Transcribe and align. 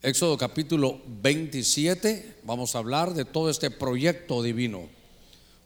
Éxodo 0.00 0.38
capítulo 0.38 1.00
27, 1.22 2.36
vamos 2.44 2.76
a 2.76 2.78
hablar 2.78 3.14
de 3.14 3.24
todo 3.24 3.50
este 3.50 3.68
proyecto 3.68 4.44
divino. 4.44 4.88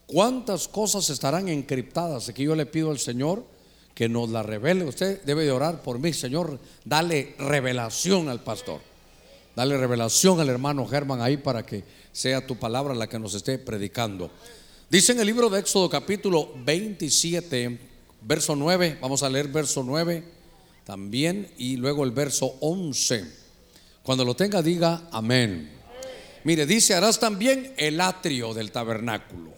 ¿Cuántas 0.07 0.69
cosas 0.69 1.11
estarán 1.11 1.51
encriptadas? 1.51 2.31
Aquí 2.31 2.45
yo 2.45 2.57
le 2.57 2.65
pido 2.65 2.91
al 2.91 2.99
Señor 2.99 3.45
que 3.95 4.09
nos 4.09 4.31
la 4.31 4.43
revele. 4.43 4.87
Usted 4.87 5.23
debe 5.25 5.45
de 5.45 5.51
orar 5.51 5.83
por 5.83 5.99
mí, 5.99 6.15
Señor. 6.15 6.59
Dale 6.83 7.35
revelación 7.39 8.31
al 8.31 8.43
pastor. 8.43 8.81
Dale 9.55 9.77
revelación 9.77 10.41
al 10.41 10.49
hermano 10.49 10.87
Germán 10.87 11.21
ahí 11.21 11.37
para 11.37 11.67
que 11.67 11.85
sea 12.11 12.47
tu 12.47 12.59
palabra 12.59 12.95
la 12.95 13.09
que 13.09 13.19
nos 13.19 13.35
esté 13.35 13.59
predicando. 13.59 14.31
Dice 14.89 15.13
en 15.13 15.21
el 15.21 15.27
libro 15.27 15.51
de 15.51 15.61
Éxodo 15.61 15.91
capítulo 15.91 16.55
27, 16.65 17.79
verso 18.23 18.57
9, 18.57 18.97
vamos 18.99 19.23
a 19.23 19.29
leer 19.29 19.49
verso 19.49 19.83
9 19.83 20.25
también 20.87 21.53
y 21.59 21.77
luego 21.77 22.03
el 22.05 22.13
verso 22.13 22.57
11. 22.61 23.42
Cuando 24.03 24.25
lo 24.25 24.35
tenga, 24.35 24.63
diga 24.63 25.09
amén. 25.13 25.71
Mire, 26.45 26.67
dice, 26.67 26.95
harás 26.95 27.21
también 27.21 27.73
el 27.77 28.01
atrio 28.01 28.53
del 28.53 28.73
tabernáculo. 28.73 29.53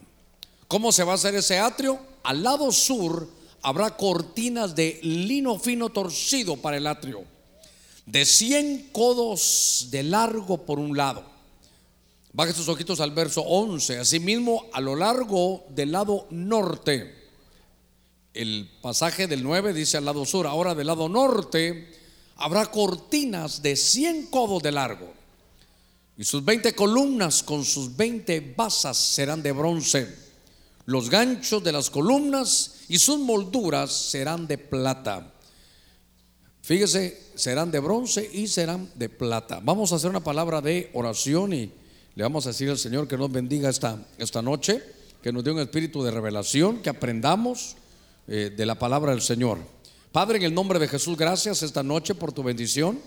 ¿Cómo 0.68 0.92
se 0.92 1.04
va 1.04 1.12
a 1.12 1.14
hacer 1.14 1.34
ese 1.34 1.58
atrio? 1.58 1.98
Al 2.22 2.42
lado 2.42 2.70
sur 2.72 3.28
habrá 3.62 3.96
cortinas 3.96 4.74
de 4.74 5.00
lino 5.02 5.58
fino 5.58 5.88
torcido 5.88 6.56
para 6.56 6.76
el 6.76 6.86
atrio, 6.86 7.24
de 8.04 8.26
100 8.26 8.90
codos 8.92 9.88
de 9.90 10.02
largo 10.02 10.66
por 10.66 10.78
un 10.78 10.96
lado. 10.96 11.24
Baje 12.34 12.52
sus 12.52 12.68
ojitos 12.68 13.00
al 13.00 13.12
verso 13.12 13.42
11. 13.42 14.00
Asimismo, 14.00 14.66
a 14.72 14.80
lo 14.80 14.96
largo 14.96 15.64
del 15.70 15.92
lado 15.92 16.26
norte, 16.30 17.14
el 18.34 18.68
pasaje 18.82 19.26
del 19.26 19.42
9 19.42 19.72
dice 19.72 19.96
al 19.96 20.04
lado 20.04 20.26
sur, 20.26 20.46
ahora 20.46 20.74
del 20.74 20.88
lado 20.88 21.08
norte 21.08 22.03
habrá 22.36 22.66
cortinas 22.66 23.62
de 23.62 23.76
100 23.76 24.26
codos 24.26 24.62
de 24.62 24.72
largo. 24.72 25.12
Y 26.16 26.24
sus 26.24 26.44
20 26.44 26.74
columnas 26.74 27.42
con 27.42 27.64
sus 27.64 27.96
20 27.96 28.54
basas 28.56 28.96
serán 28.96 29.42
de 29.42 29.52
bronce. 29.52 30.24
Los 30.86 31.10
ganchos 31.10 31.64
de 31.64 31.72
las 31.72 31.90
columnas 31.90 32.76
y 32.88 32.98
sus 32.98 33.18
molduras 33.18 33.92
serán 33.92 34.46
de 34.46 34.58
plata. 34.58 35.32
Fíjese, 36.62 37.20
serán 37.34 37.70
de 37.70 37.80
bronce 37.80 38.30
y 38.32 38.46
serán 38.46 38.90
de 38.94 39.08
plata. 39.08 39.60
Vamos 39.62 39.92
a 39.92 39.96
hacer 39.96 40.10
una 40.10 40.22
palabra 40.22 40.60
de 40.60 40.90
oración 40.94 41.52
y 41.52 41.70
le 42.14 42.22
vamos 42.22 42.46
a 42.46 42.50
decir 42.50 42.70
al 42.70 42.78
Señor 42.78 43.08
que 43.08 43.18
nos 43.18 43.30
bendiga 43.30 43.68
esta, 43.68 43.98
esta 44.18 44.40
noche, 44.40 44.82
que 45.22 45.32
nos 45.32 45.42
dé 45.42 45.50
un 45.50 45.58
espíritu 45.58 46.02
de 46.02 46.10
revelación, 46.10 46.80
que 46.80 46.90
aprendamos 46.90 47.76
eh, 48.28 48.52
de 48.56 48.66
la 48.66 48.78
palabra 48.78 49.10
del 49.10 49.20
Señor. 49.20 49.58
Padre, 50.14 50.38
en 50.38 50.44
el 50.44 50.54
nombre 50.54 50.78
de 50.78 50.86
Jesús, 50.86 51.16
gracias 51.18 51.64
esta 51.64 51.82
noche 51.82 52.14
por 52.14 52.30
tu 52.30 52.44
bendición. 52.44 53.00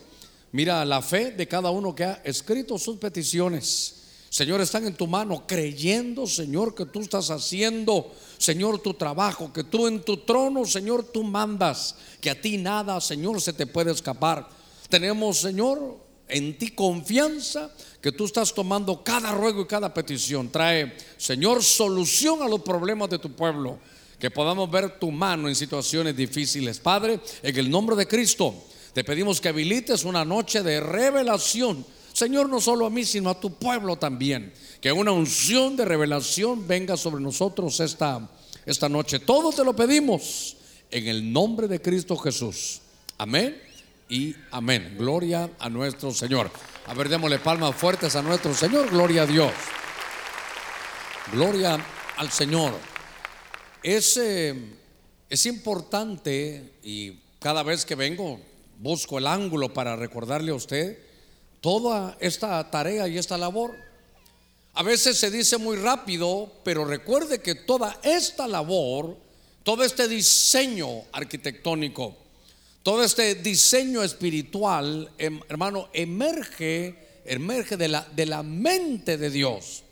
Mira 0.52 0.84
la 0.84 1.02
fe 1.02 1.32
de 1.32 1.48
cada 1.48 1.70
uno 1.70 1.96
que 1.96 2.04
ha 2.04 2.22
escrito 2.26 2.78
sus 2.78 2.98
peticiones. 2.98 4.04
Señor, 4.28 4.60
están 4.60 4.86
en 4.86 4.94
tu 4.94 5.08
mano 5.08 5.48
creyendo, 5.48 6.28
Señor, 6.28 6.76
que 6.76 6.86
tú 6.86 7.00
estás 7.00 7.30
haciendo, 7.30 8.12
Señor, 8.38 8.80
tu 8.80 8.94
trabajo, 8.94 9.54
que 9.54 9.64
tú 9.64 9.88
en 9.88 10.04
tu 10.04 10.18
trono, 10.18 10.66
Señor, 10.66 11.02
tú 11.02 11.24
mandas, 11.24 11.96
que 12.20 12.30
a 12.30 12.42
ti 12.42 12.58
nada, 12.58 13.00
Señor, 13.00 13.40
se 13.40 13.54
te 13.54 13.66
puede 13.66 13.94
escapar. 13.94 14.50
Tenemos, 14.90 15.38
Señor, 15.38 15.98
en 16.28 16.58
ti 16.58 16.72
confianza 16.72 17.72
que 18.02 18.12
tú 18.12 18.26
estás 18.26 18.54
tomando 18.54 19.02
cada 19.02 19.32
ruego 19.32 19.62
y 19.62 19.66
cada 19.68 19.94
petición. 19.94 20.52
Trae, 20.52 20.98
Señor, 21.16 21.64
solución 21.64 22.42
a 22.42 22.50
los 22.50 22.60
problemas 22.64 23.10
de 23.10 23.20
tu 23.20 23.32
pueblo 23.32 23.80
que 24.20 24.32
podamos 24.32 24.70
ver 24.72 25.00
tu 25.00 25.12
mano 25.12 25.48
en 25.48 25.56
situaciones 25.56 26.16
difíciles. 26.16 26.80
Padre, 26.80 27.20
en 27.44 27.58
el 27.58 27.70
nombre 27.70 27.96
de 27.96 28.08
Cristo, 28.08 28.54
te 28.94 29.04
pedimos 29.04 29.40
que 29.40 29.50
habilites 29.50 30.04
una 30.06 30.26
noche 30.26 30.64
de 30.64 30.80
revelación. 30.80 31.86
Señor, 32.14 32.50
no 32.50 32.60
solo 32.60 32.88
a 32.88 32.90
mí, 32.90 33.06
sino 33.06 33.30
a 33.30 33.40
tu 33.40 33.54
pueblo 33.54 33.98
también. 33.98 34.52
Que 34.82 34.92
una 34.92 35.12
unción 35.12 35.76
de 35.76 35.86
revelación 35.86 36.68
venga 36.68 36.98
sobre 36.98 37.22
nosotros 37.22 37.80
esta, 37.80 38.28
esta 38.66 38.90
noche. 38.90 39.20
Todo 39.20 39.52
te 39.52 39.64
lo 39.64 39.76
pedimos 39.76 40.58
en 40.90 41.08
el 41.08 41.32
nombre 41.32 41.68
de 41.68 41.80
Cristo 41.80 42.18
Jesús. 42.18 42.82
Amén 43.20 43.62
y 44.10 44.36
amén. 44.50 44.96
Gloria 44.98 45.50
a 45.60 45.70
nuestro 45.70 46.12
Señor. 46.12 46.50
A 46.88 46.94
ver, 46.96 47.10
démosle 47.10 47.38
palmas 47.38 47.76
fuertes 47.76 48.16
a 48.16 48.24
nuestro 48.24 48.54
Señor. 48.56 48.90
Gloria 48.90 49.24
a 49.24 49.26
Dios. 49.28 49.52
Gloria 51.32 51.78
al 52.16 52.32
Señor. 52.32 52.97
Es, 53.88 54.18
eh, 54.18 54.54
es 55.30 55.46
importante 55.46 56.74
y 56.84 57.20
cada 57.40 57.64
vez 57.64 57.86
que 57.86 57.96
vengo 57.96 58.38
busco 58.80 59.18
el 59.18 59.28
ángulo 59.28 59.74
para 59.74 59.96
recordarle 59.96 60.52
a 60.52 60.56
usted 60.56 60.98
toda 61.62 62.18
esta 62.20 62.70
tarea 62.70 63.08
y 63.08 63.18
esta 63.18 63.38
labor. 63.38 63.74
A 64.74 64.84
veces 64.84 65.18
se 65.18 65.32
dice 65.32 65.58
muy 65.58 65.78
rápido, 65.78 66.52
pero 66.66 66.84
recuerde 66.84 67.40
que 67.40 67.56
toda 67.56 67.98
esta 68.04 68.46
labor, 68.46 69.16
todo 69.64 69.86
este 69.86 70.10
diseño 70.10 71.04
arquitectónico, 71.14 72.14
todo 72.84 73.06
este 73.06 73.36
diseño 73.36 74.04
espiritual, 74.04 75.10
em, 75.18 75.40
hermano, 75.48 75.88
emerge, 75.94 77.22
emerge 77.24 77.78
de 77.78 77.88
la, 77.88 78.06
de 78.14 78.26
la 78.26 78.44
mente 78.44 79.18
de 79.18 79.30
Dios. 79.30 79.84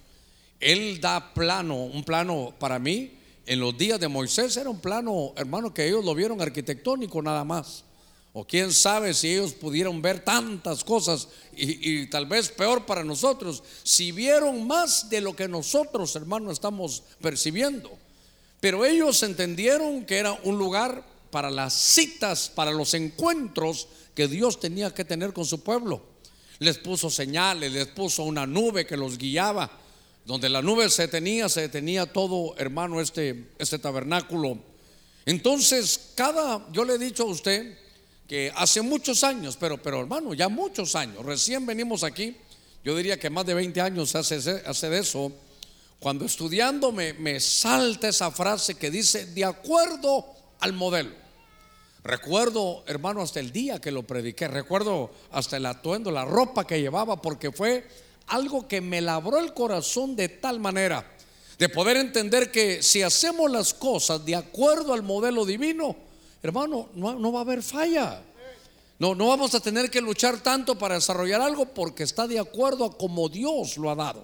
Él 0.59 0.99
da 0.99 1.33
plano, 1.33 1.85
un 1.85 2.03
plano 2.03 2.53
para 2.59 2.77
mí, 2.77 3.23
en 3.45 3.59
los 3.59 3.77
días 3.77 3.99
de 3.99 4.07
Moisés 4.07 4.57
era 4.57 4.69
un 4.69 4.79
plano, 4.79 5.33
hermano, 5.35 5.73
que 5.73 5.87
ellos 5.87 6.03
lo 6.03 6.15
vieron 6.15 6.41
arquitectónico 6.41 7.21
nada 7.21 7.43
más. 7.43 7.83
O 8.33 8.45
quién 8.45 8.73
sabe 8.73 9.13
si 9.13 9.31
ellos 9.31 9.53
pudieron 9.53 10.01
ver 10.01 10.19
tantas 10.19 10.83
cosas 10.83 11.29
y, 11.55 12.07
tal 12.07 12.25
vez 12.25 12.49
peor 12.49 12.85
para 12.85 13.03
nosotros, 13.03 13.63
si 13.83 14.11
vieron 14.11 14.67
más 14.67 15.09
de 15.09 15.21
lo 15.21 15.35
que 15.35 15.47
nosotros, 15.47 16.15
hermano, 16.15 16.51
estamos 16.51 17.03
percibiendo. 17.21 17.97
Pero 18.59 18.83
ellos 18.83 19.23
entendieron 19.23 20.05
que 20.05 20.17
era 20.17 20.33
un 20.43 20.57
lugar 20.57 21.05
para 21.31 21.49
las 21.49 21.73
citas, 21.73 22.49
para 22.53 22.71
los 22.71 22.93
encuentros 22.93 23.87
que 24.13 24.27
Dios 24.27 24.59
tenía 24.59 24.93
que 24.93 25.05
tener 25.05 25.31
con 25.31 25.45
su 25.45 25.63
pueblo. 25.63 26.03
Les 26.59 26.77
puso 26.77 27.09
señales, 27.09 27.71
les 27.71 27.87
puso 27.87 28.23
una 28.23 28.45
nube 28.45 28.85
que 28.85 28.97
los 28.97 29.17
guiaba 29.17 29.84
donde 30.25 30.49
la 30.49 30.61
nube 30.61 30.89
se 30.89 31.07
tenía, 31.07 31.47
se 31.49 31.69
tenía 31.69 32.11
todo, 32.11 32.55
hermano, 32.57 32.99
este, 32.99 33.51
este 33.59 33.77
tabernáculo. 33.77 34.57
Entonces, 35.25 36.11
cada, 36.15 36.65
yo 36.71 36.83
le 36.83 36.95
he 36.95 36.97
dicho 36.97 37.23
a 37.23 37.27
usted 37.27 37.77
que 38.27 38.51
hace 38.55 38.81
muchos 38.81 39.23
años, 39.23 39.55
pero, 39.59 39.81
pero 39.81 40.01
hermano, 40.01 40.33
ya 40.33 40.49
muchos 40.49 40.95
años, 40.95 41.23
recién 41.23 41.65
venimos 41.65 42.03
aquí, 42.03 42.35
yo 42.83 42.95
diría 42.95 43.19
que 43.19 43.29
más 43.29 43.45
de 43.45 43.53
20 43.53 43.81
años 43.81 44.15
hace, 44.15 44.35
hace 44.65 44.89
de 44.89 44.99
eso, 44.99 45.31
cuando 45.99 46.25
estudiando 46.25 46.91
me, 46.91 47.13
me 47.13 47.39
salta 47.39 48.07
esa 48.07 48.31
frase 48.31 48.75
que 48.75 48.89
dice, 48.89 49.27
de 49.27 49.45
acuerdo 49.45 50.25
al 50.59 50.73
modelo. 50.73 51.11
Recuerdo, 52.03 52.83
hermano, 52.85 53.21
hasta 53.21 53.39
el 53.39 53.51
día 53.51 53.79
que 53.79 53.91
lo 53.91 54.03
prediqué, 54.03 54.47
recuerdo 54.47 55.11
hasta 55.31 55.57
el 55.57 55.65
atuendo, 55.65 56.11
la 56.11 56.25
ropa 56.25 56.65
que 56.67 56.79
llevaba, 56.79 57.21
porque 57.21 57.51
fue 57.51 57.87
algo 58.27 58.67
que 58.67 58.81
me 58.81 59.01
labró 59.01 59.39
el 59.39 59.53
corazón 59.53 60.15
de 60.15 60.29
tal 60.29 60.59
manera 60.59 61.15
de 61.57 61.69
poder 61.69 61.97
entender 61.97 62.51
que 62.51 62.83
si 62.83 63.01
hacemos 63.01 63.49
las 63.49 63.73
cosas 63.73 64.25
de 64.25 64.35
acuerdo 64.35 64.93
al 64.93 65.03
modelo 65.03 65.45
divino, 65.45 65.95
hermano, 66.43 66.89
no, 66.95 67.31
va 67.31 67.39
a 67.39 67.43
haber 67.43 67.63
falla. 67.63 68.21
No, 68.99 69.15
no 69.15 69.27
vamos 69.27 69.55
a 69.55 69.59
tener 69.59 69.89
que 69.89 70.01
luchar 70.01 70.41
tanto 70.41 70.77
para 70.77 70.95
desarrollar 70.95 71.41
algo 71.41 71.65
porque 71.65 72.03
está 72.03 72.27
de 72.27 72.39
acuerdo 72.39 72.85
a 72.85 72.97
como 72.97 73.29
Dios 73.29 73.77
lo 73.77 73.89
ha 73.89 73.95
dado. 73.95 74.23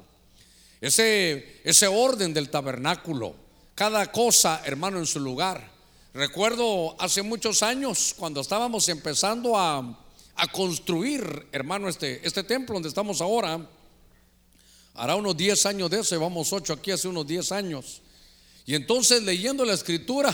Ese, 0.80 1.62
ese 1.64 1.88
orden 1.88 2.34
del 2.34 2.50
tabernáculo, 2.50 3.36
cada 3.76 4.12
cosa, 4.12 4.62
hermano, 4.66 4.98
en 4.98 5.06
su 5.06 5.20
lugar. 5.20 5.70
Recuerdo 6.14 6.96
hace 7.00 7.22
muchos 7.22 7.64
años 7.64 8.14
cuando 8.18 8.42
estábamos 8.42 8.90
empezando 8.90 9.58
a, 9.58 9.78
a 10.36 10.48
construir, 10.52 11.48
hermano, 11.52 11.88
este, 11.88 12.26
este 12.28 12.44
templo 12.44 12.74
donde 12.74 12.90
estamos 12.90 13.22
ahora 13.22 13.66
Hará 15.02 15.16
unos 15.16 15.36
10 15.36 15.66
años 15.66 15.90
de 15.90 16.00
eso, 16.00 16.14
llevamos 16.14 16.54
8 16.54 16.74
aquí 16.74 16.92
hace 16.92 17.08
unos 17.08 17.26
10 17.26 17.52
años. 17.54 18.04
Y 18.68 18.76
entonces 18.76 19.24
leyendo 19.24 19.66
la 19.66 19.74
escritura, 19.74 20.32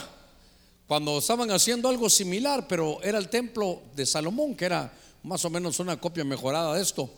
cuando 0.88 1.20
estaban 1.20 1.50
haciendo 1.52 1.88
algo 1.88 2.10
similar, 2.10 2.68
pero 2.68 3.02
era 3.02 3.18
el 3.18 3.30
templo 3.30 3.82
de 3.96 4.06
Salomón, 4.06 4.56
que 4.56 4.66
era 4.66 4.92
más 5.24 5.46
o 5.46 5.50
menos 5.50 5.80
una 5.80 5.96
copia 6.02 6.26
mejorada 6.26 6.76
de 6.76 6.82
esto. 6.82 7.10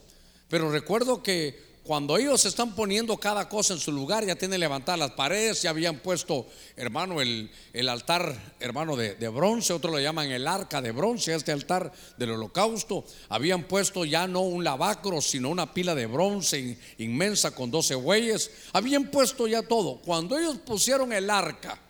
Pero 0.48 0.72
recuerdo 0.72 1.24
que 1.24 1.60
cuando 1.90 2.20
ellos 2.20 2.46
están 2.46 2.76
poniendo 2.76 3.18
cada 3.18 3.50
cosa 3.50 3.74
en 3.74 3.80
su 3.80 3.92
lugar, 3.92 4.24
ya 4.24 4.36
tienen 4.36 4.60
levantadas 4.60 5.00
las 5.00 5.12
paredes, 5.14 5.64
ya 5.64 5.72
habían 5.72 5.98
puesto, 5.98 6.46
hermano, 6.76 7.20
el, 7.20 7.50
altar, 7.90 8.54
hermano, 8.60 8.96
de, 8.96 9.16
bronce, 9.30 9.74
otros 9.74 9.94
lo 9.94 10.00
llaman 10.00 10.30
el 10.30 10.48
arca 10.48 10.84
de 10.84 10.92
bronce, 10.92 11.34
este 11.34 11.52
altar 11.52 11.92
del 12.16 12.30
holocausto. 12.30 13.06
Habían 13.30 13.64
puesto 13.64 14.06
ya 14.06 14.28
no 14.28 14.42
un 14.42 14.64
lavacro, 14.64 15.20
sino 15.20 15.50
una 15.50 15.74
pila 15.74 15.96
de 15.96 16.06
bronce 16.06 16.78
inmensa 17.00 17.56
con 17.56 17.72
12 17.72 17.96
bueyes. 17.96 18.52
Habían 18.72 19.10
puesto 19.10 19.48
ya 19.48 19.64
todo. 19.64 19.96
Cuando 20.06 20.38
ellos 20.38 20.60
pusieron 20.60 21.12
el 21.12 21.28
arca 21.28 21.82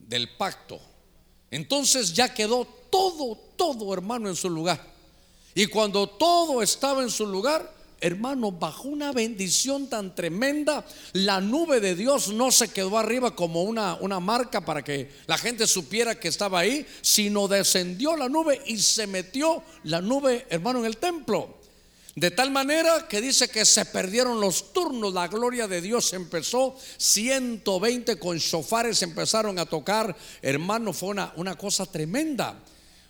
del 0.00 0.30
pacto, 0.36 0.80
entonces 1.52 2.12
ya 2.12 2.34
quedó 2.34 2.64
todo, 2.90 3.38
todo, 3.54 3.94
hermano, 3.94 4.28
en 4.28 4.34
su 4.34 4.50
lugar. 4.50 4.84
Y 5.54 5.66
cuando 5.66 6.08
todo 6.08 6.60
estaba 6.60 7.04
en 7.04 7.10
su 7.10 7.24
lugar, 7.24 7.75
hermano, 8.00 8.52
bajo 8.52 8.88
una 8.88 9.12
bendición 9.12 9.88
tan 9.88 10.14
tremenda, 10.14 10.84
la 11.12 11.40
nube 11.40 11.80
de 11.80 11.94
Dios 11.94 12.28
no 12.28 12.50
se 12.50 12.68
quedó 12.68 12.98
arriba 12.98 13.34
como 13.34 13.62
una, 13.62 13.94
una 13.96 14.20
marca 14.20 14.60
para 14.60 14.82
que 14.84 15.10
la 15.26 15.38
gente 15.38 15.66
supiera 15.66 16.18
que 16.18 16.28
estaba 16.28 16.60
ahí, 16.60 16.86
sino 17.00 17.48
descendió 17.48 18.16
la 18.16 18.28
nube 18.28 18.60
y 18.66 18.78
se 18.78 19.06
metió 19.06 19.62
la 19.84 20.00
nube, 20.00 20.46
hermano, 20.50 20.80
en 20.80 20.86
el 20.86 20.98
templo. 20.98 21.56
De 22.14 22.30
tal 22.30 22.50
manera 22.50 23.06
que 23.08 23.20
dice 23.20 23.48
que 23.48 23.66
se 23.66 23.84
perdieron 23.84 24.40
los 24.40 24.72
turnos, 24.72 25.12
la 25.12 25.28
gloria 25.28 25.68
de 25.68 25.82
Dios 25.82 26.14
empezó, 26.14 26.74
120 26.96 28.18
con 28.18 28.38
shofares 28.38 29.02
empezaron 29.02 29.58
a 29.58 29.66
tocar, 29.66 30.16
hermano, 30.40 30.94
fue 30.94 31.10
una, 31.10 31.34
una 31.36 31.56
cosa 31.58 31.84
tremenda. 31.84 32.58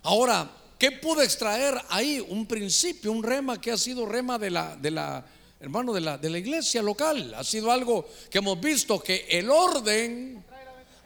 Ahora, 0.02 0.50
¿qué 0.78 0.92
pude 0.92 1.24
extraer 1.24 1.74
ahí? 1.88 2.24
Un 2.28 2.46
principio, 2.46 3.12
un 3.12 3.22
rema 3.22 3.60
que 3.60 3.72
ha 3.72 3.76
sido 3.76 4.06
rema 4.06 4.38
de 4.38 4.50
la, 4.50 4.76
de 4.76 4.90
la 4.90 5.24
hermano, 5.60 5.92
de 5.92 6.00
la, 6.00 6.18
de 6.18 6.30
la 6.30 6.38
iglesia 6.38 6.82
local. 6.82 7.34
Ha 7.34 7.44
sido 7.44 7.70
algo 7.70 8.06
que 8.30 8.38
hemos 8.38 8.60
visto 8.60 9.00
que 9.00 9.26
el 9.30 9.50
orden 9.50 10.44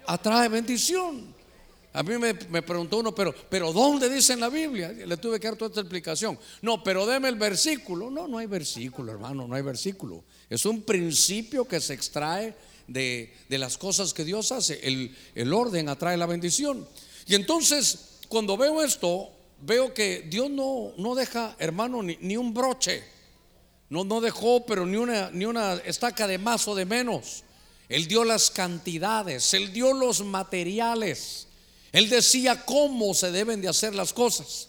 atrae 0.06 0.48
bendición. 0.48 1.34
A 1.92 2.04
mí 2.04 2.16
me, 2.18 2.34
preguntó 2.62 2.98
uno, 2.98 3.12
pero, 3.12 3.34
pero 3.48 3.72
¿dónde 3.72 4.08
dice 4.08 4.34
en 4.34 4.40
la 4.40 4.48
Biblia? 4.48 4.92
Le 4.92 5.16
tuve 5.16 5.40
que 5.40 5.48
dar 5.48 5.56
toda 5.56 5.70
esta 5.70 5.80
explicación. 5.80 6.38
No, 6.62 6.84
pero 6.84 7.04
deme 7.04 7.28
el 7.28 7.34
versículo. 7.34 8.10
No, 8.10 8.28
no 8.28 8.38
hay 8.38 8.46
versículo, 8.46 9.10
hermano, 9.10 9.48
no 9.48 9.56
hay 9.56 9.62
versículo. 9.62 10.22
Es 10.48 10.64
un 10.66 10.82
principio 10.82 11.66
que 11.66 11.80
se 11.80 11.94
extrae 11.94 12.54
de, 12.86 13.32
las 13.48 13.76
cosas 13.76 14.14
que 14.14 14.24
Dios 14.24 14.52
hace. 14.52 14.78
El, 14.86 15.16
el, 15.34 15.52
orden 15.52 15.88
atrae 15.88 16.16
la 16.16 16.26
bendición. 16.26 16.86
Y 17.26 17.34
entonces, 17.34 18.18
cuando 18.28 18.56
veo 18.56 18.82
esto, 18.82 19.32
veo 19.62 19.94
que 19.94 20.22
Dios 20.22 20.50
no, 20.50 20.92
no 20.96 21.14
deja, 21.14 21.54
hermano, 21.58 22.02
ni, 22.02 22.16
ni 22.20 22.36
un 22.36 22.52
broche. 22.54 23.02
No, 23.88 24.04
no 24.04 24.20
dejó, 24.20 24.64
pero 24.64 24.86
ni 24.86 24.96
una, 24.96 25.30
ni 25.30 25.44
una 25.44 25.74
estaca 25.84 26.26
de 26.26 26.38
más 26.38 26.68
o 26.68 26.74
de 26.74 26.84
menos. 26.84 27.44
Él 27.88 28.06
dio 28.06 28.24
las 28.24 28.50
cantidades, 28.50 29.52
Él 29.52 29.72
dio 29.72 29.92
los 29.92 30.24
materiales. 30.24 31.48
Él 31.92 32.08
decía 32.08 32.64
cómo 32.64 33.14
se 33.14 33.32
deben 33.32 33.60
de 33.60 33.68
hacer 33.68 33.94
las 33.94 34.12
cosas. 34.12 34.68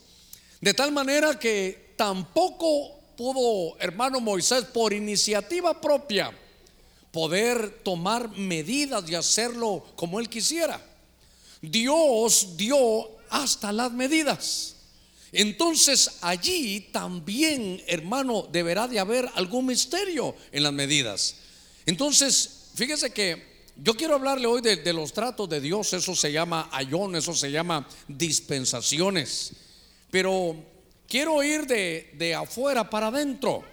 De 0.59 0.73
tal 0.73 0.91
manera 0.91 1.37
que 1.37 1.93
tampoco 1.95 2.99
pudo, 3.15 3.77
hermano 3.79 4.19
Moisés, 4.19 4.65
por 4.65 4.91
iniciativa 4.91 5.79
propia, 5.79 6.31
poder 7.11 7.83
tomar 7.83 8.29
medidas 8.29 9.07
y 9.07 9.13
hacerlo 9.13 9.85
como 9.95 10.19
él 10.19 10.27
quisiera. 10.27 10.83
Dios 11.61 12.57
dio 12.57 13.07
hasta 13.29 13.71
las 13.71 13.91
medidas. 13.91 14.77
Entonces 15.31 16.17
allí 16.21 16.89
también, 16.91 17.81
hermano, 17.87 18.47
deberá 18.51 18.87
de 18.87 18.99
haber 18.99 19.29
algún 19.35 19.67
misterio 19.67 20.35
en 20.51 20.63
las 20.63 20.73
medidas. 20.73 21.35
Entonces, 21.85 22.71
fíjese 22.75 23.11
que 23.11 23.51
yo 23.77 23.93
quiero 23.95 24.15
hablarle 24.15 24.45
hoy 24.45 24.61
de, 24.61 24.93
los 24.93 25.13
tratos 25.13 25.47
de 25.49 25.61
Dios, 25.61 25.93
eso 25.93 26.15
se 26.15 26.31
llama 26.31 26.69
ayón, 26.71 27.15
eso 27.15 27.33
se 27.33 27.49
llama 27.49 27.87
dispensaciones. 28.07 29.53
Pero 30.11 30.55
quiero 31.07 31.41
ir 31.41 31.65
de, 31.65 32.35
afuera 32.35 32.89
para 32.89 33.07
adentro. 33.07 33.63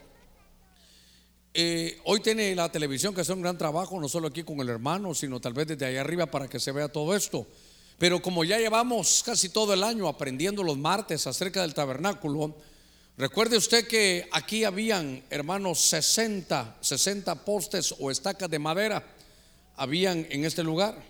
Eh, 1.52 1.98
hoy 2.04 2.20
tiene 2.20 2.54
la 2.54 2.70
televisión 2.70 3.12
que 3.12 3.22
hace 3.22 3.32
un 3.32 3.42
gran 3.42 3.58
trabajo, 3.58 4.00
no 4.00 4.08
solo 4.08 4.28
aquí 4.28 4.44
con 4.44 4.60
el 4.60 4.68
hermano, 4.68 5.12
sino 5.12 5.40
tal 5.40 5.54
vez 5.54 5.66
desde 5.66 5.86
allá 5.86 6.02
arriba 6.02 6.26
para 6.26 6.46
que 6.46 6.60
se 6.60 6.70
vea 6.70 6.88
todo 6.88 7.16
esto. 7.16 7.46
Pero 7.98 8.22
como 8.22 8.44
ya 8.44 8.58
llevamos 8.58 9.22
casi 9.26 9.48
todo 9.48 9.74
el 9.74 9.82
año 9.82 10.06
aprendiendo 10.06 10.62
los 10.62 10.78
martes 10.78 11.26
acerca 11.26 11.62
del 11.62 11.74
tabernáculo, 11.74 12.54
recuerde 13.16 13.56
usted 13.56 13.88
que 13.88 14.28
aquí 14.30 14.62
habían, 14.62 15.24
hermanos, 15.30 15.80
60, 15.80 16.76
60 16.80 17.44
postes 17.44 17.92
o 17.98 18.10
estacas 18.10 18.48
de 18.48 18.60
madera 18.60 19.04
habían 19.76 20.26
en 20.30 20.44
este 20.44 20.62
lugar. 20.62 21.02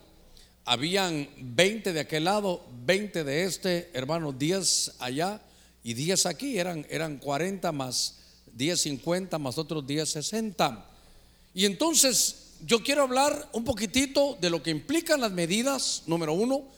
Habían 0.64 1.28
20 1.38 1.92
de 1.92 2.00
aquel 2.00 2.24
lado, 2.24 2.64
20 2.84 3.24
de 3.24 3.44
este, 3.44 3.90
hermano, 3.92 4.32
10 4.32 4.96
allá 4.98 5.40
y 5.82 5.94
10 5.94 6.26
aquí. 6.26 6.58
Eran, 6.58 6.86
eran 6.88 7.18
40 7.18 7.70
más 7.72 8.18
10, 8.54 8.80
50 8.80 9.38
más 9.38 9.58
otros 9.58 9.86
10, 9.86 10.08
60. 10.08 10.86
Y 11.54 11.64
entonces 11.64 12.48
yo 12.66 12.82
quiero 12.82 13.02
hablar 13.02 13.48
un 13.52 13.64
poquitito 13.64 14.36
de 14.40 14.50
lo 14.50 14.62
que 14.62 14.70
implican 14.70 15.20
las 15.20 15.32
medidas, 15.32 16.02
número 16.06 16.32
uno. 16.32 16.77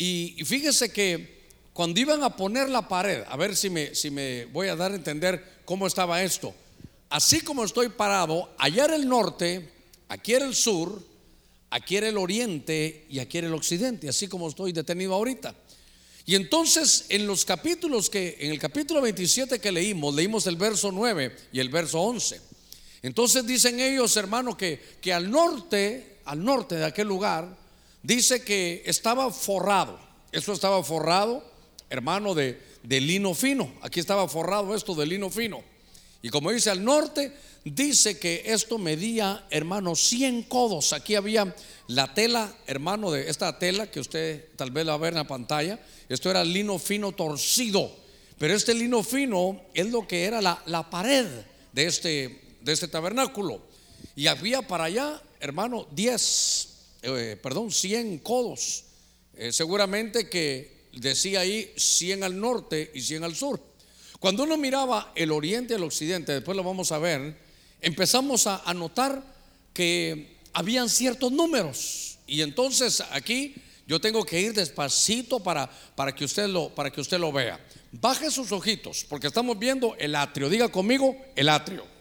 Y, 0.00 0.36
fíjese 0.44 0.92
que 0.92 1.42
cuando 1.72 1.98
iban 1.98 2.22
a 2.22 2.36
poner 2.36 2.68
la 2.68 2.86
pared, 2.86 3.24
a 3.28 3.36
ver 3.36 3.56
si 3.56 3.68
me, 3.68 3.96
si 3.96 4.12
me 4.12 4.44
voy 4.46 4.68
a 4.68 4.76
dar 4.76 4.92
a 4.92 4.94
entender 4.94 5.60
cómo 5.64 5.88
estaba 5.88 6.22
esto. 6.22 6.54
Así 7.10 7.40
como 7.40 7.64
estoy 7.64 7.88
parado, 7.88 8.54
allá 8.58 8.84
era 8.84 8.94
el 8.94 9.08
norte, 9.08 9.68
aquí 10.08 10.34
era 10.34 10.46
el 10.46 10.54
sur, 10.54 11.02
aquí 11.70 11.96
era 11.96 12.08
el 12.08 12.16
oriente 12.16 13.06
y 13.10 13.18
aquí 13.18 13.38
era 13.38 13.48
el 13.48 13.54
occidente, 13.54 14.08
así 14.08 14.28
como 14.28 14.48
estoy 14.48 14.72
detenido 14.72 15.14
ahorita. 15.14 15.52
Y 16.26 16.36
entonces 16.36 17.06
en 17.08 17.26
los 17.26 17.44
capítulos 17.44 18.08
que, 18.08 18.36
en 18.38 18.52
el 18.52 18.58
capítulo 18.60 19.00
27 19.00 19.58
que 19.58 19.72
leímos, 19.72 20.14
leímos 20.14 20.46
el 20.46 20.56
verso 20.56 20.92
9 20.92 21.34
y 21.52 21.58
el 21.58 21.70
verso 21.70 22.00
11. 22.00 22.40
Entonces 23.02 23.44
dicen 23.44 23.80
ellos, 23.80 24.16
hermano, 24.16 24.56
que, 24.56 24.80
que 25.00 25.12
al 25.12 25.28
norte, 25.28 26.18
al 26.24 26.44
norte 26.44 26.76
de 26.76 26.84
aquel 26.84 27.08
lugar, 27.08 27.67
dice 28.02 28.42
que 28.42 28.82
estaba 28.86 29.30
forrado. 29.32 29.98
Eso 30.32 30.52
estaba 30.52 30.82
forrado, 30.82 31.44
hermano, 31.90 32.34
de, 32.34 32.60
de 32.82 33.00
lino 33.00 33.34
fino. 33.34 33.72
Aquí 33.82 34.00
estaba 34.00 34.28
forrado 34.28 34.74
esto 34.74 34.94
de 34.94 35.06
lino 35.06 35.30
fino. 35.30 35.62
Y 36.20 36.30
como 36.30 36.50
dice 36.50 36.70
al 36.70 36.84
norte, 36.84 37.32
dice 37.64 38.18
que 38.18 38.42
esto 38.46 38.78
medía, 38.78 39.46
hermano, 39.50 39.94
100 39.94 40.44
codos. 40.44 40.92
Aquí 40.92 41.14
había 41.14 41.54
la 41.86 42.12
tela, 42.14 42.52
hermano, 42.66 43.10
de 43.10 43.30
esta 43.30 43.58
tela 43.58 43.90
que 43.90 44.00
usted 44.00 44.46
tal 44.56 44.70
vez 44.70 44.84
la 44.84 44.92
va 44.92 44.96
a 44.96 45.02
ver 45.02 45.12
en 45.12 45.18
la 45.18 45.26
pantalla. 45.26 45.78
Esto 46.08 46.30
era 46.30 46.44
lino 46.44 46.78
fino 46.78 47.12
torcido. 47.12 47.90
Pero 48.38 48.54
este 48.54 48.74
lino 48.74 49.02
fino 49.02 49.60
es 49.74 49.90
lo 49.90 50.06
que 50.06 50.24
era 50.24 50.40
la, 50.40 50.90
pared 50.90 51.26
de 51.72 51.86
este, 51.86 52.40
de 52.60 52.72
este 52.72 52.88
tabernáculo. 52.88 53.60
Y 54.14 54.28
había 54.28 54.62
para 54.62 54.84
allá, 54.84 55.20
hermano, 55.40 55.86
10, 55.92 56.67
eh, 57.02 57.38
perdón, 57.40 57.70
100 57.70 58.18
codos. 58.18 58.84
Eh, 59.34 59.52
seguramente 59.52 60.28
que 60.28 60.88
decía 60.92 61.40
ahí 61.40 61.72
100 61.76 62.24
al 62.24 62.40
norte 62.40 62.90
y 62.94 63.00
100 63.00 63.24
al 63.24 63.36
sur. 63.36 63.60
Cuando 64.18 64.42
uno 64.42 64.56
miraba 64.56 65.12
el 65.14 65.30
oriente 65.30 65.74
y 65.74 65.76
el 65.76 65.84
occidente, 65.84 66.32
después 66.32 66.56
lo 66.56 66.64
vamos 66.64 66.90
a 66.90 66.98
ver, 66.98 67.38
empezamos 67.80 68.48
a, 68.48 68.74
notar 68.74 69.22
que 69.72 70.38
habían 70.52 70.88
ciertos 70.88 71.30
números. 71.30 72.18
Y 72.26 72.42
entonces 72.42 73.00
aquí 73.12 73.54
yo 73.86 74.00
tengo 74.00 74.24
que 74.24 74.40
ir 74.40 74.52
despacito 74.52 75.38
para, 75.38 75.70
para, 75.94 76.12
que 76.12 76.24
usted 76.24 76.48
lo, 76.48 76.74
para 76.74 76.90
que 76.90 77.00
usted 77.00 77.20
lo 77.20 77.30
vea. 77.30 77.64
Baje 77.92 78.30
sus 78.30 78.50
ojitos, 78.50 79.06
porque 79.08 79.28
estamos 79.28 79.56
viendo 79.56 79.94
el 79.98 80.16
atrio. 80.16 80.48
Diga 80.48 80.68
conmigo, 80.68 81.16
el 81.36 81.48
atrio. 81.48 81.97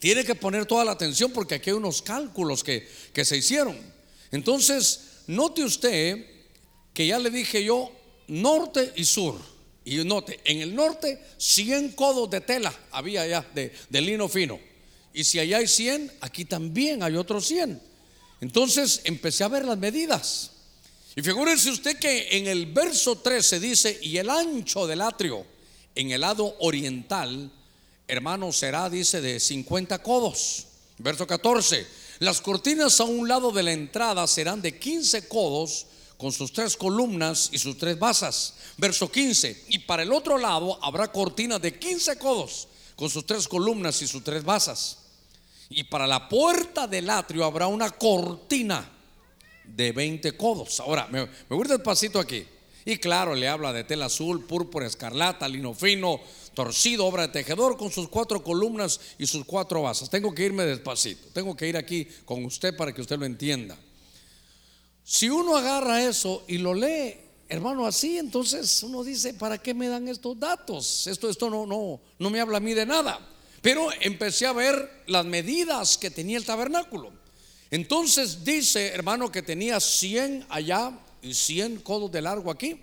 Tiene 0.00 0.24
que 0.24 0.34
poner 0.34 0.66
toda 0.66 0.84
la 0.84 0.92
atención 0.92 1.30
porque 1.30 1.56
aquí 1.56 1.70
hay 1.70 1.76
unos 1.76 2.02
cálculos 2.02 2.64
que, 2.64 2.88
que 3.12 3.24
se 3.24 3.36
hicieron. 3.36 3.78
Entonces, 4.32 5.22
note 5.26 5.62
usted 5.62 6.26
que 6.92 7.06
ya 7.06 7.18
le 7.18 7.30
dije 7.30 7.62
yo 7.62 7.92
norte 8.28 8.92
y 8.96 9.04
sur. 9.04 9.36
Y 9.84 9.96
note, 10.04 10.40
en 10.44 10.60
el 10.60 10.74
norte 10.74 11.20
100 11.36 11.92
codos 11.92 12.30
de 12.30 12.40
tela 12.40 12.72
había 12.92 13.22
allá 13.22 13.46
de, 13.54 14.00
lino 14.00 14.28
fino. 14.28 14.58
Y 15.12 15.24
si 15.24 15.38
allá 15.38 15.58
hay 15.58 15.66
100, 15.66 16.12
aquí 16.20 16.44
también 16.44 17.02
hay 17.02 17.16
otros 17.16 17.46
100. 17.46 17.80
Entonces 18.40 19.00
empecé 19.04 19.44
a 19.44 19.48
ver 19.48 19.64
las 19.64 19.78
medidas. 19.78 20.52
Y 21.16 21.22
figúrense 21.22 21.70
usted 21.70 21.98
que 21.98 22.36
en 22.36 22.46
el 22.46 22.66
verso 22.66 23.18
13 23.18 23.58
dice, 23.58 23.98
y 24.00 24.16
el 24.18 24.30
ancho 24.30 24.86
del 24.86 25.00
atrio 25.00 25.44
en 25.94 26.12
el 26.12 26.20
lado 26.20 26.56
oriental, 26.60 27.50
hermano, 28.10 28.52
será, 28.52 28.90
dice, 28.90 29.20
de 29.20 29.38
50 29.38 30.02
codos. 30.02 30.66
Verso 30.98 31.26
14, 31.26 31.86
las 32.18 32.40
cortinas 32.40 33.00
a 33.00 33.04
un 33.04 33.28
lado 33.28 33.52
de 33.52 33.62
la 33.62 33.72
entrada 33.72 34.26
serán 34.26 34.60
de 34.60 34.78
15 34.78 35.28
codos 35.28 35.86
con 36.18 36.32
sus 36.32 36.52
tres 36.52 36.76
columnas 36.76 37.48
y 37.52 37.58
sus 37.58 37.78
tres 37.78 37.98
basas. 37.98 38.54
Verso 38.76 39.10
15, 39.10 39.64
y 39.68 39.78
para 39.80 40.02
el 40.02 40.12
otro 40.12 40.36
lado 40.36 40.78
habrá 40.84 41.10
cortinas 41.10 41.62
de 41.62 41.78
15 41.78 42.18
codos 42.18 42.68
con 42.96 43.08
sus 43.08 43.24
tres 43.24 43.48
columnas 43.48 44.02
y 44.02 44.06
sus 44.06 44.22
tres 44.22 44.44
basas. 44.44 44.98
Y 45.70 45.84
para 45.84 46.06
la 46.06 46.28
puerta 46.28 46.86
del 46.86 47.08
atrio 47.08 47.44
habrá 47.44 47.68
una 47.68 47.90
cortina 47.90 48.90
de 49.64 49.92
20 49.92 50.36
codos. 50.36 50.80
Ahora, 50.80 51.06
me, 51.10 51.24
me 51.24 51.56
voy 51.56 51.66
despacito 51.66 52.18
aquí. 52.18 52.44
Y 52.84 52.96
claro, 52.96 53.34
le 53.34 53.48
habla 53.48 53.72
de 53.72 53.84
tela 53.84 54.06
azul, 54.06 54.44
púrpura, 54.44 54.86
escarlata, 54.86 55.46
lino 55.48 55.74
fino, 55.74 56.20
torcido, 56.54 57.06
obra 57.06 57.26
de 57.26 57.32
tejedor 57.32 57.76
con 57.76 57.90
sus 57.90 58.08
cuatro 58.08 58.42
columnas 58.42 59.00
y 59.18 59.26
sus 59.26 59.44
cuatro 59.44 59.82
basas. 59.82 60.10
Tengo 60.10 60.34
que 60.34 60.44
irme 60.44 60.64
despacito. 60.64 61.28
Tengo 61.32 61.56
que 61.56 61.68
ir 61.68 61.76
aquí 61.76 62.06
con 62.24 62.44
usted 62.44 62.76
para 62.76 62.92
que 62.92 63.00
usted 63.00 63.18
lo 63.18 63.26
entienda. 63.26 63.78
Si 65.04 65.28
uno 65.28 65.56
agarra 65.56 66.04
eso 66.04 66.44
y 66.46 66.58
lo 66.58 66.74
lee 66.74 67.30
hermano, 67.50 67.84
así, 67.84 68.16
entonces 68.16 68.82
uno 68.84 69.02
dice, 69.02 69.34
¿para 69.34 69.58
qué 69.58 69.74
me 69.74 69.88
dan 69.88 70.06
estos 70.06 70.38
datos? 70.38 71.08
Esto, 71.08 71.28
esto 71.28 71.50
no, 71.50 71.66
no, 71.66 72.00
no 72.18 72.30
me 72.30 72.40
habla 72.40 72.58
a 72.58 72.60
mí 72.60 72.74
de 72.74 72.86
nada. 72.86 73.18
Pero 73.60 73.88
empecé 74.00 74.46
a 74.46 74.52
ver 74.52 75.02
las 75.06 75.26
medidas 75.26 75.98
que 75.98 76.10
tenía 76.10 76.38
el 76.38 76.44
tabernáculo. 76.44 77.12
Entonces 77.70 78.44
dice, 78.44 78.88
hermano, 78.88 79.32
que 79.32 79.42
tenía 79.42 79.80
100 79.80 80.46
allá 80.48 80.96
y 81.20 81.34
100 81.34 81.80
codos 81.80 82.10
de 82.12 82.22
largo 82.22 82.52
aquí, 82.52 82.80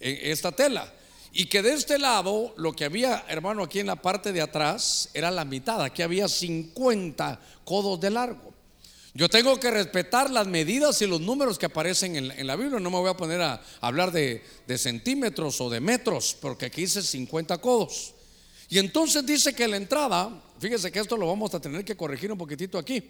en 0.00 0.32
esta 0.32 0.50
tela. 0.50 0.92
Y 1.32 1.46
que 1.46 1.62
de 1.62 1.74
este 1.74 1.98
lado, 1.98 2.54
lo 2.56 2.72
que 2.72 2.84
había, 2.84 3.24
hermano, 3.28 3.62
aquí 3.62 3.78
en 3.78 3.86
la 3.86 3.96
parte 3.96 4.32
de 4.32 4.40
atrás, 4.40 5.10
era 5.14 5.30
la 5.30 5.44
mitad. 5.44 5.80
Aquí 5.82 6.02
había 6.02 6.28
50 6.28 7.40
codos 7.64 8.00
de 8.00 8.10
largo. 8.10 8.50
Yo 9.12 9.28
tengo 9.28 9.58
que 9.58 9.70
respetar 9.70 10.30
las 10.30 10.46
medidas 10.46 11.02
y 11.02 11.06
los 11.06 11.20
números 11.20 11.58
que 11.58 11.66
aparecen 11.66 12.16
en, 12.16 12.46
la 12.46 12.56
Biblia. 12.56 12.78
No 12.80 12.90
me 12.90 12.98
voy 12.98 13.10
a 13.10 13.16
poner 13.16 13.40
a, 13.40 13.60
hablar 13.80 14.12
de, 14.12 14.42
centímetros 14.76 15.60
o 15.60 15.70
de 15.70 15.80
metros, 15.80 16.36
porque 16.40 16.66
aquí 16.66 16.82
dice 16.82 17.02
50 17.02 17.58
codos. 17.58 18.14
Y 18.68 18.78
entonces 18.78 19.26
dice 19.26 19.52
que 19.52 19.66
la 19.66 19.76
entrada, 19.76 20.30
fíjese 20.60 20.92
que 20.92 21.00
esto 21.00 21.16
lo 21.16 21.26
vamos 21.26 21.52
a 21.54 21.60
tener 21.60 21.84
que 21.84 21.96
corregir 21.96 22.30
un 22.30 22.38
poquitito 22.38 22.78
aquí. 22.78 23.02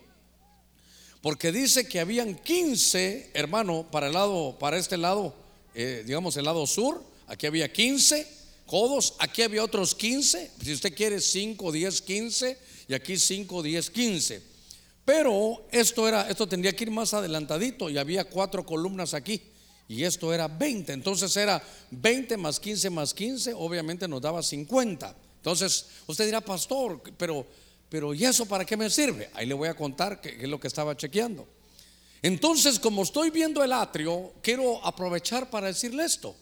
Porque 1.21 1.53
dice 1.53 1.87
que 1.87 2.00
habían 2.00 2.35
15, 2.35 3.33
hermano, 3.35 3.87
para 3.91 4.07
el 4.07 4.15
lado, 4.15 4.59
para 4.59 4.79
este 4.79 4.97
lado, 4.97 5.35
eh, 5.75 6.03
digamos 6.07 6.35
el 6.39 6.47
lado 6.47 6.67
sur, 6.67 7.10
aquí 7.31 7.47
había 7.47 7.73
15 7.73 8.27
codos, 8.67 9.15
aquí 9.19 9.43
había 9.43 9.65
otros 9.65 9.95
15, 9.95 10.51
si 10.63 10.73
usted 10.73 10.95
quiere 10.95 11.21
5, 11.21 11.73
10, 11.73 12.03
15, 12.03 12.59
y 12.89 12.95
aquí 12.95 13.17
5, 13.17 13.63
10, 13.63 13.91
15. 13.91 14.43
Pero 15.05 15.65
esto 15.73 16.07
era, 16.07 16.29
esto 16.29 16.47
tendría 16.47 16.75
que 16.75 16.85
ir 16.85 16.91
más 16.91 17.15
adelantadito 17.15 17.89
y 17.89 17.99
había 17.99 18.25
cuatro 18.25 18.65
columnas 18.67 19.15
aquí. 19.15 19.43
Y 19.89 20.05
esto 20.05 20.33
era 20.33 20.47
20. 20.47 20.93
Entonces 20.93 21.37
era 21.37 21.61
20 21.91 22.37
más 22.37 22.61
15 22.61 22.91
más 22.91 23.13
15, 23.15 23.55
obviamente 23.55 24.07
nos 24.07 24.21
daba 24.21 24.43
50. 24.43 25.17
Entonces, 25.37 25.87
usted 26.07 26.27
dirá, 26.27 26.41
pastor, 26.41 27.03
pero, 27.17 27.47
pero 27.89 28.15
¿y 28.15 28.25
eso 28.25 28.47
para 28.47 28.65
qué 28.65 28.77
me 28.77 28.91
sirve? 28.91 29.31
Ahí 29.35 29.47
le 29.47 29.55
voy 29.55 29.69
a 29.69 29.75
contar 29.75 30.21
qué 30.21 30.37
es 30.41 30.49
lo 30.49 30.61
que 30.61 30.69
estaba 30.69 30.97
chequeando. 30.97 31.49
Entonces, 32.23 32.79
como 32.79 33.03
estoy 33.03 33.31
viendo 33.31 33.65
el 33.65 33.73
atrio, 33.73 34.35
quiero 34.43 34.85
aprovechar 34.85 35.49
para 35.51 35.69
decirle 35.69 36.05
esto. 36.05 36.37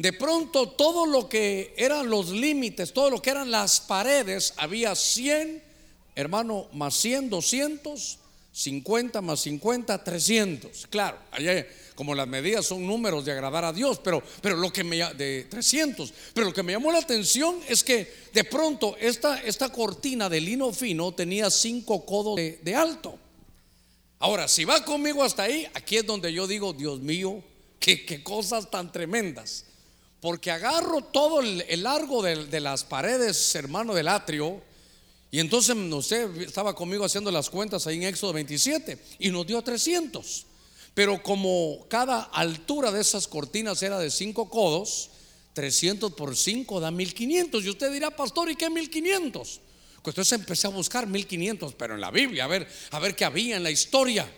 De 0.00 0.12
pronto, 0.12 0.70
todo 0.70 1.04
lo 1.04 1.28
que 1.28 1.74
eran 1.76 2.08
los 2.08 2.30
límites, 2.30 2.92
todo 2.92 3.10
lo 3.10 3.20
que 3.20 3.30
eran 3.30 3.50
las 3.50 3.80
paredes, 3.80 4.54
había 4.56 4.94
100 4.94 5.70
hermano, 6.14 6.68
más 6.72 6.94
100, 6.96 7.30
200, 7.30 8.18
50 8.52 9.20
más 9.20 9.40
50, 9.40 10.02
300. 10.02 10.86
Claro, 10.88 11.18
allá 11.30 11.66
como 11.94 12.14
las 12.14 12.26
medidas 12.26 12.66
son 12.66 12.86
números 12.86 13.24
de 13.24 13.32
agradar 13.32 13.64
a 13.64 13.72
Dios, 13.72 14.00
pero, 14.02 14.22
pero 14.40 14.56
lo 14.56 14.72
que 14.72 14.82
me 14.82 14.96
de 15.14 15.46
300, 15.48 16.12
pero 16.32 16.46
lo 16.46 16.52
que 16.52 16.62
me 16.62 16.72
llamó 16.72 16.90
la 16.92 16.98
atención 16.98 17.60
es 17.68 17.84
que 17.84 18.10
de 18.32 18.44
pronto 18.44 18.96
esta, 18.98 19.40
esta 19.42 19.70
cortina 19.70 20.28
de 20.28 20.40
lino 20.40 20.72
fino 20.72 21.12
tenía 21.12 21.50
5 21.50 22.06
codos 22.06 22.36
de, 22.36 22.74
alto. 22.74 23.18
Ahora, 24.18 24.48
si 24.48 24.64
va 24.64 24.84
conmigo 24.84 25.22
hasta 25.22 25.44
ahí, 25.44 25.66
aquí 25.74 25.96
es 25.96 26.06
donde 26.06 26.32
yo 26.32 26.46
digo, 26.46 26.72
Dios 26.72 27.00
mío, 27.00 27.42
qué, 27.78 28.22
cosas 28.22 28.70
tan 28.70 28.92
tremendas. 28.92 29.66
Porque 30.20 30.50
agarro 30.50 31.02
todo 31.02 31.40
el, 31.40 31.82
largo 31.82 32.22
de, 32.22 32.60
las 32.60 32.84
paredes, 32.84 33.54
hermano, 33.54 33.94
del 33.94 34.08
atrio, 34.08 34.62
y 35.30 35.38
entonces, 35.38 35.76
sé, 36.04 36.28
estaba 36.40 36.74
conmigo 36.74 37.04
haciendo 37.04 37.30
las 37.30 37.48
cuentas 37.48 37.86
ahí 37.86 37.96
en 37.96 38.02
Éxodo 38.02 38.32
27 38.32 38.98
y 39.20 39.30
nos 39.30 39.46
dio 39.46 39.62
300. 39.62 40.46
Pero 40.92 41.22
como 41.22 41.86
cada 41.88 42.22
altura 42.22 42.90
de 42.90 43.00
esas 43.00 43.28
cortinas 43.28 43.82
era 43.82 43.98
de 43.98 44.10
5 44.10 44.50
codos, 44.50 45.10
300 45.54 46.12
por 46.14 46.36
5 46.36 46.80
da 46.80 46.90
1500. 46.90 47.64
Y 47.64 47.68
usted 47.70 47.92
dirá, 47.92 48.10
pastor, 48.10 48.50
¿y 48.50 48.56
qué 48.56 48.68
1500? 48.68 49.60
Pues 50.02 50.14
entonces 50.14 50.32
empecé 50.32 50.66
a 50.66 50.70
buscar 50.70 51.06
1500, 51.06 51.74
pero 51.74 51.94
en 51.94 52.00
la 52.00 52.10
Biblia, 52.10 52.44
a 52.44 52.48
ver, 52.48 52.66
a 52.90 52.98
ver 52.98 53.14
qué 53.14 53.24
había 53.24 53.56
en 53.56 53.62
la 53.62 53.70
historia. 53.70 54.30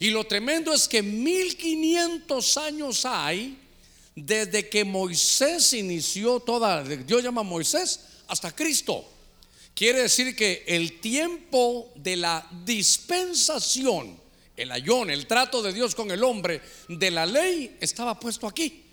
Y 0.00 0.10
lo 0.10 0.24
tremendo 0.24 0.72
es 0.72 0.88
que 0.88 1.02
1500 1.02 2.56
años 2.56 3.04
hay 3.04 3.67
desde 4.26 4.68
que 4.68 4.84
Moisés 4.84 5.72
inició 5.74 6.40
toda, 6.40 6.82
Dios 6.82 7.22
llama 7.22 7.42
a 7.42 7.44
Moisés, 7.44 8.00
hasta 8.28 8.54
Cristo. 8.54 9.04
Quiere 9.74 10.02
decir 10.02 10.34
que 10.34 10.64
el 10.66 11.00
tiempo 11.00 11.92
de 11.94 12.16
la 12.16 12.46
dispensación, 12.64 14.18
el 14.56 14.72
ayón, 14.72 15.10
el 15.10 15.26
trato 15.26 15.62
de 15.62 15.72
Dios 15.72 15.94
con 15.94 16.10
el 16.10 16.24
hombre 16.24 16.60
de 16.88 17.10
la 17.10 17.26
ley 17.26 17.76
estaba 17.80 18.18
puesto 18.18 18.46
aquí. 18.46 18.84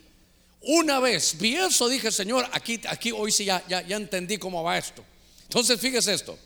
Una 0.61 0.99
vez 0.99 1.37
vi 1.37 1.55
eso, 1.55 1.87
dije, 1.87 2.11
Señor, 2.11 2.47
aquí, 2.51 2.79
aquí 2.87 3.11
hoy 3.11 3.31
sí 3.31 3.45
ya, 3.45 3.63
ya, 3.67 3.81
ya 3.81 3.95
entendí 3.97 4.37
cómo 4.37 4.63
va 4.63 4.77
esto. 4.77 5.03
Entonces, 5.43 5.79
fíjese 5.79 6.13
esto. 6.13 6.37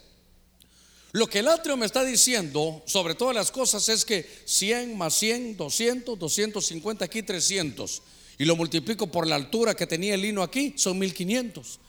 Lo 1.11 1.27
que 1.27 1.39
el 1.39 1.47
atrio 1.47 1.75
me 1.75 1.85
está 1.85 2.03
diciendo 2.03 2.83
sobre 2.85 3.15
todas 3.15 3.35
las 3.35 3.49
cosas 3.49 3.89
es 3.89 4.05
que 4.05 4.29
100 4.45 4.97
más 4.97 5.15
100, 5.15 5.57
200, 5.57 6.19
250, 6.19 7.05
aquí 7.05 7.23
300. 7.23 8.01
Y 8.39 8.45
lo 8.45 8.55
multiplico 8.55 9.07
por 9.07 9.27
la 9.27 9.35
altura 9.35 9.75
que 9.75 9.85
tenía 9.85 10.15
el 10.15 10.21
lino 10.21 10.41
aquí, 10.41 10.73
son 10.77 10.97
1500. 10.97 11.79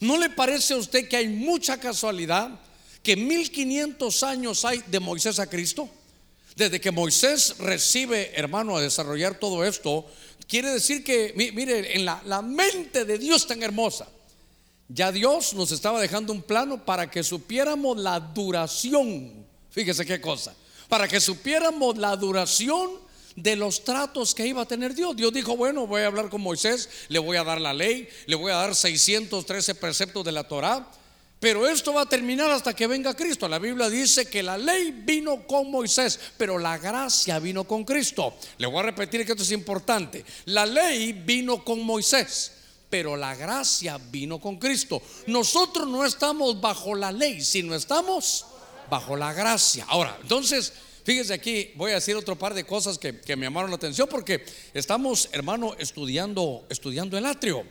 ¿No 0.00 0.16
le 0.16 0.30
parece 0.30 0.72
a 0.72 0.78
usted 0.78 1.06
que 1.06 1.18
hay 1.18 1.28
mucha 1.28 1.78
casualidad 1.78 2.58
que 3.02 3.14
1500 3.14 4.22
años 4.22 4.64
hay 4.64 4.82
de 4.86 5.00
Moisés 5.00 5.38
a 5.38 5.46
Cristo? 5.46 5.86
Desde 6.56 6.80
que 6.80 6.90
Moisés 6.90 7.58
recibe, 7.58 8.32
hermano, 8.34 8.78
a 8.78 8.80
desarrollar 8.80 9.38
todo 9.38 9.66
esto, 9.66 10.06
quiere 10.48 10.70
decir 10.70 11.04
que, 11.04 11.34
mire, 11.36 11.94
en 11.94 12.06
la, 12.06 12.22
la 12.24 12.40
mente 12.40 13.04
de 13.04 13.18
Dios 13.18 13.46
tan 13.46 13.62
hermosa, 13.62 14.08
ya 14.88 15.12
Dios 15.12 15.52
nos 15.52 15.72
estaba 15.72 16.00
dejando 16.00 16.32
un 16.32 16.40
plano 16.40 16.86
para 16.86 17.10
que 17.10 17.22
supiéramos 17.22 17.98
la 17.98 18.18
duración. 18.18 19.46
Fíjese 19.70 20.06
qué 20.06 20.22
cosa. 20.22 20.56
Para 20.88 21.06
que 21.06 21.20
supiéramos 21.20 21.98
la 21.98 22.16
duración 22.16 23.06
de 23.42 23.54
los 23.54 23.84
tratos 23.84 24.34
que 24.34 24.46
iba 24.46 24.62
a 24.62 24.66
tener 24.66 24.94
Dios. 24.94 25.16
Dios 25.16 25.32
dijo, 25.32 25.56
bueno, 25.56 25.86
voy 25.86 26.02
a 26.02 26.06
hablar 26.06 26.28
con 26.28 26.40
Moisés, 26.40 26.88
le 27.08 27.18
voy 27.18 27.36
a 27.36 27.44
dar 27.44 27.60
la 27.60 27.72
ley, 27.72 28.08
le 28.26 28.34
voy 28.34 28.50
a 28.50 28.56
dar 28.56 28.74
613 28.74 29.76
preceptos 29.76 30.24
de 30.24 30.32
la 30.32 30.44
Torah, 30.44 30.88
pero 31.38 31.68
esto 31.68 31.94
va 31.94 32.02
a 32.02 32.08
terminar 32.08 32.50
hasta 32.50 32.74
que 32.74 32.88
venga 32.88 33.14
Cristo. 33.14 33.46
La 33.48 33.60
Biblia 33.60 33.88
dice 33.88 34.28
que 34.28 34.42
la 34.42 34.58
ley 34.58 34.90
vino 34.90 35.46
con 35.46 35.70
Moisés, 35.70 36.18
pero 36.36 36.58
la 36.58 36.78
gracia 36.78 37.38
vino 37.38 37.62
con 37.62 37.84
Cristo. 37.84 38.34
Le 38.58 38.66
voy 38.66 38.80
a 38.80 38.82
repetir 38.82 39.24
que 39.24 39.32
esto 39.32 39.44
es 39.44 39.52
importante. 39.52 40.24
La 40.46 40.66
ley 40.66 41.12
vino 41.12 41.64
con 41.64 41.80
Moisés, 41.80 42.52
pero 42.90 43.16
la 43.16 43.36
gracia 43.36 43.98
vino 44.10 44.40
con 44.40 44.56
Cristo. 44.56 45.00
Nosotros 45.28 45.86
no 45.86 46.04
estamos 46.04 46.60
bajo 46.60 46.96
la 46.96 47.12
ley, 47.12 47.40
sino 47.44 47.76
estamos 47.76 48.46
bajo 48.90 49.16
la 49.16 49.32
gracia. 49.32 49.84
Ahora, 49.88 50.18
entonces 50.20 50.72
Fíjese 51.08 51.32
aquí, 51.32 51.70
voy 51.74 51.92
a 51.92 51.94
decir 51.94 52.14
otro 52.16 52.36
par 52.36 52.52
de 52.52 52.64
cosas 52.64 52.98
que, 52.98 53.14
me 53.34 53.46
llamaron 53.46 53.70
la 53.70 53.76
atención 53.76 54.06
porque 54.10 54.44
estamos, 54.74 55.30
hermano, 55.32 55.74
estudiando, 55.78 56.66
estudiando 56.68 57.16
el 57.16 57.24
atrio. 57.24 57.64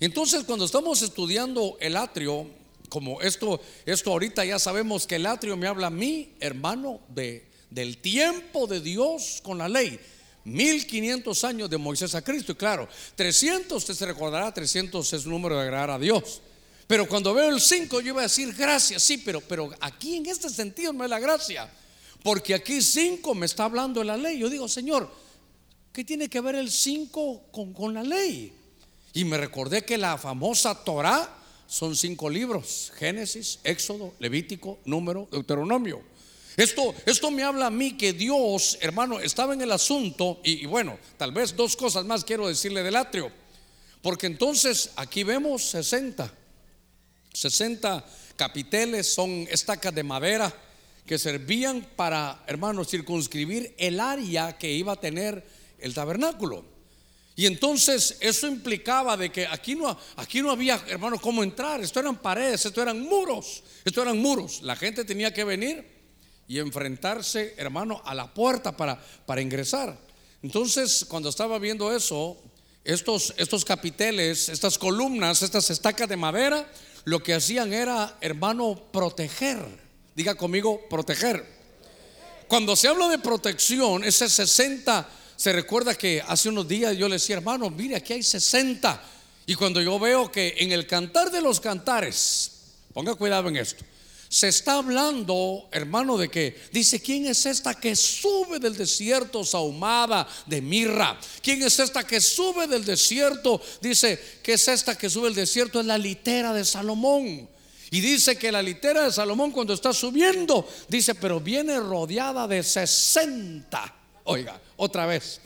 Entonces, 0.00 0.44
cuando 0.44 0.64
estamos 0.64 1.02
estudiando 1.02 1.76
el 1.80 1.98
atrio, 1.98 2.46
como 2.88 3.20
esto, 3.20 3.60
esto 3.84 4.10
ahorita 4.10 4.46
ya 4.46 4.58
sabemos 4.58 5.06
que 5.06 5.16
el 5.16 5.26
atrio 5.26 5.54
me 5.54 5.66
habla 5.66 5.88
a 5.88 5.90
mí, 5.90 6.32
hermano, 6.40 7.00
de, 7.10 7.44
del 7.68 7.98
tiempo 7.98 8.66
de 8.66 8.80
Dios 8.80 9.40
con 9.42 9.58
la 9.58 9.68
ley. 9.68 10.00
1500 10.44 11.44
años 11.44 11.68
de 11.68 11.76
Moisés 11.76 12.14
a 12.14 12.24
Cristo, 12.24 12.52
y 12.52 12.54
claro, 12.54 12.88
300, 13.16 13.76
usted 13.76 13.92
se 13.92 14.06
recordará, 14.06 14.50
300 14.50 15.12
es 15.12 15.24
el 15.24 15.28
número 15.28 15.56
de 15.56 15.64
agradar 15.64 15.90
a 15.90 15.98
Dios. 15.98 16.40
Pero 16.86 17.06
cuando 17.06 17.34
veo 17.34 17.50
el 17.50 17.60
5, 17.60 18.00
yo 18.00 18.08
iba 18.08 18.20
a 18.20 18.22
decir 18.22 18.54
gracias, 18.54 19.02
sí, 19.02 19.18
pero, 19.18 19.42
pero 19.42 19.70
aquí 19.78 20.16
en 20.16 20.24
este 20.24 20.48
sentido 20.48 20.94
no 20.94 21.04
es 21.04 21.10
la 21.10 21.20
gracia. 21.20 21.70
Porque 22.22 22.54
aquí 22.54 22.80
5 22.80 23.34
me 23.34 23.46
está 23.46 23.64
hablando 23.64 24.00
de 24.00 24.06
la 24.06 24.16
ley. 24.16 24.38
Yo 24.38 24.48
digo, 24.48 24.68
Señor, 24.68 25.10
¿qué 25.92 26.04
tiene 26.04 26.28
que 26.28 26.40
ver 26.40 26.54
el 26.54 26.70
5 26.70 27.48
con, 27.50 27.94
la 27.94 28.02
ley? 28.02 28.52
Y 29.12 29.24
me 29.24 29.36
recordé 29.36 29.84
que 29.84 29.98
la 29.98 30.16
famosa 30.16 30.84
Torah 30.84 31.38
son 31.66 31.96
cinco 31.96 32.30
libros: 32.30 32.92
Génesis, 32.96 33.58
Éxodo, 33.64 34.14
Levítico, 34.20 34.78
Número, 34.84 35.28
Deuteronomio. 35.30 36.02
Esto, 36.56 36.94
esto 37.06 37.30
me 37.30 37.42
habla 37.42 37.66
a 37.66 37.70
mí 37.70 37.96
que 37.96 38.12
Dios, 38.12 38.78
hermano, 38.80 39.18
estaba 39.20 39.54
en 39.54 39.62
el 39.62 39.72
asunto. 39.72 40.40
Y, 40.44 40.62
y 40.62 40.66
bueno, 40.66 40.98
tal 41.16 41.32
vez 41.32 41.56
dos 41.56 41.76
cosas 41.76 42.04
más 42.04 42.24
quiero 42.24 42.46
decirle 42.46 42.82
del 42.82 42.96
atrio. 42.96 43.32
Porque 44.02 44.26
entonces 44.26 44.90
aquí 44.96 45.24
vemos 45.24 45.62
60. 45.64 46.32
60 47.32 48.04
capiteles 48.36 49.12
son 49.12 49.30
estacas 49.50 49.94
de 49.94 50.02
madera 50.02 50.54
que 51.06 51.18
servían 51.18 51.86
para, 51.96 52.42
hermanos, 52.46 52.88
circunscribir 52.88 53.74
el 53.78 54.00
área 54.00 54.56
que 54.56 54.70
iba 54.70 54.92
a 54.92 55.00
tener 55.00 55.44
el 55.78 55.94
tabernáculo. 55.94 56.64
Y 57.34 57.46
entonces 57.46 58.18
eso 58.20 58.46
implicaba 58.46 59.16
de 59.16 59.32
que 59.32 59.46
aquí 59.46 59.74
no, 59.74 59.96
aquí 60.16 60.42
no 60.42 60.50
había, 60.50 60.82
hermanos, 60.86 61.20
cómo 61.20 61.42
entrar. 61.42 61.80
Esto 61.80 62.00
eran 62.00 62.16
paredes, 62.16 62.66
esto 62.66 62.82
eran 62.82 63.00
muros, 63.00 63.62
esto 63.84 64.02
eran 64.02 64.18
muros. 64.18 64.62
La 64.62 64.76
gente 64.76 65.04
tenía 65.04 65.32
que 65.32 65.44
venir 65.44 65.84
y 66.46 66.58
enfrentarse, 66.58 67.54
hermano, 67.56 68.02
a 68.04 68.14
la 68.14 68.32
puerta 68.32 68.76
para, 68.76 69.02
para 69.26 69.40
ingresar. 69.40 69.98
Entonces, 70.42 71.06
cuando 71.08 71.30
estaba 71.30 71.58
viendo 71.58 71.94
eso, 71.94 72.36
estos, 72.84 73.32
estos 73.38 73.64
capiteles, 73.64 74.48
estas 74.48 74.76
columnas, 74.76 75.42
estas 75.42 75.70
estacas 75.70 76.08
de 76.08 76.16
madera, 76.16 76.70
lo 77.04 77.22
que 77.22 77.34
hacían 77.34 77.72
era, 77.72 78.18
hermano, 78.20 78.88
proteger. 78.92 79.58
Diga 80.14 80.34
conmigo, 80.34 80.80
proteger. 80.88 81.44
Cuando 82.48 82.76
se 82.76 82.88
habla 82.88 83.08
de 83.08 83.18
protección, 83.18 84.04
ese 84.04 84.28
60, 84.28 85.08
se 85.36 85.52
recuerda 85.52 85.94
que 85.94 86.22
hace 86.26 86.48
unos 86.48 86.68
días 86.68 86.96
yo 86.96 87.08
le 87.08 87.14
decía, 87.14 87.36
hermano, 87.36 87.70
mire, 87.70 87.96
aquí 87.96 88.12
hay 88.12 88.22
60. 88.22 89.02
Y 89.46 89.54
cuando 89.54 89.80
yo 89.80 89.98
veo 89.98 90.30
que 90.30 90.54
en 90.58 90.70
el 90.70 90.86
cantar 90.86 91.30
de 91.30 91.40
los 91.40 91.60
cantares, 91.60 92.52
ponga 92.92 93.14
cuidado 93.14 93.48
en 93.48 93.56
esto, 93.56 93.84
se 94.28 94.48
está 94.48 94.74
hablando, 94.74 95.68
hermano, 95.72 96.16
de 96.16 96.30
que 96.30 96.58
dice, 96.72 97.00
¿quién 97.00 97.26
es 97.26 97.44
esta 97.44 97.74
que 97.74 97.94
sube 97.94 98.58
del 98.58 98.74
desierto 98.74 99.44
sahumada 99.44 100.26
de 100.46 100.62
mirra? 100.62 101.20
¿Quién 101.42 101.62
es 101.62 101.78
esta 101.78 102.06
que 102.06 102.18
sube 102.18 102.66
del 102.66 102.82
desierto? 102.82 103.60
Dice, 103.82 104.38
¿qué 104.42 104.54
es 104.54 104.68
esta 104.68 104.96
que 104.96 105.10
sube 105.10 105.24
del 105.24 105.34
desierto? 105.34 105.80
Es 105.80 105.86
la 105.86 105.98
litera 105.98 106.54
de 106.54 106.64
Salomón. 106.64 107.46
Y 107.92 108.00
dice 108.00 108.36
que 108.36 108.50
la 108.50 108.60
litera 108.60 109.04
de 109.04 109.12
Salomón 109.12 109.52
cuando 109.52 109.72
está 109.72 109.92
subiendo, 109.92 110.68
dice, 110.88 111.14
pero 111.14 111.38
viene 111.38 111.78
rodeada 111.78 112.48
de 112.48 112.64
60. 112.64 113.94
Oiga, 114.24 114.60
otra 114.76 115.06
vez. 115.06 115.40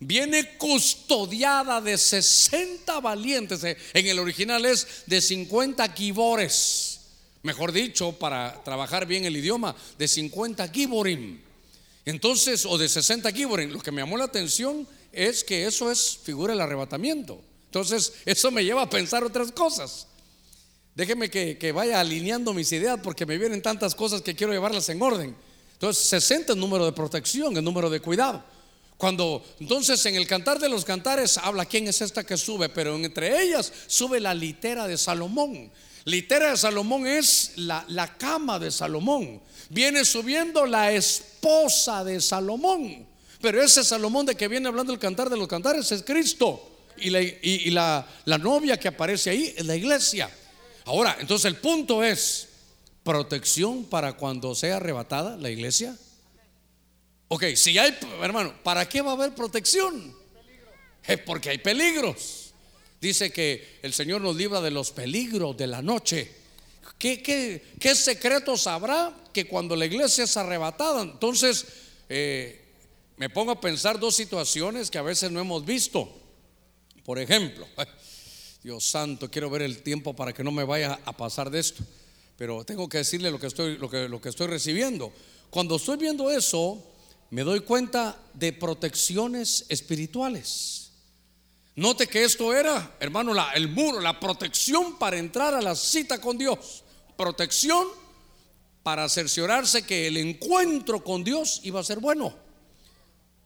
Viene 0.00 0.56
custodiada 0.56 1.80
de 1.80 1.96
60 1.96 2.98
valientes. 2.98 3.62
En 3.62 4.06
el 4.06 4.18
original 4.18 4.64
es 4.66 5.04
de 5.06 5.20
50 5.20 5.94
kibores 5.94 7.00
mejor 7.42 7.72
dicho, 7.72 8.12
para 8.12 8.62
trabajar 8.64 9.06
bien 9.06 9.24
el 9.24 9.36
idioma, 9.36 9.74
de 9.98 10.08
50 10.08 10.70
kiborim. 10.70 11.40
Entonces, 12.04 12.66
o 12.66 12.78
de 12.78 12.88
60 12.88 13.32
kiborim. 13.32 13.70
Lo 13.70 13.80
que 13.80 13.92
me 13.92 14.02
llamó 14.02 14.16
la 14.16 14.24
atención 14.24 14.86
es 15.12 15.44
que 15.44 15.66
eso 15.66 15.90
es 15.90 16.18
figura 16.22 16.52
del 16.52 16.60
arrebatamiento. 16.62 17.40
Entonces, 17.66 18.12
eso 18.24 18.50
me 18.50 18.64
lleva 18.64 18.82
a 18.82 18.90
pensar 18.90 19.24
otras 19.24 19.52
cosas. 19.52 20.06
Déjeme 20.94 21.30
que, 21.30 21.72
vaya 21.72 22.00
alineando 22.00 22.52
mis 22.52 22.72
ideas 22.72 22.98
porque 23.02 23.24
me 23.26 23.38
vienen 23.38 23.62
tantas 23.62 23.94
cosas 23.94 24.22
que 24.22 24.34
quiero 24.34 24.52
llevarlas 24.52 24.88
en 24.88 25.00
orden. 25.00 25.36
Entonces, 25.72 26.04
60 26.04 26.52
es 26.52 26.58
número 26.58 26.84
de 26.84 26.92
protección, 26.92 27.56
el 27.56 27.64
número 27.64 27.88
de 27.88 28.00
cuidado. 28.00 28.42
Cuando 28.96 29.42
entonces 29.58 30.04
en 30.04 30.14
el 30.14 30.26
cantar 30.26 30.58
de 30.58 30.68
los 30.68 30.84
cantares 30.84 31.38
habla 31.38 31.64
quién 31.64 31.88
es 31.88 32.02
esta 32.02 32.22
que 32.22 32.36
sube, 32.36 32.68
pero 32.68 32.96
entre 32.96 33.42
ellas 33.42 33.72
sube 33.86 34.20
la 34.20 34.34
litera 34.34 34.86
de 34.86 34.98
Salomón. 34.98 35.70
Litera 36.04 36.50
de 36.50 36.56
Salomón 36.58 37.06
es 37.06 37.52
la, 37.56 38.14
cama 38.18 38.58
de 38.58 38.70
Salomón. 38.70 39.40
Viene 39.70 40.04
subiendo 40.04 40.66
la 40.66 40.92
esposa 40.92 42.04
de 42.04 42.20
Salomón. 42.20 43.06
Pero 43.40 43.62
ese 43.62 43.84
Salomón 43.84 44.26
de 44.26 44.34
que 44.34 44.48
viene 44.48 44.68
hablando 44.68 44.92
el 44.92 44.98
cantar 44.98 45.30
de 45.30 45.36
los 45.38 45.48
cantares 45.48 45.90
es 45.92 46.02
Cristo. 46.02 46.68
Y, 46.98 47.08
la, 47.08 47.22
y, 47.22 47.70
la, 47.70 48.06
la, 48.26 48.36
novia 48.36 48.78
que 48.78 48.88
aparece 48.88 49.30
ahí 49.30 49.54
es 49.56 49.64
la 49.64 49.76
iglesia. 49.76 50.28
Ahora, 50.84 51.16
entonces 51.20 51.46
el 51.46 51.56
punto 51.56 52.02
es, 52.02 52.48
protección 53.02 53.84
para 53.84 54.14
cuando 54.14 54.54
sea 54.54 54.76
arrebatada 54.76 55.36
la 55.36 55.50
iglesia. 55.50 55.96
Ok, 57.28 57.44
si 57.54 57.78
hay, 57.78 57.96
hermano, 58.22 58.54
¿para 58.62 58.88
qué 58.88 59.00
va 59.00 59.10
a 59.10 59.14
haber 59.14 59.34
protección? 59.34 60.14
Es 61.04 61.18
porque 61.18 61.50
hay 61.50 61.58
peligros. 61.58 62.52
Dice 63.00 63.32
que 63.32 63.78
el 63.82 63.92
Señor 63.92 64.20
nos 64.20 64.36
libra 64.36 64.60
de 64.60 64.70
los 64.70 64.90
peligros 64.90 65.56
de 65.56 65.66
la 65.66 65.80
noche. 65.80 66.30
¿Qué, 66.98 67.22
qué, 67.22 67.94
secretos 67.94 68.66
habrá 68.66 69.16
que 69.32 69.46
cuando 69.46 69.74
la 69.74 69.86
iglesia 69.86 70.24
es 70.24 70.36
arrebatada? 70.36 71.00
Entonces, 71.00 71.66
eh, 72.10 72.62
me 73.16 73.30
pongo 73.30 73.52
a 73.52 73.60
pensar 73.60 73.98
dos 73.98 74.14
situaciones 74.16 74.90
que 74.90 74.98
a 74.98 75.02
veces 75.02 75.30
no 75.30 75.40
hemos 75.40 75.64
visto. 75.64 76.12
Por 77.04 77.18
ejemplo, 77.18 77.66
Dios 78.62 78.84
santo, 78.84 79.30
quiero 79.30 79.48
ver 79.48 79.62
el 79.62 79.82
tiempo 79.82 80.14
para 80.14 80.32
que 80.32 80.44
no 80.44 80.52
me 80.52 80.64
vaya 80.64 81.00
a 81.04 81.16
pasar 81.16 81.50
de 81.50 81.60
esto. 81.60 81.82
Pero 82.36 82.64
tengo 82.64 82.88
que 82.88 82.98
decirle 82.98 83.30
lo 83.30 83.38
que 83.38 83.46
estoy, 83.46 83.78
lo 83.78 83.88
que, 83.88 84.08
lo 84.08 84.20
que 84.20 84.28
estoy 84.28 84.48
recibiendo. 84.48 85.12
Cuando 85.48 85.76
estoy 85.76 85.96
viendo 85.96 86.30
eso, 86.30 86.82
me 87.30 87.42
doy 87.42 87.60
cuenta 87.60 88.18
de 88.34 88.52
protecciones 88.52 89.64
espirituales. 89.68 90.90
Note 91.76 92.06
que 92.06 92.24
esto 92.24 92.52
era, 92.52 92.96
hermano, 93.00 93.32
el 93.54 93.68
muro, 93.68 94.00
la 94.00 94.20
protección 94.20 94.98
para 94.98 95.16
entrar 95.16 95.54
a 95.54 95.62
la 95.62 95.74
cita 95.74 96.20
con 96.20 96.36
Dios. 96.36 96.84
Protección 97.16 97.86
para 98.82 99.08
cerciorarse 99.08 99.82
que 99.82 100.06
el 100.06 100.16
encuentro 100.16 101.02
con 101.02 101.24
Dios 101.24 101.60
iba 101.62 101.80
a 101.80 101.84
ser 101.84 101.98
bueno. 101.98 102.34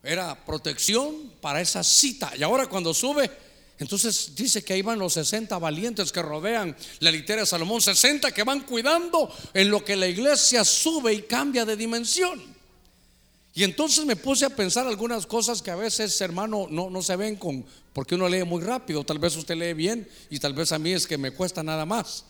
Era 0.03 0.45
protección 0.45 1.33
para 1.41 1.61
esa 1.61 1.85
cita. 1.85 2.33
Y 2.37 2.43
ahora 2.43 2.67
cuando 2.67 2.93
sube, 2.93 3.31
entonces 3.79 4.33
dice 4.37 4.63
que 4.63 4.75
ahí 4.75 4.83
van 4.83 4.99
los 4.99 5.15
60 5.15 5.59
valientes 5.59 6.13
que 6.13 6.23
rodean 6.23 6.77
la 7.01 7.11
litera 7.11 7.41
de 7.41 7.47
Salomón, 7.47 7.81
60 7.81 8.31
que 8.33 8.45
van 8.45 8.61
cuidando 8.61 9.35
en 9.53 9.71
lo 9.71 9.85
que 9.85 9.97
la 9.97 10.07
iglesia 10.07 10.65
sube 10.65 11.13
y 11.13 11.23
cambia 11.23 11.65
de 11.65 11.77
dimensión. 11.77 12.55
Y 13.57 13.63
entonces 13.63 14.05
me 14.05 14.17
puse 14.17 14.45
a 14.45 14.51
pensar 14.51 14.87
algunas 14.87 15.27
cosas 15.27 15.63
que 15.63 15.71
a 15.71 15.77
veces, 15.77 16.21
hermano, 16.21 16.67
no, 16.71 16.91
no 16.91 17.03
se 17.03 17.17
ven 17.17 17.37
con, 17.37 17.65
porque 17.93 18.15
uno 18.17 18.29
lee 18.29 18.45
muy 18.45 18.63
rápido, 18.63 19.05
tal 19.05 19.19
vez 19.19 19.37
usted 19.37 19.57
lee 19.57 19.75
bien 19.75 20.09
y 20.31 20.39
tal 20.39 20.55
vez 20.55 20.73
a 20.73 20.79
mí 20.79 20.93
es 20.93 21.07
que 21.07 21.19
me 21.19 21.33
cuesta 21.33 21.63
nada 21.63 21.85
más. 21.85 22.25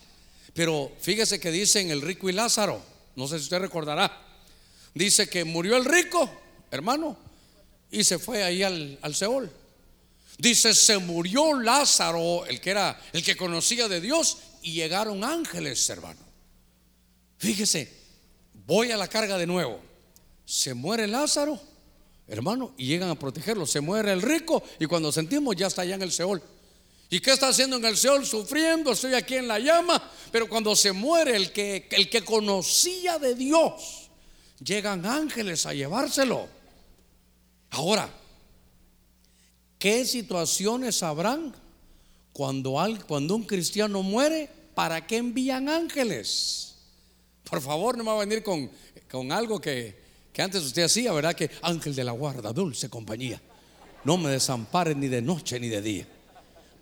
Pero 0.55 0.93
fíjese 1.01 1.41
que 1.41 1.51
dicen 1.51 1.91
el 1.91 2.03
rico 2.03 2.29
y 2.29 2.33
Lázaro, 2.33 2.81
no 3.17 3.27
sé 3.27 3.39
si 3.39 3.45
usted 3.45 3.59
recordará, 3.59 4.23
dice 4.95 5.29
que 5.29 5.45
murió 5.45 5.77
el 5.77 5.85
rico, 5.85 6.31
hermano, 6.71 7.17
y 7.91 8.05
se 8.05 8.19
fue 8.19 8.43
ahí 8.43 8.63
al, 8.63 8.99
al 9.01 9.15
Seol. 9.15 9.51
Dice, 10.39 10.75
se 10.75 10.99
murió 10.99 11.55
Lázaro, 11.55 12.45
el 12.47 12.61
que 12.61 12.71
era, 12.71 13.01
el 13.13 13.23
que 13.23 13.37
conocía 13.37 13.89
de 13.89 14.01
Dios, 14.01 14.39
y 14.63 14.73
llegaron 14.73 15.25
ángeles, 15.25 15.89
hermano. 15.89 16.21
Fíjese, 17.39 17.93
voy 18.67 18.91
a 18.91 18.97
la 18.97 19.09
carga 19.09 19.39
de 19.39 19.47
nuevo 19.47 19.81
se 20.45 20.75
muere 20.75 21.07
Lázaro, 21.07 21.59
hermano, 22.29 22.75
y 22.77 22.87
llegan 22.87 23.09
a 23.09 23.19
protegerlo. 23.19 23.67
Se 23.67 23.81
muere 23.81 24.13
el 24.13 24.23
rico 24.23 24.63
y 24.79 24.87
cuando 24.87 25.11
sentimos 25.11 25.57
ya 25.57 25.69
está 25.69 25.83
allá 25.83 25.95
en 25.95 26.03
el 26.03 26.13
Seol. 26.13 26.43
¿Y 27.11 27.21
qué 27.21 27.33
está 27.33 27.49
haciendo 27.49 27.77
en 27.77 27.85
el 27.85 27.97
Seol? 27.97 28.27
Sufriendo, 28.27 28.93
estoy 28.93 29.15
aquí 29.15 29.37
en 29.37 29.49
la 29.49 29.59
llama. 29.59 30.11
Pero 30.31 30.49
cuando 30.49 30.75
se 30.75 30.93
muere 30.93 31.37
el 31.37 31.53
que, 31.53 31.89
el 31.91 32.11
que 32.11 32.25
conocía 32.25 33.19
de 33.19 33.35
Dios, 33.35 34.11
llegan 34.63 35.07
ángeles 35.07 35.65
a 35.67 35.73
llevárselo. 35.75 36.49
Ahora, 37.71 38.09
¿qué 39.85 40.07
situaciones 40.07 41.03
habrán 41.03 41.55
cuando, 42.33 42.83
cuando 43.07 43.37
un 43.37 43.45
cristiano 43.45 44.03
muere? 44.03 44.49
¿Para 44.75 45.07
qué 45.07 45.19
envían 45.19 45.69
ángeles? 45.69 46.77
Por 47.45 47.61
favor, 47.61 47.99
no 47.99 48.03
me 48.03 48.09
va 48.09 48.17
a 48.17 48.25
venir 48.25 48.43
con, 48.43 48.71
con 49.11 49.31
algo 49.31 49.61
que, 49.61 49.95
que 50.33 50.41
antes 50.41 50.63
usted 50.63 50.85
hacía, 50.85 51.13
¿verdad? 51.13 51.35
Que 51.35 51.51
ángel 51.61 51.95
de 51.95 52.03
la 52.03 52.13
guarda, 52.13 52.51
dulce 52.55 52.89
compañía, 52.89 53.39
no 54.05 54.17
me 54.17 54.31
desampare 54.31 54.95
ni 54.95 55.09
de 55.09 55.21
noche 55.21 55.61
ni 55.61 55.69
de 55.69 55.83
día. 55.83 56.09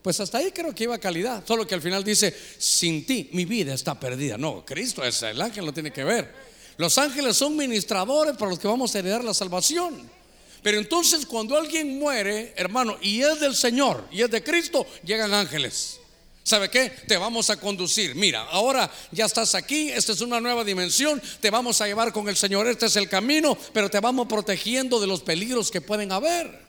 Pues 0.01 0.21
hasta 0.21 0.39
ahí 0.39 0.53
creo 0.53 0.73
que 0.73 0.85
iba 0.85 0.97
calidad, 0.99 1.45
solo 1.45 1.67
que 1.67 1.75
al 1.75 1.83
final 1.83 2.05
dice, 2.05 2.33
sin 2.57 3.05
ti 3.05 3.31
mi 3.33 3.47
vida 3.47 3.75
está 3.75 3.99
perdida. 3.99 4.39
No, 4.39 4.65
Cristo 4.65 5.03
es 5.03 5.21
el 5.25 5.43
ángel, 5.43 5.67
no 5.67 5.75
tiene 5.75 5.93
que 5.93 6.05
ver. 6.05 6.33
Los 6.77 6.97
ángeles 6.99 7.37
son 7.37 7.57
ministradores 7.57 8.37
para 8.37 8.51
los 8.53 8.61
que 8.61 8.69
vamos 8.69 8.95
a 8.95 9.01
heredar 9.01 9.25
la 9.25 9.35
salvación. 9.35 10.22
Pero 10.63 10.79
entonces 10.79 11.27
cuando 11.27 11.57
alguien 11.57 11.99
muere, 11.99 12.53
hermano, 12.57 12.97
y 13.01 13.23
es 13.23 13.41
del 13.41 13.57
Señor, 13.57 14.07
y 14.11 14.23
es 14.23 14.31
de 14.31 14.43
Cristo, 14.43 14.87
llegan 15.05 15.35
ángeles. 15.35 15.99
¿Sabe 16.45 16.69
qué? 16.69 16.91
Te 17.07 17.17
vamos 17.17 17.51
a 17.51 17.57
conducir. 17.57 18.15
Mira, 18.17 18.43
ahora 18.43 18.91
ya 19.13 19.27
estás 19.27 19.55
aquí, 19.55 19.91
esta 19.91 20.13
es 20.13 20.21
una 20.21 20.41
nueva 20.41 20.65
dimensión, 20.65 21.23
te 21.41 21.51
vamos 21.51 21.81
a 21.81 21.87
llevar 21.87 22.13
con 22.13 22.29
el 22.29 22.37
Señor, 22.37 22.67
este 22.67 22.87
es 22.87 22.97
el 22.97 23.09
camino, 23.09 23.57
pero 23.73 23.89
te 23.89 24.01
vamos 24.01 24.27
protegiendo 24.27 25.01
de 25.01 25.07
los 25.07 25.23
peligros 25.23 25.71
que 25.71 25.81
pueden 25.81 26.11
haber. 26.11 26.63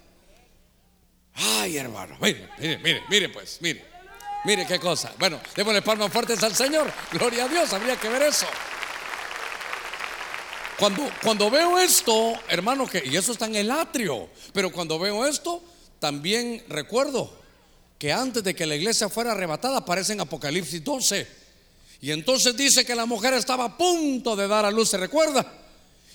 Ay, 1.34 1.78
hermano, 1.78 2.16
mire, 2.22 2.48
mire, 2.60 2.78
mire, 2.78 3.04
mire 3.10 3.30
pues, 3.30 3.58
mire, 3.62 3.84
mire 4.46 4.68
qué 4.68 4.80
cosa. 4.80 5.12
Bueno, 5.18 5.40
démosle 5.56 5.82
palmas 5.82 6.12
fuertes 6.12 6.42
al 6.44 6.56
Señor, 6.56 6.92
gloria 7.12 7.46
a 7.46 7.48
Dios, 7.48 7.74
habría 7.74 7.96
que 7.96 8.10
ver 8.10 8.22
eso. 8.24 8.46
Cuando, 11.24 11.50
veo 11.50 11.80
esto, 11.80 12.34
hermano, 12.50 12.86
y 13.06 13.16
eso 13.16 13.32
está 13.32 13.46
en 13.46 13.56
el 13.56 13.72
atrio, 13.72 14.28
pero 14.52 14.70
cuando 14.70 15.00
veo 15.00 15.26
esto, 15.26 15.64
también 16.00 16.62
recuerdo 16.68 17.32
que 17.98 18.12
antes 18.12 18.44
de 18.44 18.54
que 18.54 18.66
la 18.66 18.76
iglesia 18.76 19.08
fuera 19.08 19.32
arrebatada 19.32 19.78
aparece 19.78 20.12
en 20.12 20.20
Apocalipsis 20.20 20.84
12. 20.84 21.26
Y 22.02 22.12
entonces 22.12 22.58
dice 22.58 22.84
que 22.84 22.96
la 22.96 23.06
mujer 23.06 23.34
estaba 23.34 23.64
a 23.64 23.78
punto 23.78 24.36
de 24.36 24.46
dar 24.46 24.66
a 24.66 24.72
luz, 24.72 24.90
¿se 24.90 24.98
recuerda? 24.98 25.50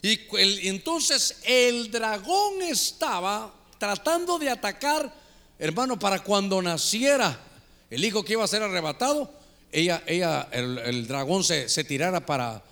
Y 0.02 0.68
entonces 0.68 1.36
el 1.44 1.90
dragón 1.90 2.60
estaba 2.60 3.54
tratando 3.78 4.38
de 4.38 4.50
atacar, 4.50 5.10
hermano, 5.58 5.98
para 5.98 6.22
cuando 6.22 6.60
naciera 6.60 7.40
el 7.88 8.04
hijo 8.04 8.22
que 8.22 8.34
iba 8.34 8.44
a 8.44 8.48
ser 8.48 8.62
arrebatado, 8.62 9.32
ella, 9.72 10.02
ella, 10.06 10.46
el, 10.52 11.06
dragón 11.06 11.42
se, 11.42 11.84
tirara 11.84 12.26
para, 12.26 12.62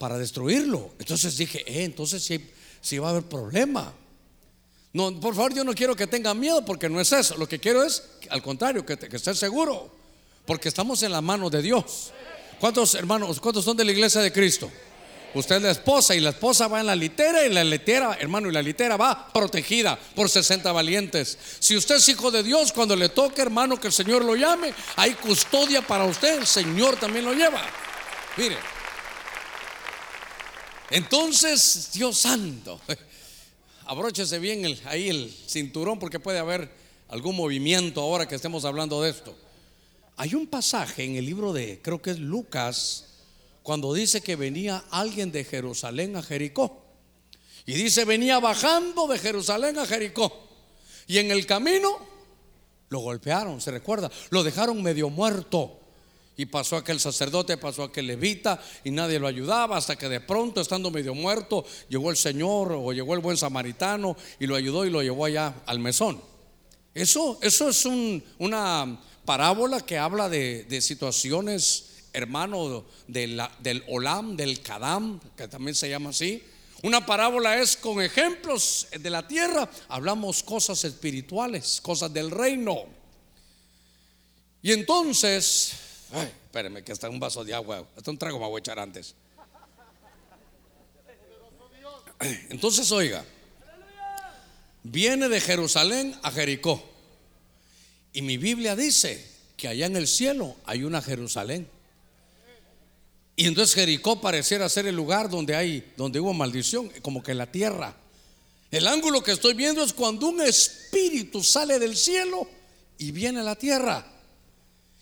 para 0.00 0.16
destruirlo. 0.16 0.92
Entonces 0.98 1.36
dije, 1.36 1.62
eh, 1.66 1.84
entonces 1.84 2.24
sí, 2.24 2.42
sí 2.80 2.98
va 2.98 3.08
a 3.08 3.10
haber 3.10 3.24
problema. 3.24 3.92
No, 4.94 5.20
por 5.20 5.34
favor, 5.34 5.52
yo 5.52 5.62
no 5.62 5.74
quiero 5.74 5.94
que 5.94 6.06
tenga 6.06 6.32
miedo 6.32 6.64
porque 6.64 6.88
no 6.88 7.02
es 7.02 7.12
eso. 7.12 7.36
Lo 7.36 7.46
que 7.46 7.58
quiero 7.58 7.84
es, 7.84 8.02
al 8.30 8.42
contrario, 8.42 8.86
que, 8.86 8.96
que 8.96 9.16
esté 9.16 9.34
seguro. 9.34 9.92
Porque 10.46 10.70
estamos 10.70 11.02
en 11.02 11.12
la 11.12 11.20
mano 11.20 11.50
de 11.50 11.60
Dios. 11.60 12.12
¿Cuántos 12.58 12.94
hermanos, 12.94 13.38
cuántos 13.40 13.62
son 13.62 13.76
de 13.76 13.84
la 13.84 13.92
iglesia 13.92 14.22
de 14.22 14.32
Cristo? 14.32 14.70
Usted 15.34 15.56
es 15.56 15.62
la 15.62 15.70
esposa 15.72 16.16
y 16.16 16.20
la 16.20 16.30
esposa 16.30 16.66
va 16.66 16.80
en 16.80 16.86
la 16.86 16.96
litera 16.96 17.44
y 17.44 17.52
la 17.52 17.62
litera, 17.62 18.16
hermano, 18.18 18.48
y 18.48 18.52
la 18.52 18.62
litera 18.62 18.96
va 18.96 19.30
protegida 19.30 19.98
por 20.14 20.30
60 20.30 20.72
valientes. 20.72 21.36
Si 21.58 21.76
usted 21.76 21.96
es 21.96 22.08
hijo 22.08 22.30
de 22.30 22.42
Dios, 22.42 22.72
cuando 22.72 22.96
le 22.96 23.10
toque, 23.10 23.42
hermano, 23.42 23.78
que 23.78 23.88
el 23.88 23.92
Señor 23.92 24.24
lo 24.24 24.34
llame, 24.34 24.72
hay 24.96 25.12
custodia 25.12 25.82
para 25.82 26.04
usted, 26.04 26.38
el 26.38 26.46
Señor 26.46 26.96
también 26.96 27.26
lo 27.26 27.34
lleva. 27.34 27.60
Mire. 28.38 28.79
Entonces, 30.90 31.90
Dios 31.92 32.18
santo, 32.18 32.80
abróchese 33.86 34.38
bien 34.38 34.64
ahí 34.84 35.08
el 35.08 35.32
cinturón 35.46 35.98
porque 35.98 36.18
puede 36.20 36.38
haber 36.38 36.70
algún 37.08 37.36
movimiento 37.36 38.00
ahora 38.00 38.26
que 38.26 38.34
estemos 38.34 38.64
hablando 38.64 39.02
de 39.02 39.10
esto. 39.10 39.36
Hay 40.16 40.34
un 40.34 40.46
pasaje 40.46 41.04
en 41.04 41.16
el 41.16 41.24
libro 41.24 41.52
de, 41.52 41.80
creo 41.80 42.02
que 42.02 42.10
es 42.10 42.18
Lucas, 42.18 43.06
cuando 43.62 43.94
dice 43.94 44.20
que 44.20 44.36
venía 44.36 44.84
alguien 44.90 45.32
de 45.32 45.44
Jerusalén 45.44 46.16
a 46.16 46.22
Jericó. 46.22 46.84
Y 47.66 47.74
dice, 47.74 48.04
venía 48.04 48.38
bajando 48.38 49.06
de 49.06 49.18
Jerusalén 49.18 49.78
a 49.78 49.86
Jericó. 49.86 50.48
Y 51.06 51.18
en 51.18 51.30
el 51.30 51.46
camino 51.46 51.98
lo 52.88 53.00
golpearon, 53.00 53.60
se 53.60 53.70
recuerda, 53.70 54.10
lo 54.30 54.42
dejaron 54.42 54.82
medio 54.82 55.08
muerto. 55.10 55.79
Y 56.36 56.46
pasó 56.46 56.76
aquel 56.76 57.00
sacerdote, 57.00 57.56
pasó 57.58 57.82
aquel 57.82 58.06
levita 58.06 58.62
y 58.84 58.90
nadie 58.90 59.18
lo 59.18 59.26
ayudaba 59.26 59.76
hasta 59.76 59.96
que 59.96 60.08
de 60.08 60.20
pronto, 60.20 60.60
estando 60.60 60.90
medio 60.90 61.14
muerto, 61.14 61.64
llegó 61.88 62.10
el 62.10 62.16
Señor 62.16 62.72
o 62.72 62.92
llegó 62.92 63.14
el 63.14 63.20
buen 63.20 63.36
samaritano 63.36 64.16
y 64.38 64.46
lo 64.46 64.56
ayudó 64.56 64.86
y 64.86 64.90
lo 64.90 65.02
llevó 65.02 65.26
allá 65.26 65.54
al 65.66 65.80
mesón. 65.80 66.20
Eso, 66.94 67.38
eso 67.42 67.68
es 67.68 67.84
una 68.38 69.00
parábola 69.24 69.80
que 69.80 69.98
habla 69.98 70.28
de, 70.28 70.64
de 70.64 70.80
situaciones 70.80 71.90
hermano 72.12 72.84
del 73.06 73.84
Olam, 73.88 74.36
del 74.36 74.60
Kadam, 74.60 75.20
que 75.36 75.48
también 75.48 75.74
se 75.74 75.88
llama 75.88 76.10
así. 76.10 76.42
Una 76.82 77.04
parábola 77.04 77.60
es 77.60 77.76
con 77.76 78.00
ejemplos 78.00 78.88
de 78.98 79.10
la 79.10 79.26
tierra, 79.28 79.70
hablamos 79.88 80.42
cosas 80.42 80.82
espirituales, 80.84 81.80
cosas 81.82 82.12
del 82.12 82.30
reino. 82.30 82.84
Y 84.62 84.72
entonces, 84.72 85.72
ay, 86.12 86.32
espérame 86.44 86.82
que 86.82 86.92
está 86.92 87.08
un 87.08 87.20
vaso 87.20 87.44
de 87.44 87.54
agua, 87.54 87.86
hasta 87.96 88.10
un 88.10 88.18
trago 88.18 88.38
me 88.38 88.46
voy 88.46 88.58
a 88.58 88.60
echar 88.60 88.78
antes. 88.78 89.14
Entonces, 92.50 92.90
oiga, 92.92 93.24
viene 94.82 95.28
de 95.28 95.40
Jerusalén 95.40 96.14
a 96.22 96.30
Jericó. 96.30 96.82
Y 98.12 98.22
mi 98.22 98.36
Biblia 98.36 98.76
dice 98.76 99.26
que 99.56 99.68
allá 99.68 99.86
en 99.86 99.96
el 99.96 100.06
cielo 100.06 100.56
hay 100.64 100.84
una 100.84 101.00
Jerusalén. 101.00 101.68
Y 103.36 103.46
entonces 103.46 103.74
Jericó 103.74 104.20
pareciera 104.20 104.68
ser 104.68 104.86
el 104.86 104.96
lugar 104.96 105.30
donde 105.30 105.56
hay, 105.56 105.94
donde 105.96 106.20
hubo 106.20 106.34
maldición, 106.34 106.90
como 107.00 107.22
que 107.22 107.32
la 107.32 107.50
tierra. 107.50 107.96
El 108.70 108.86
ángulo 108.86 109.22
que 109.22 109.32
estoy 109.32 109.54
viendo 109.54 109.82
es 109.82 109.94
cuando 109.94 110.28
un 110.28 110.42
espíritu 110.42 111.42
sale 111.42 111.78
del 111.78 111.96
cielo 111.96 112.46
y 112.98 113.12
viene 113.12 113.40
a 113.40 113.44
la 113.44 113.56
tierra. 113.56 114.06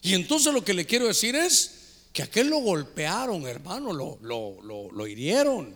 Y 0.02 0.14
entonces 0.14 0.52
lo 0.52 0.64
que 0.64 0.74
le 0.74 0.86
quiero 0.86 1.06
decir 1.06 1.34
es 1.34 2.06
que 2.12 2.22
aquel 2.22 2.48
lo 2.48 2.58
golpearon, 2.58 3.46
hermano, 3.46 3.92
lo, 3.92 4.18
lo, 4.20 5.06
hirieron. 5.06 5.74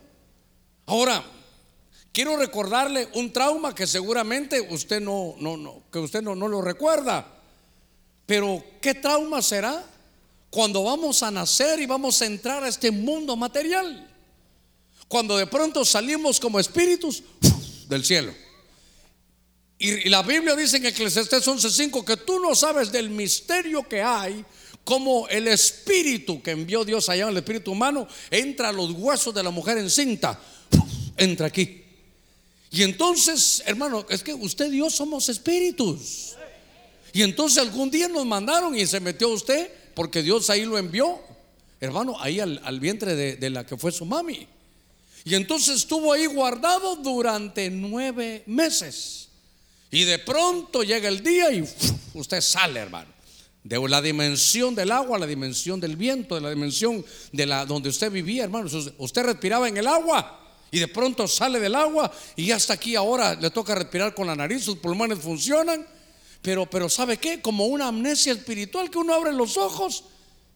Ahora, 0.87 1.25
quiero 2.13 2.37
recordarle 2.37 3.09
un 3.15 3.33
trauma 3.33 3.75
que 3.75 3.87
seguramente 3.87 4.61
usted 4.61 5.01
no, 5.01 5.35
no, 5.39 5.57
no, 5.57 5.83
que 5.93 5.99
usted 5.99 6.23
no, 6.23 6.35
no 6.35 6.49
lo 6.49 6.63
recuerda. 6.63 7.27
Pero, 8.27 8.65
¿qué 8.81 8.95
trauma 8.95 9.43
será? 9.43 9.89
cuando 10.53 10.83
vamos 10.83 11.23
a 11.23 11.31
nacer 11.31 11.81
y 11.81 11.87
vamos 11.87 12.21
a 12.21 12.27
entrar 12.27 12.63
a 12.63 12.69
este 12.69 12.91
mundo 12.91 13.35
material. 13.37 14.07
Cuando 15.09 15.39
de 15.39 15.47
pronto 15.47 15.83
salimos 15.83 16.39
como 16.39 16.61
espíritus 16.61 17.23
del 17.89 18.05
cielo. 18.05 18.35
Y, 19.83 20.09
la 20.09 20.23
Biblia 20.23 20.55
dice 20.55 20.77
en 20.77 20.87
Eclesiastes 20.87 21.45
11:5 21.45 22.05
que 22.05 22.16
tú 22.16 22.38
no 22.38 22.55
sabes 22.55 22.92
del 22.92 23.11
misterio 23.11 23.83
que 23.88 24.01
hay, 24.01 24.45
como 24.85 25.27
el 25.27 25.49
espíritu 25.49 26.40
que 26.40 26.53
envió 26.53 26.85
Dios 26.85 27.09
allá, 27.09 27.29
el 27.29 27.37
espíritu 27.37 27.73
humano, 27.73 28.07
entra 28.31 28.68
a 28.68 28.73
los 28.73 28.92
huesos 28.92 29.35
de 29.35 29.42
la 29.42 29.51
mujer 29.51 29.79
encinta, 29.79 30.40
entra 31.16 31.49
aquí. 31.49 31.83
Y 32.71 32.85
entonces, 32.85 33.61
hermano, 33.66 34.07
es 34.09 34.23
que 34.23 34.33
usted 34.33 34.73
y 34.73 34.79
yo 34.79 34.88
somos 34.88 35.29
espíritus. 35.29 36.37
Y 37.12 37.23
entonces 37.23 37.59
algún 37.59 37.90
día 37.90 38.07
nos 38.07 38.25
mandaron 38.25 38.79
y 38.79 38.87
se 38.87 39.01
metió 39.01 39.31
usted 39.31 39.68
porque 39.95 40.23
Dios 40.23 40.49
ahí 40.49 40.64
lo 40.64 40.79
envió, 40.79 41.21
hermano, 41.81 42.14
ahí 42.21 42.38
al, 42.38 42.79
vientre 42.79 43.16
de, 43.16 43.51
la 43.51 43.66
que 43.66 43.77
fue 43.77 43.90
su 43.90 44.05
mami. 44.05 44.47
Y 45.25 45.35
entonces 45.35 45.75
estuvo 45.79 46.12
ahí 46.12 46.27
guardado 46.27 46.95
durante 46.95 47.68
nueve 47.68 48.45
meses. 48.47 49.22
Y 49.92 50.02
de 50.02 50.18
pronto 50.18 50.83
llega 50.83 51.09
el 51.09 51.22
día 51.22 51.52
y 51.52 51.64
usted 52.14 52.40
sale, 52.40 52.81
hermano. 52.81 53.12
De 53.62 53.78
la 53.88 54.02
dimensión 54.02 54.74
del 54.74 54.90
agua 54.90 55.20
la 55.20 55.26
dimensión 55.26 55.78
del 55.78 55.94
viento, 55.94 56.35
de 56.35 56.40
la 56.40 56.50
dimensión 56.50 57.05
de 57.31 57.46
la 57.46 57.64
donde 57.64 57.90
usted 57.90 58.11
vivía, 58.11 58.42
hermano. 58.42 58.68
Usted 58.98 59.22
respiraba 59.22 59.68
en 59.68 59.76
el 59.76 59.87
agua 59.87 60.40
y 60.72 60.81
de 60.81 60.88
pronto 60.88 61.28
sale 61.28 61.61
del 61.61 61.76
agua 61.76 62.11
y 62.35 62.46
ya 62.46 62.57
está 62.57 62.72
aquí 62.72 62.96
ahora 62.96 63.37
le 63.37 63.50
toca 63.50 63.76
respirar 63.76 64.14
con 64.14 64.26
la 64.26 64.35
nariz, 64.35 64.64
sus 64.64 64.78
pulmones 64.78 65.20
funcionan 65.20 65.87
pero, 66.42 66.66
pero 66.66 66.88
¿sabe 66.88 67.18
qué? 67.18 67.40
Como 67.40 67.66
una 67.66 67.87
amnesia 67.87 68.33
espiritual 68.33 68.90
que 68.90 68.98
uno 68.98 69.14
abre 69.14 69.33
los 69.33 69.57
ojos 69.57 70.05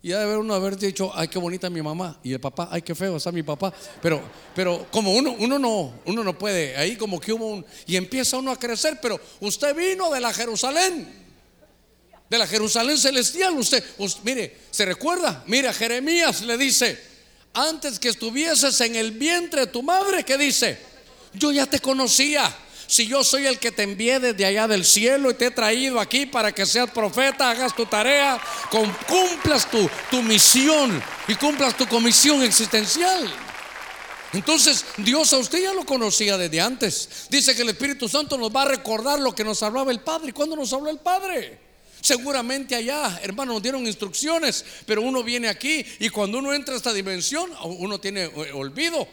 y 0.07 0.11
debe 0.11 0.37
uno 0.37 0.55
haber 0.55 0.77
dicho, 0.77 1.11
ay, 1.13 1.27
qué 1.27 1.37
bonita 1.37 1.69
mi 1.69 1.83
mamá. 1.83 2.21
Y 2.23 2.33
el 2.33 2.39
papá, 2.39 2.69
ay, 2.71 2.81
qué 2.81 2.95
feo 2.95 3.17
está 3.17 3.33
mi 3.33 3.43
papá. 3.43 3.75
Pero, 4.01 4.23
pero 4.55 4.87
como 4.93 5.13
uno, 5.13 5.35
uno, 5.41 5.59
no, 5.59 5.95
uno 6.05 6.23
no 6.23 6.39
puede, 6.39 6.77
ahí 6.77 6.97
como 6.97 7.19
que 7.19 7.33
hubo 7.33 7.49
un... 7.49 7.67
Y 7.87 7.97
empieza 7.97 8.37
uno 8.37 8.53
a 8.53 8.57
crecer, 8.57 9.01
pero 9.03 9.21
usted 9.41 9.75
vino 9.75 10.09
de 10.13 10.21
la 10.21 10.33
Jerusalén. 10.33 11.13
De 12.31 12.39
la 12.39 12.47
Jerusalén 12.47 12.97
celestial. 12.97 13.59
Usted, 13.59 13.83
usted 13.99 14.21
mire, 14.23 14.57
¿se 14.71 14.85
recuerda? 14.85 15.43
Mira, 15.49 15.73
Jeremías 15.73 16.43
le 16.43 16.57
dice, 16.57 17.03
antes 17.53 17.99
que 17.99 18.11
estuvieses 18.11 18.81
en 18.83 18.95
el 18.95 19.11
vientre 19.11 19.63
de 19.63 19.67
tu 19.67 19.83
madre, 19.83 20.23
¿qué 20.23 20.39
dice? 20.39 20.79
Yo 21.33 21.51
ya 21.51 21.67
te 21.67 21.81
conocía. 21.81 22.57
Si 22.87 23.07
yo 23.07 23.25
soy 23.25 23.47
el 23.47 23.59
que 23.59 23.73
te 23.73 23.83
envié 23.83 24.21
desde 24.21 24.45
allá 24.45 24.69
del 24.69 24.85
cielo 24.85 25.31
y 25.31 25.35
te 25.35 25.47
he 25.47 25.51
traído 25.51 25.99
aquí 25.99 26.27
para 26.27 26.53
que 26.53 26.65
seas 26.65 26.91
profeta, 26.91 27.51
hagas 27.51 27.75
tu 27.75 27.85
tarea, 27.87 28.41
cumplas 28.71 29.69
tu, 29.71 30.23
misión 30.23 31.03
y 31.27 31.35
cumplas 31.35 31.77
tu 31.77 31.87
comisión 31.89 32.43
existencial. 32.43 33.29
Entonces 34.33 34.85
Dios 34.99 35.33
a 35.33 35.39
usted 35.39 35.63
ya 35.63 35.73
lo 35.73 35.85
conocía 35.85 36.39
desde 36.39 36.61
antes. 36.61 37.27
Dice 37.29 37.55
que 37.57 37.63
el 37.63 37.71
Espíritu 37.71 38.09
Santo 38.09 38.39
nos 38.39 38.55
va 38.55 38.63
a 38.63 38.69
recordar 38.69 39.19
lo 39.19 39.35
que 39.35 39.45
nos 39.45 39.63
hablaba 39.63 39.91
el 39.91 40.01
Padre. 40.01 40.33
¿Cuándo 40.33 40.55
nos 40.55 40.73
habló 40.73 40.91
el 40.91 40.99
Padre? 40.99 41.59
Seguramente 42.01 42.77
allá, 42.77 43.19
hermano, 43.23 43.55
nos 43.55 43.63
dieron 43.63 43.85
instrucciones, 43.85 44.65
pero 44.87 45.03
uno 45.03 45.25
viene 45.25 45.49
aquí 45.49 45.85
y 45.99 46.09
cuando 46.09 46.39
uno 46.39 46.53
entra 46.53 46.75
a 46.75 46.77
esta 46.77 46.93
dimensión, 46.93 47.51
uno 47.65 47.99
tiene 47.99 48.25
eh, 48.25 48.53
olvido. 48.55 49.09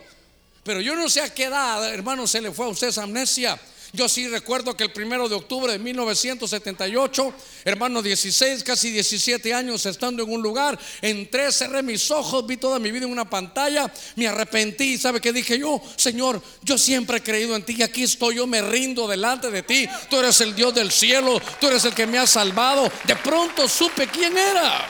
Pero 0.63 0.79
yo 0.79 0.95
no 0.95 1.09
sé 1.09 1.21
a 1.21 1.33
qué 1.33 1.45
edad, 1.45 1.93
hermano, 1.93 2.25
se 2.25 2.41
le 2.41 2.51
fue 2.51 2.65
a 2.65 2.69
usted 2.69 2.87
esa 2.87 3.03
amnesia. 3.03 3.59
Yo 3.95 4.09
sí 4.09 4.27
recuerdo 4.27 4.75
que 4.75 4.85
el 4.85 4.91
primero 4.91 5.29
de 5.29 5.35
octubre 5.35 5.71
de 5.71 5.77
1978, 5.77 7.31
hermano, 7.63 8.01
16, 8.01 8.63
casi 8.63 8.89
17 8.89 9.53
años 9.53 9.85
estando 9.85 10.23
en 10.23 10.31
un 10.31 10.41
lugar, 10.41 10.79
entré, 10.99 11.51
cerré 11.51 11.83
mis 11.83 12.09
ojos, 12.09 12.47
vi 12.47 12.57
toda 12.57 12.79
mi 12.79 12.89
vida 12.89 13.05
en 13.05 13.11
una 13.11 13.29
pantalla, 13.29 13.93
me 14.15 14.27
arrepentí. 14.27 14.97
¿Sabe 14.97 15.21
qué 15.21 15.31
dije 15.31 15.59
yo? 15.59 15.79
Señor, 15.95 16.41
yo 16.63 16.75
siempre 16.79 17.17
he 17.17 17.21
creído 17.21 17.55
en 17.55 17.61
ti 17.61 17.75
y 17.77 17.83
aquí 17.83 18.01
estoy, 18.01 18.37
yo 18.37 18.47
me 18.47 18.63
rindo 18.63 19.07
delante 19.07 19.51
de 19.51 19.61
ti. 19.61 19.87
Tú 20.09 20.17
eres 20.17 20.41
el 20.41 20.55
Dios 20.55 20.73
del 20.73 20.91
cielo, 20.91 21.39
tú 21.59 21.67
eres 21.67 21.85
el 21.85 21.93
que 21.93 22.07
me 22.07 22.17
ha 22.17 22.25
salvado. 22.25 22.91
De 23.03 23.15
pronto 23.17 23.69
supe 23.69 24.07
quién 24.07 24.35
era. 24.35 24.87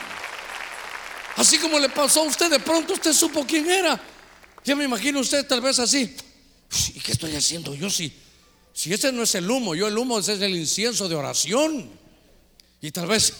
Así 1.36 1.58
como 1.58 1.78
le 1.78 1.90
pasó 1.90 2.20
a 2.20 2.24
usted, 2.24 2.48
de 2.48 2.60
pronto 2.60 2.94
usted 2.94 3.12
supo 3.12 3.44
quién 3.46 3.70
era. 3.70 4.13
Ya 4.64 4.74
me 4.74 4.84
imagino 4.84 5.20
usted 5.20 5.46
tal 5.46 5.60
vez 5.60 5.78
así. 5.78 6.14
¿Y 6.94 7.00
qué 7.00 7.12
estoy 7.12 7.36
haciendo 7.36 7.74
yo 7.74 7.90
si, 7.90 8.12
si 8.72 8.92
ese 8.92 9.12
no 9.12 9.22
es 9.22 9.34
el 9.34 9.48
humo? 9.48 9.74
Yo 9.74 9.86
el 9.86 9.96
humo 9.96 10.18
ese 10.18 10.34
es 10.34 10.40
el 10.40 10.56
incienso 10.56 11.08
de 11.08 11.14
oración. 11.14 11.90
Y 12.80 12.90
tal 12.90 13.06
vez, 13.06 13.32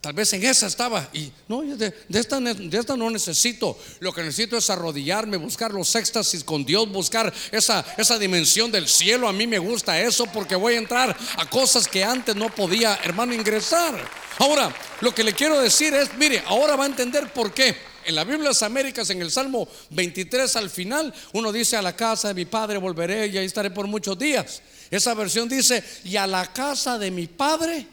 tal 0.00 0.12
vez 0.12 0.32
en 0.32 0.44
esa 0.44 0.68
estaba. 0.68 1.08
Y 1.12 1.32
no, 1.48 1.62
de, 1.62 1.92
esta, 2.08 2.40
de 2.40 2.78
esta 2.78 2.96
no 2.96 3.10
necesito. 3.10 3.76
Lo 3.98 4.12
que 4.12 4.22
necesito 4.22 4.56
es 4.56 4.70
arrodillarme, 4.70 5.36
buscar 5.36 5.72
los 5.72 5.92
éxtasis 5.96 6.44
con 6.44 6.64
Dios, 6.64 6.88
buscar 6.88 7.32
esa, 7.50 7.84
esa 7.98 8.16
dimensión 8.16 8.70
del 8.70 8.88
cielo. 8.88 9.28
A 9.28 9.32
mí 9.32 9.48
me 9.48 9.58
gusta 9.58 10.00
eso 10.00 10.26
porque 10.26 10.54
voy 10.54 10.74
a 10.74 10.78
entrar 10.78 11.16
a 11.36 11.50
cosas 11.50 11.88
que 11.88 12.04
antes 12.04 12.36
no 12.36 12.48
podía, 12.54 12.94
hermano, 13.02 13.34
ingresar. 13.34 14.08
Ahora, 14.38 14.72
lo 15.00 15.12
que 15.12 15.24
le 15.24 15.34
quiero 15.34 15.60
decir 15.60 15.92
es, 15.94 16.14
mire, 16.16 16.44
ahora 16.46 16.76
va 16.76 16.84
a 16.84 16.88
entender 16.88 17.32
por 17.32 17.52
qué. 17.52 17.89
En 18.04 18.14
la 18.14 18.24
Biblia 18.24 18.44
de 18.44 18.48
las 18.48 18.62
Américas, 18.62 19.10
en 19.10 19.20
el 19.20 19.30
Salmo 19.30 19.68
23 19.90 20.56
al 20.56 20.70
final, 20.70 21.12
uno 21.32 21.52
dice, 21.52 21.76
a 21.76 21.82
la 21.82 21.94
casa 21.94 22.28
de 22.28 22.34
mi 22.34 22.44
padre 22.44 22.78
volveré 22.78 23.26
y 23.26 23.38
ahí 23.38 23.46
estaré 23.46 23.70
por 23.70 23.86
muchos 23.86 24.18
días. 24.18 24.62
Esa 24.90 25.14
versión 25.14 25.48
dice, 25.48 25.84
y 26.04 26.16
a 26.16 26.26
la 26.26 26.52
casa 26.52 26.98
de 26.98 27.10
mi 27.10 27.26
padre 27.26 27.86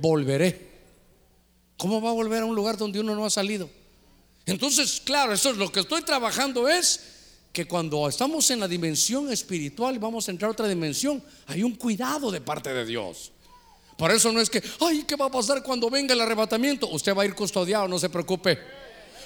volveré. 0.00 0.68
¿Cómo 1.76 2.02
va 2.02 2.10
a 2.10 2.14
volver 2.14 2.42
a 2.42 2.46
un 2.46 2.54
lugar 2.54 2.76
donde 2.76 3.00
uno 3.00 3.14
no 3.14 3.24
ha 3.24 3.30
salido? 3.30 3.70
Entonces, 4.44 5.00
claro, 5.04 5.32
eso 5.32 5.50
es 5.50 5.56
lo 5.56 5.70
que 5.70 5.80
estoy 5.80 6.02
trabajando 6.02 6.68
es 6.68 7.00
que 7.52 7.66
cuando 7.66 8.08
estamos 8.08 8.50
en 8.50 8.60
la 8.60 8.68
dimensión 8.68 9.30
espiritual 9.30 9.98
vamos 9.98 10.28
a 10.28 10.30
entrar 10.30 10.48
a 10.48 10.52
otra 10.52 10.68
dimensión, 10.68 11.22
hay 11.46 11.62
un 11.62 11.74
cuidado 11.74 12.30
de 12.30 12.40
parte 12.40 12.72
de 12.72 12.84
Dios. 12.84 13.32
Por 13.96 14.12
eso 14.12 14.30
no 14.30 14.40
es 14.40 14.48
que, 14.48 14.62
ay, 14.80 15.02
¿qué 15.02 15.16
va 15.16 15.26
a 15.26 15.30
pasar 15.30 15.62
cuando 15.62 15.90
venga 15.90 16.14
el 16.14 16.20
arrebatamiento? 16.20 16.88
Usted 16.88 17.16
va 17.16 17.22
a 17.22 17.26
ir 17.26 17.34
custodiado, 17.34 17.88
no 17.88 17.98
se 17.98 18.08
preocupe. 18.08 18.58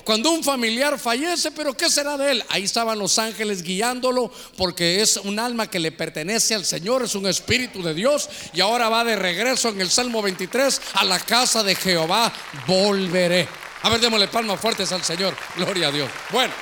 Cuando 0.05 0.31
un 0.31 0.43
familiar 0.43 0.99
fallece, 0.99 1.51
pero 1.53 1.77
¿qué 1.77 1.89
será 1.89 2.17
de 2.17 2.33
él? 2.33 2.45
Ahí 2.49 2.65
estaban 2.65 2.99
los 2.99 3.19
ángeles 3.19 3.63
guiándolo 3.63 4.33
porque 4.57 5.01
es 5.01 5.17
un 5.17 5.39
alma 5.39 5.71
que 5.71 5.79
le 5.79 5.93
pertenece 5.93 6.55
al 6.55 6.65
Señor, 6.65 7.03
es 7.03 7.15
un 7.15 7.27
espíritu 7.27 7.83
de 7.83 7.95
Dios 7.95 8.29
y 8.53 8.61
ahora 8.61 8.89
va 8.89 9.05
de 9.05 9.17
regreso 9.17 9.69
en 9.69 9.81
el 9.81 9.91
Salmo 9.91 10.23
23 10.23 10.81
a 10.95 11.05
la 11.05 11.21
casa 11.21 11.63
de 11.63 11.75
Jehová, 11.75 12.33
volveré. 12.67 13.49
A 13.83 13.91
ver, 13.91 14.01
démosle 14.01 14.29
palmas 14.29 14.61
fuertes 14.61 14.91
al 14.93 15.05
Señor. 15.05 15.37
Gloria 15.57 15.89
a 15.89 15.93
Dios. 15.93 16.11
Bueno, 16.31 16.53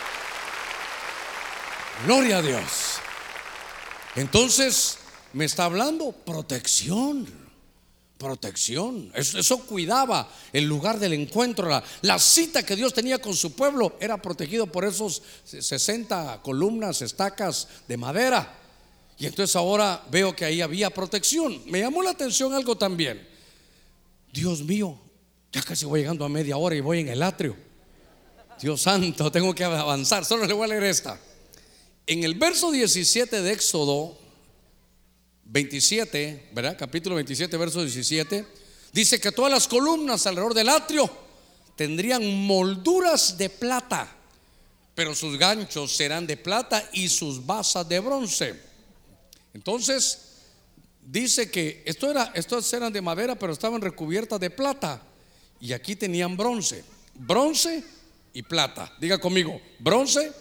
gloria 2.05 2.39
a 2.39 2.43
Dios. 2.43 2.63
Entonces, 4.17 4.99
me 5.33 5.45
está 5.45 5.65
hablando 5.65 6.13
protección 6.13 7.40
protección. 8.21 9.11
Eso, 9.15 9.59
cuidaba 9.65 10.31
el 10.53 10.65
lugar 10.65 11.01
del 11.01 11.15
encuentro. 11.15 11.69
La, 12.03 12.19
cita 12.19 12.63
que 12.63 12.77
Dios 12.77 12.93
tenía 12.93 13.19
con 13.19 13.35
su 13.35 13.55
pueblo 13.55 13.97
era 13.99 14.21
protegido 14.21 14.67
por 14.67 14.85
esos 14.85 15.23
60 15.45 16.41
columnas, 16.43 17.01
estacas 17.01 17.67
de 17.89 17.97
madera. 17.97 18.59
Y 19.19 19.27
entonces 19.27 19.57
ahora 19.57 20.05
veo 20.11 20.37
que 20.37 20.45
ahí 20.45 20.61
había 20.61 20.91
protección. 20.91 21.63
Me 21.67 21.81
llamó 21.81 22.03
la 22.03 22.11
atención 22.11 22.53
algo 22.53 22.77
también. 22.77 23.27
Dios 24.33 24.63
mío, 24.63 24.99
ya 25.51 25.63
casi 25.63 25.87
voy 25.87 26.01
llegando 26.01 26.25
a 26.25 26.29
media 26.29 26.59
hora 26.59 26.77
y 26.77 26.81
voy 26.81 27.01
en 27.01 27.09
el 27.09 27.23
atrio. 27.23 27.57
Dios 28.61 28.83
santo, 28.83 29.33
tengo 29.33 29.55
que 29.55 29.65
avanzar. 29.65 30.27
Solo 30.27 30.47
le 30.47 30.53
voy 30.53 30.65
a 30.65 30.69
leer 30.69 30.85
esta. 30.85 31.19
En 32.07 32.23
el 32.23 32.35
verso 32.35 32.71
17 32.71 33.41
de 33.41 33.53
Éxodo 33.53 34.20
27, 35.51 36.51
¿verdad? 36.53 36.77
Capítulo 36.79 37.17
27, 37.17 37.57
verso 37.57 37.81
17, 37.81 38.47
dice 38.93 39.21
que 39.21 39.33
todas 39.33 39.51
las 39.51 39.67
columnas 39.67 40.25
alrededor 40.27 40.55
del 40.55 40.69
atrio 40.69 41.11
tendrían 41.75 42.47
molduras 42.47 43.37
de 43.37 43.51
plata, 43.51 44.17
pero 44.95 45.13
sus 45.13 45.37
ganchos 45.37 45.97
serán 45.97 46.25
de 46.27 46.37
plata 46.37 46.89
y 46.93 47.09
sus 47.09 47.45
basas 47.45 47.89
de 47.89 47.99
bronce. 47.99 48.61
Entonces, 49.53 50.37
dice 51.05 51.51
que 51.51 51.83
esto 51.85 52.09
era, 52.09 52.31
estas 52.35 52.73
eran 52.73 52.93
de 52.93 53.03
madera, 53.03 53.35
pero 53.35 53.53
estaban 53.53 53.81
recubiertas 53.81 54.39
de 54.39 54.51
plata. 54.51 55.03
Y 55.61 55.73
aquí 55.73 55.97
tenían 55.97 56.37
bronce. 56.37 56.85
Bronce 57.15 57.83
y 58.33 58.43
plata. 58.43 58.93
Diga 59.01 59.19
conmigo, 59.19 59.61
bronce 59.81 60.33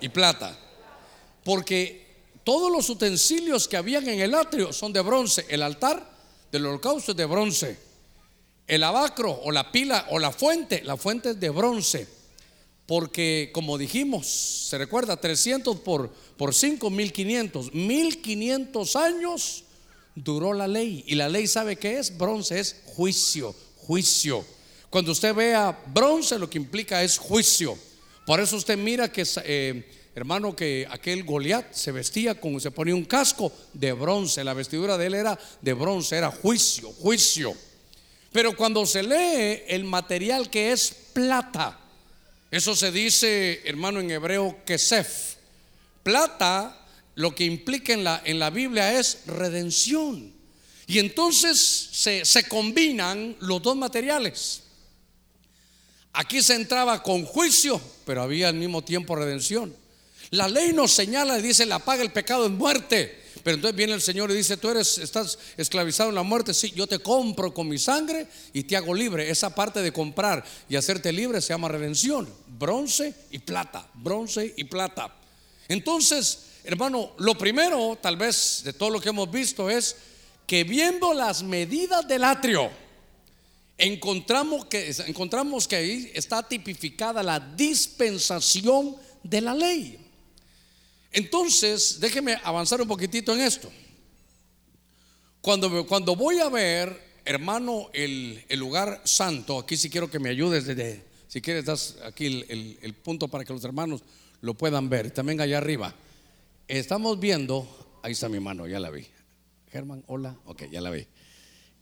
y 0.00 0.08
plata. 0.08 0.56
Porque 1.42 2.05
todos 2.46 2.70
los 2.70 2.88
utensilios 2.90 3.66
que 3.66 3.76
habían 3.76 4.08
en 4.08 4.20
el 4.20 4.32
atrio 4.32 4.72
son 4.72 4.92
de 4.92 5.00
bronce. 5.00 5.44
El 5.48 5.62
altar 5.62 6.08
del 6.52 6.64
holocausto 6.64 7.10
es 7.10 7.16
de 7.16 7.24
bronce. 7.24 7.76
El 8.68 8.84
abacro 8.84 9.32
o 9.32 9.50
la 9.50 9.72
pila 9.72 10.06
o 10.10 10.20
la 10.20 10.30
fuente, 10.30 10.80
la 10.84 10.96
fuente 10.96 11.30
es 11.30 11.40
de 11.40 11.50
bronce. 11.50 12.06
Porque 12.86 13.50
como 13.52 13.76
dijimos, 13.76 14.28
se 14.28 14.78
recuerda, 14.78 15.20
300 15.20 15.80
por, 15.80 16.08
por 16.36 16.54
5, 16.54 16.88
1500. 16.88 17.74
1500 17.74 18.94
años 18.94 19.64
duró 20.14 20.52
la 20.52 20.68
ley. 20.68 21.02
Y 21.08 21.16
la 21.16 21.28
ley 21.28 21.48
sabe 21.48 21.74
qué 21.74 21.98
es? 21.98 22.16
Bronce 22.16 22.60
es 22.60 22.76
juicio, 22.84 23.56
juicio. 23.74 24.44
Cuando 24.88 25.10
usted 25.10 25.34
vea 25.34 25.76
bronce, 25.92 26.38
lo 26.38 26.48
que 26.48 26.58
implica 26.58 27.02
es 27.02 27.18
juicio. 27.18 27.76
Por 28.24 28.38
eso 28.38 28.54
usted 28.54 28.78
mira 28.78 29.10
que 29.10 29.26
eh, 29.42 29.95
hermano, 30.16 30.56
que 30.56 30.86
aquel 30.90 31.24
Goliat 31.24 31.74
se 31.74 31.92
vestía 31.92 32.40
con, 32.40 32.58
se 32.58 32.70
ponía 32.70 32.94
un 32.94 33.04
casco 33.04 33.52
de 33.74 33.92
bronce, 33.92 34.42
la 34.42 34.54
vestidura 34.54 34.96
de 34.96 35.08
él 35.08 35.14
era 35.14 35.38
de 35.60 35.72
bronce, 35.74 36.16
era 36.16 36.30
juicio, 36.30 36.90
juicio. 36.90 37.54
Pero 38.32 38.56
cuando 38.56 38.86
se 38.86 39.02
lee 39.02 39.64
el 39.68 39.84
material 39.84 40.48
que 40.48 40.72
es 40.72 40.90
plata, 41.12 41.78
eso 42.50 42.74
se 42.74 42.90
dice, 42.90 43.60
hermano, 43.66 44.00
en 44.00 44.10
hebreo, 44.10 44.56
kesef. 44.64 45.34
Plata, 46.02 46.86
lo 47.14 47.34
que 47.34 47.44
implica 47.44 47.92
en 47.92 48.02
la, 48.02 48.22
en 48.24 48.38
la 48.38 48.48
Biblia 48.48 48.98
es 48.98 49.18
redención. 49.26 50.32
Y 50.86 50.98
entonces 50.98 51.60
se, 51.92 52.24
se 52.24 52.48
combinan 52.48 53.36
los 53.40 53.60
dos 53.60 53.76
materiales. 53.76 54.62
Aquí 56.14 56.40
se 56.40 56.54
entraba 56.54 57.02
con 57.02 57.26
juicio, 57.26 57.78
pero 58.06 58.22
había 58.22 58.48
al 58.48 58.54
mismo 58.54 58.82
tiempo 58.82 59.14
redención. 59.14 59.76
La 60.30 60.48
ley 60.48 60.72
nos 60.72 60.92
señala 60.92 61.38
y 61.38 61.42
dice, 61.42 61.66
la 61.66 61.78
paga 61.78 62.02
el 62.02 62.12
pecado 62.12 62.46
en 62.46 62.56
muerte. 62.56 63.26
Pero 63.42 63.54
entonces 63.54 63.76
viene 63.76 63.92
el 63.92 64.02
Señor 64.02 64.30
y 64.32 64.34
dice, 64.34 64.56
tú 64.56 64.70
eres, 64.70 64.98
estás 64.98 65.38
esclavizado 65.56 66.08
en 66.08 66.16
la 66.16 66.24
muerte. 66.24 66.52
Sí, 66.52 66.72
yo 66.74 66.88
te 66.88 66.98
compro 66.98 67.54
con 67.54 67.68
mi 67.68 67.78
sangre 67.78 68.26
y 68.52 68.64
te 68.64 68.76
hago 68.76 68.92
libre. 68.92 69.30
Esa 69.30 69.54
parte 69.54 69.82
de 69.82 69.92
comprar 69.92 70.44
y 70.68 70.74
hacerte 70.74 71.12
libre 71.12 71.40
se 71.40 71.50
llama 71.50 71.68
redención. 71.68 72.28
Bronce 72.58 73.14
y 73.30 73.38
plata, 73.38 73.88
bronce 73.94 74.52
y 74.56 74.64
plata. 74.64 75.14
Entonces, 75.68 76.40
hermano, 76.64 77.12
lo 77.18 77.38
primero, 77.38 77.96
tal 78.02 78.16
vez, 78.16 78.62
de 78.64 78.72
todo 78.72 78.90
lo 78.90 79.00
que 79.00 79.10
hemos 79.10 79.30
visto 79.30 79.70
es 79.70 79.94
que 80.44 80.64
viendo 80.64 81.14
las 81.14 81.44
medidas 81.44 82.08
del 82.08 82.24
atrio, 82.24 82.68
encontramos 83.78 84.64
que, 84.66 84.92
encontramos 85.06 85.68
que 85.68 85.76
ahí 85.76 86.10
está 86.14 86.42
tipificada 86.42 87.22
la 87.22 87.38
dispensación 87.38 88.96
de 89.22 89.40
la 89.40 89.54
ley. 89.54 90.05
Entonces, 91.16 91.98
déjeme 91.98 92.36
avanzar 92.44 92.78
un 92.82 92.86
poquitito 92.86 93.32
en 93.32 93.40
esto. 93.40 93.72
Cuando, 95.40 95.86
cuando 95.86 96.14
voy 96.14 96.40
a 96.40 96.50
ver, 96.50 96.94
hermano, 97.24 97.88
el, 97.94 98.44
lugar 98.50 99.00
santo, 99.04 99.58
aquí 99.58 99.78
si 99.78 99.88
quiero 99.88 100.10
que 100.10 100.18
me 100.18 100.28
ayudes 100.28 100.66
desde, 100.66 101.02
si 101.26 101.40
quieres, 101.40 101.64
das 101.64 101.96
aquí 102.04 102.26
el, 102.26 102.94
punto 103.02 103.28
para 103.28 103.46
que 103.46 103.54
los 103.54 103.64
hermanos 103.64 104.02
lo 104.42 104.52
puedan 104.52 104.90
ver. 104.90 105.10
También 105.10 105.40
allá 105.40 105.56
arriba. 105.56 105.94
Estamos 106.68 107.18
viendo, 107.18 107.66
ahí 108.02 108.12
está 108.12 108.28
mi 108.28 108.38
mano, 108.38 108.66
ya 108.66 108.78
la 108.78 108.90
vi. 108.90 109.06
Germán, 109.72 110.04
hola, 110.08 110.36
ok, 110.44 110.64
ya 110.70 110.82
la 110.82 110.90
vi. 110.90 111.06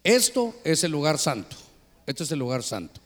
Esto 0.04 0.54
es 0.62 0.84
el 0.84 0.92
lugar 0.92 1.18
santo. 1.18 1.56
Esto 2.06 2.22
es 2.22 2.30
el 2.30 2.38
lugar 2.38 2.62
santo. 2.62 3.00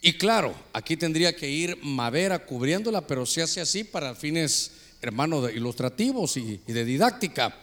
Y 0.00 0.14
claro, 0.14 0.52
aquí 0.72 0.96
tendría 0.96 1.36
que 1.36 1.48
ir 1.48 1.78
madera 1.80 2.44
cubriéndola, 2.44 3.06
pero 3.06 3.24
se 3.24 3.40
hace 3.40 3.60
así 3.60 3.84
para 3.84 4.16
fines 4.16 4.72
hermano, 5.04 5.42
de 5.42 5.54
ilustrativos 5.54 6.36
y, 6.36 6.58
de 6.66 6.84
didáctica. 6.84 7.56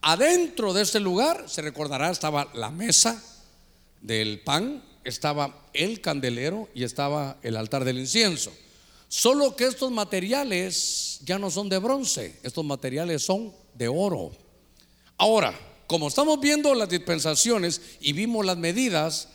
Adentro 0.00 0.72
de 0.72 0.82
este 0.82 1.00
lugar, 1.00 1.44
se 1.48 1.62
recordará, 1.62 2.10
estaba 2.10 2.48
la 2.54 2.70
mesa 2.70 3.22
del 4.00 4.40
pan, 4.40 4.82
estaba 5.04 5.68
el 5.74 6.00
candelero 6.00 6.68
y 6.74 6.84
estaba 6.84 7.36
el 7.42 7.56
altar 7.56 7.84
del 7.84 7.98
incienso. 7.98 8.52
Solo 9.08 9.56
que 9.56 9.64
estos 9.64 9.90
materiales 9.90 11.20
ya 11.24 11.38
no 11.38 11.50
son 11.50 11.68
de 11.68 11.78
bronce, 11.78 12.38
estos 12.42 12.64
materiales 12.64 13.22
son 13.22 13.52
de 13.74 13.88
oro. 13.88 14.32
Ahora, 15.16 15.58
como 15.86 16.08
estamos 16.08 16.40
viendo 16.40 16.74
las 16.74 16.88
dispensaciones 16.88 17.80
y 18.00 18.12
vimos 18.12 18.44
las 18.44 18.58
medidas, 18.58 19.28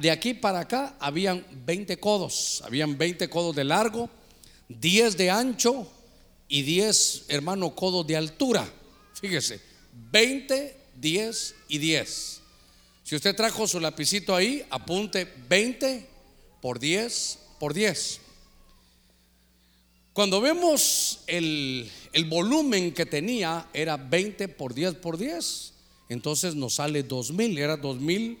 de 0.00 0.10
aquí 0.10 0.34
para 0.34 0.60
acá 0.60 0.96
habían 1.00 1.44
20 1.64 1.98
codos, 1.98 2.62
habían 2.64 2.96
20 2.96 3.28
codos 3.28 3.56
de 3.56 3.64
largo, 3.64 4.08
10 4.68 5.16
de 5.16 5.30
ancho 5.30 5.90
y 6.48 6.62
10, 6.62 7.26
hermano, 7.28 7.74
codos 7.74 8.06
de 8.06 8.16
altura. 8.16 8.68
Fíjese, 9.20 9.60
20, 10.10 10.76
10 10.96 11.54
y 11.68 11.78
10. 11.78 12.40
Si 13.04 13.16
usted 13.16 13.36
trajo 13.36 13.66
su 13.66 13.80
lapicito 13.80 14.34
ahí, 14.34 14.64
apunte 14.70 15.26
20 15.48 16.06
por 16.60 16.78
10 16.78 17.38
por 17.58 17.74
10. 17.74 18.20
Cuando 20.12 20.40
vemos 20.40 21.20
el, 21.26 21.90
el 22.12 22.24
volumen 22.24 22.92
que 22.92 23.06
tenía, 23.06 23.68
era 23.72 23.96
20 23.96 24.48
por 24.48 24.74
10 24.74 24.96
por 24.96 25.16
10. 25.16 25.72
Entonces 26.08 26.54
nos 26.54 26.74
sale 26.74 27.02
2000, 27.02 27.58
era 27.58 27.76
2000. 27.76 28.38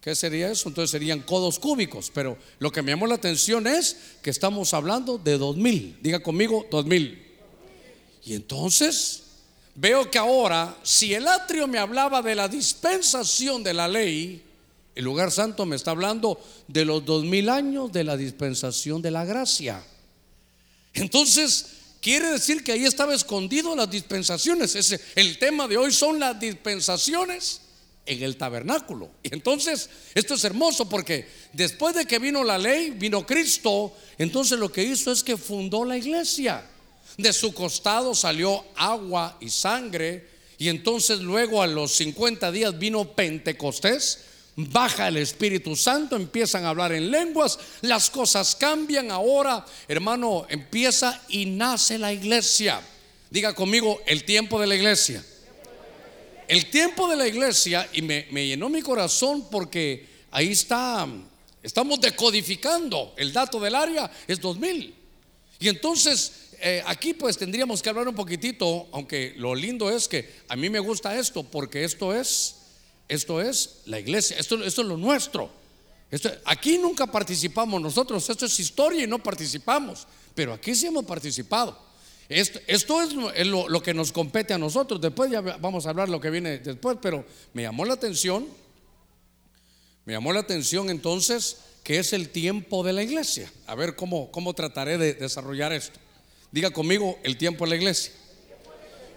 ¿Qué 0.00 0.14
sería 0.14 0.50
eso? 0.50 0.68
Entonces 0.68 0.90
serían 0.90 1.20
codos 1.20 1.58
cúbicos. 1.58 2.10
Pero 2.12 2.36
lo 2.58 2.70
que 2.70 2.82
me 2.82 2.92
llamó 2.92 3.06
la 3.06 3.14
atención 3.14 3.66
es 3.66 3.96
que 4.22 4.28
estamos 4.28 4.74
hablando 4.74 5.16
de 5.16 5.38
2000. 5.38 5.98
Diga 6.02 6.20
conmigo, 6.20 6.66
2000. 6.70 7.33
Y 8.24 8.34
entonces 8.34 9.22
veo 9.74 10.10
que 10.10 10.18
ahora, 10.18 10.76
si 10.82 11.12
el 11.12 11.28
atrio 11.28 11.66
me 11.66 11.78
hablaba 11.78 12.22
de 12.22 12.34
la 12.34 12.48
dispensación 12.48 13.62
de 13.62 13.74
la 13.74 13.86
ley, 13.86 14.42
El 14.94 15.04
lugar 15.04 15.30
santo 15.32 15.66
me 15.66 15.76
está 15.76 15.90
hablando 15.90 16.40
de 16.68 16.84
los 16.84 17.04
dos 17.04 17.24
mil 17.24 17.48
años 17.48 17.90
de 17.90 18.04
la 18.04 18.16
dispensación 18.16 19.02
de 19.02 19.10
la 19.10 19.24
gracia. 19.24 19.82
Entonces, 20.92 21.66
quiere 22.00 22.30
decir 22.30 22.62
que 22.62 22.72
ahí 22.72 22.84
estaba 22.84 23.14
escondido 23.14 23.74
las 23.74 23.90
dispensaciones. 23.90 24.76
Ese, 24.76 25.00
el 25.16 25.38
tema 25.38 25.66
de 25.66 25.76
hoy 25.76 25.92
son 25.92 26.20
las 26.20 26.38
dispensaciones 26.38 27.60
en 28.06 28.22
el 28.22 28.36
tabernáculo. 28.36 29.10
Y 29.24 29.34
entonces, 29.34 29.90
esto 30.14 30.34
es 30.34 30.44
hermoso 30.44 30.88
porque 30.88 31.26
después 31.52 31.96
de 31.96 32.06
que 32.06 32.20
vino 32.20 32.44
la 32.44 32.58
ley, 32.58 32.90
vino 32.90 33.26
Cristo, 33.26 33.96
entonces 34.16 34.58
lo 34.58 34.70
que 34.70 34.84
hizo 34.84 35.10
es 35.10 35.24
que 35.24 35.36
fundó 35.36 35.84
la 35.84 35.96
iglesia. 35.96 36.64
De 37.16 37.32
su 37.32 37.54
costado 37.54 38.14
salió 38.14 38.64
agua 38.76 39.36
y 39.40 39.50
sangre. 39.50 40.28
Y 40.58 40.68
entonces 40.68 41.20
luego 41.20 41.62
a 41.62 41.66
los 41.66 41.92
50 41.92 42.50
días 42.52 42.78
vino 42.78 43.04
Pentecostés 43.04 44.18
baja 44.56 45.08
el 45.08 45.16
Espíritu 45.16 45.74
Santo, 45.74 46.16
empiezan 46.16 46.64
a 46.64 46.70
hablar 46.70 46.92
en 46.92 47.10
lenguas, 47.10 47.58
las 47.82 48.10
cosas 48.10 48.54
cambian, 48.54 49.10
ahora 49.10 49.64
hermano 49.88 50.46
empieza 50.48 51.22
y 51.28 51.46
nace 51.46 51.98
la 51.98 52.12
iglesia. 52.12 52.80
Diga 53.30 53.54
conmigo, 53.54 54.00
el 54.06 54.24
tiempo 54.24 54.60
de 54.60 54.66
la 54.66 54.76
iglesia. 54.76 55.24
El 56.46 56.70
tiempo 56.70 57.08
de 57.08 57.16
la 57.16 57.26
iglesia, 57.26 57.88
y 57.92 58.02
me, 58.02 58.26
llenó 58.30 58.68
mi 58.68 58.82
corazón 58.82 59.48
porque 59.50 60.06
ahí 60.30 60.52
está, 60.52 61.06
estamos 61.62 62.00
decodificando, 62.00 63.14
el 63.16 63.32
dato 63.32 63.58
del 63.58 63.74
área 63.74 64.10
es 64.28 64.40
2000. 64.40 64.94
Y 65.58 65.68
entonces 65.68 66.43
eh, 66.66 66.82
aquí 66.86 67.12
pues 67.12 67.36
tendríamos 67.36 67.82
que 67.82 67.90
hablar 67.90 68.08
un 68.08 68.14
poquitito, 68.14 68.88
aunque 68.90 69.34
lo 69.36 69.54
lindo 69.54 69.90
es 69.90 70.08
que 70.08 70.30
a 70.48 70.56
mí 70.56 70.70
me 70.70 70.78
gusta 70.78 71.18
esto, 71.18 71.42
porque 71.42 71.84
esto 71.84 72.14
es 72.14 72.56
esto 73.06 73.42
es 73.42 73.82
la 73.84 74.00
iglesia, 74.00 74.38
esto, 74.38 74.64
es 74.64 74.78
lo 74.78 74.96
nuestro. 74.96 75.50
Aquí 76.46 76.78
nunca 76.78 77.06
participamos 77.06 77.82
nosotros, 77.82 78.28
esto 78.30 78.46
es 78.46 78.58
historia 78.60 79.04
y 79.04 79.06
no 79.06 79.22
participamos, 79.22 80.06
pero 80.34 80.54
aquí 80.54 80.74
sí 80.74 80.86
hemos 80.86 81.04
participado. 81.04 81.78
Esto, 82.30 83.02
es, 83.02 83.12
lo, 83.12 83.82
que 83.82 83.92
nos 83.92 84.10
compete 84.10 84.54
a 84.54 84.58
nosotros. 84.58 85.02
Después 85.02 85.30
ya 85.30 85.42
vamos 85.42 85.84
a 85.84 85.90
hablar 85.90 86.08
lo 86.08 86.18
que 86.18 86.30
viene 86.30 86.58
después, 86.60 86.96
pero 87.02 87.26
me 87.52 87.62
llamó 87.62 87.84
la 87.84 87.92
atención, 87.92 88.46
me 90.06 90.14
llamó 90.14 90.32
la 90.32 90.40
atención 90.40 90.88
entonces 90.88 91.58
que 91.82 91.98
es 91.98 92.14
el 92.14 92.30
tiempo 92.30 92.82
de 92.82 92.94
la 92.94 93.02
iglesia. 93.02 93.52
A 93.66 93.74
ver 93.74 93.94
cómo 93.96 94.54
trataré 94.54 94.96
de 94.96 95.12
desarrollar 95.12 95.74
esto. 95.74 96.00
Diga 96.54 96.70
conmigo 96.70 97.18
el 97.24 97.36
tiempo 97.36 97.64
de 97.64 97.70
la 97.70 97.74
iglesia. 97.74 98.12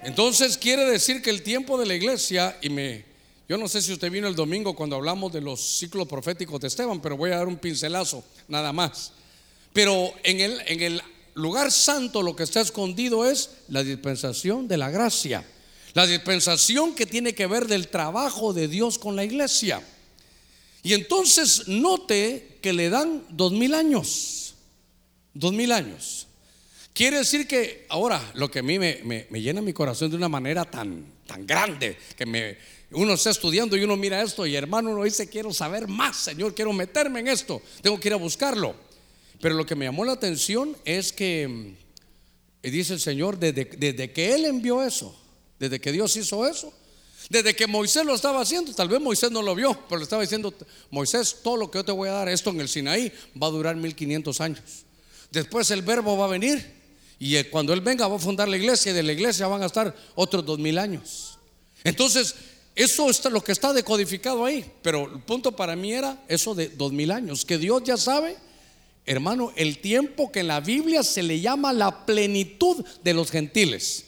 Entonces 0.02 0.58
quiere 0.58 0.86
decir 0.86 1.22
que 1.22 1.30
el 1.30 1.44
tiempo 1.44 1.78
de 1.78 1.86
la 1.86 1.94
iglesia, 1.94 2.58
y 2.64 2.70
me, 2.72 3.06
yo 3.48 3.60
no 3.60 3.68
sé 3.68 3.80
si 3.84 3.94
usted 3.94 4.10
vino 4.10 4.28
el 4.28 4.34
domingo 4.34 4.76
cuando 4.76 4.96
hablamos 4.96 5.32
de 5.32 5.42
los 5.42 5.78
ciclos 5.78 6.08
proféticos 6.08 6.60
de 6.60 6.68
Esteban, 6.68 7.00
pero 7.00 7.16
voy 7.16 7.30
a 7.30 7.38
dar 7.38 7.48
un 7.48 7.58
pincelazo 7.58 8.24
nada 8.48 8.74
más. 8.74 9.12
Pero 9.72 10.12
en 10.24 10.40
el, 10.40 10.64
en 10.66 10.82
el 10.82 11.02
lugar 11.36 11.72
santo 11.72 12.24
lo 12.24 12.36
que 12.36 12.42
está 12.42 12.62
escondido 12.62 13.24
es 13.24 13.52
la 13.68 13.84
dispensación 13.84 14.68
de 14.68 14.78
la 14.78 14.90
gracia. 14.90 15.46
La 15.94 16.08
dispensación 16.08 16.96
que 16.96 17.06
tiene 17.06 17.36
que 17.36 17.46
ver 17.46 17.68
del 17.68 17.90
trabajo 17.90 18.52
de 18.52 18.68
Dios 18.68 18.98
con 18.98 19.16
la 19.16 19.24
iglesia. 19.24 19.84
Y 20.82 20.94
entonces 20.94 21.68
note 21.68 22.58
que 22.64 22.74
le 22.74 22.90
dan 22.90 23.28
dos 23.30 23.52
mil 23.52 23.76
años. 23.76 24.56
Dos 25.36 25.54
mil 25.54 25.72
años. 25.72 26.27
Quiere 26.98 27.18
decir 27.18 27.48
que 27.48 27.86
ahora 27.90 28.32
lo 28.34 28.50
que 28.50 28.58
a 28.58 28.64
mí 28.64 28.80
me, 28.80 29.04
me 29.04 29.40
llena 29.40 29.62
mi 29.62 29.72
corazón 29.72 30.10
de 30.10 30.18
una 30.18 30.28
manera 30.28 30.66
tan, 30.66 31.06
tan 31.28 31.46
grande, 31.46 31.96
que 32.18 32.26
me, 32.26 32.58
uno 32.90 33.14
está 33.14 33.30
estudiando 33.30 33.78
y 33.78 33.84
uno 33.84 33.96
mira 33.96 34.20
esto 34.24 34.48
y 34.48 34.56
hermano 34.56 34.90
uno 34.90 35.04
dice, 35.04 35.30
quiero 35.30 35.54
saber 35.54 35.88
más, 35.88 36.18
Señor, 36.18 36.56
quiero 36.56 36.74
meterme 36.74 37.20
en 37.20 37.28
esto, 37.28 37.62
tengo 37.84 38.00
que 38.00 38.08
ir 38.08 38.14
a 38.14 38.18
buscarlo. 38.18 38.76
Pero 39.40 39.54
lo 39.54 39.64
que 39.64 39.76
me 39.76 39.86
llamó 39.86 40.06
la 40.06 40.14
atención 40.14 40.76
es 40.86 41.14
que, 41.14 41.48
mm, 41.48 42.68
dice 42.68 42.94
el 42.94 43.00
Señor, 43.00 43.38
desde, 43.38 43.66
desde 43.66 44.12
que 44.12 44.34
Él 44.34 44.46
envió 44.46 44.82
eso, 44.82 45.16
desde 45.60 45.80
que 45.80 45.92
Dios 45.92 46.16
hizo 46.16 46.48
eso, 46.48 46.74
desde 47.30 47.56
que 47.56 47.68
Moisés 47.68 48.08
lo 48.08 48.16
estaba 48.16 48.42
haciendo, 48.42 48.74
tal 48.74 48.90
vez 48.90 49.00
Moisés 49.00 49.30
no 49.30 49.44
lo 49.44 49.54
vio, 49.54 49.80
pero 49.88 50.00
le 50.00 50.04
estaba 50.04 50.24
diciendo, 50.24 50.52
Moisés, 50.90 51.42
todo 51.44 51.58
lo 51.58 51.70
que 51.70 51.78
yo 51.78 51.86
te 51.86 51.92
voy 51.92 52.10
a 52.10 52.14
dar, 52.14 52.28
esto 52.28 52.50
en 52.50 52.60
el 52.60 52.68
Sinaí, 52.68 53.14
va 53.40 53.46
a 53.46 53.52
durar 53.52 53.76
1500 53.76 54.42
años. 54.42 54.86
Después 55.30 55.70
el 55.70 55.84
verbo 55.84 56.18
va 56.18 56.26
a 56.26 56.30
venir 56.30 56.77
y 57.20 57.36
eh, 57.36 57.50
cuando 57.50 57.74
Él 57.74 57.82
venga 57.82 58.08
va 58.08 58.16
a 58.16 58.20
fundar 58.20 58.48
la 58.48 58.58
iglesia 58.58 58.92
y 58.92 58.96
de 58.96 59.04
la 59.04 59.14
iglesia 59.14 59.48
van 59.48 59.64
a 59.64 59.68
estar 59.68 59.96
otros 60.16 60.46
dos 60.46 60.60
mil 60.60 60.78
años. 60.78 61.38
Entonces, 61.84 62.36
eso 62.76 63.10
es 63.10 63.26
lo 63.26 63.44
que 63.44 63.52
está 63.52 63.74
decodificado 63.74 64.46
ahí. 64.46 64.64
Pero 64.84 65.12
el 65.12 65.22
punto 65.22 65.56
para 65.56 65.76
mí 65.76 65.94
era 65.94 66.24
eso 66.28 66.54
de 66.54 66.70
dos 66.70 66.92
mil 66.94 67.12
años, 67.12 67.44
que 67.44 67.58
Dios 67.58 67.84
ya 67.84 67.98
sabe, 67.98 68.38
hermano, 69.06 69.52
el 69.56 69.80
tiempo 69.80 70.32
que 70.32 70.42
en 70.42 70.48
la 70.48 70.60
Biblia 70.60 71.02
se 71.02 71.24
le 71.24 71.40
llama 71.40 71.74
la 71.74 72.06
plenitud 72.06 72.86
de 73.04 73.14
los 73.14 73.32
gentiles. 73.32 74.06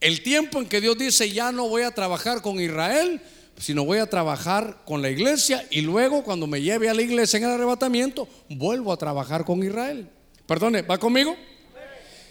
El 0.00 0.22
tiempo 0.22 0.58
en 0.58 0.68
que 0.68 0.82
Dios 0.82 0.98
dice, 0.98 1.30
ya 1.30 1.52
no 1.52 1.68
voy 1.68 1.82
a 1.82 1.94
trabajar 1.94 2.42
con 2.42 2.60
Israel, 2.60 3.20
sino 3.58 3.86
voy 3.86 3.98
a 3.98 4.10
trabajar 4.10 4.82
con 4.84 5.00
la 5.00 5.08
iglesia 5.08 5.66
y 5.70 5.80
luego 5.80 6.22
cuando 6.22 6.46
me 6.46 6.60
lleve 6.60 6.90
a 6.90 6.94
la 6.94 7.00
iglesia 7.00 7.38
en 7.38 7.44
el 7.44 7.50
arrebatamiento, 7.52 8.28
vuelvo 8.50 8.92
a 8.92 8.98
trabajar 8.98 9.44
con 9.46 9.62
Israel. 9.64 10.06
Perdone, 10.46 10.82
¿va 10.82 10.98
conmigo? 10.98 11.34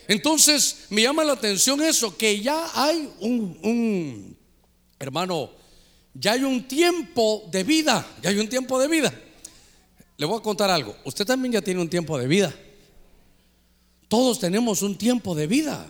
Entonces 0.07 0.85
me 0.89 1.01
llama 1.01 1.23
la 1.23 1.33
atención 1.33 1.81
eso, 1.81 2.15
que 2.15 2.39
ya 2.39 2.69
hay 2.73 3.09
un, 3.19 4.37
Hermano, 4.99 5.51
ya 6.13 6.33
hay 6.33 6.43
un 6.43 6.67
tiempo 6.67 7.47
de 7.51 7.63
vida, 7.63 8.05
ya 8.21 8.29
hay 8.29 8.39
un 8.39 8.47
tiempo 8.47 8.79
de 8.79 8.87
vida. 8.87 9.13
Le 10.17 10.25
voy 10.25 10.39
a 10.39 10.43
contar 10.43 10.69
algo, 10.69 10.95
usted 11.03 11.25
también 11.25 11.53
ya 11.53 11.61
tiene 11.61 11.81
un 11.81 11.89
tiempo 11.89 12.17
de 12.17 12.27
vida. 12.27 12.53
Todos 14.07 14.39
tenemos 14.39 14.81
un 14.81 14.97
tiempo 14.97 15.33
de 15.35 15.47
vida. 15.47 15.85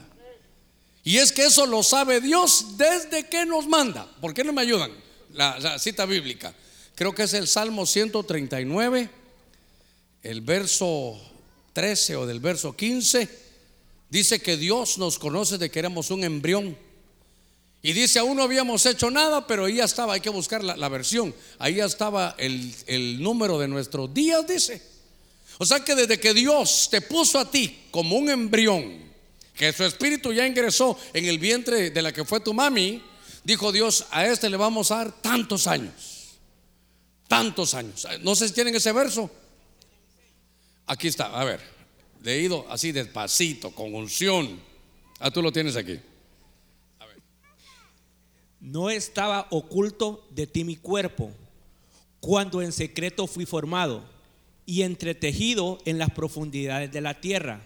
Y 1.04 1.18
es 1.18 1.32
que 1.32 1.46
eso 1.46 1.68
lo 1.68 1.84
sabe 1.84 2.22
Dios 2.22 2.78
desde 2.78 3.28
que 3.28 3.46
nos 3.46 3.68
manda. 3.68 4.10
¿Por 4.22 4.34
qué 4.34 4.44
no 4.44 4.54
me 4.54 4.62
ayudan? 4.62 4.92
La, 5.34 5.60
la, 5.60 5.78
cita 5.78 6.06
bíblica. 6.06 6.56
Creo 6.96 7.14
que 7.14 7.24
es 7.24 7.34
el 7.34 7.48
Salmo 7.48 7.86
139, 7.86 9.10
el 10.24 10.42
verso 10.42 11.20
13 11.74 12.16
o 12.16 12.26
del 12.26 12.40
verso 12.40 12.76
15. 12.76 13.45
Dice 14.16 14.40
que 14.40 14.56
Dios 14.56 14.98
nos 14.98 15.20
conoce 15.20 15.58
de 15.58 15.70
que 15.70 15.78
éramos 15.78 16.10
un 16.10 16.24
embrión 16.24 16.78
y 17.82 17.92
dice, 17.92 18.20
aún 18.20 18.38
no 18.38 18.44
habíamos 18.44 18.86
hecho 18.86 19.12
nada, 19.12 19.46
pero 19.46 19.66
ahí 19.66 19.76
ya 19.76 19.84
estaba, 19.84 20.14
hay 20.14 20.22
que 20.22 20.30
buscar 20.30 20.64
la, 20.64 20.88
versión, 20.88 21.36
ahí 21.60 21.76
ya 21.76 21.86
estaba 21.86 22.34
el, 22.38 22.74
el 22.88 23.22
número 23.22 23.60
de 23.60 23.68
nuestros 23.68 24.14
días, 24.14 24.48
dice. 24.48 24.82
O 25.58 25.66
sea 25.66 25.82
que 25.82 25.96
desde 25.96 26.18
que 26.18 26.34
Dios 26.34 26.88
te 26.90 27.02
puso 27.02 27.40
a 27.40 27.52
ti 27.52 27.88
como 27.92 28.16
un 28.16 28.30
embrión, 28.30 29.04
que 29.54 29.74
su 29.74 29.84
espíritu 29.84 30.32
ya 30.32 30.48
ingresó 30.48 30.98
en 31.14 31.26
el 31.26 31.38
vientre 31.38 31.90
de 31.90 32.02
la 32.02 32.14
que 32.14 32.24
fue 32.24 32.40
tu 32.40 32.54
mami, 32.54 33.04
dijo 33.44 33.74
Dios, 33.74 34.06
a 34.12 34.26
este 34.26 34.50
le 34.50 34.56
vamos 34.56 34.92
a 34.92 35.00
dar 35.00 35.22
tantos 35.22 35.68
años. 35.68 36.38
Tantos 37.28 37.74
años. 37.74 38.08
No 38.22 38.34
sé 38.34 38.48
si 38.48 38.54
tienen 38.54 38.76
ese 38.76 38.94
verso. 38.94 39.30
Aquí 40.86 41.10
está, 41.10 41.38
a 41.38 41.44
ver, 41.44 41.75
leído 42.26 42.66
así 42.70 42.92
despacito, 42.92 43.72
con 43.72 43.94
unción. 43.94 44.60
Ah, 45.20 45.32
tú 45.32 45.42
lo 45.42 45.52
tienes 45.52 45.76
aquí. 45.76 46.00
No 48.60 48.90
estaba 48.90 49.48
oculto 49.52 50.28
de 50.32 50.48
ti 50.48 50.64
mi 50.64 50.76
cuerpo, 50.76 51.32
cuando 52.20 52.64
en 52.64 52.72
secreto 52.72 53.28
fui 53.28 53.46
formado 53.46 54.04
y 54.66 54.82
entretejido 54.82 55.78
en 55.86 56.00
las 56.00 56.10
profundidades 56.10 56.92
de 56.92 57.00
la 57.00 57.22
tierra. 57.22 57.64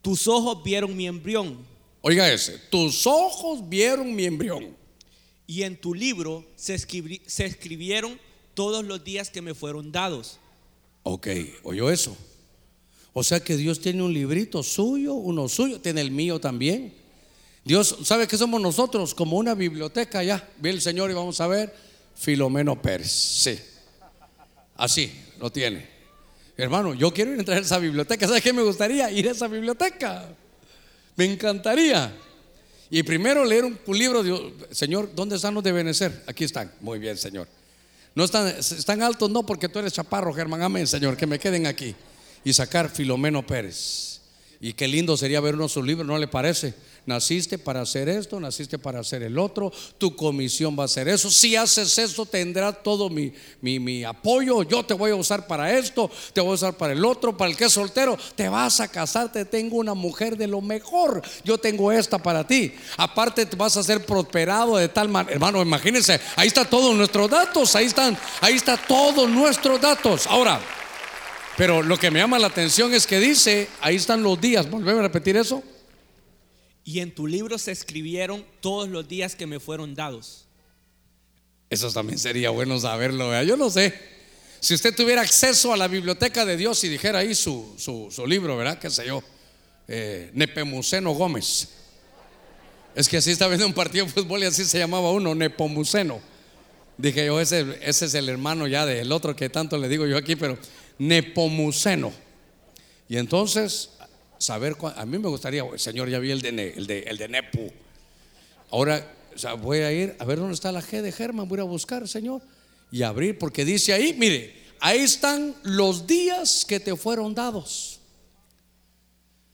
Tus 0.00 0.26
ojos 0.26 0.62
vieron 0.64 0.96
mi 0.96 1.06
embrión. 1.06 1.58
Oiga 2.00 2.32
ese, 2.32 2.58
tus 2.70 3.06
ojos 3.06 3.68
vieron 3.68 4.14
mi 4.14 4.24
embrión. 4.24 4.74
Y 5.46 5.62
en 5.64 5.78
tu 5.78 5.92
libro 5.92 6.44
se, 6.56 6.74
escribieron 6.74 8.18
todos 8.54 8.84
los 8.84 9.04
días 9.04 9.28
que 9.28 9.42
me 9.42 9.54
fueron 9.54 9.92
dados. 9.92 10.38
Ok, 11.02 11.28
oyó 11.62 11.90
eso. 11.90 12.16
O 13.18 13.24
sea 13.24 13.40
que 13.40 13.56
Dios 13.56 13.80
tiene 13.80 14.02
un 14.02 14.12
librito 14.12 14.62
suyo, 14.62 15.14
uno 15.14 15.48
suyo, 15.48 15.80
tiene 15.80 16.02
el 16.02 16.10
mío 16.10 16.38
también. 16.38 16.92
Dios, 17.64 17.96
¿sabe 18.02 18.28
que 18.28 18.36
somos 18.36 18.60
nosotros? 18.60 19.14
Como 19.14 19.38
una 19.38 19.54
biblioteca 19.54 20.22
ya. 20.22 20.46
Ve 20.58 20.68
el 20.68 20.82
Señor 20.82 21.10
y 21.10 21.14
vamos 21.14 21.40
a 21.40 21.46
ver. 21.46 21.74
Filomeno 22.14 22.80
Pérez. 22.82 23.10
Sí. 23.10 23.58
Así 24.76 25.10
lo 25.40 25.50
tiene. 25.50 25.88
Hermano, 26.58 26.92
yo 26.92 27.10
quiero 27.10 27.30
ir 27.30 27.38
a 27.38 27.40
entrar 27.40 27.56
a 27.56 27.62
esa 27.62 27.78
biblioteca. 27.78 28.28
¿Sabe 28.28 28.42
qué 28.42 28.52
me 28.52 28.62
gustaría? 28.62 29.10
Ir 29.10 29.30
a 29.30 29.32
esa 29.32 29.48
biblioteca. 29.48 30.28
Me 31.16 31.24
encantaría. 31.24 32.14
Y 32.90 33.02
primero 33.02 33.46
leer 33.46 33.64
un, 33.64 33.78
libro 33.98 34.22
de, 34.22 34.52
Señor, 34.72 35.10
¿dónde 35.14 35.36
están 35.36 35.54
los 35.54 35.64
de 35.64 35.72
Benecer? 35.72 36.22
Aquí 36.26 36.44
están. 36.44 36.70
Muy 36.82 36.98
bien, 36.98 37.16
Señor. 37.16 37.48
No 38.14 38.24
están, 38.24 38.48
están 38.48 39.02
altos, 39.02 39.30
no, 39.30 39.46
porque 39.46 39.70
tú 39.70 39.78
eres 39.78 39.94
chaparro, 39.94 40.34
Germán. 40.34 40.60
Amén, 40.60 40.86
Señor, 40.86 41.16
que 41.16 41.26
me 41.26 41.38
queden 41.38 41.66
aquí. 41.66 41.96
Y 42.46 42.52
sacar 42.52 42.88
Filomeno 42.88 43.44
Pérez. 43.44 44.20
Y 44.60 44.72
qué 44.72 44.86
lindo 44.86 45.16
sería 45.16 45.40
ver 45.40 45.56
uno 45.56 45.68
su 45.68 45.82
libro, 45.82 46.04
¿no 46.04 46.16
le 46.16 46.28
parece? 46.28 46.74
Naciste 47.04 47.58
para 47.58 47.80
hacer 47.80 48.08
esto, 48.08 48.38
naciste 48.38 48.78
para 48.78 49.00
hacer 49.00 49.24
el 49.24 49.36
otro, 49.36 49.72
tu 49.98 50.14
comisión 50.14 50.78
va 50.78 50.84
a 50.84 50.88
ser 50.88 51.08
eso. 51.08 51.28
Si 51.28 51.56
haces 51.56 51.98
eso, 51.98 52.24
tendrás 52.24 52.84
todo 52.84 53.10
mi, 53.10 53.32
mi, 53.60 53.80
mi, 53.80 54.04
apoyo. 54.04 54.62
Yo 54.62 54.84
te 54.84 54.94
voy 54.94 55.10
a 55.10 55.16
usar 55.16 55.48
para 55.48 55.76
esto, 55.76 56.08
te 56.32 56.40
voy 56.40 56.52
a 56.52 56.54
usar 56.54 56.74
para 56.74 56.92
el 56.92 57.04
otro, 57.04 57.36
para 57.36 57.50
el 57.50 57.56
que 57.56 57.64
es 57.64 57.72
soltero. 57.72 58.16
Te 58.36 58.48
vas 58.48 58.78
a 58.78 58.86
casar, 58.86 59.32
te 59.32 59.44
tengo 59.44 59.78
una 59.78 59.94
mujer 59.94 60.36
de 60.36 60.46
lo 60.46 60.60
mejor. 60.60 61.22
Yo 61.42 61.58
tengo 61.58 61.90
esta 61.90 62.18
para 62.18 62.46
ti. 62.46 62.72
Aparte, 62.96 63.44
te 63.44 63.56
vas 63.56 63.76
a 63.76 63.82
ser 63.82 64.06
prosperado 64.06 64.76
de 64.76 64.88
tal 64.88 65.08
manera. 65.08 65.34
Hermano, 65.34 65.60
imagínense, 65.62 66.20
ahí 66.36 66.46
están 66.46 66.70
todos 66.70 66.94
nuestros 66.94 67.28
datos, 67.28 67.74
ahí 67.74 67.86
están, 67.86 68.16
ahí 68.40 68.54
están 68.54 68.78
todos 68.86 69.28
nuestros 69.28 69.80
datos. 69.80 70.28
Ahora, 70.28 70.60
pero 71.56 71.82
lo 71.82 71.98
que 71.98 72.10
me 72.10 72.18
llama 72.18 72.38
la 72.38 72.48
atención 72.48 72.92
es 72.92 73.06
que 73.06 73.18
dice, 73.18 73.68
ahí 73.80 73.96
están 73.96 74.22
los 74.22 74.38
días. 74.40 74.68
Volvemos 74.68 75.00
a 75.00 75.04
repetir 75.04 75.36
eso. 75.36 75.62
Y 76.84 77.00
en 77.00 77.14
tu 77.14 77.26
libro 77.26 77.58
se 77.58 77.72
escribieron 77.72 78.44
todos 78.60 78.88
los 78.88 79.08
días 79.08 79.34
que 79.34 79.46
me 79.46 79.58
fueron 79.58 79.94
dados. 79.94 80.46
Eso 81.70 81.90
también 81.90 82.18
sería 82.18 82.50
bueno 82.50 82.78
saberlo. 82.78 83.42
Yo 83.42 83.56
no 83.56 83.70
sé. 83.70 83.92
Si 84.60 84.74
usted 84.74 84.94
tuviera 84.94 85.22
acceso 85.22 85.72
a 85.72 85.76
la 85.76 85.88
biblioteca 85.88 86.44
de 86.44 86.56
Dios 86.56 86.82
y 86.84 86.88
dijera 86.88 87.20
ahí 87.20 87.34
su, 87.34 87.74
su, 87.78 88.26
libro, 88.26 88.56
¿verdad? 88.56 88.78
¿Qué 88.78 88.90
sé 88.90 89.06
yo? 89.06 89.22
Eh, 89.88 90.30
Nepemuceno 90.34 91.12
Gómez. 91.12 91.68
Es 92.94 93.08
que 93.08 93.16
así 93.16 93.30
está 93.30 93.48
viendo 93.48 93.66
un 93.66 93.74
partido 93.74 94.06
de 94.06 94.12
fútbol 94.12 94.42
y 94.42 94.46
así 94.46 94.64
se 94.64 94.78
llamaba 94.78 95.10
uno, 95.10 95.34
Nepomuceno. 95.34 96.20
Dije 96.98 97.26
yo, 97.26 97.40
ese, 97.40 97.78
ese 97.82 98.06
es 98.06 98.14
el 98.14 98.28
hermano 98.28 98.66
ya 98.66 98.86
del 98.86 99.12
otro 99.12 99.36
que 99.36 99.50
tanto 99.50 99.76
le 99.76 99.88
digo 99.88 100.06
yo 100.06 100.16
aquí, 100.16 100.34
pero 100.34 100.58
Nepomuceno. 100.98 102.12
Y 103.08 103.16
entonces 103.16 103.90
saber, 104.38 104.76
a 104.96 105.06
mí 105.06 105.18
me 105.18 105.28
gustaría, 105.28 105.64
Señor, 105.76 106.08
ya 106.08 106.18
vi 106.18 106.30
el 106.30 106.42
de, 106.42 106.74
el 106.76 106.86
de, 106.86 107.00
el 107.00 107.16
de 107.16 107.28
Nepu. 107.28 107.72
Ahora 108.70 109.14
voy 109.58 109.78
a 109.78 109.92
ir 109.92 110.16
a 110.18 110.24
ver 110.24 110.38
dónde 110.38 110.54
está 110.54 110.72
la 110.72 110.82
G 110.82 111.02
de 111.02 111.12
Germán, 111.12 111.48
voy 111.48 111.60
a 111.60 111.64
buscar, 111.64 112.06
Señor, 112.08 112.42
y 112.90 113.02
abrir, 113.02 113.38
porque 113.38 113.64
dice 113.64 113.92
ahí, 113.92 114.14
mire, 114.14 114.54
ahí 114.80 115.00
están 115.00 115.54
los 115.62 116.06
días 116.06 116.64
que 116.64 116.80
te 116.80 116.96
fueron 116.96 117.34
dados. 117.34 118.00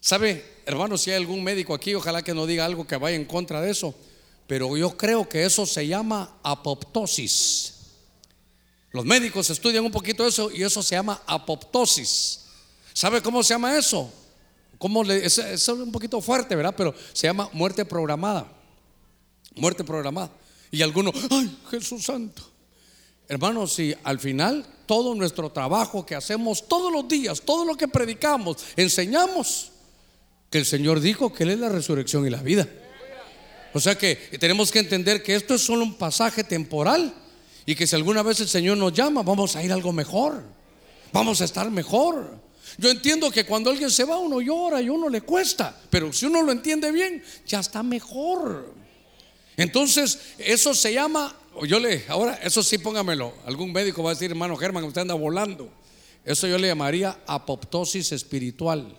¿Sabe, 0.01 0.45
hermano, 0.67 0.99
si 0.99 1.11
hay 1.11 1.17
algún 1.17 1.45
médico 1.45 1.75
aquí, 1.75 1.95
ojalá 1.95 2.23
que 2.23 2.35
no 2.35 2.47
diga 2.47 2.65
algo 2.65 2.87
que 2.87 2.97
vaya 2.97 3.17
en 3.17 3.25
contra 3.25 3.61
de 3.61 3.71
eso, 3.71 3.95
pero 4.47 4.77
yo 4.77 4.97
creo 4.97 5.29
que 5.29 5.45
eso 5.45 5.65
se 5.65 5.87
llama 5.87 6.39
apoptosis. 6.43 7.72
Los 8.93 9.07
médicos 9.07 9.49
estudian 9.49 9.85
un 9.85 9.91
poquito 9.91 10.27
eso 10.27 10.51
y 10.51 10.63
eso 10.63 10.83
se 10.83 10.95
llama 10.95 11.23
apoptosis. 11.27 12.41
¿Sabe 12.93 13.23
cómo 13.23 13.43
se 13.43 13.55
llama 13.55 13.77
eso? 13.77 14.13
¿Cómo 14.79 15.03
le, 15.03 15.25
es, 15.25 15.69
un 15.69 15.91
poquito 15.91 16.21
fuerte, 16.21 16.55
¿verdad? 16.55 16.75
Pero 16.77 16.95
se 17.13 17.27
llama 17.27 17.49
muerte 17.53 17.85
programada. 17.85 18.47
Muerte 19.55 19.83
programada. 19.83 20.31
Y 20.71 20.83
algunos, 20.83 21.15
ay, 21.31 21.59
Jesús 21.71 22.05
Santo. 22.05 22.43
Hermanos, 23.29 23.73
si 23.73 23.95
al 24.05 24.19
final 24.19 24.67
todo 24.85 25.15
nuestro 25.15 25.51
trabajo 25.51 26.05
que 26.05 26.15
hacemos 26.15 26.69
todos 26.69 26.93
los 26.93 27.09
días, 27.09 27.41
todo 27.41 27.65
lo 27.65 27.77
que 27.77 27.89
predicamos, 27.89 28.59
enseñamos, 28.77 29.71
que 30.51 30.59
el 30.59 30.67
Señor 30.67 31.01
dijo 31.01 31.33
que 31.33 31.45
Él 31.45 31.51
es 31.51 31.59
la 31.59 31.71
resurrección 31.71 32.27
y 32.27 32.31
la 32.31 32.43
vida. 32.43 32.69
O 33.73 33.81
sea 33.81 33.97
que 33.97 34.17
tenemos 34.39 34.71
que 34.71 34.81
entender 34.81 35.23
que 35.23 35.35
esto 35.35 35.55
es 35.55 35.63
solo 35.63 35.83
un 35.83 35.95
pasaje 35.95 36.45
temporal 36.45 37.15
y 37.67 37.75
que 37.75 37.87
si 37.87 37.97
alguna 37.97 38.23
vez 38.23 38.41
el 38.41 38.49
Señor 38.49 38.77
nos 38.77 38.93
llama, 38.93 39.23
vamos 39.23 39.57
a 39.57 39.63
ir 39.63 39.71
a 39.71 39.75
algo 39.75 39.93
mejor. 39.93 40.43
Vamos 41.13 41.41
a 41.41 41.45
estar 41.45 41.71
mejor. 41.71 42.41
Yo 42.79 42.91
entiendo 42.91 43.31
que 43.31 43.45
cuando 43.45 43.71
alguien 43.71 43.91
se 43.91 44.05
va 44.05 44.19
uno 44.19 44.41
llora 44.41 44.81
y 44.81 44.89
uno 44.89 45.09
le 45.09 45.21
cuesta, 45.21 45.79
pero 45.91 46.13
si 46.13 46.27
uno 46.27 46.43
lo 46.43 46.53
entiende 46.53 46.91
bien, 46.91 47.23
ya 47.47 47.61
está 47.61 47.83
mejor. 47.83 48.73
Entonces, 49.57 50.19
eso 50.39 50.75
se 50.75 50.95
llama, 50.95 51.37
yo 51.67 51.79
le, 51.79 52.05
ahora, 52.09 52.35
eso 52.43 52.63
sí 52.63 52.79
póngamelo, 52.79 53.35
algún 53.45 53.73
médico 53.73 54.03
va 54.03 54.11
a 54.11 54.15
decir, 54.15 54.31
hermano 54.31 54.57
Germán, 54.57 54.85
usted 54.85 55.03
anda 55.03 55.15
volando. 55.15 55.71
Eso 56.25 56.47
yo 56.47 56.57
le 56.57 56.69
llamaría 56.69 57.19
apoptosis 57.27 58.13
espiritual. 58.13 58.97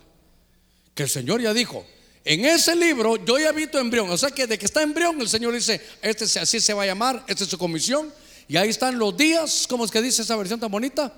Que 0.93 1.03
el 1.03 1.09
Señor 1.09 1.41
ya 1.41 1.53
dijo, 1.53 1.86
en 2.24 2.45
ese 2.45 2.76
libro 2.76 3.16
yo 3.26 3.39
ya 3.39 3.49
he 3.49 3.53
visto 3.53 3.80
embrión, 3.80 4.09
o 4.09 4.18
sea 4.18 4.30
que 4.30 4.45
de 4.45 4.59
que 4.59 4.66
está 4.66 4.84
embrión, 4.84 5.20
el 5.20 5.30
Señor 5.30 5.53
dice, 5.53 5.82
este 6.01 6.26
así 6.39 6.59
se 6.59 6.74
va 6.74 6.84
a 6.84 6.86
llamar, 6.86 7.24
esta 7.28 7.43
es 7.43 7.49
su 7.49 7.57
comisión, 7.57 8.14
y 8.48 8.58
ahí 8.58 8.70
están 8.70 8.98
los 9.00 9.16
días, 9.16 9.66
¿cómo 9.68 9.86
es 9.86 9.91
que 9.91 10.02
dice 10.02 10.22
esa 10.22 10.36
versión 10.36 10.60
tan 10.60 10.72
bonita? 10.72 11.14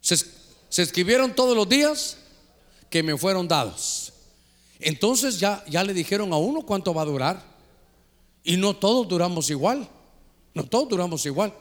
Se, 0.00 0.16
escribieron 0.82 1.34
todos 1.34 1.56
los 1.56 1.68
días 1.68 2.16
que 2.88 3.02
me 3.02 3.16
fueron 3.16 3.46
dados. 3.46 4.12
Entonces 4.78 5.38
ya, 5.38 5.64
ya 5.68 5.84
le 5.84 5.92
dijeron 5.92 6.32
a 6.32 6.36
uno 6.36 6.62
cuánto 6.62 6.94
va 6.94 7.02
a 7.02 7.06
durar. 7.06 7.50
Y 8.42 8.56
no 8.56 8.74
todos 8.74 9.06
duramos 9.06 9.50
igual. 9.50 9.88
No 10.54 10.64
todos 10.64 10.88
duramos 10.88 11.24
igual. 11.26 11.54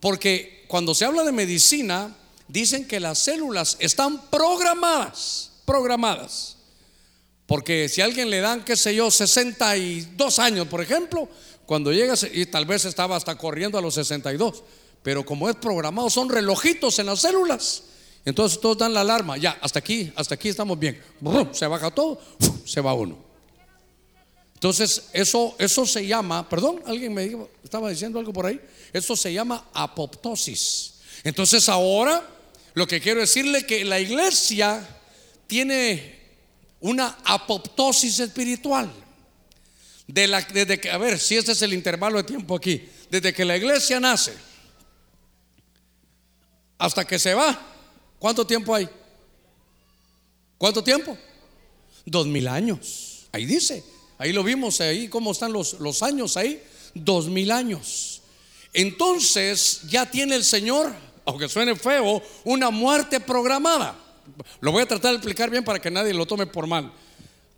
Porque 0.00 0.64
cuando 0.68 0.94
se 0.94 1.04
habla 1.04 1.24
de 1.24 1.32
medicina, 1.32 2.14
dicen 2.48 2.86
que 2.86 3.00
las 3.00 3.18
células 3.18 3.76
están 3.80 4.30
programadas. 4.30 5.52
Programadas. 5.64 6.56
Porque 7.46 7.88
si 7.88 8.00
a 8.00 8.04
alguien 8.04 8.30
le 8.30 8.40
dan, 8.40 8.64
qué 8.64 8.76
sé 8.76 8.94
yo, 8.94 9.10
62 9.10 10.38
años, 10.38 10.68
por 10.68 10.80
ejemplo, 10.80 11.28
cuando 11.72 11.90
llega, 11.90 12.12
y 12.34 12.44
tal 12.44 12.66
vez 12.66 12.84
estaba 12.84 13.16
hasta 13.16 13.34
corriendo 13.38 13.78
a 13.78 13.80
los 13.80 13.94
62, 13.94 14.62
pero 15.02 15.24
como 15.24 15.48
es 15.48 15.56
programado, 15.56 16.10
son 16.10 16.28
relojitos 16.28 16.98
en 16.98 17.06
las 17.06 17.20
células. 17.20 17.84
Entonces 18.26 18.60
todos 18.60 18.76
dan 18.76 18.92
la 18.92 19.00
alarma, 19.00 19.38
ya, 19.38 19.56
hasta 19.58 19.78
aquí, 19.78 20.12
hasta 20.14 20.34
aquí 20.34 20.50
estamos 20.50 20.78
bien. 20.78 21.02
Se 21.52 21.66
baja 21.66 21.90
todo, 21.90 22.20
se 22.66 22.82
va 22.82 22.92
uno. 22.92 23.16
Entonces 24.52 25.04
eso, 25.14 25.56
eso 25.58 25.86
se 25.86 26.06
llama, 26.06 26.46
perdón, 26.46 26.82
alguien 26.84 27.14
me 27.14 27.26
dijo, 27.26 27.48
estaba 27.64 27.88
diciendo 27.88 28.18
algo 28.18 28.34
por 28.34 28.44
ahí, 28.44 28.60
eso 28.92 29.16
se 29.16 29.32
llama 29.32 29.70
apoptosis. 29.72 30.96
Entonces 31.24 31.70
ahora 31.70 32.22
lo 32.74 32.86
que 32.86 33.00
quiero 33.00 33.20
decirle 33.20 33.64
que 33.64 33.82
la 33.86 33.98
iglesia 33.98 34.86
tiene 35.46 36.20
una 36.80 37.16
apoptosis 37.24 38.20
espiritual. 38.20 38.92
De 40.06 40.26
la, 40.26 40.42
desde 40.42 40.80
que, 40.80 40.90
a 40.90 40.98
ver, 40.98 41.18
si 41.18 41.36
este 41.36 41.52
es 41.52 41.62
el 41.62 41.72
intervalo 41.72 42.18
de 42.18 42.24
tiempo 42.24 42.56
aquí, 42.56 42.88
desde 43.10 43.32
que 43.32 43.44
la 43.44 43.56
iglesia 43.56 44.00
nace 44.00 44.34
hasta 46.78 47.04
que 47.04 47.18
se 47.18 47.34
va, 47.34 47.72
¿Cuánto 48.22 48.46
tiempo 48.46 48.72
hay? 48.72 48.88
¿Cuánto 50.56 50.84
tiempo? 50.84 51.18
Dos 52.06 52.24
mil 52.28 52.46
años. 52.46 53.26
Ahí 53.32 53.44
dice. 53.44 53.82
Ahí 54.16 54.32
lo 54.32 54.44
vimos, 54.44 54.80
ahí 54.80 55.08
cómo 55.08 55.32
están 55.32 55.52
los, 55.52 55.80
los 55.80 56.04
años 56.04 56.36
ahí. 56.36 56.62
Dos 56.94 57.26
mil 57.26 57.50
años. 57.50 58.22
Entonces 58.72 59.80
ya 59.88 60.08
tiene 60.08 60.36
el 60.36 60.44
Señor, 60.44 60.94
aunque 61.24 61.48
suene 61.48 61.74
feo, 61.74 62.22
una 62.44 62.70
muerte 62.70 63.18
programada. 63.18 63.96
Lo 64.60 64.70
voy 64.70 64.84
a 64.84 64.86
tratar 64.86 65.10
de 65.10 65.16
explicar 65.16 65.50
bien 65.50 65.64
para 65.64 65.80
que 65.80 65.90
nadie 65.90 66.14
lo 66.14 66.24
tome 66.24 66.46
por 66.46 66.68
mal. 66.68 66.92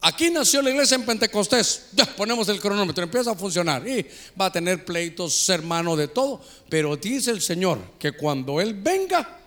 Aquí 0.07 0.31
nació 0.31 0.63
la 0.63 0.71
iglesia 0.71 0.97
en 0.97 1.05
Pentecostés. 1.05 1.87
Ya 1.93 2.05
ponemos 2.05 2.49
el 2.49 2.61
cronómetro, 2.61 3.03
empieza 3.05 3.33
a 3.33 3.35
funcionar. 3.35 3.87
Y 3.89 4.07
va 4.41 4.47
a 4.47 4.53
tener 4.53 4.85
pleitos, 4.85 5.49
hermano 5.49 5.97
de 5.97 6.09
todo. 6.09 6.41
Pero 6.69 6.97
dice 6.97 7.31
el 7.31 7.41
Señor 7.41 7.79
que 7.99 8.13
cuando 8.13 8.61
Él 8.61 8.75
venga, 8.75 9.41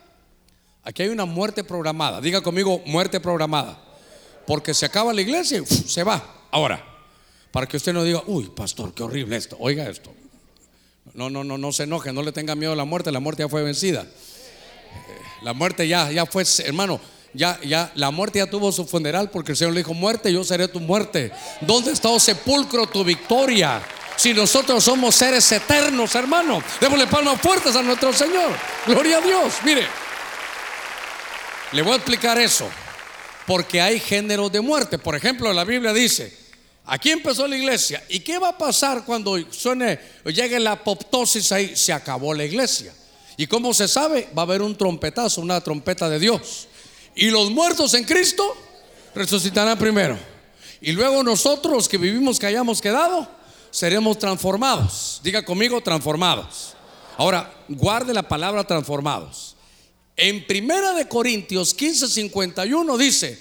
Aquí 0.87 1.03
hay 1.03 1.09
una 1.09 1.25
muerte 1.25 1.65
programada. 1.65 2.21
Diga 2.21 2.39
conmigo, 2.39 2.81
muerte 2.85 3.19
programada. 3.19 3.77
Porque 4.45 4.73
se 4.73 4.85
acaba 4.85 5.11
la 5.11 5.19
iglesia 5.19 5.57
y 5.57 5.65
se 5.65 6.01
va. 6.01 6.47
Ahora, 6.49 6.81
para 7.51 7.67
que 7.67 7.75
usted 7.75 7.91
no 7.91 8.05
diga, 8.05 8.23
uy, 8.25 8.45
pastor, 8.55 8.93
qué 8.93 9.03
horrible 9.03 9.35
esto. 9.35 9.57
Oiga 9.59 9.89
esto. 9.89 10.13
No, 11.13 11.29
no, 11.29 11.43
no, 11.43 11.57
no 11.57 11.73
se 11.73 11.83
enoje, 11.83 12.13
no 12.13 12.23
le 12.23 12.31
tenga 12.31 12.55
miedo 12.55 12.71
a 12.71 12.75
la 12.77 12.85
muerte. 12.85 13.11
La 13.11 13.19
muerte 13.19 13.43
ya 13.43 13.49
fue 13.49 13.63
vencida. 13.63 14.03
Eh, 14.03 15.21
la 15.43 15.51
muerte 15.51 15.85
ya, 15.89 16.09
ya 16.09 16.25
fue, 16.25 16.45
hermano. 16.63 17.01
Ya, 17.33 17.59
ya, 17.63 17.91
la 17.95 18.09
muerte 18.11 18.39
ya 18.39 18.49
tuvo 18.49 18.71
su 18.71 18.85
funeral 18.85 19.29
porque 19.29 19.51
el 19.51 19.57
Señor 19.57 19.73
le 19.73 19.81
dijo, 19.81 19.93
muerte, 19.93 20.31
yo 20.31 20.43
seré 20.43 20.67
tu 20.67 20.79
muerte. 20.79 21.31
¿Dónde 21.61 21.91
está, 21.91 22.09
oh 22.09 22.19
sepulcro, 22.19 22.87
tu 22.87 23.03
victoria? 23.03 23.81
Si 24.15 24.33
nosotros 24.33 24.83
somos 24.83 25.15
seres 25.15 25.51
eternos, 25.51 26.15
hermano, 26.15 26.63
démosle 26.81 27.05
palmas 27.05 27.39
fuertes 27.39 27.75
a 27.75 27.83
nuestro 27.83 28.11
Señor. 28.11 28.51
Gloria 28.87 29.19
a 29.19 29.21
Dios. 29.21 29.53
Mire, 29.63 29.85
le 31.71 31.81
voy 31.83 31.93
a 31.93 31.95
explicar 31.97 32.39
eso. 32.39 32.67
Porque 33.45 33.79
hay 33.79 33.99
géneros 33.99 34.51
de 34.51 34.59
muerte. 34.59 34.97
Por 34.97 35.15
ejemplo, 35.15 35.53
la 35.53 35.63
Biblia 35.63 35.93
dice, 35.93 36.35
aquí 36.85 37.11
empezó 37.11 37.47
la 37.47 37.55
iglesia. 37.55 38.03
¿Y 38.09 38.19
qué 38.21 38.39
va 38.39 38.49
a 38.49 38.57
pasar 38.57 39.05
cuando 39.05 39.37
suene, 39.51 39.99
llegue 40.25 40.59
la 40.59 40.73
apoptosis 40.73 41.51
ahí? 41.51 41.75
Se 41.75 41.93
acabó 41.93 42.33
la 42.33 42.43
iglesia. 42.43 42.93
¿Y 43.37 43.45
cómo 43.45 43.73
se 43.73 43.87
sabe? 43.87 44.27
Va 44.37 44.41
a 44.41 44.45
haber 44.45 44.63
un 44.63 44.75
trompetazo, 44.75 45.41
una 45.41 45.61
trompeta 45.61 46.09
de 46.09 46.19
Dios. 46.19 46.66
Y 47.17 47.31
los 47.31 47.49
muertos 47.49 47.95
en 47.95 48.03
Cristo 48.03 48.55
resucitarán 49.15 49.77
primero. 49.79 50.17
Y 50.79 50.91
luego 50.91 51.23
nosotros 51.23 51.89
que 51.89 51.97
vivimos, 51.97 52.37
que 52.37 52.45
hayamos 52.45 52.79
quedado, 52.79 53.27
seremos 53.71 54.19
transformados. 54.19 55.19
Diga 55.23 55.43
conmigo, 55.43 55.81
transformados. 55.81 56.75
Ahora, 57.17 57.51
guarde 57.67 58.13
la 58.13 58.21
palabra 58.21 58.63
transformados. 58.63 59.55
En 60.15 60.45
Primera 60.45 60.93
de 60.93 61.07
Corintios 61.07 61.75
15:51 61.75 62.97
dice, 62.97 63.39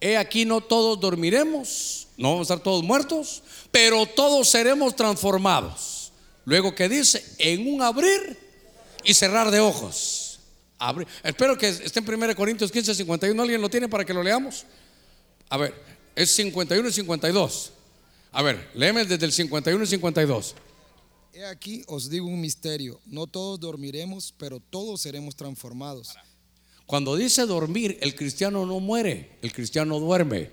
he 0.00 0.18
aquí 0.18 0.44
no 0.44 0.60
todos 0.60 1.00
dormiremos, 1.00 2.08
no 2.18 2.32
vamos 2.32 2.50
a 2.50 2.54
estar 2.54 2.62
todos 2.62 2.84
muertos, 2.84 3.42
pero 3.70 4.04
todos 4.04 4.50
seremos 4.50 4.94
transformados. 4.94 6.12
Luego 6.44 6.74
que 6.74 6.90
dice, 6.90 7.24
en 7.38 7.66
un 7.72 7.80
abrir 7.80 8.38
y 9.02 9.14
cerrar 9.14 9.50
de 9.50 9.60
ojos. 9.60 10.23
Espero 11.22 11.56
que 11.56 11.68
esté 11.68 12.00
en 12.00 12.22
1 12.22 12.34
Corintios 12.34 12.70
15, 12.70 12.94
51. 12.94 13.42
¿Alguien 13.42 13.60
lo 13.60 13.70
tiene 13.70 13.88
para 13.88 14.04
que 14.04 14.12
lo 14.12 14.22
leamos? 14.22 14.64
A 15.48 15.56
ver, 15.56 15.74
es 16.14 16.30
51 16.34 16.88
y 16.88 16.92
52. 16.92 17.72
A 18.32 18.42
ver, 18.42 18.70
léeme 18.74 19.04
desde 19.04 19.24
el 19.24 19.32
51 19.32 19.84
y 19.84 19.86
52. 19.86 20.54
He 21.32 21.44
aquí 21.44 21.82
os 21.88 22.10
digo 22.10 22.26
un 22.26 22.40
misterio, 22.40 23.00
no 23.06 23.26
todos 23.26 23.58
dormiremos, 23.58 24.32
pero 24.38 24.60
todos 24.60 25.00
seremos 25.00 25.34
transformados. 25.34 26.14
Cuando 26.86 27.16
dice 27.16 27.46
dormir, 27.46 27.98
el 28.02 28.14
cristiano 28.14 28.66
no 28.66 28.78
muere, 28.78 29.38
el 29.42 29.52
cristiano 29.52 29.98
duerme. 29.98 30.50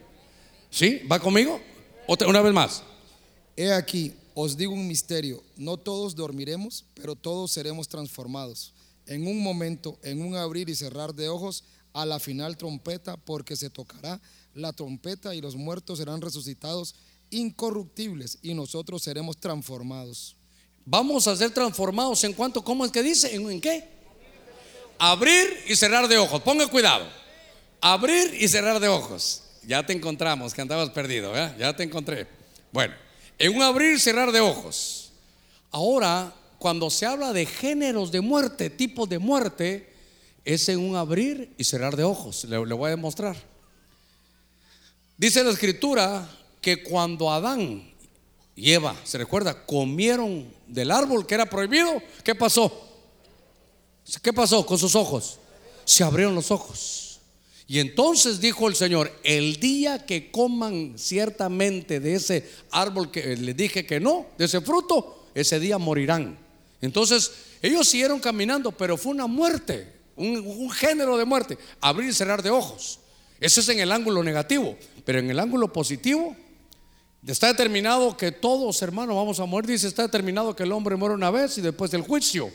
¿Sí? 0.70 1.02
¿Va 1.12 1.20
conmigo? 1.20 1.60
Otra, 2.08 2.28
una 2.28 2.42
vez 2.42 2.54
más. 2.54 2.84
He 3.56 3.72
aquí, 3.72 4.14
os 4.34 4.56
digo 4.56 4.74
un 4.74 4.88
misterio, 4.88 5.44
no 5.58 5.78
todos 5.78 6.16
dormiremos, 6.16 6.86
pero 6.96 7.16
todos 7.16 7.52
seremos 7.52 7.88
transformados. 7.88 8.74
En 9.12 9.28
un 9.28 9.44
momento, 9.44 10.00
en 10.04 10.22
un 10.22 10.38
abrir 10.38 10.70
y 10.70 10.76
cerrar 10.76 11.14
de 11.14 11.28
ojos, 11.28 11.66
a 11.92 12.06
la 12.06 12.18
final 12.18 12.56
trompeta, 12.56 13.18
porque 13.18 13.58
se 13.58 13.70
tocará 13.70 14.22
la 14.54 14.72
trompeta 14.72 15.36
y 15.36 15.42
los 15.42 15.58
muertos 15.58 16.00
serán 16.00 16.22
resucitados 16.22 16.96
incorruptibles 17.30 18.38
y 18.42 18.54
nosotros 18.54 19.04
seremos 19.04 19.36
transformados. 19.36 20.38
Vamos 20.86 21.28
a 21.28 21.36
ser 21.36 21.52
transformados 21.52 22.24
en 22.24 22.32
cuanto, 22.32 22.64
¿cómo 22.64 22.86
es 22.86 22.92
que 22.94 23.04
dice? 23.04 23.36
¿En, 23.36 23.60
qué? 23.60 23.84
Abrir 24.98 25.58
y 25.68 25.76
cerrar 25.76 26.08
de 26.08 26.18
ojos. 26.18 26.42
Ponga 26.42 26.68
cuidado. 26.68 27.06
Abrir 27.82 28.34
y 28.40 28.48
cerrar 28.48 28.80
de 28.80 28.88
ojos. 28.88 29.44
Ya 29.68 29.86
te 29.86 29.92
encontramos, 29.92 30.54
que 30.54 30.62
andabas 30.62 30.90
perdido, 30.92 31.34
Ya 31.58 31.76
te 31.76 31.84
encontré. 31.84 32.28
Bueno, 32.72 32.94
en 33.38 33.54
un 33.54 33.62
abrir 33.62 33.96
y 33.96 34.00
cerrar 34.00 34.32
de 34.32 34.40
ojos. 34.40 35.12
Ahora, 35.70 36.34
cuando 36.62 36.92
se 36.92 37.08
habla 37.08 37.34
de 37.34 37.48
géneros 37.48 38.12
de 38.12 38.22
muerte, 38.22 38.70
tipos 38.70 39.10
de 39.10 39.18
muerte, 39.18 39.92
es 40.46 40.70
en 40.70 40.78
un 40.80 40.96
abrir 40.96 41.52
y 41.58 41.64
cerrar 41.64 41.96
de 41.96 42.04
ojos. 42.04 42.44
Le, 42.44 42.64
le 42.64 42.76
voy 42.76 42.86
a 42.86 42.92
demostrar. 42.92 43.36
Dice 45.18 45.44
la 45.44 45.50
escritura 45.50 46.30
que 46.62 46.84
cuando 46.84 47.32
Adán 47.32 47.92
y 48.56 48.74
Eva, 48.74 48.96
¿se 49.04 49.18
recuerda? 49.18 49.66
Comieron 49.66 50.54
del 50.68 50.92
árbol 50.92 51.26
que 51.26 51.34
era 51.34 51.48
prohibido. 51.48 52.00
¿Qué 52.24 52.36
pasó? 52.36 52.72
¿Qué 54.22 54.32
pasó 54.32 54.64
con 54.64 54.78
sus 54.78 54.94
ojos? 54.94 55.40
Se 55.84 56.04
abrieron 56.04 56.36
los 56.36 56.52
ojos. 56.52 57.22
Y 57.66 57.80
entonces 57.80 58.40
dijo 58.40 58.68
el 58.68 58.76
Señor, 58.76 59.12
el 59.24 59.60
día 59.60 60.06
que 60.06 60.30
coman 60.30 60.94
ciertamente 61.00 62.00
de 62.00 62.14
ese 62.14 62.48
árbol 62.70 63.10
que 63.10 63.36
les 63.36 63.58
dije 63.58 63.84
que 63.84 64.00
no, 64.00 64.28
de 64.38 64.46
ese 64.46 64.62
fruto, 64.62 65.26
ese 65.34 65.60
día 65.60 65.80
morirán. 65.80 66.51
Entonces 66.82 67.32
ellos 67.62 67.88
siguieron 67.88 68.20
caminando, 68.20 68.72
pero 68.72 68.98
fue 68.98 69.12
una 69.12 69.28
muerte, 69.28 69.94
un, 70.16 70.70
género 70.72 71.18
de 71.18 71.26
muerte, 71.26 71.58
abrir 71.80 72.10
y 72.10 72.14
cerrar 72.14 72.42
de 72.42 72.50
ojos. 72.50 73.00
Ese 73.40 73.62
es 73.62 73.70
en 73.70 73.80
el 73.80 73.92
ángulo 73.92 74.24
negativo, 74.24 74.78
pero 75.06 75.20
en 75.20 75.30
el 75.30 75.40
ángulo 75.40 75.72
positivo 75.72 76.36
Está 77.28 77.48
determinado 77.48 78.18
que 78.18 78.32
todos, 78.32 78.82
hermanos, 78.82 79.16
vamos 79.16 79.40
a 79.40 79.46
morir. 79.46 79.70
Dice, 79.70 79.88
está 79.88 80.04
determinado 80.04 80.56
que 80.56 80.64
el 80.64 80.72
hombre 80.72 80.96
muere 80.96 81.14
una 81.14 81.30
vez 81.30 81.58
y 81.58 81.62
después 81.62 81.92
del 81.92 82.02
juicio. 82.02 82.52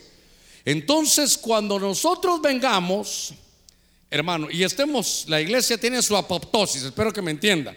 Entonces, 0.65 1.37
cuando 1.37 1.79
nosotros 1.79 2.41
vengamos, 2.41 3.33
hermano, 4.11 4.49
y 4.51 4.63
estemos, 4.63 5.23
la 5.29 5.39
iglesia 5.39 5.77
tiene 5.77 6.01
su 6.01 6.17
apoptosis, 6.17 6.83
espero 6.83 7.13
que 7.13 7.21
me 7.21 7.31
entienda. 7.31 7.73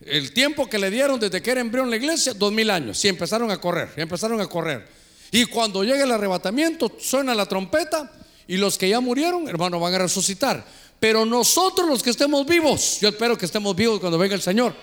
El 0.00 0.32
tiempo 0.32 0.66
que 0.66 0.78
le 0.78 0.90
dieron 0.90 1.20
desde 1.20 1.42
que 1.42 1.50
era 1.50 1.60
embrión 1.60 1.90
la 1.90 1.96
iglesia, 1.96 2.32
dos 2.32 2.50
mil 2.50 2.70
años. 2.70 3.04
Y 3.04 3.08
empezaron 3.08 3.50
a 3.50 3.60
correr, 3.60 3.90
empezaron 3.96 4.40
a 4.40 4.46
correr. 4.46 4.88
Y 5.30 5.46
cuando 5.46 5.84
llegue 5.84 6.02
el 6.02 6.12
arrebatamiento, 6.12 6.92
suena 6.98 7.34
la 7.34 7.46
trompeta 7.46 8.10
y 8.46 8.56
los 8.56 8.76
que 8.76 8.88
ya 8.88 9.00
murieron, 9.00 9.48
hermano, 9.48 9.78
van 9.78 9.94
a 9.94 9.98
resucitar. 9.98 10.64
Pero 10.98 11.24
nosotros 11.24 11.88
los 11.88 12.02
que 12.02 12.10
estemos 12.10 12.46
vivos, 12.46 12.98
yo 13.00 13.08
espero 13.08 13.38
que 13.38 13.46
estemos 13.46 13.74
vivos 13.74 14.00
cuando 14.00 14.18
venga 14.18 14.34
el 14.34 14.42
Señor 14.42 14.74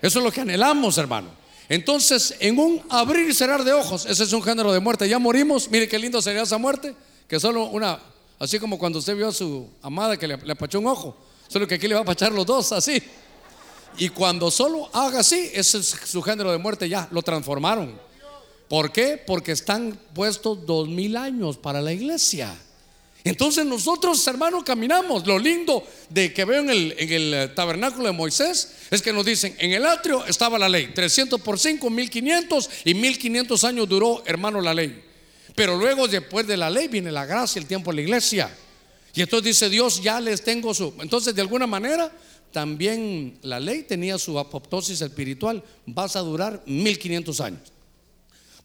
eso 0.00 0.18
es 0.20 0.24
lo 0.24 0.32
que 0.32 0.40
anhelamos, 0.40 0.96
hermano. 0.98 1.28
Entonces, 1.68 2.34
en 2.40 2.58
un 2.58 2.82
abrir 2.88 3.28
y 3.28 3.34
cerrar 3.34 3.64
de 3.64 3.72
ojos, 3.72 4.06
ese 4.06 4.24
es 4.24 4.32
un 4.32 4.42
género 4.42 4.72
de 4.72 4.80
muerte. 4.80 5.08
Ya 5.08 5.18
morimos, 5.18 5.70
mire 5.70 5.88
qué 5.88 5.98
lindo 5.98 6.22
sería 6.22 6.42
esa 6.42 6.56
muerte, 6.56 6.94
que 7.26 7.38
solo 7.38 7.66
una, 7.66 7.98
así 8.38 8.58
como 8.58 8.78
cuando 8.78 9.00
usted 9.00 9.16
vio 9.16 9.28
a 9.28 9.32
su 9.32 9.68
amada 9.82 10.16
que 10.16 10.28
le, 10.28 10.34
apachó 10.34 10.78
un 10.78 10.86
ojo, 10.86 11.16
solo 11.48 11.66
que 11.66 11.74
aquí 11.74 11.88
le 11.88 11.94
va 11.94 12.00
a 12.00 12.02
apachar 12.04 12.32
los 12.32 12.46
dos, 12.46 12.72
así. 12.72 13.02
Y 13.98 14.08
cuando 14.10 14.50
solo 14.50 14.88
haga 14.92 15.20
así, 15.20 15.50
ese 15.52 15.78
es 15.78 15.96
su 16.04 16.22
género 16.22 16.52
de 16.52 16.58
muerte, 16.58 16.88
ya 16.88 17.08
lo 17.10 17.22
transformaron. 17.22 18.07
¿Por 18.68 18.92
qué? 18.92 19.22
Porque 19.24 19.52
están 19.52 19.98
puestos 20.14 20.66
dos 20.66 20.88
mil 20.88 21.16
años 21.16 21.56
para 21.56 21.80
la 21.80 21.92
iglesia. 21.92 22.54
Entonces 23.24 23.66
nosotros, 23.66 24.26
hermanos, 24.26 24.62
caminamos. 24.64 25.26
Lo 25.26 25.38
lindo 25.38 25.84
de 26.08 26.32
que 26.32 26.44
veo 26.44 26.60
en 26.60 26.70
el, 26.70 26.94
en 26.98 27.12
el, 27.12 27.34
eh, 27.34 27.48
tabernáculo 27.48 28.06
de 28.06 28.12
Moisés 28.12 28.72
es 28.90 29.02
que 29.02 29.12
nos 29.12 29.26
dicen, 29.26 29.54
en 29.58 29.72
el 29.72 29.84
atrio 29.84 30.24
estaba 30.24 30.58
la 30.58 30.68
ley, 30.68 30.92
300 30.94 31.40
por 31.40 31.58
5, 31.58 31.90
1500 31.90 32.70
y 32.84 32.94
1500 32.94 33.64
años 33.64 33.88
duró, 33.88 34.22
hermano, 34.26 34.60
la 34.60 34.72
ley. 34.72 35.02
Pero 35.54 35.76
luego, 35.76 36.06
después 36.06 36.46
de 36.46 36.56
la 36.56 36.70
ley, 36.70 36.88
viene 36.88 37.10
la 37.10 37.26
gracia, 37.26 37.58
el 37.58 37.66
tiempo 37.66 37.90
de 37.90 37.96
la 37.96 38.02
iglesia. 38.02 38.56
Y 39.14 39.22
entonces 39.22 39.44
dice 39.44 39.68
Dios, 39.68 40.02
ya 40.02 40.20
les 40.20 40.42
tengo 40.42 40.72
su... 40.72 40.94
Entonces, 41.00 41.34
de 41.34 41.42
alguna 41.42 41.66
manera, 41.66 42.12
también 42.52 43.38
la 43.42 43.58
ley 43.58 43.82
tenía 43.82 44.18
su 44.18 44.38
apoptosis 44.38 45.00
espiritual. 45.00 45.62
Vas 45.86 46.16
a 46.16 46.20
durar 46.20 46.62
1500 46.66 47.40
años. 47.40 47.72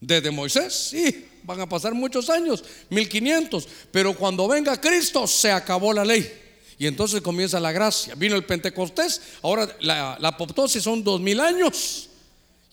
Desde 0.05 0.31
Moisés, 0.31 0.73
sí, 0.91 1.27
van 1.43 1.61
a 1.61 1.69
pasar 1.69 1.93
muchos 1.93 2.29
años, 2.29 2.61
1500, 2.89 3.65
pero 3.89 4.13
cuando 4.13 4.49
venga 4.49 4.79
Cristo 4.79 5.25
se 5.27 5.49
acabó 5.49 5.93
la 5.93 6.03
ley. 6.03 6.29
Y 6.77 6.87
entonces 6.87 7.21
comienza 7.21 7.57
la 7.61 7.71
gracia. 7.71 8.13
Vino 8.15 8.35
el 8.35 8.43
Pentecostés, 8.43 9.21
ahora 9.41 9.73
la, 9.79 10.15
apoptosis 10.15 10.83
son 10.83 11.05
dos 11.05 11.21
mil 11.21 11.39
años. 11.39 12.09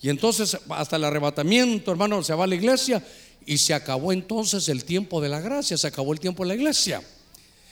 Y 0.01 0.09
entonces 0.09 0.57
hasta 0.67 0.97
el 0.97 1.05
arrebatamiento, 1.05 1.91
hermano, 1.91 2.21
se 2.21 2.33
va 2.33 2.43
a 2.43 2.47
la 2.47 2.55
iglesia 2.55 3.01
y 3.45 3.57
se 3.57 3.73
acabó 3.73 4.11
entonces 4.11 4.67
el 4.67 4.83
tiempo 4.83 5.21
de 5.21 5.29
la 5.29 5.39
gracia, 5.39 5.77
se 5.77 5.87
acabó 5.87 6.11
el 6.11 6.19
tiempo 6.19 6.43
de 6.43 6.49
la 6.49 6.55
iglesia. 6.55 7.01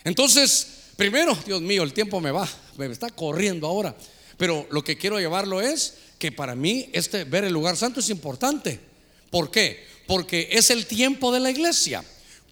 Entonces, 0.06 0.68
primero, 0.96 1.38
Dios 1.46 1.62
mío, 1.62 1.84
el 1.84 1.92
tiempo 1.92 2.22
me 2.22 2.32
va, 2.32 2.48
me 2.78 2.86
está 2.86 3.10
corriendo 3.10 3.68
ahora. 3.68 3.94
Pero 4.38 4.66
lo 4.72 4.86
que 4.86 4.98
quiero 4.98 5.20
llevarlo 5.20 5.60
es 5.60 5.96
que 6.18 6.32
para 6.32 6.56
mí 6.56 6.90
este 6.94 7.26
ver 7.26 7.44
el 7.44 7.52
lugar 7.52 7.76
santo 7.76 8.00
es 8.00 8.10
importante. 8.10 8.89
¿Por 9.30 9.52
qué? 9.52 9.86
Porque 10.08 10.50
es 10.52 10.70
el 10.70 10.86
tiempo 10.86 11.32
de 11.32 11.40
la 11.40 11.52
iglesia. 11.52 12.04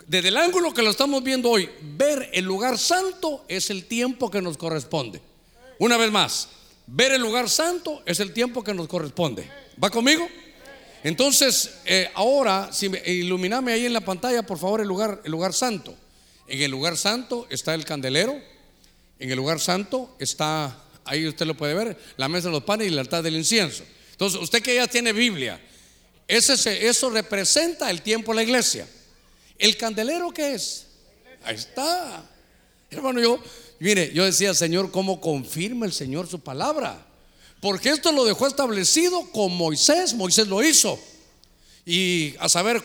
Desde 0.08 0.30
el 0.30 0.38
ángulo 0.38 0.74
que 0.74 0.82
lo 0.82 0.90
estamos 0.90 1.24
viendo 1.24 1.50
hoy, 1.50 1.70
ver 1.82 2.30
el 2.34 2.46
lugar 2.46 2.78
santo 2.78 3.44
es 3.48 3.70
el 3.70 3.86
tiempo 3.86 4.32
que 4.32 4.42
nos 4.42 4.58
corresponde. 4.58 5.22
Una 5.80 5.98
vez 5.98 6.12
más, 6.12 6.48
ver 6.88 7.12
el 7.12 7.22
lugar 7.22 7.50
santo 7.50 8.02
es 8.06 8.20
el 8.20 8.32
tiempo 8.32 8.64
que 8.64 8.74
nos 8.74 8.88
corresponde. 8.88 9.50
¿Va 9.84 9.90
conmigo? 9.90 10.28
Entonces, 11.04 11.72
eh, 11.86 12.10
ahora, 12.16 12.70
si 12.72 12.90
me, 12.90 13.02
iluminame 13.06 13.74
ahí 13.74 13.86
en 13.86 13.94
la 13.94 14.02
pantalla, 14.02 14.44
por 14.44 14.58
favor, 14.58 14.82
el 14.82 14.88
lugar, 14.88 15.22
el 15.24 15.32
lugar 15.32 15.54
santo. 15.54 15.96
En 16.48 16.62
el 16.62 16.72
lugar 16.72 16.98
santo 16.98 17.46
está 17.50 17.74
el 17.76 17.86
candelero. 17.86 18.40
En 19.20 19.30
el 19.30 19.36
lugar 19.36 19.60
santo 19.60 20.16
está, 20.20 20.78
ahí 21.04 21.28
usted 21.28 21.46
lo 21.46 21.58
puede 21.58 21.74
ver, 21.74 21.98
la 22.18 22.30
mesa 22.30 22.48
de 22.48 22.54
los 22.54 22.64
panes 22.64 22.88
y 22.88 22.92
el 22.92 23.00
altar 23.00 23.24
del 23.24 23.36
incienso. 23.36 23.84
Entonces, 24.12 24.42
usted 24.42 24.62
que 24.62 24.76
ya 24.76 24.88
tiene 24.88 25.12
Biblia, 25.12 25.60
eso 26.28 27.10
representa 27.10 27.90
el 27.90 28.02
tiempo 28.02 28.32
de 28.32 28.36
la 28.38 28.44
iglesia. 28.44 28.88
¿El 29.58 29.78
candelero 29.78 30.32
qué 30.32 30.54
es? 30.54 30.86
Ahí 31.44 31.56
está. 31.56 32.24
Hermano, 32.90 33.20
yo, 33.20 33.40
mire, 33.80 34.12
yo 34.14 34.26
decía, 34.26 34.54
Señor, 34.54 34.92
¿cómo 34.92 35.20
confirma 35.20 35.86
el 35.86 35.94
Señor 35.94 36.28
su 36.28 36.40
palabra? 36.40 37.06
Porque 37.62 37.90
esto 37.90 38.12
lo 38.12 38.24
dejó 38.26 38.48
establecido 38.48 39.32
con 39.32 39.56
Moisés, 39.56 40.14
Moisés 40.14 40.48
lo 40.48 40.64
hizo. 40.64 41.00
Y 41.86 42.36
a 42.40 42.50
saber 42.50 42.84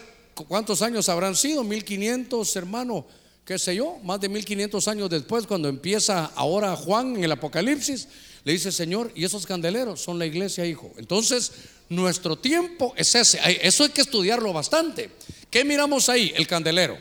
cuántos 0.48 0.80
años 0.80 1.08
habrán 1.08 1.36
sido, 1.36 1.62
1500, 1.62 2.56
hermano, 2.56 3.06
qué 3.44 3.58
sé 3.58 3.76
yo, 3.76 3.98
más 4.02 4.20
de 4.20 4.28
1500 4.28 4.88
años 4.88 5.10
después, 5.10 5.46
cuando 5.46 5.68
empieza 5.68 6.26
ahora 6.34 6.74
Juan 6.76 7.16
en 7.16 7.24
el 7.24 7.32
Apocalipsis, 7.32 8.08
le 8.44 8.52
dice, 8.52 8.72
Señor, 8.72 9.12
y 9.14 9.24
esos 9.24 9.46
candeleros 9.46 10.00
son 10.00 10.18
la 10.18 10.26
iglesia, 10.26 10.66
hijo. 10.66 10.92
Entonces, 10.96 11.52
nuestro 11.88 12.36
tiempo 12.36 12.92
es 12.96 13.14
ese. 13.14 13.40
Eso 13.62 13.84
hay 13.84 13.90
que 13.90 14.00
estudiarlo 14.00 14.52
bastante. 14.52 15.10
¿Qué 15.50 15.64
miramos 15.64 16.08
ahí? 16.08 16.32
El 16.34 16.46
candelero. 16.46 16.98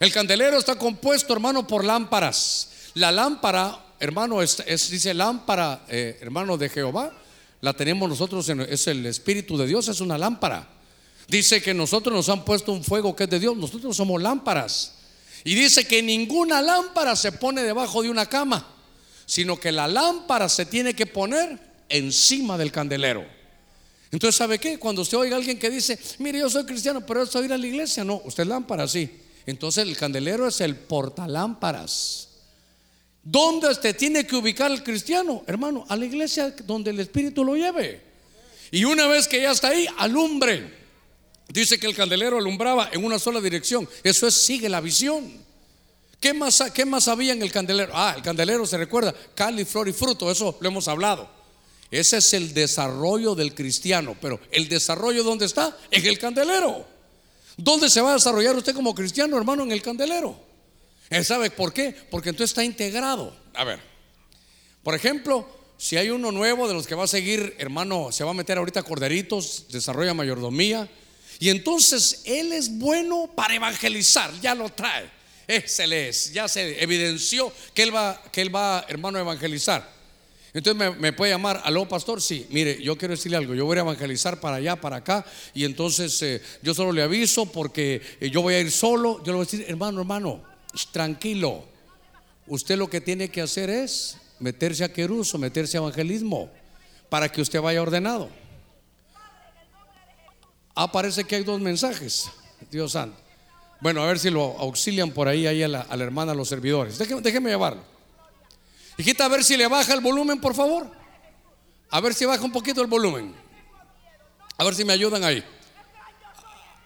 El 0.00 0.12
candelero 0.12 0.58
está 0.58 0.78
compuesto, 0.78 1.32
hermano, 1.32 1.66
por 1.66 1.84
lámparas. 1.84 2.70
La 2.94 3.12
lámpara, 3.12 3.84
hermano, 4.00 4.40
es, 4.40 4.64
dice 4.90 5.12
lámpara, 5.12 5.84
eh, 5.88 6.18
hermano 6.20 6.56
de 6.56 6.68
Jehová. 6.68 7.12
La 7.60 7.74
tenemos 7.74 8.08
nosotros, 8.08 8.48
es 8.48 8.86
el 8.86 9.04
Espíritu 9.06 9.58
de 9.58 9.66
Dios, 9.66 9.88
es 9.88 10.00
una 10.00 10.16
lámpara. 10.16 10.68
Dice 11.26 11.60
que 11.60 11.74
nosotros 11.74 12.14
nos 12.14 12.28
han 12.28 12.44
puesto 12.44 12.72
un 12.72 12.84
fuego 12.84 13.14
que 13.14 13.24
es 13.24 13.30
de 13.30 13.40
Dios, 13.40 13.56
nosotros 13.56 13.96
somos 13.96 14.22
lámparas. 14.22 14.94
Y 15.44 15.54
dice 15.54 15.86
que 15.86 16.02
ninguna 16.02 16.62
lámpara 16.62 17.16
se 17.16 17.32
pone 17.32 17.62
debajo 17.62 18.02
de 18.02 18.10
una 18.10 18.26
cama, 18.26 18.66
sino 19.28 19.60
que 19.60 19.70
la 19.70 19.86
lámpara 19.86 20.48
se 20.48 20.64
tiene 20.64 20.94
que 20.94 21.04
poner 21.04 21.58
encima 21.90 22.56
del 22.56 22.72
candelero. 22.72 23.26
Entonces, 24.10 24.36
¿sabe 24.36 24.58
qué? 24.58 24.78
Cuando 24.78 25.02
usted 25.02 25.18
oiga 25.18 25.36
a 25.36 25.38
alguien 25.38 25.58
que 25.58 25.68
dice, 25.68 25.98
mire, 26.18 26.38
yo 26.38 26.48
soy 26.48 26.64
cristiano, 26.64 27.04
pero 27.04 27.24
estoy 27.24 27.44
ir 27.44 27.52
a 27.52 27.58
la 27.58 27.66
iglesia, 27.66 28.04
no, 28.04 28.22
usted 28.24 28.44
es 28.44 28.48
lámpara, 28.48 28.88
sí. 28.88 29.20
Entonces 29.44 29.86
el 29.86 29.94
candelero 29.98 30.48
es 30.48 30.62
el 30.62 30.76
portalámparas. 30.76 32.28
¿Dónde 33.22 33.68
usted 33.68 33.94
tiene 33.94 34.26
que 34.26 34.34
ubicar 34.34 34.72
al 34.72 34.82
cristiano? 34.82 35.44
Hermano, 35.46 35.84
a 35.90 35.96
la 35.96 36.06
iglesia 36.06 36.54
donde 36.64 36.90
el 36.90 37.00
Espíritu 37.00 37.44
lo 37.44 37.54
lleve. 37.54 38.00
Y 38.70 38.84
una 38.84 39.06
vez 39.08 39.28
que 39.28 39.42
ya 39.42 39.50
está 39.50 39.68
ahí, 39.68 39.86
alumbre. 39.98 40.72
Dice 41.48 41.78
que 41.78 41.86
el 41.86 41.94
candelero 41.94 42.38
alumbraba 42.38 42.88
en 42.92 43.04
una 43.04 43.18
sola 43.18 43.42
dirección. 43.42 43.86
Eso 44.02 44.26
es, 44.26 44.34
sigue 44.34 44.70
la 44.70 44.80
visión. 44.80 45.46
¿Qué 46.20 46.34
más, 46.34 46.62
¿Qué 46.74 46.84
más 46.84 47.06
había 47.08 47.32
en 47.32 47.42
el 47.42 47.52
candelero? 47.52 47.92
Ah, 47.94 48.14
el 48.16 48.22
candelero 48.22 48.66
se 48.66 48.76
recuerda, 48.76 49.14
cal 49.34 49.58
y 49.60 49.64
flor 49.64 49.88
y 49.88 49.92
fruto, 49.92 50.30
eso 50.30 50.56
lo 50.60 50.68
hemos 50.68 50.88
hablado. 50.88 51.30
Ese 51.90 52.18
es 52.18 52.34
el 52.34 52.52
desarrollo 52.52 53.34
del 53.34 53.54
cristiano, 53.54 54.16
pero 54.20 54.40
el 54.50 54.68
desarrollo 54.68 55.22
¿dónde 55.22 55.46
está? 55.46 55.76
En 55.90 56.04
el 56.04 56.18
candelero. 56.18 56.86
¿Dónde 57.56 57.88
se 57.88 58.00
va 58.00 58.10
a 58.10 58.14
desarrollar 58.14 58.54
usted 58.56 58.74
como 58.74 58.94
cristiano, 58.94 59.36
hermano? 59.36 59.62
En 59.62 59.72
el 59.72 59.82
candelero. 59.82 60.38
¿Él 61.08 61.24
sabe 61.24 61.50
por 61.50 61.72
qué? 61.72 61.94
Porque 62.10 62.30
entonces 62.30 62.50
está 62.50 62.64
integrado. 62.64 63.34
A 63.54 63.64
ver, 63.64 63.80
por 64.82 64.94
ejemplo, 64.94 65.48
si 65.78 65.96
hay 65.96 66.10
uno 66.10 66.30
nuevo 66.32 66.68
de 66.68 66.74
los 66.74 66.86
que 66.86 66.94
va 66.94 67.04
a 67.04 67.08
seguir, 67.08 67.54
hermano, 67.58 68.10
se 68.12 68.24
va 68.24 68.32
a 68.32 68.34
meter 68.34 68.58
ahorita 68.58 68.82
corderitos, 68.82 69.66
desarrolla 69.70 70.12
mayordomía, 70.12 70.88
y 71.38 71.48
entonces 71.50 72.22
él 72.24 72.52
es 72.52 72.78
bueno 72.78 73.30
para 73.34 73.54
evangelizar, 73.54 74.30
ya 74.40 74.54
lo 74.54 74.68
trae. 74.68 75.17
Ese 75.48 76.08
es, 76.08 76.30
ya 76.34 76.46
se 76.46 76.82
evidenció 76.82 77.50
que 77.72 77.82
él 77.82 77.94
va, 77.94 78.22
que 78.30 78.42
él 78.42 78.54
va, 78.54 78.84
hermano, 78.86 79.16
a 79.16 79.22
evangelizar. 79.22 79.96
Entonces 80.52 80.98
me, 80.98 81.12
puede 81.14 81.32
llamar, 81.32 81.62
aló 81.64 81.88
pastor, 81.88 82.20
sí, 82.20 82.46
mire, 82.50 82.82
yo 82.82 82.98
quiero 82.98 83.14
decirle 83.14 83.38
algo, 83.38 83.54
yo 83.54 83.64
voy 83.64 83.78
a 83.78 83.80
evangelizar 83.80 84.40
para 84.40 84.56
allá, 84.56 84.76
para 84.76 84.96
acá, 84.96 85.24
y 85.54 85.64
entonces 85.64 86.20
eh, 86.20 86.42
yo 86.62 86.74
solo 86.74 86.92
le 86.92 87.02
aviso 87.02 87.46
porque 87.46 88.02
eh, 88.20 88.28
yo 88.28 88.42
voy 88.42 88.54
a 88.54 88.60
ir 88.60 88.70
solo, 88.70 89.18
yo 89.24 89.32
le 89.32 89.38
voy 89.38 89.42
a 89.42 89.50
decir, 89.50 89.64
hermano, 89.68 90.00
hermano, 90.00 90.42
tranquilo, 90.92 91.64
usted 92.46 92.76
lo 92.76 92.90
que 92.90 93.00
tiene 93.00 93.30
que 93.30 93.40
hacer 93.40 93.70
es 93.70 94.18
meterse 94.40 94.84
a 94.84 94.92
queruso, 94.92 95.38
meterse 95.38 95.76
a 95.76 95.80
evangelismo, 95.80 96.50
para 97.08 97.30
que 97.30 97.40
usted 97.40 97.60
vaya 97.60 97.80
ordenado. 97.80 98.28
Ah, 100.74 100.92
parece 100.92 101.24
que 101.24 101.36
hay 101.36 101.44
dos 101.44 101.60
mensajes, 101.60 102.28
Dios 102.70 102.92
santo. 102.92 103.27
Bueno, 103.80 104.02
a 104.02 104.06
ver 104.06 104.18
si 104.18 104.30
lo 104.30 104.58
auxilian 104.58 105.10
por 105.10 105.28
ahí, 105.28 105.46
ahí 105.46 105.62
a 105.62 105.68
la, 105.68 105.86
hermana, 105.90 106.32
a 106.32 106.34
los 106.34 106.48
servidores. 106.48 106.98
Déjeme, 106.98 107.20
déjeme 107.20 107.50
llevarlo. 107.50 107.82
Hijita, 108.96 109.26
a 109.26 109.28
ver 109.28 109.44
si 109.44 109.56
le 109.56 109.68
baja 109.68 109.94
el 109.94 110.00
volumen, 110.00 110.40
por 110.40 110.54
favor. 110.54 110.90
A 111.90 112.00
ver 112.00 112.12
si 112.12 112.24
baja 112.24 112.42
un 112.44 112.52
poquito 112.52 112.82
el 112.82 112.88
volumen. 112.88 113.32
A 114.56 114.64
ver 114.64 114.74
si 114.74 114.84
me 114.84 114.92
ayudan 114.92 115.22
ahí. 115.22 115.44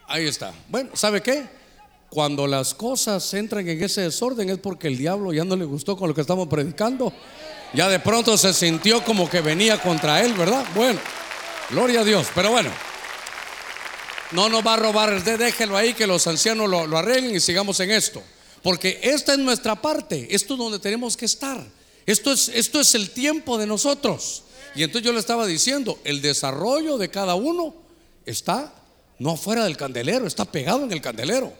Ahí 0.06 0.26
está. 0.26 0.52
Bueno, 0.68 0.90
¿sabe 0.94 1.22
qué? 1.22 1.46
Cuando 2.10 2.46
las 2.46 2.74
cosas 2.74 3.32
entran 3.32 3.66
en 3.66 3.82
ese 3.82 4.02
desorden 4.02 4.50
es 4.50 4.58
porque 4.58 4.88
el 4.88 4.98
diablo 4.98 5.32
ya 5.32 5.44
no 5.44 5.56
le 5.56 5.64
gustó 5.64 5.96
con 5.96 6.10
lo 6.10 6.14
que 6.14 6.20
estamos 6.20 6.46
predicando. 6.48 7.10
Ya 7.72 7.88
de 7.88 7.98
pronto 7.98 8.36
se 8.36 8.52
sintió 8.52 9.02
como 9.02 9.30
que 9.30 9.40
venía 9.40 9.80
contra 9.80 10.22
él, 10.22 10.34
¿verdad? 10.34 10.66
Bueno, 10.74 11.00
gloria 11.70 12.00
a 12.00 12.04
Dios. 12.04 12.28
Pero 12.34 12.50
bueno, 12.50 12.68
no 14.32 14.48
nos 14.48 14.66
va 14.66 14.74
a 14.74 14.76
robar. 14.76 15.22
Déjelo 15.22 15.76
ahí 15.76 15.94
que 15.94 16.06
los 16.06 16.26
ancianos 16.26 16.68
lo, 16.68 16.86
lo 16.86 16.98
arreglen 16.98 17.34
y 17.34 17.40
sigamos 17.40 17.78
en 17.80 17.90
esto. 17.90 18.22
Porque 18.62 19.00
esta 19.02 19.32
es 19.32 19.38
nuestra 19.38 19.80
parte. 19.80 20.28
Esto 20.30 20.54
es 20.54 20.58
donde 20.58 20.78
tenemos 20.78 21.16
que 21.16 21.24
estar. 21.24 21.64
Esto 22.06 22.32
es, 22.32 22.48
esto 22.48 22.80
es 22.80 22.94
el 22.94 23.10
tiempo 23.10 23.58
de 23.58 23.66
nosotros. 23.66 24.44
Y 24.74 24.82
entonces 24.82 25.06
yo 25.06 25.12
le 25.12 25.18
estaba 25.18 25.46
diciendo, 25.46 25.98
el 26.04 26.22
desarrollo 26.22 26.98
de 26.98 27.10
cada 27.10 27.34
uno 27.34 27.74
está 28.24 28.74
no 29.18 29.32
afuera 29.32 29.64
del 29.64 29.76
candelero, 29.76 30.26
está 30.26 30.44
pegado 30.44 30.84
en 30.84 30.92
el 30.92 31.00
candelero. 31.00 31.52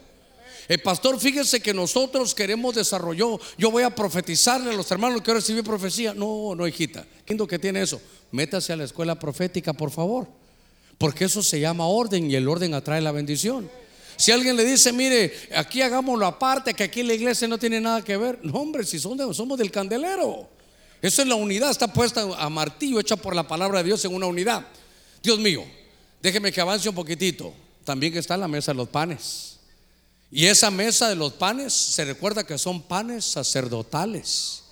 El 0.67 0.81
pastor, 0.81 1.19
fíjese 1.19 1.61
que 1.61 1.73
nosotros 1.73 2.33
queremos 2.33 2.75
desarrollar. 2.75 3.37
Yo 3.57 3.71
voy 3.71 3.83
a 3.83 3.93
profetizarle 3.93 4.71
a 4.71 4.73
los 4.73 4.89
hermanos 4.91 5.21
que 5.21 5.33
recibir 5.33 5.63
profecía. 5.63 6.13
No, 6.13 6.55
no, 6.55 6.67
hijita. 6.67 7.05
¿Quién 7.25 7.37
que 7.45 7.59
tiene 7.59 7.81
eso? 7.81 8.01
Métase 8.31 8.71
a 8.73 8.77
la 8.77 8.85
escuela 8.85 9.19
profética, 9.19 9.73
por 9.73 9.91
favor. 9.91 10.27
Porque 10.97 11.25
eso 11.25 11.43
se 11.43 11.59
llama 11.59 11.87
orden 11.87 12.29
y 12.29 12.35
el 12.35 12.47
orden 12.47 12.73
atrae 12.73 13.01
la 13.01 13.11
bendición. 13.11 13.69
Si 14.15 14.31
alguien 14.31 14.55
le 14.55 14.63
dice, 14.63 14.93
mire, 14.93 15.33
aquí 15.55 15.81
hagámoslo 15.81 16.25
aparte, 16.25 16.73
que 16.73 16.83
aquí 16.83 17.03
la 17.03 17.13
iglesia 17.13 17.47
no 17.47 17.57
tiene 17.57 17.81
nada 17.81 18.01
que 18.01 18.15
ver. 18.15 18.39
No, 18.43 18.53
hombre, 18.53 18.85
si 18.85 18.99
somos, 18.99 19.35
somos 19.35 19.57
del 19.57 19.71
candelero. 19.71 20.49
Eso 21.01 21.21
es 21.21 21.27
la 21.27 21.35
unidad, 21.35 21.71
está 21.71 21.91
puesta 21.91 22.21
a 22.37 22.49
martillo, 22.49 22.99
hecha 22.99 23.15
por 23.15 23.35
la 23.35 23.47
palabra 23.47 23.79
de 23.79 23.85
Dios 23.85 24.05
en 24.05 24.13
una 24.13 24.25
unidad. 24.25 24.65
Dios 25.21 25.39
mío, 25.39 25.65
déjeme 26.21 26.51
que 26.51 26.61
avance 26.61 26.87
un 26.87 26.95
poquitito. 26.95 27.53
También 27.83 28.15
está 28.15 28.37
la 28.37 28.47
mesa 28.47 28.71
de 28.71 28.77
los 28.77 28.87
panes. 28.87 29.59
Y 30.31 30.45
esa 30.45 30.71
mesa 30.71 31.09
de 31.09 31.15
los 31.15 31.33
panes 31.33 31.73
se 31.73 32.05
recuerda 32.05 32.45
que 32.45 32.57
son 32.57 32.81
panes 32.81 33.25
sacerdotales. 33.25 34.62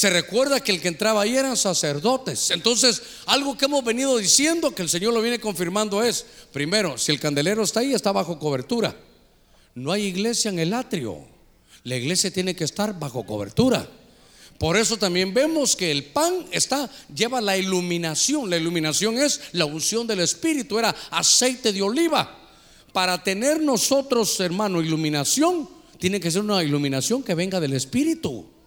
Se 0.00 0.08
recuerda 0.08 0.60
que 0.60 0.72
el 0.72 0.80
que 0.80 0.88
entraba 0.88 1.20
ahí 1.20 1.36
eran 1.36 1.58
sacerdotes. 1.58 2.50
Entonces, 2.52 3.02
algo 3.26 3.58
que 3.58 3.66
hemos 3.66 3.84
venido 3.84 4.16
diciendo, 4.16 4.74
que 4.74 4.80
el 4.80 4.88
Señor 4.88 5.12
lo 5.12 5.20
viene 5.20 5.38
confirmando 5.38 6.02
es, 6.02 6.24
primero, 6.54 6.96
si 6.96 7.12
el 7.12 7.20
candelero 7.20 7.62
está 7.62 7.80
ahí, 7.80 7.92
está 7.92 8.10
bajo 8.10 8.38
cobertura. 8.38 8.96
No 9.74 9.92
hay 9.92 10.04
iglesia 10.04 10.48
en 10.48 10.58
el 10.58 10.72
atrio. 10.72 11.18
La 11.84 11.96
iglesia 11.96 12.30
tiene 12.30 12.56
que 12.56 12.64
estar 12.64 12.98
bajo 12.98 13.26
cobertura. 13.26 13.86
Por 14.56 14.78
eso 14.78 14.96
también 14.96 15.34
vemos 15.34 15.76
que 15.76 15.90
el 15.90 16.04
pan 16.04 16.46
está 16.50 16.88
lleva 17.14 17.42
la 17.42 17.58
iluminación. 17.58 18.48
La 18.48 18.56
iluminación 18.56 19.18
es 19.18 19.42
la 19.52 19.66
unción 19.66 20.06
del 20.06 20.20
espíritu, 20.20 20.78
era 20.78 20.96
aceite 21.10 21.74
de 21.74 21.82
oliva. 21.82 22.48
Para 22.94 23.22
tener 23.22 23.60
nosotros, 23.60 24.40
hermano, 24.40 24.80
iluminación, 24.80 25.68
tiene 25.98 26.20
que 26.20 26.30
ser 26.30 26.40
una 26.40 26.64
iluminación 26.64 27.22
que 27.22 27.34
venga 27.34 27.60
del 27.60 27.74
espíritu. 27.74 28.59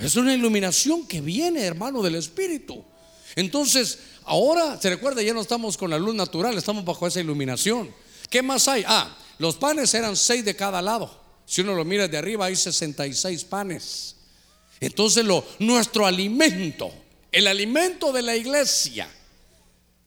Es 0.00 0.16
una 0.16 0.34
iluminación 0.34 1.06
que 1.06 1.20
viene, 1.20 1.62
hermano, 1.62 2.02
del 2.02 2.14
Espíritu. 2.14 2.82
Entonces, 3.36 3.98
ahora, 4.24 4.80
se 4.80 4.90
recuerda, 4.90 5.22
ya 5.22 5.34
no 5.34 5.40
estamos 5.40 5.76
con 5.76 5.90
la 5.90 5.98
luz 5.98 6.14
natural, 6.14 6.56
estamos 6.56 6.84
bajo 6.84 7.06
esa 7.06 7.20
iluminación. 7.20 7.94
¿Qué 8.28 8.42
más 8.42 8.66
hay? 8.68 8.84
Ah, 8.86 9.16
los 9.38 9.56
panes 9.56 9.92
eran 9.94 10.16
seis 10.16 10.44
de 10.44 10.56
cada 10.56 10.80
lado. 10.80 11.20
Si 11.44 11.60
uno 11.60 11.74
lo 11.74 11.84
mira 11.84 12.08
de 12.08 12.16
arriba, 12.16 12.46
hay 12.46 12.56
66 12.56 13.44
panes. 13.44 14.16
Entonces, 14.80 15.24
lo, 15.24 15.44
nuestro 15.58 16.06
alimento, 16.06 16.90
el 17.30 17.46
alimento 17.46 18.12
de 18.12 18.22
la 18.22 18.36
iglesia, 18.36 19.08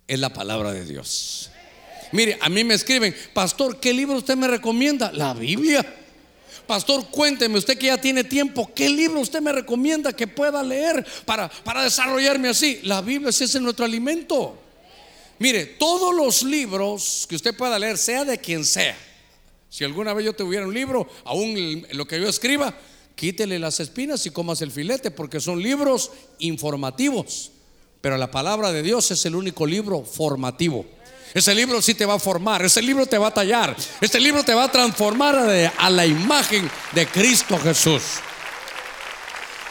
es 0.07 0.19
la 0.19 0.33
palabra 0.33 0.71
de 0.73 0.85
Dios. 0.85 1.51
Mire, 2.11 2.37
a 2.41 2.49
mí 2.49 2.63
me 2.63 2.73
escriben, 2.73 3.15
pastor, 3.33 3.79
¿qué 3.79 3.93
libro 3.93 4.17
usted 4.17 4.35
me 4.35 4.47
recomienda? 4.47 5.11
La 5.11 5.33
Biblia. 5.33 6.02
Pastor, 6.67 7.07
cuénteme, 7.09 7.57
usted 7.57 7.77
que 7.77 7.87
ya 7.87 7.99
tiene 7.99 8.23
tiempo, 8.23 8.71
¿qué 8.73 8.89
libro 8.89 9.19
usted 9.19 9.41
me 9.41 9.51
recomienda 9.51 10.13
que 10.13 10.27
pueda 10.27 10.63
leer 10.63 11.05
para, 11.25 11.49
para 11.49 11.83
desarrollarme 11.83 12.49
así? 12.49 12.79
La 12.83 13.01
Biblia 13.01 13.29
es 13.29 13.61
nuestro 13.61 13.85
alimento. 13.85 14.57
Mire, 15.39 15.65
todos 15.65 16.15
los 16.15 16.43
libros 16.43 17.25
que 17.27 17.35
usted 17.35 17.55
pueda 17.55 17.77
leer, 17.77 17.97
sea 17.97 18.23
de 18.23 18.37
quien 18.37 18.63
sea. 18.63 18.97
Si 19.69 19.83
alguna 19.83 20.13
vez 20.13 20.25
yo 20.25 20.33
tuviera 20.33 20.65
un 20.65 20.73
libro, 20.73 21.07
aún 21.25 21.85
lo 21.91 22.05
que 22.05 22.21
yo 22.21 22.29
escriba, 22.29 22.73
quítele 23.15 23.59
las 23.59 23.79
espinas 23.79 24.25
y 24.25 24.29
comas 24.29 24.61
el 24.61 24.71
filete, 24.71 25.11
porque 25.11 25.39
son 25.39 25.61
libros 25.61 26.11
informativos. 26.39 27.51
Pero 27.99 28.17
la 28.17 28.31
palabra 28.31 28.71
de 28.71 28.83
Dios 28.83 29.11
es 29.11 29.25
el 29.25 29.35
único 29.35 29.65
libro 29.65 30.03
formativo. 30.03 30.85
Ese 31.33 31.55
libro 31.55 31.81
sí 31.81 31.95
te 31.95 32.05
va 32.05 32.15
a 32.15 32.19
formar, 32.19 32.63
ese 32.63 32.81
libro 32.81 33.07
te 33.07 33.17
va 33.17 33.27
a 33.27 33.33
tallar, 33.33 33.75
este 34.01 34.19
libro 34.19 34.43
te 34.43 34.53
va 34.53 34.65
a 34.65 34.71
transformar 34.71 35.35
a, 35.77 35.89
la 35.89 36.05
imagen 36.05 36.69
de 36.91 37.07
Cristo 37.07 37.57
Jesús. 37.57 38.03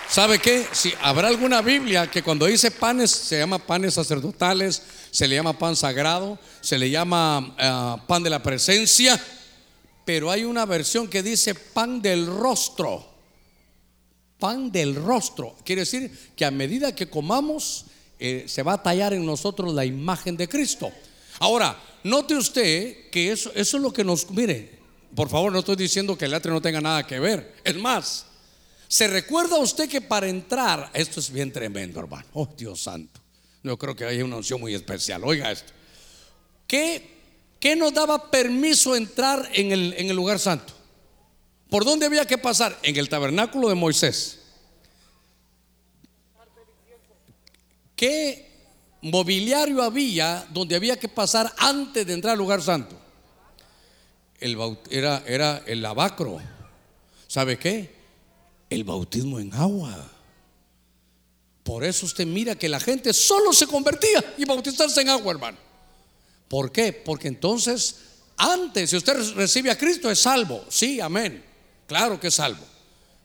¿Sabe 0.08 0.40
qué? 0.40 0.66
Si 0.72 0.92
habrá 1.00 1.28
alguna 1.28 1.62
Biblia 1.62 2.10
que 2.10 2.22
cuando 2.22 2.46
dice 2.46 2.70
panes 2.70 3.10
se 3.12 3.38
llama 3.38 3.60
panes 3.60 3.94
sacerdotales, 3.94 4.82
se 5.10 5.28
le 5.28 5.36
llama 5.36 5.56
pan 5.56 5.76
sagrado, 5.76 6.38
se 6.60 6.78
le 6.78 6.90
llama 6.90 7.54
eh, 7.56 8.02
pan 8.08 8.22
de 8.24 8.30
la 8.30 8.42
presencia, 8.42 9.18
pero 10.04 10.30
hay 10.30 10.44
una 10.44 10.66
versión 10.66 11.08
que 11.08 11.22
dice 11.22 11.54
pan 11.54 12.02
del 12.02 12.26
rostro. 12.26 13.08
Pan 14.38 14.72
del 14.72 14.96
rostro. 14.96 15.56
Quiere 15.64 15.82
decir 15.82 16.10
que 16.34 16.44
a 16.44 16.50
medida 16.50 16.94
que 16.94 17.08
comamos, 17.08 17.86
eh, 18.18 18.44
se 18.48 18.64
va 18.64 18.74
a 18.74 18.82
tallar 18.82 19.14
en 19.14 19.24
nosotros 19.24 19.72
la 19.72 19.84
imagen 19.84 20.36
de 20.36 20.48
Cristo. 20.48 20.92
Ahora, 21.38 21.76
note 22.04 22.34
usted 22.34 23.10
que 23.10 23.32
eso, 23.32 23.52
es 23.54 23.72
lo 23.74 23.92
que 23.92 24.04
nos... 24.04 24.30
Mire, 24.30 24.78
por 25.14 25.28
favor, 25.28 25.52
no 25.52 25.60
estoy 25.60 25.76
diciendo 25.76 26.16
que 26.16 26.26
el 26.26 26.34
atre 26.34 26.52
no 26.52 26.62
tenga 26.62 26.80
nada 26.80 27.06
que 27.06 27.18
ver. 27.20 27.54
Es 27.64 27.76
más, 27.76 28.26
¿se 28.88 29.08
recuerda 29.08 29.58
usted 29.58 29.88
que 29.88 30.00
para 30.00 30.28
entrar, 30.28 30.90
esto 30.94 31.20
es 31.20 31.30
bien 31.30 31.52
tremendo, 31.52 32.00
hermano? 32.00 32.26
Oh, 32.34 32.48
Dios 32.56 32.82
santo. 32.82 33.20
Yo 33.62 33.78
creo 33.78 33.94
que 33.94 34.04
hay 34.04 34.22
una 34.22 34.36
unción 34.36 34.60
muy 34.60 34.74
especial. 34.74 35.22
Oiga 35.24 35.50
esto. 35.50 35.72
¿Qué, 36.66 37.10
qué 37.60 37.76
nos 37.76 37.92
daba 37.92 38.30
permiso 38.30 38.96
entrar 38.96 39.48
en 39.54 39.72
el, 39.72 39.94
en 39.96 40.10
el 40.10 40.16
lugar 40.16 40.38
santo? 40.38 40.72
¿Por 41.70 41.84
dónde 41.84 42.06
había 42.06 42.26
que 42.26 42.38
pasar? 42.38 42.78
En 42.82 42.96
el 42.96 43.08
tabernáculo 43.08 43.68
de 43.68 43.74
Moisés. 43.74 44.38
¿qué 48.02 48.51
mobiliario 49.02 49.82
había 49.82 50.46
donde 50.50 50.76
había 50.76 50.98
que 50.98 51.08
pasar 51.08 51.52
antes 51.58 52.06
de 52.06 52.14
entrar 52.14 52.32
al 52.32 52.38
lugar 52.38 52.62
santo? 52.62 52.98
Era, 54.40 55.22
era 55.26 55.62
el 55.66 55.82
lavacro. 55.82 56.40
¿Sabe 57.28 57.58
qué? 57.58 57.94
El 58.70 58.84
bautismo 58.84 59.38
en 59.38 59.52
agua. 59.54 60.10
Por 61.62 61.84
eso 61.84 62.06
usted 62.06 62.26
mira 62.26 62.56
que 62.56 62.68
la 62.68 62.80
gente 62.80 63.12
solo 63.12 63.52
se 63.52 63.66
convertía 63.66 64.34
y 64.36 64.44
bautizarse 64.44 65.00
en 65.00 65.10
agua, 65.10 65.32
hermano. 65.32 65.58
¿Por 66.48 66.72
qué? 66.72 66.92
Porque 66.92 67.28
entonces, 67.28 67.96
antes, 68.36 68.90
si 68.90 68.96
usted 68.96 69.34
recibe 69.34 69.70
a 69.70 69.78
Cristo, 69.78 70.10
es 70.10 70.18
salvo. 70.18 70.64
Sí, 70.68 71.00
amén. 71.00 71.44
Claro 71.86 72.18
que 72.18 72.28
es 72.28 72.34
salvo. 72.34 72.64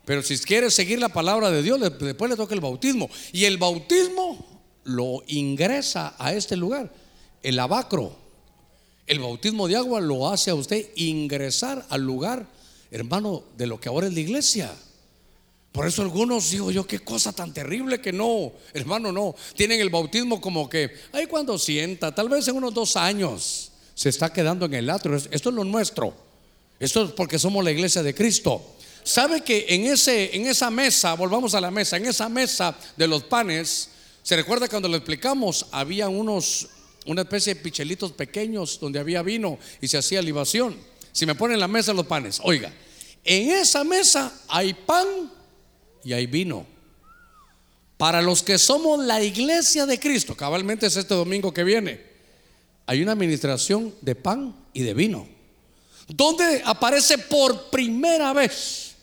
Pero 0.06 0.22
si 0.22 0.38
quiere 0.38 0.72
seguir 0.72 1.00
la 1.00 1.10
palabra 1.10 1.52
de 1.52 1.62
Dios, 1.62 1.80
después 2.00 2.30
le 2.30 2.38
toca 2.38 2.54
el 2.54 2.62
bautismo. 2.62 3.10
Y 3.34 3.46
el 3.46 3.58
bautismo 3.58 4.57
lo 4.88 5.22
ingresa 5.28 6.16
a 6.18 6.34
este 6.34 6.56
lugar, 6.56 6.92
el 7.44 7.60
abacro. 7.60 8.16
El 9.06 9.20
bautismo 9.20 9.68
de 9.68 9.76
agua 9.78 10.02
lo 10.02 10.30
hace 10.30 10.50
a 10.50 10.56
usted 10.56 10.90
ingresar 10.96 11.86
al 11.90 12.02
lugar, 12.02 12.46
hermano, 12.92 13.44
de 13.58 13.68
lo 13.68 13.80
que 13.80 13.90
ahora 13.90 14.08
es 14.08 14.14
la 14.14 14.20
iglesia. 14.20 14.74
Por 15.72 15.86
eso 15.86 16.02
algunos 16.02 16.50
digo 16.50 16.72
yo, 16.72 16.88
qué 16.88 17.00
cosa 17.00 17.32
tan 17.32 17.54
terrible 17.54 18.02
que 18.02 18.12
no, 18.12 18.52
hermano, 18.74 19.12
no. 19.12 19.36
Tienen 19.56 19.80
el 19.80 19.90
bautismo 19.90 20.42
como 20.42 20.68
que, 20.68 20.92
ay, 21.14 21.28
cuando 21.28 21.58
sienta, 21.58 22.14
tal 22.16 22.30
vez 22.30 22.48
en 22.48 22.56
unos 22.56 22.74
dos 22.74 22.98
años 22.98 23.72
se 23.94 24.10
está 24.10 24.32
quedando 24.34 24.66
en 24.66 24.74
el 24.74 24.90
atrio. 24.90 25.16
Esto 25.16 25.50
es 25.50 25.56
lo 25.56 25.64
nuestro. 25.64 26.14
Esto 26.80 27.06
es 27.06 27.12
porque 27.12 27.40
somos 27.40 27.64
la 27.64 27.72
iglesia 27.72 28.04
de 28.04 28.16
Cristo. 28.16 28.62
¿Sabe 29.04 29.42
que 29.42 29.68
en, 29.70 29.86
ese, 29.86 30.36
en 30.36 30.48
esa 30.48 30.70
mesa, 30.70 31.14
volvamos 31.14 31.54
a 31.56 31.62
la 31.62 31.72
mesa, 31.72 31.98
en 31.98 32.06
esa 32.06 32.28
mesa 32.28 32.76
de 32.96 33.08
los 33.08 33.24
panes, 33.24 33.90
se 34.28 34.36
recuerda 34.36 34.68
cuando 34.68 34.90
lo 34.90 34.98
explicamos, 34.98 35.68
había 35.72 36.10
unos, 36.10 36.68
una 37.06 37.22
especie 37.22 37.56
de 37.56 37.62
pichelitos 37.62 38.12
pequeños 38.12 38.78
donde 38.78 39.00
había 39.00 39.22
vino 39.22 39.58
y 39.80 39.88
se 39.88 39.98
hacía 39.98 40.22
libación. 40.22 40.76
Si 41.14 41.26
me 41.26 41.34
ponen 41.34 41.58
la 41.62 41.70
mesa 41.70 41.94
los 41.94 42.08
panes, 42.08 42.42
oiga, 42.44 42.70
en 43.24 43.52
esa 43.52 43.86
mesa 43.86 44.42
hay 44.50 44.74
pan 44.74 45.32
y 46.04 46.12
hay 46.12 46.26
vino. 46.26 46.66
Para 47.96 48.22
los 48.22 48.44
que 48.44 48.58
somos 48.58 49.00
la 49.06 49.24
iglesia 49.24 49.86
de 49.86 49.98
Cristo, 49.98 50.36
cabalmente 50.36 50.88
es 50.88 50.98
este 50.98 51.14
domingo 51.14 51.54
que 51.54 51.64
viene, 51.64 52.02
hay 52.86 53.02
una 53.02 53.14
administración 53.14 53.96
de 54.02 54.16
pan 54.16 54.54
y 54.74 54.82
de 54.82 54.94
vino. 54.94 55.26
Donde 56.06 56.64
aparece 56.66 57.18
por 57.18 57.70
primera 57.70 58.34
vez 58.34 58.94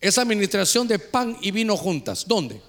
esa 0.00 0.22
administración 0.22 0.86
de 0.86 1.00
pan 1.00 1.36
y 1.40 1.50
vino 1.50 1.76
juntas? 1.76 2.24
¿Dónde? 2.28 2.62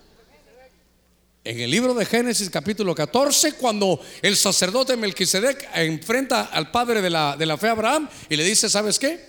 En 1.46 1.60
el 1.60 1.70
libro 1.70 1.94
de 1.94 2.06
Génesis 2.06 2.50
capítulo 2.50 2.96
14, 2.96 3.56
cuando 3.56 4.00
el 4.22 4.38
sacerdote 4.38 4.96
Melquisedec 4.96 5.70
enfrenta 5.76 6.44
al 6.44 6.72
padre 6.72 7.02
de 7.02 7.10
la, 7.10 7.36
de 7.36 7.46
la 7.46 7.58
fe 7.58 7.68
Abraham 7.68 8.08
y 8.30 8.38
le 8.38 8.46
dice, 8.46 8.70
¿sabes 8.70 8.98
qué? 8.98 9.20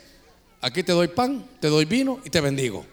Aquí 0.60 0.84
te 0.84 0.92
doy 0.92 1.08
pan, 1.08 1.44
te 1.58 1.66
doy 1.66 1.86
vino 1.86 2.20
y 2.24 2.30
te 2.30 2.40
bendigo. 2.40 2.86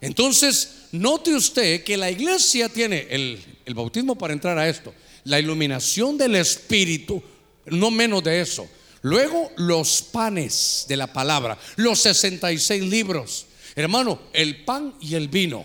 Entonces, 0.00 0.86
note 0.90 1.32
usted 1.32 1.84
que 1.84 1.96
la 1.96 2.10
iglesia 2.10 2.68
tiene 2.68 3.06
el, 3.10 3.40
bautismo 3.72 4.18
para 4.18 4.32
entrar 4.32 4.58
a 4.58 4.68
esto, 4.68 4.92
la 5.22 5.38
iluminación 5.38 6.18
del 6.18 6.34
Espíritu, 6.34 7.22
no 7.66 7.92
menos 7.92 8.24
de 8.24 8.40
eso. 8.40 8.68
Luego 9.02 9.52
los 9.58 10.02
panes 10.02 10.86
de 10.88 10.96
la 10.96 11.12
palabra, 11.12 11.56
los 11.76 12.00
66 12.00 12.82
libros. 12.82 13.46
Hermano, 13.76 14.18
el 14.32 14.64
pan 14.64 14.94
y 15.00 15.14
el 15.14 15.28
vino. 15.28 15.64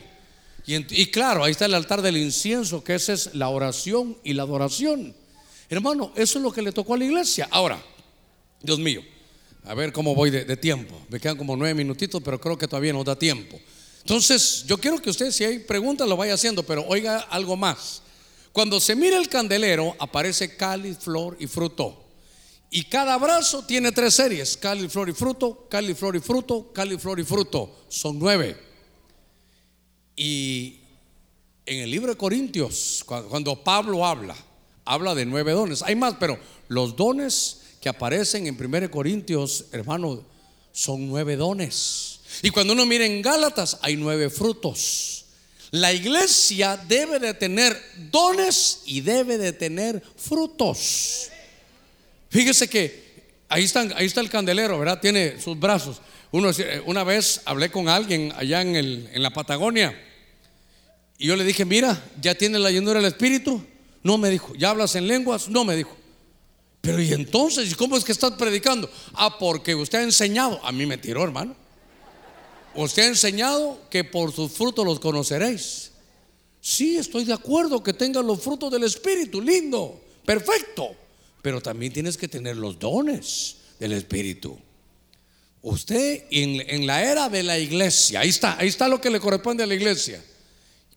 Y, 0.67 1.07
claro, 1.07 1.43
ahí 1.43 1.51
está 1.51 1.65
el 1.65 1.73
altar 1.75 2.01
del 2.01 2.17
incienso, 2.17 2.83
que 2.83 2.95
esa 2.95 3.13
es 3.13 3.35
la 3.35 3.49
oración 3.49 4.17
y 4.23 4.33
la 4.33 4.43
adoración. 4.43 5.15
Hermano, 5.69 6.11
eso 6.15 6.39
es 6.39 6.43
lo 6.43 6.51
que 6.51 6.61
le 6.61 6.71
tocó 6.71 6.95
a 6.95 6.97
la 6.97 7.05
iglesia. 7.05 7.47
Ahora, 7.51 7.83
Dios 8.61 8.79
mío, 8.79 9.03
a 9.63 9.75
ver 9.75 9.93
cómo 9.93 10.15
voy 10.15 10.31
de, 10.31 10.43
de 10.43 10.57
tiempo. 10.57 10.99
Me 11.09 11.19
quedan 11.19 11.37
como 11.37 11.55
nueve 11.55 11.75
minutitos, 11.75 12.21
pero 12.23 12.41
creo 12.41 12.57
que 12.57 12.67
todavía 12.67 12.93
nos 12.93 13.05
da 13.05 13.15
tiempo. 13.15 13.59
Entonces, 13.99 14.63
yo 14.67 14.77
quiero 14.77 14.99
que 14.99 15.09
usted, 15.09 15.31
si 15.31 15.43
hay 15.43 15.59
preguntas, 15.59 16.07
lo 16.07 16.17
vaya 16.17 16.33
haciendo, 16.33 16.63
pero 16.63 16.85
oiga 16.87 17.19
algo 17.19 17.55
más. 17.55 18.01
Cuando 18.51 18.79
se 18.79 18.95
mira 18.95 19.17
el 19.17 19.29
candelero, 19.29 19.95
aparece 19.99 20.55
cáliz, 20.55 20.97
flor 20.97 21.35
y 21.39 21.47
fruto. 21.47 22.03
Y 22.71 22.83
cada 22.85 23.17
brazo 23.17 23.65
tiene 23.65 23.91
tres 23.91 24.15
series: 24.15 24.57
cáliz, 24.57 24.91
flor 24.91 25.09
y 25.09 25.13
fruto, 25.13 25.67
cáliz, 25.69 25.97
flor 25.97 26.15
y 26.15 26.19
fruto, 26.19 26.71
cáliz, 26.73 27.01
flor 27.01 27.19
y 27.19 27.23
fruto. 27.23 27.85
Son 27.89 28.17
nueve. 28.17 28.57
Y 30.15 30.79
en 31.65 31.79
el 31.79 31.91
libro 31.91 32.11
de 32.11 32.17
Corintios, 32.17 33.03
cuando 33.05 33.63
Pablo 33.63 34.05
habla, 34.05 34.35
habla 34.85 35.15
de 35.15 35.25
nueve 35.25 35.51
dones. 35.51 35.81
Hay 35.81 35.95
más, 35.95 36.15
pero 36.19 36.39
los 36.67 36.95
dones 36.95 37.61
que 37.81 37.89
aparecen 37.89 38.47
en 38.47 38.57
1 38.59 38.91
Corintios, 38.91 39.65
hermano, 39.71 40.23
son 40.71 41.07
nueve 41.07 41.35
dones. 41.35 42.19
Y 42.41 42.49
cuando 42.49 42.73
uno 42.73 42.85
mira 42.85 43.05
en 43.05 43.21
Gálatas, 43.21 43.79
hay 43.81 43.95
nueve 43.95 44.29
frutos. 44.29 45.25
La 45.71 45.91
iglesia 45.91 46.77
debe 46.87 47.19
de 47.19 47.33
tener 47.33 47.79
dones 48.11 48.81
y 48.85 49.01
debe 49.01 49.37
de 49.37 49.53
tener 49.53 50.01
frutos. 50.15 51.29
Fíjese 52.29 52.67
que 52.67 53.23
ahí, 53.49 53.69
ahí 53.95 54.05
está 54.05 54.21
el 54.21 54.29
candelero, 54.29 54.79
¿verdad? 54.79 54.99
Tiene 55.01 55.39
sus 55.41 55.59
brazos. 55.59 56.01
Uno, 56.31 56.51
una 56.85 57.03
vez 57.03 57.41
hablé 57.45 57.69
con 57.69 57.87
alguien 57.87 58.33
allá 58.35 58.61
en, 58.61 58.75
el, 58.75 59.09
en 59.13 59.23
la 59.23 59.31
Patagonia 59.31 59.95
y 61.17 61.27
yo 61.27 61.35
le 61.35 61.43
dije, 61.43 61.65
mira, 61.65 62.01
¿ya 62.21 62.35
tiene 62.35 62.59
la 62.59 62.71
llenura 62.71 62.99
del 62.99 63.07
Espíritu? 63.07 63.63
No 64.03 64.17
me 64.17 64.29
dijo, 64.29 64.53
¿ya 64.55 64.71
hablas 64.71 64.95
en 64.95 65.07
lenguas? 65.07 65.47
No 65.47 65.63
me 65.63 65.75
dijo. 65.75 65.95
Pero 66.81 67.01
¿y 67.01 67.13
entonces? 67.13 67.75
¿Cómo 67.75 67.97
es 67.97 68.03
que 68.03 68.11
estás 68.11 68.31
predicando? 68.33 68.89
Ah, 69.13 69.37
porque 69.39 69.73
usted 69.73 69.99
ha 69.99 70.03
enseñado. 70.03 70.63
A 70.63 70.71
mí 70.71 70.85
me 70.85 70.97
tiró, 70.97 71.23
hermano. 71.23 71.55
Usted 72.75 73.03
ha 73.03 73.07
enseñado 73.07 73.79
que 73.89 74.03
por 74.03 74.33
sus 74.33 74.51
frutos 74.51 74.85
los 74.85 74.99
conoceréis. 74.99 75.91
Sí, 76.59 76.97
estoy 76.97 77.23
de 77.23 77.33
acuerdo 77.33 77.81
que 77.81 77.93
tengan 77.93 78.27
los 78.27 78.41
frutos 78.41 78.71
del 78.71 78.83
Espíritu, 78.83 79.41
lindo, 79.41 80.01
perfecto. 80.25 80.89
Pero 81.41 81.61
también 81.61 81.93
tienes 81.93 82.17
que 82.17 82.27
tener 82.27 82.57
los 82.57 82.77
dones 82.77 83.57
del 83.79 83.93
Espíritu. 83.93 84.59
Usted 85.67 86.25
en, 86.29 86.85
la 86.85 87.03
era 87.03 87.27
de 87.27 87.41
la 87.41 87.57
iglesia, 87.57 88.19
ahí 88.19 88.29
está, 88.29 88.55
ahí 88.59 88.67
está 88.67 88.87
lo 88.87 89.01
que 89.01 89.09
le 89.09 89.19
corresponde 89.19 89.63
a 89.63 89.65
la 89.65 89.73
iglesia. 89.73 90.23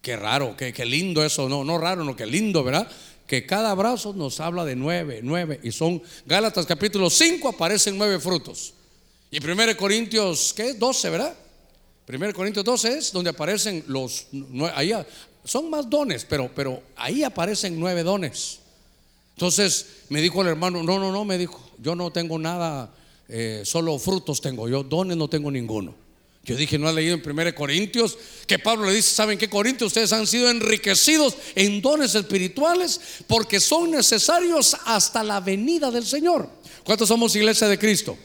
Qué 0.02 0.14
raro, 0.14 0.54
qué, 0.58 0.74
qué 0.74 0.84
lindo 0.84 1.24
eso, 1.24 1.48
no, 1.48 1.64
no 1.64 1.78
raro, 1.78 2.04
no, 2.04 2.14
qué 2.14 2.26
lindo, 2.26 2.62
¿verdad? 2.62 2.86
Que 3.26 3.46
cada 3.46 3.72
brazo 3.72 4.12
nos 4.12 4.40
habla 4.40 4.66
de 4.66 4.76
nueve, 4.76 5.20
nueve, 5.22 5.58
y 5.62 5.72
son 5.72 6.02
Gálatas 6.26 6.66
capítulo 6.66 7.08
5 7.08 7.48
aparecen 7.48 7.96
nueve 7.96 8.20
frutos. 8.20 8.74
Y 9.30 9.42
1 9.42 9.74
Corintios, 9.74 10.52
¿qué? 10.54 10.74
12, 10.74 11.08
¿verdad? 11.08 11.34
1 12.06 12.34
Corintios 12.34 12.62
12 12.62 12.98
es 12.98 13.10
donde 13.10 13.30
aparecen 13.30 13.82
los, 13.86 14.26
ahí 14.74 14.92
son 15.44 15.70
más 15.70 15.88
dones, 15.88 16.26
pero, 16.28 16.50
pero 16.54 16.82
ahí 16.94 17.22
aparecen 17.24 17.80
nueve 17.80 18.02
dones. 18.02 18.58
Entonces 19.34 19.86
me 20.10 20.20
dijo 20.20 20.42
el 20.42 20.48
hermano, 20.48 20.82
no, 20.82 20.98
no, 20.98 21.10
no, 21.10 21.24
me 21.24 21.38
dijo, 21.38 21.58
yo 21.78 21.94
no 21.94 22.10
tengo 22.10 22.38
nada, 22.38 22.92
eh, 23.28 23.62
solo 23.64 23.98
frutos 23.98 24.40
tengo, 24.40 24.68
yo 24.68 24.82
dones 24.82 25.16
no 25.16 25.28
tengo 25.28 25.50
ninguno. 25.50 25.94
Yo 26.44 26.56
dije, 26.56 26.78
¿no 26.78 26.88
ha 26.88 26.92
leído 26.92 27.14
en 27.14 27.22
1 27.22 27.54
Corintios 27.54 28.16
que 28.46 28.58
Pablo 28.58 28.86
le 28.86 28.94
dice, 28.94 29.14
¿saben 29.14 29.36
qué 29.36 29.50
Corintios? 29.50 29.88
Ustedes 29.88 30.14
han 30.14 30.26
sido 30.26 30.48
enriquecidos 30.48 31.36
en 31.54 31.82
dones 31.82 32.14
espirituales 32.14 32.98
porque 33.26 33.60
son 33.60 33.90
necesarios 33.90 34.74
hasta 34.86 35.22
la 35.22 35.40
venida 35.40 35.90
del 35.90 36.06
Señor. 36.06 36.48
¿Cuántos 36.84 37.08
somos 37.08 37.36
iglesia 37.36 37.68
de 37.68 37.78
Cristo? 37.78 38.16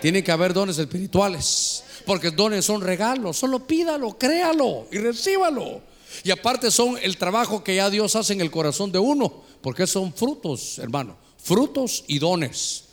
Tiene 0.00 0.22
que 0.22 0.30
haber 0.30 0.52
dones 0.52 0.78
espirituales 0.78 1.82
porque 2.04 2.30
dones 2.30 2.64
son 2.64 2.82
regalos. 2.82 3.36
Solo 3.36 3.66
pídalo, 3.66 4.16
créalo 4.16 4.86
y 4.92 4.98
recíbalo. 4.98 5.82
Y 6.22 6.30
aparte 6.30 6.70
son 6.70 6.96
el 7.02 7.16
trabajo 7.16 7.64
que 7.64 7.74
ya 7.74 7.90
Dios 7.90 8.14
hace 8.14 8.32
en 8.32 8.40
el 8.40 8.50
corazón 8.52 8.92
de 8.92 9.00
uno, 9.00 9.42
porque 9.60 9.86
son 9.88 10.14
frutos, 10.14 10.78
hermano, 10.78 11.16
frutos 11.36 12.04
y 12.06 12.20
dones. 12.20 12.84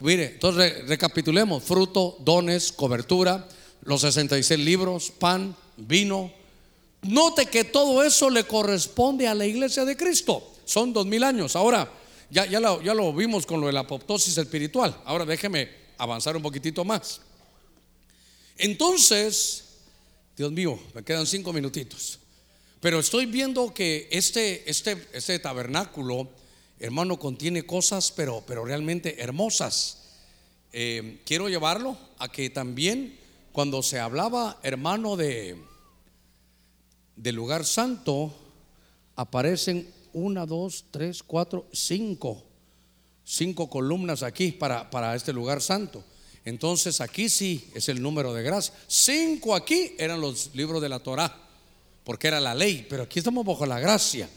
Mire, 0.00 0.32
entonces 0.32 0.86
recapitulemos, 0.88 1.62
fruto, 1.62 2.16
dones, 2.20 2.72
cobertura, 2.72 3.46
los 3.82 4.00
66 4.00 4.58
libros, 4.58 5.12
pan, 5.18 5.54
vino. 5.76 6.32
Note 7.02 7.46
que 7.46 7.64
todo 7.64 8.02
eso 8.02 8.30
le 8.30 8.44
corresponde 8.44 9.28
a 9.28 9.34
la 9.34 9.46
iglesia 9.46 9.84
de 9.84 9.96
Cristo. 9.96 10.54
Son 10.64 10.92
dos 10.92 11.06
mil 11.06 11.22
años. 11.22 11.56
Ahora, 11.56 11.90
ya, 12.30 12.46
ya, 12.46 12.60
lo, 12.60 12.82
ya 12.82 12.94
lo 12.94 13.12
vimos 13.12 13.44
con 13.44 13.60
lo 13.60 13.66
de 13.66 13.72
la 13.72 13.80
apoptosis 13.80 14.36
espiritual. 14.38 14.96
Ahora 15.04 15.24
déjeme 15.24 15.68
avanzar 15.98 16.36
un 16.36 16.42
poquitito 16.42 16.84
más. 16.84 17.20
Entonces, 18.56 19.64
Dios 20.36 20.52
mío, 20.52 20.78
me 20.94 21.02
quedan 21.02 21.26
cinco 21.26 21.52
minutitos. 21.52 22.18
Pero 22.80 22.98
estoy 23.00 23.26
viendo 23.26 23.74
que 23.74 24.08
este, 24.10 24.68
este, 24.70 25.06
este 25.12 25.38
tabernáculo, 25.38 26.28
hermano, 26.80 27.18
contiene 27.18 27.64
cosas, 27.64 28.10
pero, 28.10 28.42
pero 28.46 28.64
realmente 28.64 29.22
hermosas. 29.22 29.98
Eh, 30.72 31.20
quiero 31.24 31.48
llevarlo 31.48 31.96
a 32.18 32.30
que 32.30 32.50
también 32.50 33.18
cuando 33.52 33.82
se 33.82 34.00
hablaba, 34.00 34.58
hermano, 34.62 35.16
de 35.16 35.56
del 37.16 37.34
lugar 37.36 37.66
santo, 37.66 38.32
aparecen 39.14 39.86
una, 40.14 40.46
dos, 40.46 40.86
tres, 40.90 41.22
cuatro, 41.22 41.66
cinco, 41.70 42.42
cinco 43.24 43.68
columnas 43.68 44.22
aquí 44.22 44.52
para, 44.52 44.88
para 44.88 45.14
este 45.14 45.32
lugar 45.32 45.60
santo. 45.60 46.02
Entonces 46.46 47.02
aquí 47.02 47.28
sí 47.28 47.70
es 47.74 47.90
el 47.90 48.00
número 48.00 48.32
de 48.32 48.42
gracia. 48.42 48.74
Cinco 48.86 49.54
aquí 49.54 49.94
eran 49.98 50.20
los 50.20 50.54
libros 50.54 50.80
de 50.80 50.88
la 50.88 51.00
Torah, 51.00 51.36
porque 52.04 52.28
era 52.28 52.40
la 52.40 52.54
ley, 52.54 52.86
pero 52.88 53.02
aquí 53.02 53.18
estamos 53.18 53.44
bajo 53.44 53.66
la 53.66 53.78
gracia. 53.78 54.30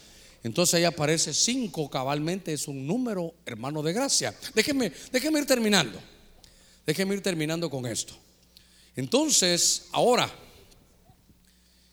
Entonces 0.43 0.75
ahí 0.75 0.83
aparece 0.83 1.33
cinco 1.33 1.89
cabalmente, 1.89 2.51
es 2.51 2.67
un 2.67 2.85
número 2.85 3.33
hermano 3.45 3.81
de 3.81 3.93
gracia. 3.93 4.35
Déjeme, 4.53 4.91
déjeme 5.11 5.39
ir 5.39 5.45
terminando. 5.45 5.99
Déjeme 6.85 7.15
ir 7.15 7.21
terminando 7.21 7.69
con 7.69 7.85
esto. 7.85 8.13
Entonces, 8.95 9.85
ahora, 9.91 10.29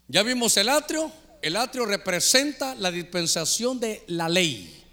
ya 0.08 0.22
vimos 0.24 0.56
el 0.56 0.68
atrio. 0.68 1.12
El 1.40 1.56
atrio 1.56 1.86
representa 1.86 2.74
la 2.74 2.90
dispensación 2.90 3.78
de 3.78 4.02
la 4.08 4.28
ley. 4.28 4.84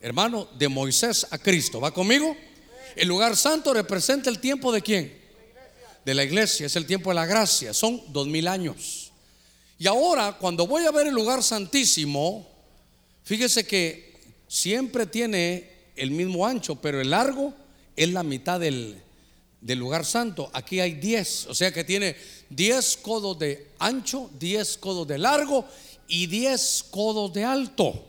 Hermano, 0.00 0.46
de 0.58 0.68
Moisés 0.68 1.26
a 1.30 1.38
Cristo. 1.38 1.80
¿Va 1.80 1.92
conmigo? 1.92 2.36
El 2.94 3.08
lugar 3.08 3.34
santo 3.36 3.72
representa 3.72 4.28
el 4.28 4.38
tiempo 4.38 4.70
de 4.70 4.82
quién? 4.82 5.18
De 6.04 6.14
la 6.14 6.22
iglesia. 6.22 6.66
Es 6.66 6.76
el 6.76 6.86
tiempo 6.86 7.10
de 7.10 7.14
la 7.14 7.24
gracia. 7.24 7.72
Son 7.72 8.02
dos 8.12 8.28
mil 8.28 8.46
años. 8.46 9.10
Y 9.78 9.86
ahora, 9.86 10.36
cuando 10.38 10.66
voy 10.66 10.84
a 10.84 10.92
ver 10.92 11.06
el 11.06 11.14
lugar 11.14 11.42
santísimo, 11.42 12.53
fíjese 13.24 13.66
que 13.66 14.14
siempre 14.46 15.06
tiene 15.06 15.70
el 15.96 16.10
mismo 16.10 16.46
ancho, 16.46 16.76
pero 16.76 17.00
el 17.00 17.10
largo 17.10 17.54
es 17.96 18.10
la 18.10 18.22
mitad 18.22 18.60
del, 18.60 19.00
del 19.60 19.78
lugar 19.78 20.04
santo. 20.04 20.50
Aquí 20.52 20.80
hay 20.80 20.94
10, 20.94 21.46
o 21.46 21.54
sea 21.54 21.72
que 21.72 21.84
tiene 21.84 22.16
10 22.50 22.96
codos 22.98 23.38
de 23.38 23.68
ancho, 23.78 24.30
10 24.38 24.78
codos 24.78 25.08
de 25.08 25.18
largo 25.18 25.66
y 26.06 26.26
10 26.26 26.86
codos 26.90 27.32
de 27.32 27.44
alto. 27.44 28.04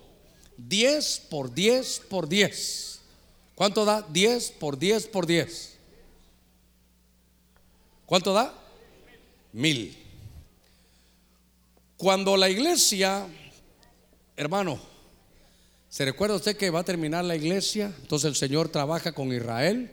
10 0.57 1.21
por 1.29 1.53
10 1.53 2.01
por 2.09 2.27
10. 2.27 2.99
¿Cuánto 3.55 3.85
da? 3.85 4.05
10 4.09 4.51
por 4.51 4.77
10 4.77 5.07
por 5.07 5.25
10. 5.25 5.73
¿Cuánto 8.05 8.33
da? 8.33 8.53
Mil. 9.53 9.97
Cuando 11.97 12.35
la 12.35 12.49
iglesia, 12.49 13.25
hermano, 14.35 14.79
¿se 15.95 16.03
recuerda 16.03 16.35
usted 16.35 16.57
que 16.57 16.69
va 16.69 16.81
a 16.81 16.83
terminar 16.83 17.23
la 17.23 17.37
iglesia? 17.37 17.93
Entonces 18.01 18.27
el 18.27 18.35
Señor 18.35 18.67
trabaja 18.67 19.13
con 19.13 19.31
Israel 19.31 19.89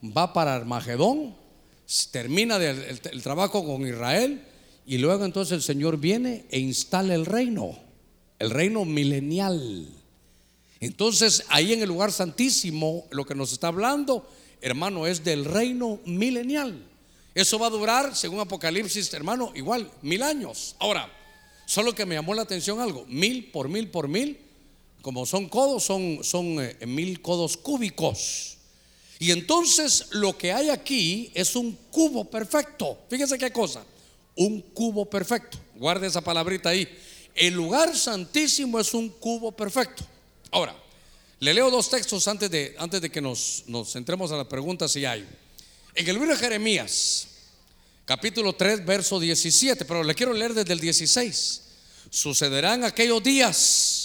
va 0.00 0.32
para 0.32 0.54
Armagedón, 0.54 1.34
termina 2.12 2.56
el, 2.56 3.20
trabajo 3.20 3.66
con 3.66 3.84
Israel 3.84 4.46
y 4.86 4.98
luego 4.98 5.24
entonces 5.24 5.54
el 5.54 5.62
Señor 5.62 5.98
viene 5.98 6.46
e 6.50 6.60
instala 6.60 7.16
el 7.16 7.26
reino, 7.26 7.76
el 8.38 8.50
reino 8.50 8.84
milenial. 8.84 9.88
Entonces 10.78 11.44
ahí 11.48 11.72
en 11.72 11.82
el 11.82 11.88
lugar 11.88 12.12
santísimo 12.12 13.08
lo 13.10 13.26
que 13.26 13.34
nos 13.34 13.52
está 13.52 13.66
hablando, 13.66 14.24
hermano, 14.60 15.08
es 15.08 15.24
del 15.24 15.44
reino 15.44 15.98
milenial. 16.06 16.86
Eso 17.34 17.58
va 17.58 17.66
a 17.66 17.70
durar, 17.70 18.14
según 18.14 18.38
Apocalipsis, 18.38 19.12
hermano, 19.14 19.50
igual, 19.56 19.90
mil 20.02 20.22
años. 20.22 20.76
Ahora, 20.78 21.10
solo 21.66 21.92
que 21.92 22.06
me 22.06 22.14
llamó 22.14 22.34
la 22.34 22.42
atención 22.42 22.78
algo, 22.78 23.04
mil 23.08 23.50
por 23.50 23.68
mil 23.68 23.88
por 23.88 24.06
mil, 24.06 24.38
como 25.02 25.26
son 25.26 25.48
codos, 25.48 25.84
son, 25.84 26.22
son 26.22 26.60
eh, 26.60 26.76
mil 26.86 27.20
codos 27.22 27.56
cúbicos. 27.56 28.56
Y 29.18 29.32
entonces 29.32 30.06
lo 30.12 30.36
que 30.36 30.52
hay 30.52 30.70
aquí 30.70 31.30
es 31.34 31.54
un 31.54 31.72
cubo 31.90 32.24
perfecto. 32.24 32.98
Fíjese 33.08 33.38
qué 33.38 33.52
cosa. 33.52 33.84
Un 34.36 34.60
cubo 34.60 35.04
perfecto. 35.04 35.58
Guarde 35.74 36.06
esa 36.06 36.22
palabrita 36.22 36.70
ahí. 36.70 36.88
El 37.34 37.54
lugar 37.54 37.96
santísimo 37.96 38.80
es 38.80 38.94
un 38.94 39.10
cubo 39.10 39.52
perfecto. 39.52 40.04
Ahora, 40.50 40.74
le 41.38 41.54
leo 41.54 41.70
dos 41.70 41.90
textos 41.90 42.26
antes 42.28 42.50
de, 42.50 42.74
antes 42.78 43.00
de 43.00 43.10
que 43.10 43.20
nos, 43.20 43.64
nos 43.66 43.92
centremos 43.92 44.32
a 44.32 44.36
la 44.36 44.48
pregunta 44.48 44.88
si 44.88 45.04
hay. 45.04 45.26
En 45.94 46.08
el 46.08 46.14
libro 46.14 46.30
de 46.30 46.36
Jeremías, 46.36 47.28
capítulo 48.06 48.54
3, 48.54 48.84
verso 48.86 49.20
17, 49.20 49.84
pero 49.84 50.02
le 50.02 50.14
quiero 50.14 50.32
leer 50.32 50.54
desde 50.54 50.72
el 50.72 50.80
16. 50.80 51.62
Sucederán 52.10 52.84
aquellos 52.84 53.22
días 53.22 53.99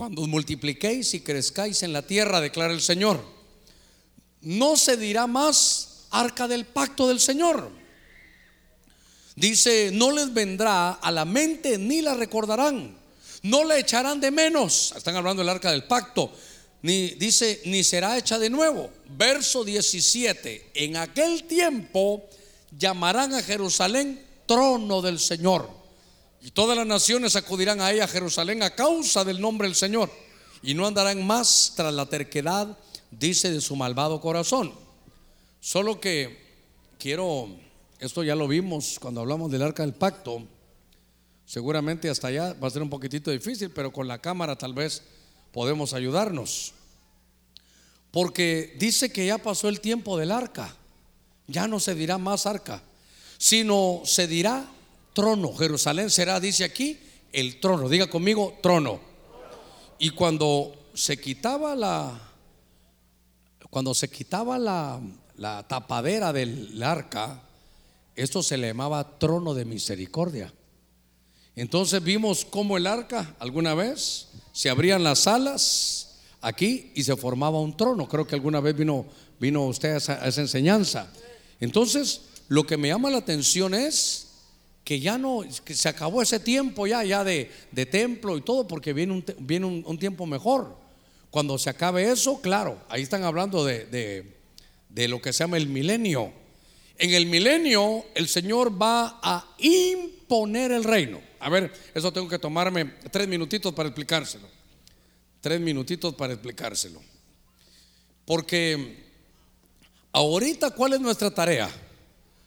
cuando 0.00 0.26
multipliquéis 0.26 1.12
y 1.12 1.20
crezcáis 1.20 1.82
en 1.82 1.92
la 1.92 2.00
tierra, 2.00 2.40
declara 2.40 2.72
el 2.72 2.80
Señor 2.80 3.20
no 4.42 4.76
se 4.76 4.96
dirá 4.96 5.26
más 5.26 6.06
arca 6.10 6.48
del 6.48 6.64
pacto 6.64 7.08
del 7.08 7.20
Señor. 7.20 7.70
Dice, 9.36 9.90
no 9.92 10.10
les 10.12 10.32
vendrá 10.32 10.92
a 10.92 11.10
la 11.10 11.24
mente 11.24 11.78
ni 11.78 12.00
la 12.00 12.14
recordarán. 12.14 12.96
No 13.42 13.64
le 13.64 13.78
echarán 13.78 14.20
de 14.20 14.30
menos. 14.30 14.92
Están 14.96 15.16
hablando 15.16 15.40
del 15.42 15.48
arca 15.48 15.70
del 15.70 15.84
pacto. 15.84 16.32
Ni 16.82 17.10
dice, 17.10 17.60
ni 17.66 17.84
será 17.84 18.16
hecha 18.18 18.38
de 18.38 18.50
nuevo. 18.50 18.90
Verso 19.08 19.64
17. 19.64 20.70
En 20.74 20.96
aquel 20.96 21.44
tiempo 21.44 22.24
llamarán 22.76 23.34
a 23.34 23.42
Jerusalén 23.42 24.24
trono 24.46 25.00
del 25.00 25.18
Señor. 25.18 25.79
Y 26.40 26.52
todas 26.52 26.76
las 26.76 26.86
naciones 26.86 27.36
acudirán 27.36 27.80
a 27.80 27.92
ella, 27.92 28.04
a 28.04 28.08
Jerusalén, 28.08 28.62
a 28.62 28.74
causa 28.74 29.24
del 29.24 29.40
nombre 29.40 29.68
del 29.68 29.74
Señor. 29.74 30.10
Y 30.62 30.74
no 30.74 30.86
andarán 30.86 31.26
más 31.26 31.74
tras 31.76 31.92
la 31.92 32.06
terquedad 32.06 32.76
dice 33.10 33.50
de 33.50 33.60
su 33.60 33.76
malvado 33.76 34.20
corazón. 34.20 34.72
Solo 35.60 36.00
que 36.00 36.38
quiero, 36.98 37.48
esto 37.98 38.22
ya 38.22 38.34
lo 38.34 38.48
vimos 38.48 38.98
cuando 39.00 39.20
hablamos 39.20 39.50
del 39.50 39.62
arca 39.62 39.82
del 39.82 39.94
pacto, 39.94 40.42
seguramente 41.44 42.08
hasta 42.08 42.28
allá 42.28 42.54
va 42.54 42.68
a 42.68 42.70
ser 42.70 42.82
un 42.82 42.90
poquitito 42.90 43.30
difícil, 43.30 43.70
pero 43.70 43.92
con 43.92 44.08
la 44.08 44.20
cámara 44.20 44.56
tal 44.56 44.74
vez 44.74 45.02
podemos 45.52 45.92
ayudarnos. 45.92 46.72
Porque 48.10 48.76
dice 48.78 49.12
que 49.12 49.26
ya 49.26 49.38
pasó 49.38 49.68
el 49.68 49.80
tiempo 49.80 50.16
del 50.16 50.32
arca, 50.32 50.74
ya 51.46 51.68
no 51.68 51.80
se 51.80 51.94
dirá 51.94 52.18
más 52.18 52.46
arca, 52.46 52.82
sino 53.38 54.02
se 54.04 54.26
dirá 54.26 54.68
trono. 55.12 55.54
Jerusalén 55.54 56.10
será, 56.10 56.40
dice 56.40 56.64
aquí, 56.64 56.98
el 57.32 57.60
trono. 57.60 57.88
Diga 57.88 58.08
conmigo, 58.08 58.58
trono. 58.62 59.00
Y 59.98 60.10
cuando 60.10 60.74
se 60.94 61.20
quitaba 61.20 61.74
la, 61.74 62.30
cuando 63.70 63.94
se 63.94 64.10
quitaba 64.10 64.58
la, 64.58 65.00
tapadera 65.68 66.32
del 66.32 66.82
arca, 66.82 67.40
esto 68.16 68.42
se 68.42 68.58
le 68.58 68.68
llamaba 68.68 69.18
trono 69.18 69.54
de 69.54 69.64
misericordia. 69.64 70.52
Entonces 71.56 72.02
vimos 72.02 72.44
cómo 72.44 72.76
el 72.76 72.86
arca 72.86 73.34
alguna 73.38 73.74
vez 73.74 74.28
se 74.52 74.70
abrían 74.70 75.04
las 75.04 75.26
alas 75.26 76.18
aquí 76.40 76.92
y 76.94 77.04
se 77.04 77.16
formaba 77.16 77.60
un 77.60 77.76
trono. 77.76 78.08
Creo 78.08 78.26
que 78.26 78.34
alguna 78.34 78.60
vez 78.60 78.76
vino, 78.76 79.06
vino 79.38 79.66
usted 79.66 79.94
a 79.94 79.96
esa, 79.96 80.42
enseñanza. 80.42 81.10
Entonces, 81.60 82.22
lo 82.48 82.66
que 82.66 82.76
me 82.76 82.88
llama 82.88 83.10
la 83.10 83.18
atención 83.18 83.74
es 83.74 84.29
que 84.90 84.98
ya 84.98 85.18
no, 85.18 85.44
que 85.64 85.72
se 85.72 85.88
acabó 85.88 86.20
ese 86.20 86.40
tiempo 86.40 86.84
ya, 86.84 87.04
ya 87.04 87.22
de, 87.22 87.48
templo 87.92 88.36
y 88.36 88.40
todo, 88.40 88.66
porque 88.66 88.92
viene 88.92 89.12
un, 89.12 89.24
viene 89.38 89.64
un 89.64 89.98
tiempo 90.00 90.26
mejor. 90.26 90.76
Cuando 91.30 91.56
se 91.58 91.70
acabe 91.70 92.10
eso, 92.10 92.40
claro, 92.40 92.82
ahí 92.88 93.02
están 93.02 93.22
hablando 93.22 93.64
de, 93.64 94.26
lo 94.96 95.22
que 95.22 95.32
se 95.32 95.44
llama 95.44 95.58
el 95.58 95.68
milenio. 95.68 96.32
En 96.98 97.14
el 97.14 97.26
milenio 97.26 98.04
el 98.16 98.26
Señor 98.26 98.82
va 98.82 99.20
a 99.22 99.54
imponer 99.58 100.72
el 100.72 100.82
reino. 100.82 101.20
A 101.38 101.48
ver, 101.50 101.72
eso 101.94 102.12
tengo 102.12 102.28
que 102.28 102.40
tomarme 102.40 102.86
tres 103.12 103.28
minutitos 103.28 103.72
para 103.72 103.90
explicárselo. 103.90 104.48
Tres 105.40 105.60
minutitos 105.60 106.16
para 106.16 106.32
explicárselo. 106.32 107.00
Porque 108.24 109.04
ahorita, 110.10 110.72
¿cuál 110.72 110.94
es 110.94 111.00
nuestra 111.00 111.30
tarea? 111.30 111.70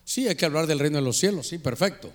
Sí, 0.04 0.28
hay 0.28 0.34
que 0.34 0.44
hablar 0.44 0.66
del 0.66 0.78
reino 0.78 0.98
de 0.98 1.04
los 1.04 1.16
cielos, 1.16 1.48
sí, 1.48 1.56
perfecto. 1.56 2.12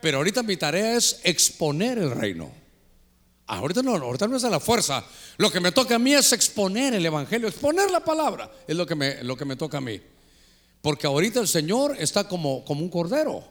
Pero 0.00 0.18
ahorita 0.18 0.42
mi 0.42 0.56
tarea 0.56 0.96
es 0.96 1.20
exponer 1.24 1.98
el 1.98 2.10
reino. 2.10 2.50
Ahorita 3.46 3.82
no, 3.82 3.96
ahorita 3.96 4.28
no 4.28 4.36
es 4.36 4.44
a 4.44 4.50
la 4.50 4.60
fuerza. 4.60 5.04
Lo 5.36 5.50
que 5.50 5.58
me 5.60 5.72
toca 5.72 5.96
a 5.96 5.98
mí 5.98 6.14
es 6.14 6.32
exponer 6.32 6.94
el 6.94 7.04
Evangelio, 7.04 7.48
exponer 7.48 7.90
la 7.90 8.04
palabra. 8.04 8.50
Es 8.66 8.76
lo 8.76 8.86
que 8.86 8.94
me, 8.94 9.22
lo 9.24 9.36
que 9.36 9.44
me 9.44 9.56
toca 9.56 9.78
a 9.78 9.80
mí. 9.80 10.00
Porque 10.80 11.06
ahorita 11.06 11.40
el 11.40 11.48
Señor 11.48 11.96
está 11.98 12.28
como, 12.28 12.64
como 12.64 12.82
un 12.82 12.88
cordero. 12.88 13.44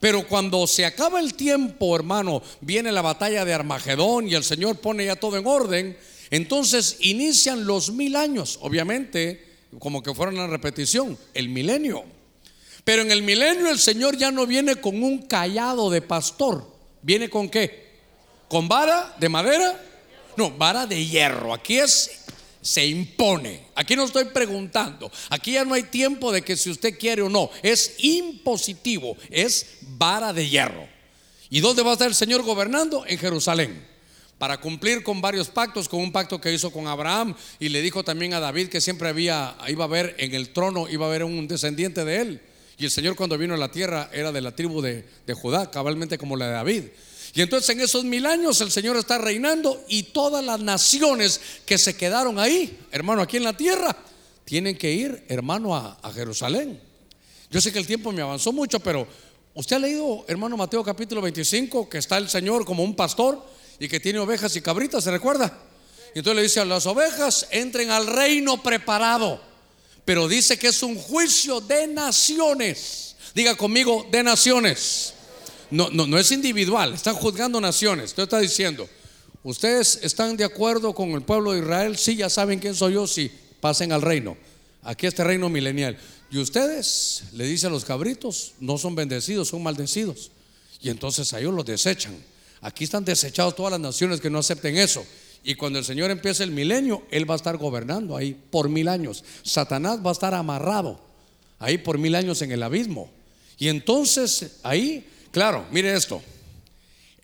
Pero 0.00 0.26
cuando 0.26 0.66
se 0.66 0.84
acaba 0.84 1.20
el 1.20 1.34
tiempo, 1.34 1.94
hermano, 1.94 2.42
viene 2.60 2.90
la 2.90 3.02
batalla 3.02 3.44
de 3.44 3.52
Armagedón 3.52 4.26
y 4.26 4.34
el 4.34 4.42
Señor 4.42 4.78
pone 4.78 5.04
ya 5.04 5.16
todo 5.16 5.36
en 5.36 5.46
orden. 5.46 5.98
Entonces 6.30 6.96
inician 7.00 7.66
los 7.66 7.92
mil 7.92 8.16
años, 8.16 8.58
obviamente, 8.62 9.46
como 9.78 10.02
que 10.02 10.14
fueron 10.14 10.36
una 10.36 10.46
repetición, 10.46 11.18
el 11.34 11.50
milenio. 11.50 12.04
Pero 12.84 13.02
en 13.02 13.12
el 13.12 13.22
milenio 13.22 13.70
el 13.70 13.78
Señor 13.78 14.16
ya 14.16 14.30
no 14.30 14.46
viene 14.46 14.76
con 14.76 15.02
un 15.02 15.22
callado 15.22 15.90
de 15.90 16.02
pastor. 16.02 16.66
¿Viene 17.00 17.28
con 17.30 17.48
qué? 17.48 17.92
¿Con 18.48 18.68
vara 18.68 19.14
de 19.18 19.28
madera? 19.28 19.80
No, 20.36 20.50
vara 20.50 20.86
de 20.86 21.06
hierro. 21.06 21.54
Aquí 21.54 21.78
es, 21.78 22.10
se 22.60 22.86
impone. 22.86 23.66
Aquí 23.74 23.94
no 23.94 24.04
estoy 24.04 24.26
preguntando. 24.26 25.10
Aquí 25.30 25.52
ya 25.52 25.64
no 25.64 25.74
hay 25.74 25.84
tiempo 25.84 26.32
de 26.32 26.42
que 26.42 26.56
si 26.56 26.70
usted 26.70 26.98
quiere 26.98 27.22
o 27.22 27.28
no. 27.28 27.50
Es 27.62 27.94
impositivo. 27.98 29.16
Es 29.30 29.78
vara 29.82 30.32
de 30.32 30.48
hierro. 30.48 30.88
¿Y 31.50 31.60
dónde 31.60 31.82
va 31.82 31.90
a 31.90 31.92
estar 31.94 32.08
el 32.08 32.14
Señor 32.14 32.42
gobernando? 32.42 33.04
En 33.06 33.18
Jerusalén. 33.18 33.92
para 34.38 34.60
cumplir 34.60 35.04
con 35.04 35.20
varios 35.20 35.46
pactos, 35.46 35.88
con 35.88 36.00
un 36.00 36.10
pacto 36.10 36.40
que 36.40 36.52
hizo 36.52 36.72
con 36.72 36.88
Abraham 36.88 37.36
y 37.60 37.68
le 37.68 37.80
dijo 37.80 38.02
también 38.02 38.34
a 38.34 38.40
David 38.40 38.70
que 38.70 38.80
siempre 38.80 39.08
había, 39.08 39.56
iba 39.68 39.84
a 39.84 39.86
haber 39.86 40.16
en 40.18 40.34
el 40.34 40.52
trono, 40.52 40.88
iba 40.88 41.06
a 41.06 41.08
haber 41.08 41.22
un 41.22 41.46
descendiente 41.46 42.04
de 42.04 42.20
él. 42.20 42.42
Y 42.82 42.86
el 42.86 42.90
Señor 42.90 43.14
cuando 43.14 43.38
vino 43.38 43.54
a 43.54 43.56
la 43.56 43.70
tierra 43.70 44.10
era 44.12 44.32
de 44.32 44.40
la 44.40 44.56
tribu 44.56 44.82
de, 44.82 45.04
Judá, 45.40 45.70
cabalmente 45.70 46.18
como 46.18 46.34
la 46.34 46.46
de 46.46 46.52
David. 46.54 46.82
Y 47.32 47.40
entonces 47.40 47.70
en 47.70 47.80
esos 47.80 48.02
mil 48.02 48.26
años 48.26 48.60
el 48.60 48.72
Señor 48.72 48.96
está 48.96 49.18
reinando 49.18 49.84
y 49.86 50.02
todas 50.02 50.44
las 50.44 50.58
naciones 50.58 51.40
que 51.64 51.78
se 51.78 51.94
quedaron 51.94 52.40
ahí, 52.40 52.76
hermano, 52.90 53.22
aquí 53.22 53.36
en 53.36 53.44
la 53.44 53.56
tierra, 53.56 53.96
tienen 54.44 54.76
que 54.76 54.90
ir, 54.90 55.24
hermano, 55.28 55.76
a, 55.76 55.96
a 56.02 56.10
Jerusalén. 56.10 56.80
Yo 57.52 57.60
sé 57.60 57.72
que 57.72 57.78
el 57.78 57.86
tiempo 57.86 58.10
me 58.10 58.20
avanzó 58.20 58.52
mucho, 58.52 58.80
pero 58.80 59.06
usted 59.54 59.76
ha 59.76 59.78
leído, 59.78 60.24
hermano 60.26 60.56
Mateo 60.56 60.82
capítulo 60.82 61.22
25, 61.22 61.88
que 61.88 61.98
está 61.98 62.18
el 62.18 62.28
Señor 62.28 62.64
como 62.64 62.82
un 62.82 62.96
pastor 62.96 63.46
y 63.78 63.86
que 63.86 64.00
tiene 64.00 64.18
ovejas 64.18 64.56
y 64.56 64.60
cabritas, 64.60 65.04
¿se 65.04 65.12
recuerda? 65.12 65.56
Y 66.16 66.18
entonces 66.18 66.34
le 66.36 66.42
dice 66.42 66.58
a 66.58 66.64
las 66.64 66.84
ovejas, 66.86 67.46
entren 67.52 67.90
al 67.90 68.08
reino 68.08 68.60
preparado. 68.60 69.51
Pero 70.04 70.28
dice 70.28 70.58
que 70.58 70.68
es 70.68 70.82
un 70.82 70.96
juicio 70.96 71.60
de 71.60 71.86
naciones. 71.86 73.16
Diga 73.34 73.56
conmigo, 73.56 74.06
de 74.10 74.22
naciones. 74.22 75.14
No, 75.70 75.88
no, 75.90 76.06
no 76.06 76.18
es 76.18 76.30
individual, 76.32 76.92
están 76.92 77.14
juzgando 77.14 77.60
naciones. 77.60 78.10
Usted 78.10 78.24
está 78.24 78.40
diciendo, 78.40 78.88
¿ustedes 79.42 80.00
están 80.02 80.36
de 80.36 80.44
acuerdo 80.44 80.92
con 80.92 81.10
el 81.10 81.22
pueblo 81.22 81.52
de 81.52 81.60
Israel? 81.60 81.96
Sí, 81.96 82.16
ya 82.16 82.28
saben 82.28 82.58
quién 82.58 82.74
soy 82.74 82.94
yo, 82.94 83.06
sí, 83.06 83.30
pasen 83.60 83.92
al 83.92 84.02
reino. 84.02 84.36
Aquí 84.82 85.06
este 85.06 85.24
reino 85.24 85.48
milenial. 85.48 85.96
Y 86.30 86.38
ustedes, 86.38 87.24
le 87.32 87.46
dice 87.46 87.68
a 87.68 87.70
los 87.70 87.84
cabritos, 87.84 88.52
no 88.60 88.76
son 88.76 88.94
bendecidos, 88.94 89.48
son 89.48 89.62
maldecidos. 89.62 90.30
Y 90.80 90.90
entonces 90.90 91.32
a 91.32 91.40
ellos 91.40 91.54
los 91.54 91.64
desechan. 91.64 92.16
Aquí 92.60 92.84
están 92.84 93.04
desechados 93.04 93.56
todas 93.56 93.72
las 93.72 93.80
naciones 93.80 94.20
que 94.20 94.30
no 94.30 94.38
acepten 94.38 94.76
eso. 94.76 95.04
Y 95.44 95.54
cuando 95.56 95.78
el 95.78 95.84
Señor 95.84 96.10
empiece 96.10 96.44
el 96.44 96.52
milenio, 96.52 97.02
Él 97.10 97.28
va 97.28 97.34
a 97.34 97.36
estar 97.36 97.56
gobernando 97.56 98.16
ahí 98.16 98.34
por 98.50 98.68
mil 98.68 98.88
años. 98.88 99.24
Satanás 99.42 100.00
va 100.04 100.10
a 100.10 100.12
estar 100.12 100.34
amarrado 100.34 101.00
ahí 101.58 101.78
por 101.78 101.98
mil 101.98 102.14
años 102.14 102.42
en 102.42 102.52
el 102.52 102.62
abismo. 102.62 103.10
Y 103.58 103.68
entonces 103.68 104.58
ahí 104.62 105.06
Claro, 105.32 105.66
mire 105.70 105.94
esto. 105.94 106.22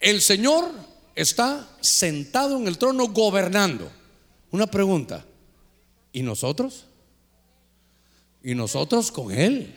El 0.00 0.22
Señor 0.22 0.72
está 1.14 1.68
sentado 1.80 2.56
en 2.56 2.66
el 2.66 2.78
trono 2.78 3.08
gobernando. 3.08 3.92
Una 4.50 4.66
pregunta. 4.66 5.24
¿Y 6.10 6.22
nosotros? 6.22 6.86
¿Y 8.42 8.54
nosotros 8.54 9.12
con 9.12 9.30
Él? 9.30 9.74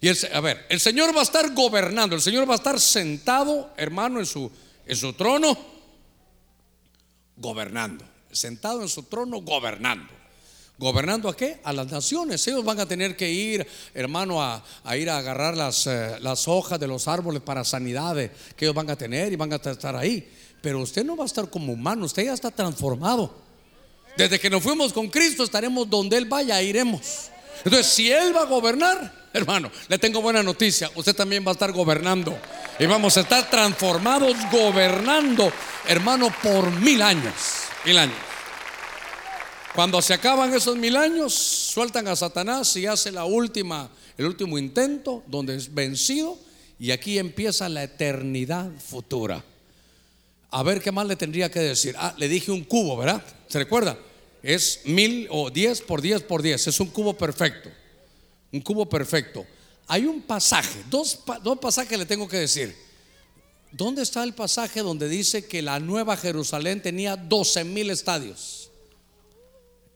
Y 0.00 0.08
el, 0.08 0.18
a 0.32 0.40
ver, 0.40 0.66
el 0.68 0.80
Señor 0.80 1.14
va 1.14 1.20
a 1.20 1.24
estar 1.24 1.54
gobernando, 1.54 2.16
el 2.16 2.22
Señor 2.22 2.48
va 2.48 2.54
a 2.54 2.56
estar 2.56 2.80
sentado, 2.80 3.72
hermano, 3.76 4.20
en 4.20 4.26
su, 4.26 4.50
en 4.84 4.96
su 4.96 5.12
trono, 5.12 5.56
gobernando. 7.38 8.04
Sentado 8.30 8.82
en 8.82 8.88
su 8.88 9.04
trono, 9.04 9.40
gobernando. 9.40 10.18
¿Gobernando 10.78 11.28
a 11.28 11.36
qué? 11.36 11.60
A 11.64 11.72
las 11.72 11.90
naciones. 11.90 12.46
Ellos 12.46 12.64
van 12.64 12.78
a 12.78 12.86
tener 12.86 13.16
que 13.16 13.28
ir, 13.28 13.66
hermano, 13.94 14.40
a, 14.40 14.62
ir 14.96 15.10
a 15.10 15.18
agarrar 15.18 15.56
las, 15.56 15.88
eh, 15.88 16.18
las, 16.20 16.46
hojas 16.46 16.78
de 16.78 16.86
los 16.86 17.08
árboles 17.08 17.42
para 17.42 17.64
sanidades 17.64 18.30
que 18.56 18.64
ellos 18.64 18.76
van 18.76 18.88
a 18.88 18.96
tener 18.96 19.32
y 19.32 19.36
van 19.36 19.52
a 19.52 19.56
estar 19.56 19.96
ahí. 19.96 20.30
Pero 20.62 20.80
usted 20.80 21.04
no 21.04 21.16
va 21.16 21.24
a 21.24 21.26
estar 21.26 21.50
como 21.50 21.72
humano, 21.72 22.06
usted 22.06 22.26
ya 22.26 22.32
está 22.32 22.52
transformado. 22.52 23.34
Desde 24.16 24.38
que 24.38 24.50
nos 24.50 24.62
fuimos 24.62 24.92
con 24.92 25.08
Cristo 25.08 25.42
estaremos 25.42 25.88
donde 25.90 26.16
Él 26.16 26.26
vaya, 26.26 26.62
iremos. 26.62 27.30
Entonces, 27.64 27.86
si 27.92 28.12
Él 28.12 28.34
va 28.34 28.42
a 28.42 28.46
gobernar, 28.46 29.17
hermano, 29.32 29.70
le 29.88 29.98
tengo 29.98 30.22
buena 30.22 30.42
noticia, 30.42 30.90
usted 30.94 31.14
también 31.14 31.44
va 31.44 31.50
a 31.50 31.52
estar 31.52 31.72
gobernando. 31.72 32.38
Y 32.78 32.86
vamos 32.86 33.16
a 33.16 33.20
estar 33.20 33.50
transformados 33.50 34.36
gobernando, 34.52 35.52
hermano, 35.86 36.32
por 36.42 36.70
mil 36.80 37.02
años. 37.02 37.34
Mil 37.84 37.98
años. 37.98 38.16
Cuando 39.74 40.00
se 40.00 40.14
acaban 40.14 40.54
esos 40.54 40.76
mil 40.76 40.96
años, 40.96 41.34
sueltan 41.34 42.08
a 42.08 42.16
Satanás 42.16 42.74
y 42.76 42.86
hace 42.86 43.12
la 43.12 43.24
última, 43.24 43.90
el 44.16 44.26
último 44.26 44.58
intento, 44.58 45.22
donde 45.26 45.56
es 45.56 45.74
vencido, 45.74 46.38
y 46.78 46.92
aquí 46.92 47.18
empieza 47.18 47.68
la 47.68 47.82
eternidad 47.82 48.70
futura. 48.78 49.44
A 50.50 50.62
ver 50.62 50.80
qué 50.80 50.92
más 50.92 51.06
le 51.06 51.16
tendría 51.16 51.50
que 51.50 51.60
decir. 51.60 51.94
Ah, 51.98 52.14
le 52.16 52.28
dije 52.28 52.50
un 52.50 52.64
cubo, 52.64 52.96
¿verdad? 52.96 53.22
¿Se 53.48 53.58
recuerda? 53.58 53.98
Es 54.42 54.80
mil 54.84 55.26
o 55.30 55.50
diez 55.50 55.80
por 55.82 56.00
diez 56.00 56.22
por 56.22 56.42
diez. 56.42 56.66
Es 56.66 56.80
un 56.80 56.88
cubo 56.88 57.18
perfecto. 57.18 57.70
Un 58.52 58.60
cubo 58.60 58.88
perfecto. 58.88 59.46
Hay 59.86 60.04
un 60.04 60.22
pasaje, 60.22 60.84
dos, 60.90 61.18
pasajes 61.60 61.98
le 61.98 62.06
tengo 62.06 62.28
que 62.28 62.36
decir. 62.36 62.76
¿Dónde 63.72 64.02
está 64.02 64.22
el 64.22 64.34
pasaje 64.34 64.80
donde 64.80 65.08
dice 65.08 65.46
que 65.46 65.62
la 65.62 65.80
nueva 65.80 66.16
Jerusalén 66.16 66.82
tenía 66.82 67.16
12 67.16 67.64
mil 67.64 67.90
estadios? 67.90 68.70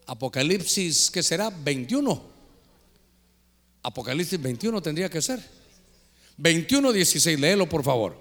Apocalipsis, 0.07 1.11
¿qué 1.11 1.23
será? 1.23 1.51
21. 1.51 2.23
Apocalipsis 3.83 4.41
21 4.41 4.83
tendría 4.83 5.09
que 5.09 5.23
ser. 5.23 5.43
21, 6.37 6.93
16, 6.93 7.39
léelo 7.39 7.69
por 7.69 7.85
favor. 7.85 8.17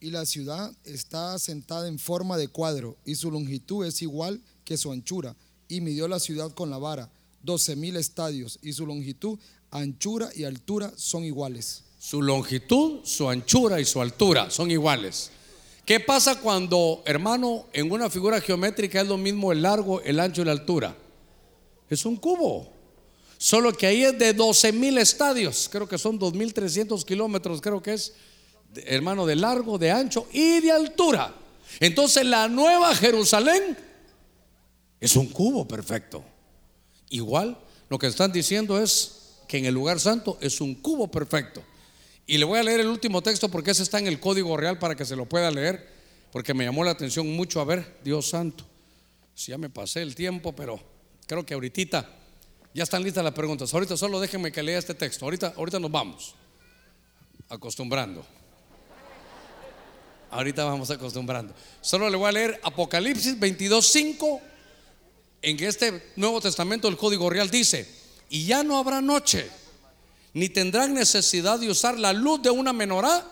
Y 0.00 0.10
la 0.10 0.24
ciudad 0.26 0.72
está 0.84 1.38
sentada 1.38 1.88
en 1.88 1.98
forma 1.98 2.36
de 2.36 2.48
cuadro 2.48 2.96
y 3.04 3.16
su 3.16 3.30
longitud 3.30 3.84
es 3.86 4.02
igual 4.02 4.40
que 4.64 4.76
su 4.76 4.92
anchura. 4.92 5.34
Y 5.66 5.80
midió 5.80 6.08
la 6.08 6.20
ciudad 6.20 6.52
con 6.52 6.70
la 6.70 6.78
vara, 6.78 7.10
12 7.48 7.76
mil 7.76 7.96
estadios 7.96 8.58
y 8.60 8.74
su 8.74 8.84
longitud, 8.84 9.38
anchura 9.70 10.28
y 10.36 10.44
altura 10.44 10.92
son 10.96 11.24
iguales. 11.24 11.82
Su 11.98 12.20
longitud, 12.20 13.00
su 13.04 13.26
anchura 13.26 13.80
y 13.80 13.86
su 13.86 14.02
altura 14.02 14.50
son 14.50 14.70
iguales. 14.70 15.30
¿Qué 15.86 15.98
pasa 15.98 16.38
cuando, 16.40 17.02
hermano, 17.06 17.64
en 17.72 17.90
una 17.90 18.10
figura 18.10 18.42
geométrica 18.42 19.00
es 19.00 19.08
lo 19.08 19.16
mismo 19.16 19.50
el 19.50 19.62
largo, 19.62 20.02
el 20.02 20.20
ancho 20.20 20.42
y 20.42 20.44
la 20.44 20.52
altura? 20.52 20.94
Es 21.88 22.04
un 22.04 22.16
cubo. 22.16 22.70
Solo 23.38 23.72
que 23.72 23.86
ahí 23.86 24.04
es 24.04 24.18
de 24.18 24.34
12 24.34 24.72
mil 24.72 24.98
estadios. 24.98 25.70
Creo 25.72 25.88
que 25.88 25.96
son 25.96 26.20
2.300 26.20 27.02
kilómetros, 27.02 27.62
creo 27.62 27.82
que 27.82 27.94
es, 27.94 28.12
hermano, 28.84 29.24
de 29.24 29.36
largo, 29.36 29.78
de 29.78 29.90
ancho 29.90 30.28
y 30.34 30.60
de 30.60 30.70
altura. 30.70 31.34
Entonces 31.80 32.26
la 32.26 32.46
nueva 32.46 32.94
Jerusalén 32.94 33.74
es 35.00 35.16
un 35.16 35.28
cubo 35.28 35.66
perfecto. 35.66 36.22
Igual, 37.10 37.58
lo 37.88 37.98
que 37.98 38.06
están 38.06 38.32
diciendo 38.32 38.82
es 38.82 39.36
que 39.48 39.58
en 39.58 39.64
el 39.64 39.74
lugar 39.74 39.98
santo 39.98 40.38
es 40.40 40.60
un 40.60 40.74
cubo 40.74 41.08
perfecto. 41.08 41.62
Y 42.26 42.36
le 42.36 42.44
voy 42.44 42.58
a 42.58 42.62
leer 42.62 42.80
el 42.80 42.88
último 42.88 43.22
texto 43.22 43.48
porque 43.48 43.70
ese 43.70 43.82
está 43.82 43.98
en 43.98 44.06
el 44.06 44.20
código 44.20 44.56
real 44.56 44.78
para 44.78 44.94
que 44.94 45.06
se 45.06 45.16
lo 45.16 45.26
pueda 45.26 45.50
leer, 45.50 45.88
porque 46.30 46.52
me 46.52 46.64
llamó 46.64 46.84
la 46.84 46.90
atención 46.90 47.26
mucho 47.34 47.60
a 47.60 47.64
ver, 47.64 47.98
Dios 48.04 48.28
santo. 48.28 48.64
Si 49.34 49.50
ya 49.50 49.58
me 49.58 49.70
pasé 49.70 50.02
el 50.02 50.14
tiempo, 50.14 50.54
pero 50.54 50.78
creo 51.26 51.46
que 51.46 51.54
ahorita 51.54 52.06
ya 52.74 52.82
están 52.82 53.02
listas 53.02 53.24
las 53.24 53.32
preguntas. 53.32 53.72
Ahorita 53.72 53.96
solo 53.96 54.20
déjenme 54.20 54.52
que 54.52 54.62
lea 54.62 54.78
este 54.78 54.94
texto. 54.94 55.24
Ahorita, 55.24 55.54
ahorita 55.56 55.80
nos 55.80 55.90
vamos 55.90 56.34
acostumbrando. 57.48 58.24
Ahorita 60.30 60.64
vamos 60.64 60.90
acostumbrando. 60.90 61.54
Solo 61.80 62.10
le 62.10 62.16
voy 62.16 62.28
a 62.28 62.32
leer 62.32 62.60
Apocalipsis 62.62 63.38
22:5. 63.40 64.40
En 65.42 65.62
este 65.62 66.12
Nuevo 66.16 66.40
Testamento 66.40 66.88
el 66.88 66.96
Código 66.96 67.30
Real 67.30 67.50
dice, 67.50 67.88
y 68.30 68.46
ya 68.46 68.62
no 68.62 68.78
habrá 68.78 69.00
noche 69.00 69.48
ni 70.34 70.48
tendrán 70.48 70.94
necesidad 70.94 71.58
de 71.58 71.70
usar 71.70 71.98
la 71.98 72.12
luz 72.12 72.42
de 72.42 72.50
una 72.50 72.72
menorá, 72.72 73.24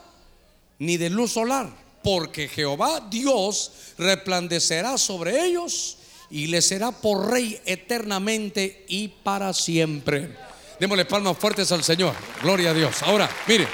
ni 0.79 0.97
de 0.97 1.11
luz 1.11 1.33
solar, 1.33 1.71
porque 2.03 2.49
Jehová 2.49 3.07
Dios 3.11 3.71
resplandecerá 3.99 4.99
sobre 4.99 5.45
ellos 5.45 5.99
y 6.31 6.49
les 6.49 6.67
será 6.67 6.91
por 6.91 7.31
rey 7.31 7.61
eternamente 7.65 8.85
y 8.89 9.09
para 9.09 9.53
siempre. 9.53 10.37
Démosle 10.81 11.05
palmas 11.05 11.39
fuertes 11.39 11.71
al 11.73 11.85
Señor. 11.85 12.15
Gloria 12.43 12.71
a 12.71 12.75
Dios. 12.75 13.03
Ahora, 13.03 13.31
mire. 13.47 13.67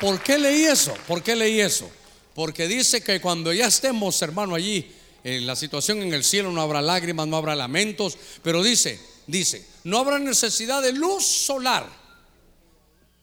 ¿Por 0.00 0.20
qué 0.20 0.36
leí 0.38 0.64
eso? 0.64 0.94
¿Por 1.06 1.22
qué 1.22 1.34
leí 1.34 1.60
eso? 1.60 1.90
Porque 2.34 2.66
dice 2.66 3.02
que 3.02 3.20
cuando 3.20 3.52
ya 3.52 3.66
estemos, 3.66 4.20
hermano, 4.22 4.54
allí, 4.54 4.90
en 5.22 5.46
la 5.46 5.56
situación 5.56 6.02
en 6.02 6.12
el 6.12 6.24
cielo 6.24 6.52
no 6.52 6.60
habrá 6.60 6.82
lágrimas, 6.82 7.26
no 7.26 7.36
habrá 7.36 7.54
lamentos, 7.54 8.18
pero 8.42 8.62
dice, 8.62 9.00
dice, 9.26 9.66
no 9.84 9.98
habrá 9.98 10.18
necesidad 10.18 10.82
de 10.82 10.92
luz 10.92 11.24
solar. 11.24 11.88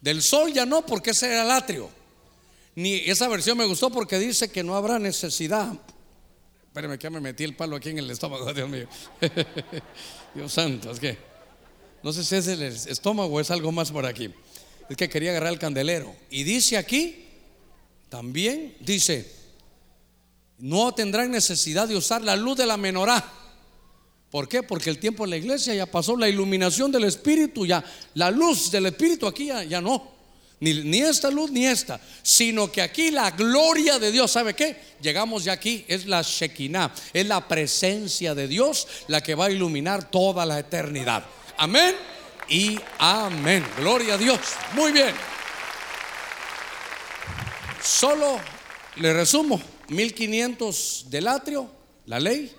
Del 0.01 0.24
sol 0.24 0.51
ya 0.51 0.66
no, 0.66 0.84
porque 0.86 1.12
ese 1.12 1.28
era 1.28 1.43
el 1.43 1.51
atrio. 1.51 1.89
Ni 2.74 2.95
esa 2.95 3.28
versión 3.28 3.57
me 3.57 3.66
gustó 3.66 3.91
porque 3.91 4.18
dice 4.18 4.49
que 4.49 4.64
no 4.64 4.76
habrá 4.76 4.97
necesidad. 4.97 5.74
Espérenme 6.66 6.97
que 6.97 7.09
me 7.09 7.20
metí 7.20 7.43
el 7.43 7.55
palo 7.55 7.76
aquí 7.76 7.89
en 7.89 7.99
el 7.99 8.09
estómago, 8.09 8.51
Dios 8.53 8.70
mío. 8.70 8.88
Dios 10.34 10.51
santo, 10.51 10.89
es 10.91 10.99
que 10.99 11.18
no 12.01 12.14
sé 12.14 12.24
si 12.24 12.36
es 12.36 12.47
el 12.47 12.64
estómago 12.64 13.36
o 13.36 13.39
es 13.39 13.51
algo 13.51 13.72
más 13.72 13.91
por 13.91 14.05
aquí. 14.05 14.34
Es 14.89 14.97
que 14.97 15.07
quería 15.07 15.32
agarrar 15.32 15.53
el 15.53 15.59
candelero. 15.59 16.16
Y 16.30 16.43
dice 16.43 16.78
aquí, 16.78 17.28
también 18.12 18.76
dice, 18.82 19.26
no 20.57 20.93
tendrán 20.93 21.32
necesidad 21.32 21.88
de 21.88 21.95
usar 21.95 22.22
la 22.22 22.36
luz 22.36 22.57
de 22.57 22.66
la 22.66 22.76
menorá. 22.76 23.26
¿Por 24.30 24.49
qué? 24.49 24.64
Porque 24.64 24.89
el 24.89 24.99
tiempo 24.99 25.24
en 25.24 25.30
la 25.30 25.38
iglesia 25.38 25.74
ya 25.74 25.86
pasó, 25.86 26.18
la 26.18 26.28
iluminación 26.28 26.91
del 26.91 27.05
Espíritu, 27.05 27.66
ya 27.66 27.82
la 28.16 28.30
luz 28.30 28.70
del 28.70 28.88
Espíritu 28.88 29.28
aquí 29.28 29.45
ya, 29.45 29.80
no. 29.80 30.12
Ni, 30.59 30.74
ni 30.74 30.99
esta 30.99 31.32
luz 31.32 31.51
ni 31.51 31.66
esta, 31.66 32.01
sino 32.22 32.70
que 32.70 32.82
aquí 32.82 33.12
la 33.12 33.32
gloria 33.32 33.97
de 33.97 34.12
Dios, 34.12 34.30
¿sabe 34.30 34.55
qué? 34.55 34.76
Llegamos 35.01 35.45
ya 35.45 35.53
aquí, 35.53 35.86
es 35.88 36.05
la 36.05 36.22
Shekinah, 36.22 36.93
es 37.14 37.26
la 37.26 37.47
presencia 37.47 38.36
de 38.36 38.49
Dios 38.49 38.89
la 39.07 39.22
que 39.22 39.36
va 39.36 39.45
a 39.45 39.51
iluminar 39.51 40.12
toda 40.12 40.45
la 40.45 40.59
eternidad. 40.59 41.24
Amén 41.57 41.95
y 42.49 42.78
amén. 42.99 43.66
Gloria 43.78 44.16
a 44.16 44.18
Dios. 44.18 44.38
Muy 44.76 44.91
bien. 44.91 45.16
Solo 47.92 48.39
le 48.96 49.14
resumo, 49.14 49.62
1500 49.89 51.08
del 51.10 51.28
atrio, 51.28 51.70
la 52.06 52.22
ley, 52.22 52.50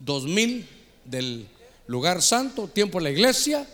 2000 0.00 0.68
del 1.04 1.46
lugar 1.86 2.20
santo, 2.20 2.66
tiempo 2.66 2.98
de 2.98 3.04
la 3.04 3.10
iglesia, 3.10 3.64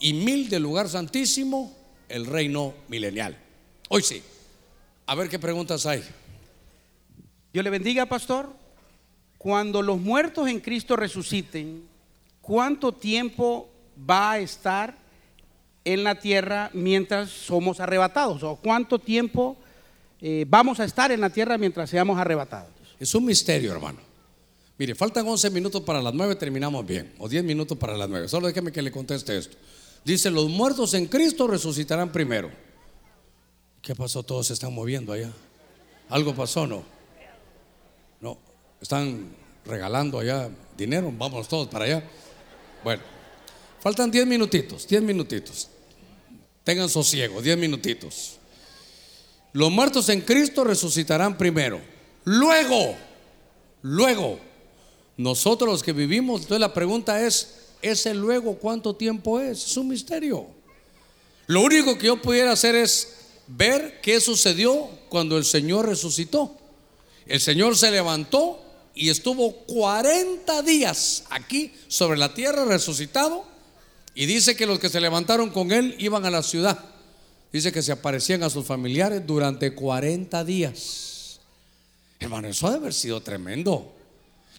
y 0.00 0.14
1000 0.14 0.48
del 0.48 0.62
lugar 0.62 0.88
santísimo, 0.88 1.76
el 2.08 2.24
reino 2.24 2.72
milenial. 2.88 3.36
Hoy 3.90 4.02
sí. 4.02 4.22
A 5.04 5.14
ver 5.14 5.28
qué 5.28 5.38
preguntas 5.38 5.84
hay. 5.84 6.02
Dios 7.52 7.62
le 7.62 7.70
bendiga, 7.70 8.06
pastor. 8.06 8.50
Cuando 9.36 9.82
los 9.82 10.00
muertos 10.00 10.48
en 10.48 10.60
Cristo 10.60 10.96
resuciten, 10.96 11.86
¿cuánto 12.40 12.90
tiempo 12.90 13.68
va 14.10 14.32
a 14.32 14.38
estar 14.38 14.96
en 15.84 16.02
la 16.04 16.18
tierra 16.18 16.70
mientras 16.72 17.28
somos 17.28 17.80
arrebatados? 17.80 18.42
¿O 18.42 18.56
cuánto 18.56 18.98
tiempo 18.98 19.58
eh, 20.26 20.46
vamos 20.48 20.80
a 20.80 20.84
estar 20.84 21.12
en 21.12 21.20
la 21.20 21.28
tierra 21.28 21.58
mientras 21.58 21.90
seamos 21.90 22.18
arrebatados? 22.18 22.72
Es 22.98 23.14
un 23.14 23.26
misterio, 23.26 23.70
hermano. 23.72 23.98
Mire, 24.78 24.94
faltan 24.94 25.28
11 25.28 25.50
minutos 25.50 25.82
para 25.82 26.00
las 26.00 26.14
9, 26.14 26.36
terminamos 26.36 26.86
bien. 26.86 27.12
O 27.18 27.28
10 27.28 27.44
minutos 27.44 27.76
para 27.76 27.94
las 27.94 28.08
9. 28.08 28.26
Solo 28.26 28.46
déjeme 28.46 28.72
que 28.72 28.80
le 28.80 28.90
conteste 28.90 29.36
esto. 29.36 29.58
Dice, 30.02 30.30
los 30.30 30.48
muertos 30.48 30.94
en 30.94 31.08
Cristo 31.08 31.46
resucitarán 31.46 32.10
primero. 32.10 32.50
¿Qué 33.82 33.94
pasó? 33.94 34.22
Todos 34.22 34.46
se 34.46 34.54
están 34.54 34.72
moviendo 34.72 35.12
allá. 35.12 35.30
¿Algo 36.08 36.34
pasó 36.34 36.66
no? 36.66 36.84
No, 38.22 38.38
están 38.80 39.28
regalando 39.66 40.20
allá 40.20 40.48
dinero. 40.74 41.12
Vamos 41.18 41.48
todos 41.48 41.68
para 41.68 41.84
allá. 41.84 42.04
Bueno, 42.82 43.02
faltan 43.78 44.10
10 44.10 44.26
minutitos, 44.26 44.88
10 44.88 45.02
minutitos. 45.02 45.68
Tengan 46.64 46.88
sosiego, 46.88 47.42
10 47.42 47.58
minutitos. 47.58 48.38
Los 49.54 49.70
muertos 49.70 50.08
en 50.08 50.20
Cristo 50.20 50.64
resucitarán 50.64 51.38
primero. 51.38 51.80
Luego, 52.24 52.96
luego, 53.82 54.40
nosotros 55.16 55.70
los 55.70 55.82
que 55.84 55.92
vivimos, 55.92 56.40
entonces 56.40 56.60
la 56.60 56.74
pregunta 56.74 57.24
es, 57.24 57.54
¿ese 57.80 58.14
luego 58.14 58.56
cuánto 58.56 58.96
tiempo 58.96 59.38
es? 59.38 59.64
Es 59.64 59.76
un 59.76 59.86
misterio. 59.86 60.48
Lo 61.46 61.60
único 61.60 61.96
que 61.96 62.08
yo 62.08 62.20
pudiera 62.20 62.50
hacer 62.50 62.74
es 62.74 63.14
ver 63.46 64.00
qué 64.02 64.20
sucedió 64.20 64.88
cuando 65.08 65.38
el 65.38 65.44
Señor 65.44 65.86
resucitó. 65.86 66.56
El 67.24 67.40
Señor 67.40 67.76
se 67.76 67.92
levantó 67.92 68.60
y 68.92 69.08
estuvo 69.08 69.52
40 69.66 70.62
días 70.62 71.26
aquí 71.30 71.72
sobre 71.86 72.18
la 72.18 72.34
tierra 72.34 72.64
resucitado 72.64 73.44
y 74.16 74.26
dice 74.26 74.56
que 74.56 74.66
los 74.66 74.80
que 74.80 74.88
se 74.88 75.00
levantaron 75.00 75.50
con 75.50 75.70
él 75.70 75.94
iban 76.00 76.26
a 76.26 76.30
la 76.30 76.42
ciudad. 76.42 76.93
Dice 77.54 77.70
que 77.70 77.82
se 77.82 77.92
aparecían 77.92 78.42
a 78.42 78.50
sus 78.50 78.66
familiares 78.66 79.24
durante 79.24 79.72
40 79.72 80.44
días. 80.44 81.38
Hermano, 82.18 82.48
eso 82.48 82.66
debe 82.66 82.80
haber 82.80 82.92
sido 82.92 83.20
tremendo. 83.20 83.94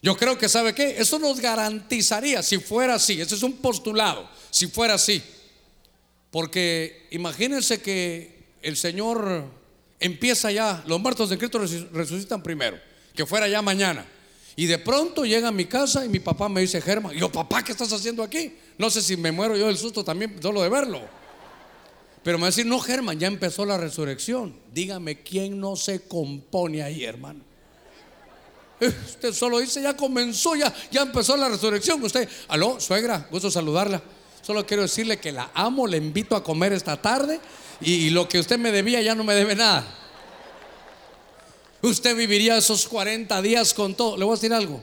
Yo 0.00 0.16
creo 0.16 0.38
que, 0.38 0.48
¿sabe 0.48 0.74
qué? 0.74 0.96
Eso 0.98 1.18
nos 1.18 1.38
garantizaría, 1.38 2.42
si 2.42 2.56
fuera 2.56 2.94
así, 2.94 3.20
ese 3.20 3.34
es 3.34 3.42
un 3.42 3.52
postulado, 3.58 4.26
si 4.50 4.68
fuera 4.68 4.94
así. 4.94 5.22
Porque 6.30 7.06
imagínense 7.10 7.82
que 7.82 8.46
el 8.62 8.78
Señor 8.78 9.44
empieza 10.00 10.50
ya, 10.50 10.82
los 10.86 10.98
muertos 10.98 11.28
de 11.28 11.36
Cristo 11.36 11.58
resucitan 11.92 12.42
primero, 12.42 12.80
que 13.14 13.26
fuera 13.26 13.46
ya 13.46 13.60
mañana. 13.60 14.06
Y 14.56 14.64
de 14.64 14.78
pronto 14.78 15.26
llega 15.26 15.48
a 15.48 15.52
mi 15.52 15.66
casa 15.66 16.02
y 16.02 16.08
mi 16.08 16.20
papá 16.20 16.48
me 16.48 16.62
dice, 16.62 16.80
Germán, 16.80 17.12
yo, 17.12 17.30
papá, 17.30 17.62
¿qué 17.62 17.72
estás 17.72 17.92
haciendo 17.92 18.22
aquí? 18.22 18.54
No 18.78 18.88
sé 18.88 19.02
si 19.02 19.18
me 19.18 19.32
muero 19.32 19.54
yo 19.54 19.66
del 19.66 19.76
susto 19.76 20.02
también, 20.02 20.40
solo 20.40 20.62
de 20.62 20.70
verlo. 20.70 21.15
Pero 22.26 22.38
me 22.38 22.42
va 22.42 22.46
a 22.48 22.50
decir, 22.50 22.66
no, 22.66 22.80
Germán, 22.80 23.20
ya 23.20 23.28
empezó 23.28 23.64
la 23.64 23.76
resurrección. 23.76 24.52
Dígame, 24.74 25.22
¿quién 25.22 25.60
no 25.60 25.76
se 25.76 26.08
compone 26.08 26.82
ahí, 26.82 27.04
hermano? 27.04 27.38
Eh, 28.80 28.92
usted 29.06 29.32
solo 29.32 29.60
dice, 29.60 29.80
ya 29.80 29.96
comenzó, 29.96 30.56
ya, 30.56 30.74
ya 30.90 31.02
empezó 31.02 31.36
la 31.36 31.48
resurrección. 31.48 32.02
Usted, 32.02 32.28
aló, 32.48 32.80
suegra, 32.80 33.28
gusto 33.30 33.48
saludarla. 33.48 34.02
Solo 34.42 34.66
quiero 34.66 34.82
decirle 34.82 35.18
que 35.18 35.30
la 35.30 35.52
amo, 35.54 35.86
le 35.86 35.98
invito 35.98 36.34
a 36.34 36.42
comer 36.42 36.72
esta 36.72 37.00
tarde 37.00 37.38
y, 37.80 38.10
lo 38.10 38.28
que 38.28 38.40
usted 38.40 38.58
me 38.58 38.72
debía 38.72 39.00
ya 39.02 39.14
no 39.14 39.22
me 39.22 39.36
debe 39.36 39.54
nada. 39.54 39.86
Usted 41.80 42.16
viviría 42.16 42.56
esos 42.56 42.88
40 42.88 43.40
días 43.40 43.72
con 43.72 43.94
todo. 43.94 44.16
Le 44.16 44.24
voy 44.24 44.32
a 44.32 44.34
decir 44.34 44.52
algo. 44.52 44.82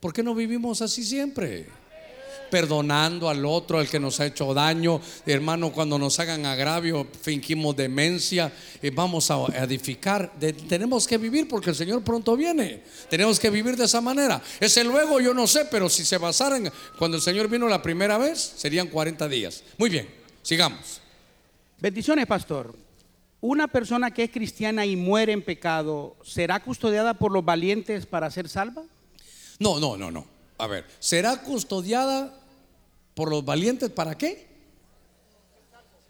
¿Por 0.00 0.12
qué 0.12 0.24
no 0.24 0.34
vivimos 0.34 0.82
así 0.82 1.04
siempre? 1.04 1.68
Perdonando 2.50 3.28
al 3.28 3.44
otro, 3.44 3.78
al 3.78 3.88
que 3.88 4.00
nos 4.00 4.20
ha 4.20 4.26
hecho 4.26 4.52
daño. 4.54 5.00
Hermano, 5.24 5.72
cuando 5.72 5.98
nos 5.98 6.18
hagan 6.20 6.46
agravio, 6.46 7.06
fingimos 7.20 7.76
demencia, 7.76 8.52
y 8.82 8.90
vamos 8.90 9.30
a 9.30 9.46
edificar. 9.62 10.32
tenemos 10.68 11.06
que 11.06 11.18
vivir 11.18 11.48
porque 11.48 11.70
el 11.70 11.76
Señor 11.76 12.02
pronto 12.02 12.36
viene. 12.36 12.82
Tenemos 13.08 13.38
que 13.38 13.50
vivir 13.50 13.76
de 13.76 13.84
esa 13.84 14.00
manera. 14.00 14.42
Ese 14.60 14.84
luego 14.84 15.20
yo 15.20 15.34
no 15.34 15.46
sé, 15.46 15.66
pero 15.70 15.88
si 15.88 16.04
se 16.04 16.18
basaran 16.18 16.70
cuando 16.98 17.16
el 17.16 17.22
Señor 17.22 17.48
vino 17.48 17.68
la 17.68 17.82
primera 17.82 18.18
vez, 18.18 18.54
serían 18.56 18.88
40 18.88 19.28
días. 19.28 19.62
Muy 19.78 19.90
bien, 19.90 20.08
sigamos. 20.42 21.00
Bendiciones, 21.80 22.26
pastor. 22.26 22.74
Una 23.40 23.68
persona 23.68 24.10
que 24.10 24.24
es 24.24 24.30
cristiana 24.30 24.86
y 24.86 24.96
muere 24.96 25.32
en 25.32 25.42
pecado, 25.42 26.16
¿será 26.24 26.60
custodiada 26.60 27.14
por 27.14 27.32
los 27.32 27.44
valientes 27.44 28.06
para 28.06 28.30
ser 28.30 28.48
salva? 28.48 28.82
No, 29.58 29.78
no, 29.78 29.96
no, 29.96 30.10
no. 30.10 30.35
A 30.58 30.66
ver, 30.66 30.86
¿será 31.00 31.42
custodiada 31.42 32.34
por 33.14 33.30
los 33.30 33.44
valientes 33.44 33.90
para 33.90 34.16
qué? 34.16 34.46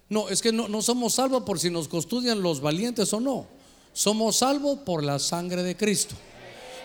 No, 0.09 0.29
es 0.29 0.41
que 0.41 0.53
no, 0.53 0.83
somos 0.83 1.15
salvos 1.15 1.43
por 1.43 1.59
si 1.59 1.69
nos 1.69 1.89
custodian 1.89 2.41
los 2.41 2.61
valientes 2.61 3.13
o 3.13 3.21
no. 3.21 3.49
Somos 3.93 4.37
salvos 4.37 4.81
por 4.81 5.03
la 5.03 5.19
sangre 5.19 5.63
de 5.63 5.77
Cristo. 5.77 6.15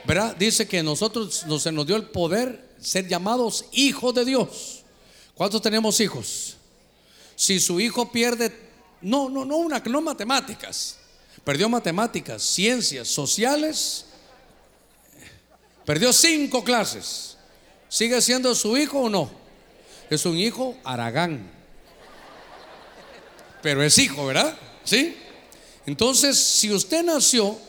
¿Verdad? 0.05 0.35
Dice 0.35 0.67
que 0.67 0.81
nosotros 0.81 1.45
nos, 1.45 1.61
se 1.61 1.71
nos 1.71 1.85
dio 1.85 1.95
el 1.95 2.09
poder 2.09 2.71
ser 2.79 3.07
llamados 3.07 3.65
hijos 3.71 4.15
de 4.15 4.25
Dios. 4.25 4.83
¿Cuántos 5.35 5.61
tenemos 5.61 5.99
hijos? 5.99 6.55
Si 7.35 7.59
su 7.59 7.79
hijo 7.79 8.11
pierde, 8.11 8.51
no, 9.01 9.29
no, 9.29 9.45
no, 9.45 9.57
una, 9.57 9.79
no 9.79 10.01
matemáticas. 10.01 10.97
Perdió 11.43 11.69
matemáticas, 11.69 12.41
ciencias, 12.41 13.07
sociales. 13.07 14.05
Perdió 15.85 16.11
cinco 16.13 16.63
clases. 16.63 17.30
¿Sigue 17.91 18.21
siendo 18.21 18.55
su 18.55 18.77
hijo 18.77 19.01
o 19.01 19.09
no? 19.09 19.29
Es 20.09 20.25
un 20.25 20.37
hijo 20.37 20.77
Aragán. 20.85 21.51
Pero 23.61 23.83
es 23.83 23.97
hijo, 23.97 24.25
¿verdad? 24.25 24.57
¿Sí? 24.85 25.17
Entonces, 25.85 26.39
si 26.39 26.71
usted 26.71 27.03
nació 27.03 27.59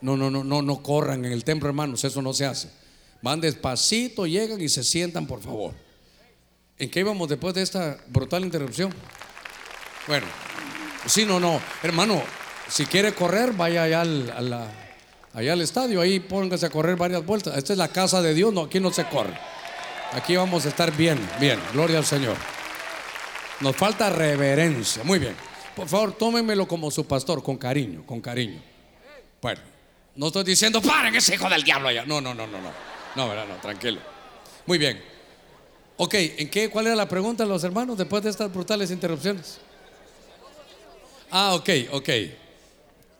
No, 0.00 0.18
no, 0.18 0.30
no, 0.30 0.44
no, 0.44 0.60
no 0.60 0.82
corran 0.82 1.24
en 1.24 1.32
el 1.32 1.44
templo, 1.44 1.66
hermanos, 1.66 2.04
eso 2.04 2.20
no 2.20 2.34
se 2.34 2.44
hace. 2.44 2.70
Van 3.22 3.40
despacito, 3.40 4.26
llegan 4.26 4.60
y 4.60 4.68
se 4.68 4.84
sientan, 4.84 5.26
por 5.26 5.40
favor. 5.42 5.72
¿En 6.78 6.90
qué 6.90 7.00
íbamos 7.00 7.26
después 7.26 7.54
de 7.54 7.62
esta 7.62 7.98
brutal 8.08 8.44
interrupción? 8.44 8.92
Bueno, 10.06 10.26
sí, 11.06 11.24
no, 11.24 11.40
no, 11.40 11.58
hermano, 11.82 12.22
si 12.68 12.86
quiere 12.86 13.14
correr, 13.14 13.52
vaya 13.52 13.84
allá 13.84 14.00
al, 14.00 14.68
allá 15.32 15.52
al 15.52 15.60
estadio, 15.60 16.00
ahí 16.00 16.20
póngase 16.20 16.66
a 16.66 16.70
correr 16.70 16.96
varias 16.96 17.24
vueltas. 17.24 17.56
Esta 17.56 17.72
es 17.72 17.78
la 17.78 17.88
casa 17.88 18.22
de 18.22 18.34
Dios, 18.34 18.52
no, 18.52 18.62
aquí 18.62 18.80
no 18.80 18.92
se 18.92 19.04
corre. 19.06 19.38
Aquí 20.12 20.36
vamos 20.36 20.64
a 20.64 20.68
estar 20.68 20.96
bien, 20.96 21.18
bien, 21.40 21.58
gloria 21.72 21.98
al 21.98 22.04
Señor. 22.04 22.36
Nos 23.60 23.76
falta 23.76 24.10
reverencia, 24.10 25.02
muy 25.04 25.18
bien. 25.18 25.34
Por 25.74 25.88
favor, 25.88 26.12
tómenmelo 26.12 26.68
como 26.68 26.90
su 26.90 27.06
pastor, 27.06 27.42
con 27.42 27.56
cariño, 27.56 28.04
con 28.06 28.20
cariño. 28.20 28.62
Bueno, 29.42 29.60
no 30.16 30.28
estoy 30.28 30.44
diciendo, 30.44 30.80
paren 30.80 31.14
ese 31.16 31.34
hijo 31.34 31.48
del 31.48 31.62
diablo 31.62 31.88
allá. 31.88 32.04
No, 32.04 32.20
no, 32.20 32.32
no, 32.34 32.46
no, 32.46 32.60
no. 32.60 32.70
No, 33.16 33.28
verdad, 33.28 33.46
no, 33.48 33.56
tranquilo. 33.56 34.00
Muy 34.66 34.78
bien. 34.78 35.02
Ok, 35.96 36.14
¿en 36.14 36.50
qué, 36.50 36.70
¿cuál 36.70 36.86
era 36.86 36.96
la 36.96 37.08
pregunta 37.08 37.44
de 37.44 37.48
los 37.48 37.62
hermanos 37.62 37.98
después 37.98 38.22
de 38.22 38.30
estas 38.30 38.52
brutales 38.52 38.90
interrupciones? 38.90 39.58
Ah, 41.30 41.54
ok, 41.54 41.68
ok. 41.92 42.08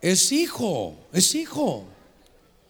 Es 0.05 0.31
hijo, 0.31 0.93
es 1.13 1.33
hijo. 1.33 1.83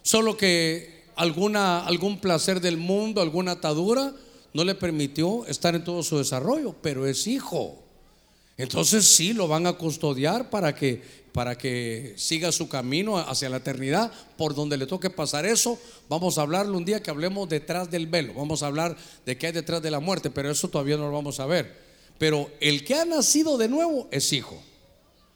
Solo 0.03 0.37
que 0.37 1.03
alguna, 1.17 1.85
algún 1.85 2.21
placer 2.21 2.61
del 2.61 2.77
mundo, 2.77 3.21
alguna 3.21 3.51
atadura, 3.51 4.13
no 4.53 4.63
le 4.63 4.73
permitió 4.73 5.45
estar 5.45 5.75
en 5.75 5.83
todo 5.83 6.01
su 6.01 6.17
desarrollo, 6.17 6.73
pero 6.81 7.05
es 7.05 7.27
hijo. 7.27 7.83
Entonces 8.55 9.05
sí 9.05 9.33
lo 9.33 9.49
van 9.49 9.67
a 9.67 9.73
custodiar 9.73 10.49
para 10.49 10.73
que 10.73 11.25
para 11.33 11.57
que 11.57 12.13
siga 12.15 12.53
su 12.53 12.69
camino 12.69 13.17
hacia 13.17 13.49
la 13.49 13.57
eternidad, 13.57 14.13
por 14.37 14.55
donde 14.55 14.77
le 14.77 14.87
toque 14.87 15.09
pasar 15.09 15.45
eso. 15.45 15.77
Vamos 16.07 16.37
a 16.37 16.43
hablarlo 16.43 16.77
un 16.77 16.85
día 16.85 17.03
que 17.03 17.11
hablemos 17.11 17.49
detrás 17.49 17.91
del 17.91 18.07
velo. 18.07 18.33
Vamos 18.33 18.63
a 18.63 18.67
hablar 18.67 18.95
de 19.25 19.37
qué 19.37 19.47
hay 19.47 19.51
detrás 19.51 19.81
de 19.81 19.91
la 19.91 19.99
muerte, 19.99 20.29
pero 20.29 20.49
eso 20.49 20.69
todavía 20.69 20.95
no 20.95 21.07
lo 21.07 21.11
vamos 21.11 21.41
a 21.41 21.45
ver. 21.45 21.75
Pero 22.17 22.49
el 22.61 22.85
que 22.85 22.95
ha 22.95 23.03
nacido 23.03 23.57
de 23.57 23.67
nuevo 23.67 24.07
es 24.09 24.31
hijo. 24.31 24.57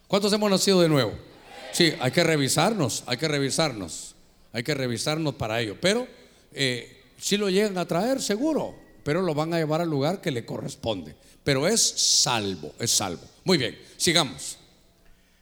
¿Cuántos 0.08 0.32
hemos 0.32 0.50
nacido 0.50 0.80
de 0.80 0.88
nuevo? 0.88 1.28
Sí, 1.72 1.94
hay 2.00 2.12
que 2.12 2.24
revisarnos, 2.24 3.04
hay 3.06 3.18
que 3.18 3.28
revisarnos, 3.28 4.16
hay 4.52 4.64
que 4.64 4.74
revisarnos 4.74 5.36
para 5.36 5.62
ello. 5.62 5.78
Pero 5.80 6.08
eh, 6.52 7.04
si 7.18 7.38
lo 7.38 7.50
llegan 7.50 7.78
a 7.78 7.86
traer, 7.86 8.22
seguro, 8.22 8.76
pero 9.04 9.22
lo 9.22 9.34
van 9.34 9.54
a 9.54 9.58
llevar 9.58 9.82
al 9.82 9.90
lugar 9.90 10.22
que 10.22 10.32
le 10.32 10.46
corresponde. 10.46 11.16
Pero 11.44 11.68
es 11.68 11.82
salvo, 11.82 12.74
es 12.80 12.92
salvo. 12.92 13.24
Muy 13.44 13.58
bien, 13.58 13.78
sigamos. 13.98 14.58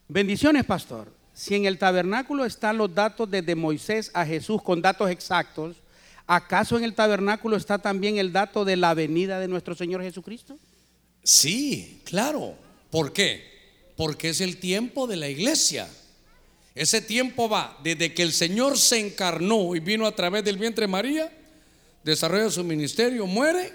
Bendiciones, 0.08 0.66
pastor. 0.66 1.12
Si 1.34 1.54
en 1.54 1.66
el 1.66 1.78
tabernáculo 1.78 2.46
están 2.46 2.78
los 2.78 2.94
datos 2.94 3.30
desde 3.30 3.56
Moisés 3.56 4.10
a 4.14 4.26
Jesús 4.26 4.62
con 4.64 4.82
datos 4.82 5.10
exactos, 5.12 5.78
¿acaso 6.26 6.78
en 6.78 6.84
el 6.84 6.96
tabernáculo 6.96 7.58
está 7.58 7.78
también 7.78 8.18
el 8.18 8.32
dato 8.32 8.66
de 8.66 8.76
la 8.76 8.94
venida 8.94 9.40
de 9.40 9.48
nuestro 9.48 9.76
Señor 9.76 10.02
Jesucristo? 10.02 10.58
Sí, 11.24 12.02
claro. 12.06 12.56
¿Por 12.90 13.14
qué? 13.14 13.44
Porque 13.96 14.30
es 14.30 14.42
el 14.42 14.58
tiempo 14.58 15.08
de 15.08 15.18
la 15.18 15.30
iglesia. 15.30 15.88
Ese 16.78 17.02
tiempo 17.02 17.50
va 17.50 17.76
desde 17.84 18.14
que 18.14 18.22
el 18.22 18.32
Señor 18.32 18.78
se 18.78 19.00
encarnó 19.00 19.76
y 19.76 19.80
vino 19.80 20.06
a 20.06 20.16
través 20.16 20.44
del 20.44 20.58
vientre 20.58 20.84
de 20.84 20.92
María, 20.92 21.32
desarrolla 22.04 22.52
su 22.52 22.64
ministerio, 22.64 23.26
muere 23.26 23.74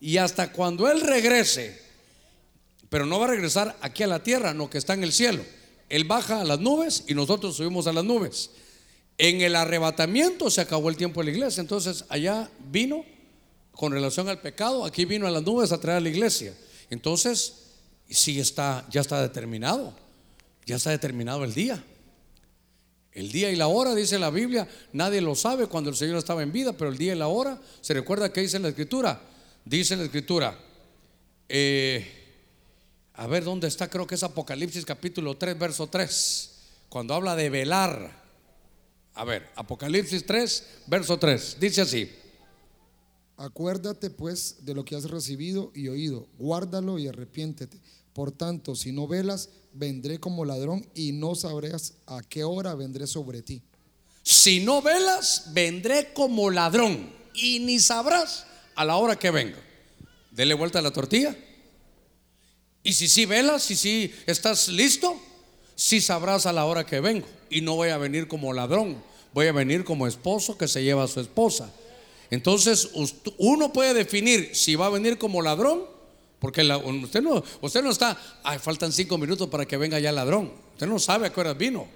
y 0.00 0.16
hasta 0.18 0.52
cuando 0.52 0.88
Él 0.88 1.00
regrese, 1.00 1.80
pero 2.88 3.04
no 3.04 3.18
va 3.18 3.26
a 3.26 3.30
regresar 3.30 3.76
aquí 3.80 4.04
a 4.04 4.06
la 4.06 4.22
tierra, 4.22 4.54
no 4.54 4.70
que 4.70 4.78
está 4.78 4.94
en 4.94 5.02
el 5.02 5.12
cielo. 5.12 5.44
Él 5.88 6.04
baja 6.04 6.40
a 6.40 6.44
las 6.44 6.60
nubes 6.60 7.02
y 7.08 7.14
nosotros 7.14 7.56
subimos 7.56 7.88
a 7.88 7.92
las 7.92 8.04
nubes. 8.04 8.50
En 9.18 9.40
el 9.40 9.56
arrebatamiento 9.56 10.48
se 10.48 10.60
acabó 10.60 10.88
el 10.88 10.96
tiempo 10.96 11.20
de 11.20 11.26
la 11.26 11.36
iglesia. 11.36 11.60
Entonces 11.60 12.04
allá 12.08 12.48
vino 12.70 13.04
con 13.72 13.92
relación 13.92 14.28
al 14.28 14.40
pecado, 14.40 14.84
aquí 14.84 15.04
vino 15.04 15.26
a 15.26 15.30
las 15.32 15.42
nubes 15.42 15.72
a 15.72 15.80
traer 15.80 15.98
a 15.98 16.00
la 16.00 16.08
iglesia. 16.10 16.54
Entonces, 16.90 17.54
sí 18.08 18.38
está, 18.38 18.86
ya 18.90 19.00
está 19.00 19.20
determinado. 19.20 19.92
Ya 20.64 20.76
está 20.76 20.90
determinado 20.90 21.44
el 21.44 21.52
día. 21.52 21.82
El 23.16 23.32
día 23.32 23.50
y 23.50 23.56
la 23.56 23.68
hora, 23.68 23.94
dice 23.94 24.18
la 24.18 24.28
Biblia, 24.28 24.68
nadie 24.92 25.22
lo 25.22 25.34
sabe 25.34 25.68
cuando 25.68 25.88
el 25.88 25.96
Señor 25.96 26.18
estaba 26.18 26.42
en 26.42 26.52
vida, 26.52 26.74
pero 26.74 26.90
el 26.90 26.98
día 26.98 27.14
y 27.14 27.18
la 27.18 27.28
hora, 27.28 27.58
¿se 27.80 27.94
recuerda 27.94 28.30
que 28.30 28.42
dice 28.42 28.58
la 28.58 28.68
Escritura? 28.68 29.18
Dice 29.64 29.96
la 29.96 30.04
Escritura, 30.04 30.54
eh, 31.48 32.06
a 33.14 33.26
ver 33.26 33.42
dónde 33.42 33.68
está, 33.68 33.88
creo 33.88 34.06
que 34.06 34.16
es 34.16 34.22
Apocalipsis 34.22 34.84
capítulo 34.84 35.34
3, 35.34 35.58
verso 35.58 35.86
3, 35.86 36.50
cuando 36.90 37.14
habla 37.14 37.34
de 37.34 37.48
velar. 37.48 38.22
A 39.14 39.24
ver, 39.24 39.48
Apocalipsis 39.56 40.26
3, 40.26 40.66
verso 40.86 41.18
3, 41.18 41.56
dice 41.58 41.80
así. 41.80 42.10
Acuérdate 43.38 44.10
pues 44.10 44.58
de 44.66 44.74
lo 44.74 44.84
que 44.84 44.94
has 44.94 45.08
recibido 45.08 45.72
y 45.74 45.88
oído, 45.88 46.26
guárdalo 46.36 46.98
y 46.98 47.08
arrepiéntete. 47.08 47.80
Por 48.16 48.32
tanto, 48.32 48.74
si 48.74 48.92
no 48.92 49.06
velas, 49.06 49.50
vendré 49.74 50.18
como 50.18 50.46
ladrón 50.46 50.86
y 50.94 51.12
no 51.12 51.34
sabrás 51.34 51.96
a 52.06 52.22
qué 52.22 52.44
hora 52.44 52.74
vendré 52.74 53.06
sobre 53.06 53.42
ti. 53.42 53.60
Si 54.22 54.60
no 54.60 54.80
velas, 54.80 55.50
vendré 55.52 56.14
como 56.14 56.48
ladrón 56.48 57.12
y 57.34 57.58
ni 57.58 57.78
sabrás 57.78 58.46
a 58.74 58.86
la 58.86 58.96
hora 58.96 59.18
que 59.18 59.30
venga. 59.30 59.58
Dele 60.30 60.54
vuelta 60.54 60.78
a 60.78 60.82
la 60.82 60.92
tortilla. 60.92 61.36
Y 62.82 62.94
si 62.94 63.06
sí 63.06 63.26
velas, 63.26 63.64
si 63.64 63.76
sí 63.76 64.10
estás 64.24 64.68
listo, 64.68 65.14
sí 65.74 66.00
sabrás 66.00 66.46
a 66.46 66.54
la 66.54 66.64
hora 66.64 66.86
que 66.86 67.00
vengo. 67.00 67.26
Y 67.50 67.60
no 67.60 67.74
voy 67.74 67.90
a 67.90 67.98
venir 67.98 68.28
como 68.28 68.54
ladrón, 68.54 68.96
voy 69.34 69.48
a 69.48 69.52
venir 69.52 69.84
como 69.84 70.06
esposo 70.06 70.56
que 70.56 70.68
se 70.68 70.82
lleva 70.82 71.04
a 71.04 71.08
su 71.08 71.20
esposa. 71.20 71.70
Entonces 72.30 72.88
uno 73.36 73.74
puede 73.74 73.92
definir 73.92 74.52
si 74.54 74.74
va 74.74 74.86
a 74.86 74.90
venir 74.90 75.18
como 75.18 75.42
ladrón, 75.42 75.94
porque 76.46 76.62
usted, 76.62 77.22
no, 77.22 77.42
usted 77.60 77.82
no 77.82 77.90
está, 77.90 78.16
ay, 78.44 78.60
faltan 78.60 78.92
cinco 78.92 79.18
minutos 79.18 79.48
para 79.48 79.66
que 79.66 79.76
venga 79.76 79.98
ya 79.98 80.10
el 80.10 80.14
ladrón. 80.14 80.52
Usted 80.74 80.86
no 80.86 81.00
sabe 81.00 81.26
a 81.26 81.32
qué 81.32 81.40
hora 81.40 81.54
vino. 81.54 81.88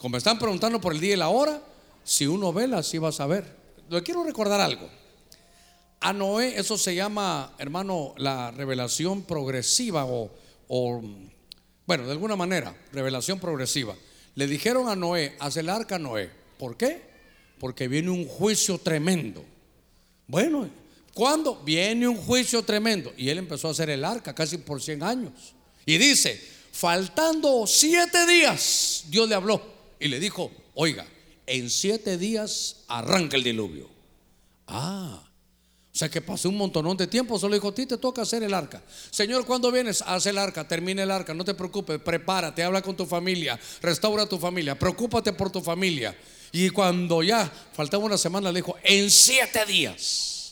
Como 0.00 0.16
están 0.16 0.36
preguntando 0.36 0.80
por 0.80 0.94
el 0.94 0.98
día 0.98 1.12
y 1.12 1.16
la 1.16 1.28
hora, 1.28 1.62
si 2.02 2.26
uno 2.26 2.52
vela, 2.52 2.82
sí 2.82 2.98
va 2.98 3.10
a 3.10 3.12
saber. 3.12 3.56
Le 3.88 4.02
quiero 4.02 4.24
recordar 4.24 4.60
algo. 4.60 4.88
A 6.00 6.12
Noé 6.12 6.58
eso 6.58 6.76
se 6.76 6.96
llama, 6.96 7.54
hermano, 7.56 8.14
la 8.16 8.50
revelación 8.50 9.22
progresiva 9.22 10.06
o, 10.06 11.00
bueno, 11.86 12.04
de 12.04 12.10
alguna 12.10 12.34
manera, 12.34 12.76
revelación 12.90 13.38
progresiva. 13.38 13.94
Le 14.34 14.48
dijeron 14.48 14.88
a 14.88 14.96
Noé, 14.96 15.36
haz 15.38 15.56
el 15.56 15.68
arca 15.68 16.00
Noé. 16.00 16.32
¿Por 16.58 16.76
qué? 16.76 17.00
Porque 17.60 17.86
viene 17.86 18.10
un 18.10 18.26
juicio 18.26 18.76
tremendo. 18.76 19.44
Bueno, 20.26 20.68
¿cuándo? 21.14 21.56
Viene 21.64 22.06
un 22.06 22.16
juicio 22.16 22.62
tremendo. 22.62 23.12
Y 23.16 23.28
él 23.28 23.38
empezó 23.38 23.68
a 23.68 23.70
hacer 23.70 23.88
el 23.90 24.04
arca 24.04 24.34
casi 24.34 24.58
por 24.58 24.82
100 24.82 25.02
años. 25.02 25.32
Y 25.86 25.96
dice, 25.98 26.40
faltando 26.72 27.66
siete 27.66 28.26
días, 28.26 29.04
Dios 29.08 29.28
le 29.28 29.34
habló 29.34 29.62
y 29.98 30.08
le 30.08 30.18
dijo, 30.20 30.50
oiga, 30.74 31.06
en 31.46 31.70
siete 31.70 32.18
días 32.18 32.84
arranca 32.88 33.36
el 33.36 33.44
diluvio. 33.44 33.88
Ah, 34.66 35.22
o 35.94 35.96
sea 35.96 36.08
que 36.08 36.20
pasó 36.20 36.48
un 36.48 36.56
montonón 36.56 36.96
de 36.96 37.06
tiempo, 37.06 37.38
solo 37.38 37.54
dijo, 37.54 37.68
a 37.68 37.74
ti 37.74 37.86
te 37.86 37.96
toca 37.96 38.22
hacer 38.22 38.42
el 38.42 38.52
arca. 38.52 38.82
Señor, 39.12 39.46
cuando 39.46 39.70
vienes? 39.70 40.02
Haz 40.02 40.26
el 40.26 40.38
arca, 40.38 40.66
termina 40.66 41.04
el 41.04 41.10
arca, 41.12 41.32
no 41.34 41.44
te 41.44 41.54
preocupes, 41.54 42.00
prepárate, 42.00 42.64
habla 42.64 42.82
con 42.82 42.96
tu 42.96 43.06
familia, 43.06 43.60
restaura 43.80 44.26
tu 44.26 44.36
familia, 44.36 44.76
preocúpate 44.76 45.32
por 45.32 45.52
tu 45.52 45.60
familia. 45.60 46.18
Y 46.50 46.70
cuando 46.70 47.22
ya 47.22 47.48
faltaba 47.72 48.04
una 48.04 48.18
semana, 48.18 48.50
le 48.50 48.58
dijo, 48.58 48.74
en 48.82 49.08
siete 49.08 49.64
días. 49.66 50.43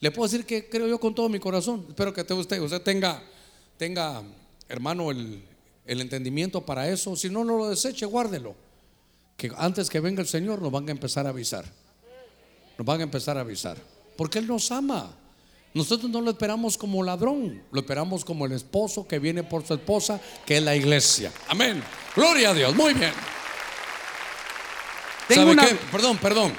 Le 0.00 0.10
puedo 0.10 0.28
decir 0.28 0.46
que 0.46 0.68
creo 0.68 0.86
yo 0.86 1.00
con 1.00 1.14
todo 1.14 1.28
mi 1.28 1.38
corazón. 1.38 1.86
Espero 1.88 2.12
que 2.12 2.20
usted, 2.20 2.60
usted 2.60 2.82
tenga, 2.82 3.22
tenga, 3.76 4.22
hermano, 4.68 5.10
el, 5.10 5.42
el 5.84 6.00
entendimiento 6.00 6.64
para 6.64 6.88
eso. 6.88 7.16
Si 7.16 7.28
no, 7.28 7.44
no 7.44 7.56
lo 7.56 7.68
deseche, 7.68 8.06
guárdelo. 8.06 8.54
Que 9.36 9.50
antes 9.56 9.88
que 9.88 10.00
venga 10.00 10.20
el 10.20 10.28
Señor 10.28 10.62
nos 10.62 10.70
van 10.70 10.88
a 10.88 10.92
empezar 10.92 11.26
a 11.26 11.30
avisar. 11.30 11.64
Nos 12.76 12.86
van 12.86 13.00
a 13.00 13.04
empezar 13.04 13.36
a 13.38 13.40
avisar. 13.40 13.76
Porque 14.16 14.38
Él 14.38 14.46
nos 14.46 14.70
ama. 14.70 15.16
Nosotros 15.74 16.10
no 16.10 16.20
lo 16.20 16.30
esperamos 16.30 16.78
como 16.78 17.02
ladrón, 17.02 17.62
lo 17.70 17.80
esperamos 17.80 18.24
como 18.24 18.46
el 18.46 18.52
esposo 18.52 19.06
que 19.06 19.18
viene 19.18 19.44
por 19.44 19.66
su 19.66 19.74
esposa, 19.74 20.20
que 20.46 20.56
es 20.56 20.62
la 20.62 20.74
iglesia. 20.74 21.30
Amén. 21.48 21.82
Gloria 22.16 22.50
a 22.50 22.54
Dios. 22.54 22.74
Muy 22.74 22.94
bien. 22.94 23.12
¿Sabe 25.28 25.54
qué? 25.56 25.78
Perdón, 25.92 26.18
perdón. 26.18 26.52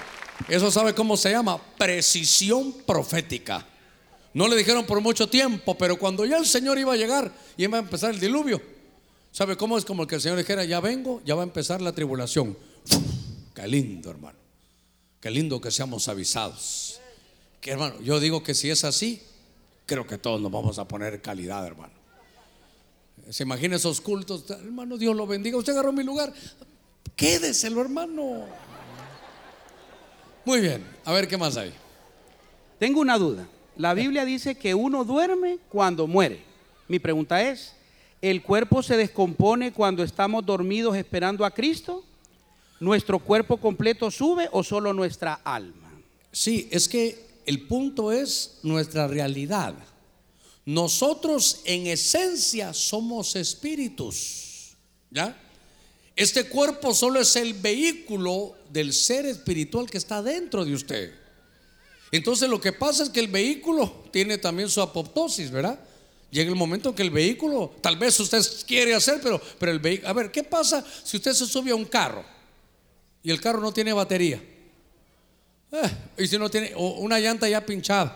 Eso 0.48 0.72
sabe 0.72 0.94
cómo 0.96 1.18
se 1.18 1.32
llama 1.32 1.62
precisión 1.78 2.74
profética. 2.86 3.66
No 4.34 4.48
le 4.48 4.56
dijeron 4.56 4.86
por 4.86 5.02
mucho 5.02 5.28
tiempo, 5.28 5.78
pero 5.78 5.98
cuando 5.98 6.26
ya 6.26 6.38
el 6.38 6.46
Señor 6.46 6.78
iba 6.78 6.94
a 6.94 6.98
llegar 6.98 7.32
y 7.58 7.64
iba 7.64 7.78
a 7.78 7.82
empezar 7.82 8.12
el 8.12 8.20
diluvio, 8.20 8.62
¿sabe 9.32 9.58
cómo 9.58 9.78
es 9.78 9.86
como 9.86 10.08
que 10.08 10.16
el 10.16 10.22
Señor 10.22 10.38
dijera, 10.38 10.64
ya 10.64 10.80
vengo, 10.80 11.22
ya 11.26 11.36
va 11.36 11.42
a 11.42 11.46
empezar 11.46 11.82
la 11.82 11.92
tribulación? 11.92 12.58
Qué 13.54 13.68
lindo, 13.68 14.10
hermano. 14.12 14.38
Qué 15.20 15.30
lindo 15.30 15.60
que 15.60 15.72
seamos 15.72 16.08
avisados. 16.08 17.02
Que 17.60 17.72
hermano, 17.72 18.00
yo 18.02 18.20
digo 18.20 18.42
que 18.42 18.54
si 18.54 18.70
es 18.70 18.86
así, 18.86 19.22
creo 19.86 20.08
que 20.08 20.18
todos 20.18 20.40
nos 20.40 20.52
vamos 20.52 20.80
a 20.80 20.88
poner 20.88 21.22
calidad, 21.22 21.66
hermano. 21.66 21.94
Se 23.30 23.44
imagina 23.44 23.76
esos 23.76 24.00
cultos, 24.00 24.50
hermano, 24.50 24.98
Dios 24.98 25.16
lo 25.16 25.28
bendiga. 25.28 25.58
Usted 25.58 25.74
agarró 25.74 25.92
mi 25.92 26.04
lugar, 26.04 26.34
quédeselo, 27.16 27.82
hermano. 27.82 28.46
Muy 30.50 30.62
bien, 30.62 30.84
a 31.06 31.14
ver 31.14 31.28
qué 31.28 31.38
más 31.38 31.58
hay. 31.58 31.72
Tengo 32.80 33.02
una 33.02 33.20
duda. 33.20 33.48
La 33.78 33.94
Biblia 33.94 34.26
dice 34.26 34.56
que 34.56 34.74
uno 34.74 35.04
duerme 35.04 35.60
cuando 35.70 36.08
muere. 36.08 36.42
Mi 36.88 36.98
pregunta 36.98 37.40
es, 37.40 37.74
¿el 38.20 38.42
cuerpo 38.42 38.82
se 38.82 38.98
descompone 38.98 39.72
cuando 39.72 40.02
estamos 40.02 40.44
dormidos 40.44 40.96
esperando 40.98 41.46
a 41.46 41.52
Cristo? 41.52 42.04
¿Nuestro 42.80 43.20
cuerpo 43.20 43.58
completo 43.58 44.10
sube 44.10 44.50
o 44.52 44.64
solo 44.64 44.92
nuestra 44.92 45.36
alma? 45.36 45.92
Sí, 46.32 46.68
es 46.72 46.90
que 46.90 47.28
el 47.46 47.68
punto 47.68 48.12
es 48.12 48.58
nuestra 48.64 49.08
realidad. 49.08 49.76
Nosotros 50.66 51.62
en 51.64 51.86
esencia 51.86 52.74
somos 52.74 53.36
espíritus. 53.36 54.76
¿Ya? 55.12 55.40
Este 56.16 56.50
cuerpo 56.50 56.96
solo 56.96 57.20
es 57.20 57.36
el 57.36 57.54
vehículo 57.54 58.56
del 58.70 58.94
ser 58.94 59.26
espiritual 59.26 59.90
que 59.90 59.98
está 59.98 60.22
dentro 60.22 60.64
de 60.64 60.74
usted. 60.74 61.14
Entonces 62.12 62.50
lo 62.50 62.60
que 62.60 62.74
pasa 62.74 63.04
es 63.04 63.10
que 63.10 63.20
el 63.20 63.28
vehículo 63.28 64.06
tiene 64.12 64.38
también 64.38 64.70
su 64.70 64.82
apoptosis, 64.82 65.52
¿verdad? 65.52 65.80
Llega 66.32 66.50
el 66.50 66.56
momento 66.56 66.90
en 66.90 66.96
que 66.96 67.02
el 67.02 67.10
vehículo, 67.10 67.74
tal 67.82 67.98
vez 67.98 68.20
usted 68.20 68.42
quiere 68.68 68.94
hacer, 68.94 69.20
pero, 69.22 69.42
pero 69.58 69.72
el 69.72 69.80
vehículo, 69.80 70.10
a 70.10 70.14
ver, 70.14 70.32
¿qué 70.32 70.44
pasa 70.44 70.86
si 71.04 71.18
usted 71.18 71.34
se 71.34 71.46
sube 71.46 71.72
a 71.72 71.76
un 71.76 71.86
carro 71.86 72.24
y 73.24 73.32
el 73.32 73.42
carro 73.42 73.60
no 73.60 73.72
tiene 73.72 73.94
batería? 73.94 74.42
Eh, 75.72 75.92
y 76.18 76.28
si 76.28 76.38
no 76.38 76.50
tiene 76.50 76.74
una 76.76 77.20
llanta 77.20 77.48
ya 77.48 77.66
pinchada, 77.66 78.16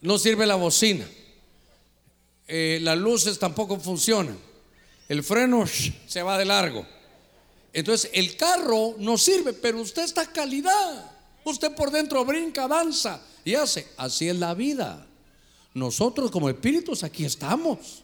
no 0.00 0.18
sirve 0.18 0.46
la 0.46 0.54
bocina. 0.56 1.06
eh, 2.48 2.78
las 2.82 2.96
luces 2.96 3.38
tampoco 3.38 3.78
funcionan, 3.78 4.38
el 5.08 5.22
freno 5.22 5.64
se 6.06 6.22
va 6.22 6.38
de 6.38 6.44
largo. 6.44 6.86
Entonces 7.76 8.10
el 8.14 8.38
carro 8.38 8.94
no 8.96 9.18
sirve, 9.18 9.52
pero 9.52 9.82
usted 9.82 10.02
está 10.02 10.24
calidad. 10.32 11.10
Usted 11.44 11.74
por 11.74 11.90
dentro 11.90 12.24
brinca, 12.24 12.66
danza 12.66 13.20
y 13.44 13.54
hace. 13.54 13.86
Así 13.98 14.30
es 14.30 14.36
la 14.36 14.54
vida. 14.54 15.06
Nosotros 15.74 16.30
como 16.30 16.48
espíritus 16.48 17.02
aquí 17.04 17.26
estamos. 17.26 18.02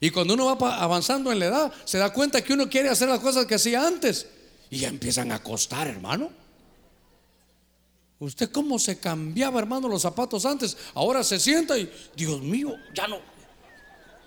Y 0.00 0.10
cuando 0.10 0.34
uno 0.34 0.56
va 0.56 0.82
avanzando 0.82 1.30
en 1.30 1.38
la 1.38 1.46
edad, 1.46 1.72
se 1.84 1.96
da 1.98 2.12
cuenta 2.12 2.42
que 2.42 2.54
uno 2.54 2.68
quiere 2.68 2.88
hacer 2.88 3.08
las 3.08 3.20
cosas 3.20 3.46
que 3.46 3.54
hacía 3.54 3.86
antes. 3.86 4.26
Y 4.68 4.78
ya 4.78 4.88
empiezan 4.88 5.30
a 5.30 5.40
costar, 5.40 5.86
hermano. 5.86 6.32
¿Usted 8.18 8.50
cómo 8.50 8.80
se 8.80 8.98
cambiaba, 8.98 9.60
hermano, 9.60 9.86
los 9.86 10.02
zapatos 10.02 10.44
antes? 10.44 10.76
Ahora 10.92 11.22
se 11.22 11.38
sienta 11.38 11.78
y, 11.78 11.88
Dios 12.16 12.42
mío, 12.42 12.74
ya 12.92 13.06
no. 13.06 13.20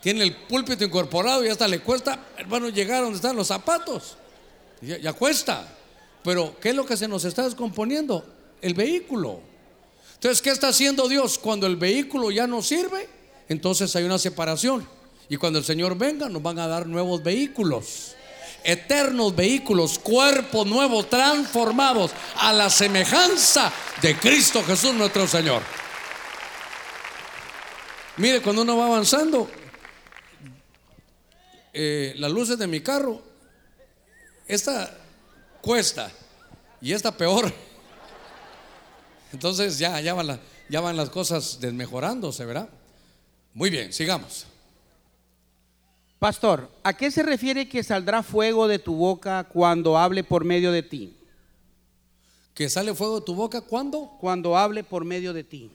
Tiene 0.01 0.23
el 0.23 0.34
púlpito 0.47 0.85
incorporado 0.85 1.43
y 1.43 1.49
hasta 1.49 1.68
le 1.68 1.81
cuesta, 1.81 2.27
hermano, 2.38 2.69
llegar 2.69 2.99
a 2.99 3.01
donde 3.01 3.18
están 3.18 3.35
los 3.35 3.47
zapatos. 3.47 4.15
Ya, 4.82 5.14
cuesta. 5.14 5.68
Pero, 6.24 6.56
¿qué 6.60 6.70
es 6.70 6.76
lo 6.76 6.86
que 6.86 6.98
se 6.98 7.08
nos 7.08 7.26
está 7.26 7.44
descomponiendo? 7.44 8.26
El 8.62 8.74
vehículo. 8.74 9.40
Entonces, 10.16 10.41
¿qué 10.41 10.49
está 10.49 10.70
haciendo 10.70 11.08
Dios? 11.08 11.38
Cuando 11.38 11.68
el 11.68 11.76
vehículo 11.76 12.32
ya 12.32 12.48
no 12.48 12.62
sirve, 12.62 13.08
entonces 13.49 13.95
hay 13.95 14.04
una 14.04 14.18
separación. 14.18 14.88
Y 15.30 15.38
cuando 15.38 15.60
el 15.60 15.66
Señor 15.66 15.98
venga, 15.98 16.30
nos 16.30 16.41
van 16.41 16.60
a 16.60 16.68
dar 16.68 16.88
nuevos 16.88 17.24
vehículos. 17.24 18.16
Eternos 18.64 19.36
vehículos, 19.36 19.99
cuerpos 19.99 20.66
nuevos, 20.66 21.10
transformados 21.10 22.12
a 22.38 22.52
la 22.52 22.70
semejanza 22.70 23.72
de 24.02 24.18
Cristo 24.18 24.64
Jesús 24.64 24.94
nuestro 24.94 25.28
Señor. 25.28 25.62
Mire, 28.18 28.41
cuando 28.41 28.64
uno 28.64 28.76
va 28.76 28.88
avanzando, 28.88 29.49
eh, 31.72 32.16
las 32.18 32.32
luces 32.32 32.58
de 32.58 32.66
mi 32.66 32.82
carro, 32.82 33.22
esta 34.48 34.95
cuesta 35.61 36.11
y 36.82 36.94
esta 36.94 37.15
peor. 37.15 37.52
Entonces 39.34 39.78
ya, 39.78 39.99
ya, 40.02 40.14
van 40.14 40.28
la- 40.28 40.40
ya 40.69 40.82
van 40.82 40.95
las 40.98 41.10
cosas 41.10 41.60
desmejorándose, 41.60 42.45
¿verdad? 42.45 42.69
Muy 43.53 43.69
bien, 43.69 43.91
sigamos. 43.91 44.45
Pastor, 46.19 46.69
¿a 46.84 46.94
qué 46.95 47.11
se 47.11 47.22
refiere 47.24 47.69
que 47.69 47.84
saldrá 47.84 48.24
fuego 48.24 48.68
de 48.68 48.80
tu 48.80 48.95
boca 48.95 49.44
cuando 49.44 49.98
hable 49.98 50.24
por 50.24 50.44
medio 50.45 50.72
de 50.72 50.82
ti? 50.84 51.15
Que 52.56 52.69
sale 52.69 52.95
fuego 52.95 53.19
de 53.19 53.26
tu 53.26 53.36
boca 53.36 53.61
cuando? 53.61 54.18
Cuando 54.19 54.57
hable 54.57 54.84
por 54.84 55.06
medio 55.06 55.32
de 55.34 55.44
ti. 55.44 55.72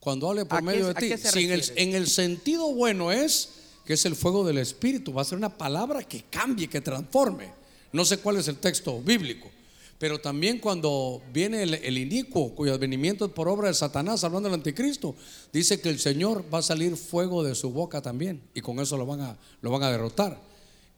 Cuando 0.00 0.30
hable 0.30 0.46
por 0.46 0.58
¿A 0.58 0.60
qué- 0.60 0.66
medio 0.66 0.86
de 0.88 0.94
ti. 0.94 1.16
Si 1.18 1.44
en, 1.44 1.52
el, 1.52 1.62
en 1.76 1.94
el 1.94 2.06
sentido 2.08 2.72
bueno 2.72 3.12
es 3.12 3.50
que 3.84 3.92
es 3.94 4.04
el 4.06 4.16
fuego 4.16 4.46
del 4.46 4.58
Espíritu. 4.58 5.12
Va 5.12 5.22
a 5.22 5.24
ser 5.26 5.36
una 5.36 5.50
palabra 5.58 6.02
que 6.02 6.22
cambie, 6.24 6.68
que 6.68 6.80
transforme. 6.80 7.50
No 7.92 8.04
sé 8.04 8.18
cuál 8.18 8.36
es 8.38 8.48
el 8.48 8.56
texto 8.56 9.00
bíblico. 9.00 9.50
Pero 9.98 10.20
también 10.20 10.58
cuando 10.58 11.22
viene 11.32 11.62
el, 11.62 11.74
el 11.74 11.96
inicuo, 11.96 12.54
cuyo 12.56 12.74
advenimiento 12.74 13.26
es 13.26 13.30
por 13.32 13.48
obra 13.48 13.68
de 13.68 13.74
Satanás, 13.74 14.24
hablando 14.24 14.48
del 14.48 14.54
anticristo, 14.58 15.14
dice 15.52 15.80
que 15.80 15.90
el 15.90 16.00
Señor 16.00 16.44
va 16.52 16.58
a 16.58 16.62
salir 16.62 16.96
fuego 16.96 17.44
de 17.44 17.54
su 17.54 17.70
boca 17.70 18.02
también. 18.02 18.42
Y 18.54 18.60
con 18.62 18.80
eso 18.80 18.96
lo 18.96 19.06
van 19.06 19.20
a, 19.20 19.36
lo 19.60 19.70
van 19.70 19.84
a 19.84 19.90
derrotar. 19.92 20.40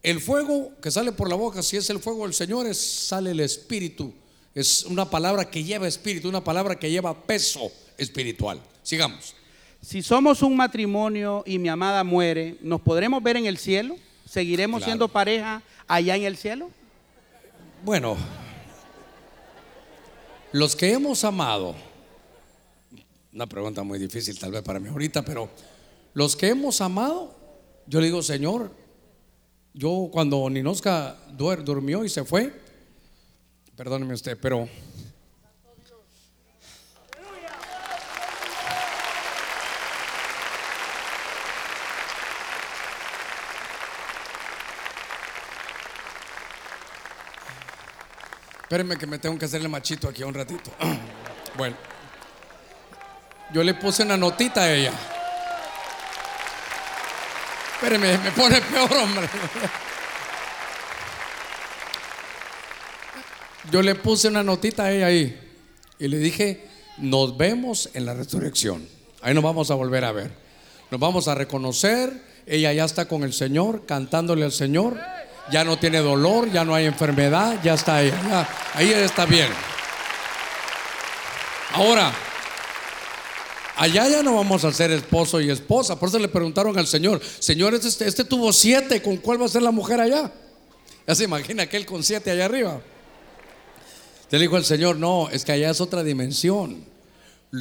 El 0.03 0.21
fuego 0.21 0.73
que 0.81 0.91
sale 0.91 1.13
por 1.13 1.29
la 1.29 1.35
boca, 1.35 1.63
si 1.63 1.77
es 1.77 1.91
el 1.91 1.99
fuego 1.99 2.25
del 2.25 2.33
Señor, 2.35 2.67
es, 2.67 2.79
sale 2.79 3.33
el 3.33 3.41
Espíritu. 3.41 4.13
Es 4.55 4.85
una 4.85 5.11
palabra 5.11 5.51
que 5.51 5.65
lleva 5.65 5.89
espíritu, 5.89 6.29
una 6.29 6.45
palabra 6.45 6.79
que 6.79 6.91
lleva 6.91 7.27
peso 7.27 7.73
espiritual. 7.99 8.61
Sigamos. 8.83 9.35
Si 9.83 10.01
somos 10.03 10.43
un 10.43 10.57
matrimonio 10.57 11.43
y 11.45 11.59
mi 11.59 11.69
amada 11.69 12.05
muere, 12.05 12.57
¿nos 12.63 12.81
podremos 12.81 13.23
ver 13.23 13.37
en 13.37 13.47
el 13.47 13.59
cielo? 13.59 13.97
¿Seguiremos 14.31 14.79
Claro. 14.79 14.91
siendo 14.93 15.09
pareja 15.09 15.63
allá 15.89 16.17
en 16.17 16.23
el 16.25 16.37
cielo? 16.37 16.71
Bueno, 17.85 18.17
los 20.53 20.75
que 20.75 20.91
hemos 20.91 21.23
amado, 21.23 21.75
una 23.35 23.47
pregunta 23.47 23.83
muy 23.83 23.99
difícil 23.99 24.39
tal 24.39 24.53
vez 24.53 24.63
para 24.63 24.81
mí 24.81 24.89
ahorita, 24.89 25.23
pero 25.23 25.51
los 26.15 26.35
que 26.35 26.49
hemos 26.49 26.81
amado, 26.81 27.37
yo 27.87 28.01
le 28.01 28.07
digo, 28.07 28.23
Señor, 28.23 28.71
yo 29.75 30.09
cuando 30.11 30.49
Ninoska 30.49 31.15
durmió 31.37 32.07
y 32.07 32.09
se 32.09 32.25
fue, 32.25 32.59
perdóneme 33.77 34.15
usted, 34.15 34.39
pero 34.41 34.67
Espérenme 48.65 48.97
que 48.97 49.07
me 49.07 49.19
tengo 49.19 49.39
que 49.39 49.45
hacerle 49.45 49.69
machito 49.69 50.09
aquí 50.09 50.23
un 50.23 50.35
ratito. 50.35 50.71
Bueno, 51.57 51.77
yo 53.53 53.63
le 53.63 53.75
puse 53.75 54.03
una 54.03 54.17
notita 54.17 54.63
a 54.63 54.75
ella. 54.75 54.91
Espérenme, 57.75 58.19
me 58.19 58.33
pone 58.33 58.61
peor, 58.61 58.93
hombre. 58.93 59.29
Yo 63.71 63.83
le 63.83 63.95
puse 63.95 64.27
una 64.27 64.43
notita 64.43 64.85
a 64.85 64.93
ella 64.93 65.07
ahí 65.07 65.41
y 66.01 66.09
le 66.09 66.19
dije, 66.19 66.67
nos 66.99 67.37
vemos 67.37 67.89
en 67.95 68.05
la 68.05 68.15
resurrección. 68.15 68.89
Ahí 69.23 69.33
nos 69.33 69.45
vamos 69.45 69.71
a 69.71 69.75
volver 69.75 70.05
a 70.05 70.13
ver. 70.13 70.33
Nos 70.91 71.01
vamos 71.01 71.29
a 71.29 71.35
reconocer. 71.35 72.13
Ella 72.47 72.73
ya 72.73 72.85
está 72.85 73.07
con 73.07 73.23
el 73.23 73.33
Señor, 73.33 73.87
cantándole 73.87 74.45
al 74.45 74.53
Señor. 74.53 74.99
Ya 75.51 75.63
no 75.65 75.77
tiene 75.79 75.99
dolor, 75.99 76.51
ya 76.51 76.65
no 76.65 76.75
hay 76.75 76.87
enfermedad, 76.87 77.61
ya 77.63 77.75
está 77.75 78.03
ya- 78.03 78.49
ahí 78.75 78.91
está 78.91 79.27
bien. 79.27 79.49
Ahora, 81.73 82.13
allá 83.77 84.09
ya 84.09 84.23
no 84.23 84.37
vamos 84.37 84.65
a 84.65 84.73
ser 84.73 84.91
esposo 84.93 85.41
y 85.41 85.51
esposa. 85.51 85.99
Por 85.99 86.09
eso 86.09 86.19
le 86.19 86.29
preguntaron 86.29 86.79
al 86.79 86.87
Señor, 86.87 87.21
Señor, 87.41 87.75
este, 87.75 88.07
este 88.07 88.25
tuvo 88.25 88.53
siete, 88.53 89.03
¿con 89.03 89.17
cuál 89.19 89.41
va 89.43 89.47
a 89.47 89.49
ser 89.49 89.63
la 89.63 89.71
mujer 89.71 90.01
allá? 90.01 90.33
Ya 91.07 91.15
se 91.15 91.25
imagina 91.25 91.65
aquel 91.65 91.85
con 91.85 92.03
siete 92.03 92.31
allá 92.31 92.47
arriba. 92.47 92.81
Le 94.31 94.39
dijo 94.39 94.57
el 94.57 94.65
Señor, 94.65 94.97
no, 94.97 95.29
es 95.31 95.45
que 95.45 95.53
allá 95.53 95.71
es 95.71 95.81
otra 95.81 96.03
dimensión. 96.03 96.85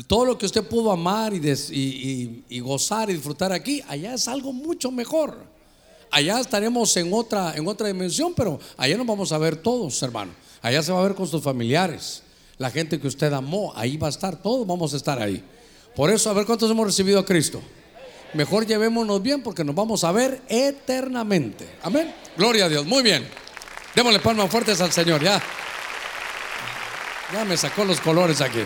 Todo 0.08 0.26
lo 0.26 0.38
que 0.38 0.46
usted 0.46 0.64
pudo 0.64 0.92
amar 0.92 1.34
y- 1.34 2.44
y 2.50 2.60
gozar 2.62 3.10
y 3.10 3.14
disfrutar 3.14 3.52
aquí, 3.52 3.84
allá 3.88 4.14
es 4.14 4.28
algo 4.28 4.54
mucho 4.54 4.90
mejor. 4.90 5.53
Allá 6.14 6.40
estaremos 6.40 6.96
en 6.96 7.12
otra, 7.12 7.56
en 7.56 7.68
otra 7.68 7.88
dimensión, 7.88 8.36
pero 8.36 8.60
allá 8.78 8.96
nos 8.98 9.08
vamos 9.08 9.32
a 9.32 9.40
ver 9.40 9.56
todos, 9.56 10.00
hermano. 10.04 10.32
Allá 10.62 10.84
se 10.84 10.92
va 10.92 11.00
a 11.00 11.04
ver 11.04 11.16
con 11.16 11.28
sus 11.28 11.42
familiares, 11.42 12.22
la 12.60 12.70
gente 12.70 13.00
que 13.00 13.08
usted 13.08 13.34
amó, 13.34 13.74
ahí 13.76 13.98
va 13.98 14.06
a 14.06 14.10
estar, 14.12 14.40
todos 14.40 14.68
vamos 14.68 14.94
a 14.94 14.98
estar 14.98 15.20
ahí. 15.20 15.44
Por 15.96 16.12
eso, 16.12 16.30
a 16.30 16.34
ver 16.34 16.46
cuántos 16.46 16.70
hemos 16.70 16.86
recibido 16.86 17.18
a 17.18 17.26
Cristo. 17.26 17.64
Mejor 18.36 18.68
llevémonos 18.68 19.24
bien 19.24 19.42
porque 19.42 19.64
nos 19.64 19.74
vamos 19.74 20.04
a 20.04 20.12
ver 20.12 20.40
eternamente. 20.50 21.68
Amén. 21.82 22.14
Gloria 22.38 22.66
a 22.66 22.70
Dios. 22.70 22.86
Muy 22.86 23.02
bien. 23.02 23.28
Démosle 23.96 24.20
palmas 24.20 24.52
fuertes 24.52 24.82
al 24.82 24.92
Señor, 24.92 25.24
ya. 25.24 25.42
Ya 27.34 27.44
me 27.44 27.58
sacó 27.58 27.86
los 27.86 28.00
colores 28.00 28.40
aquí. 28.40 28.64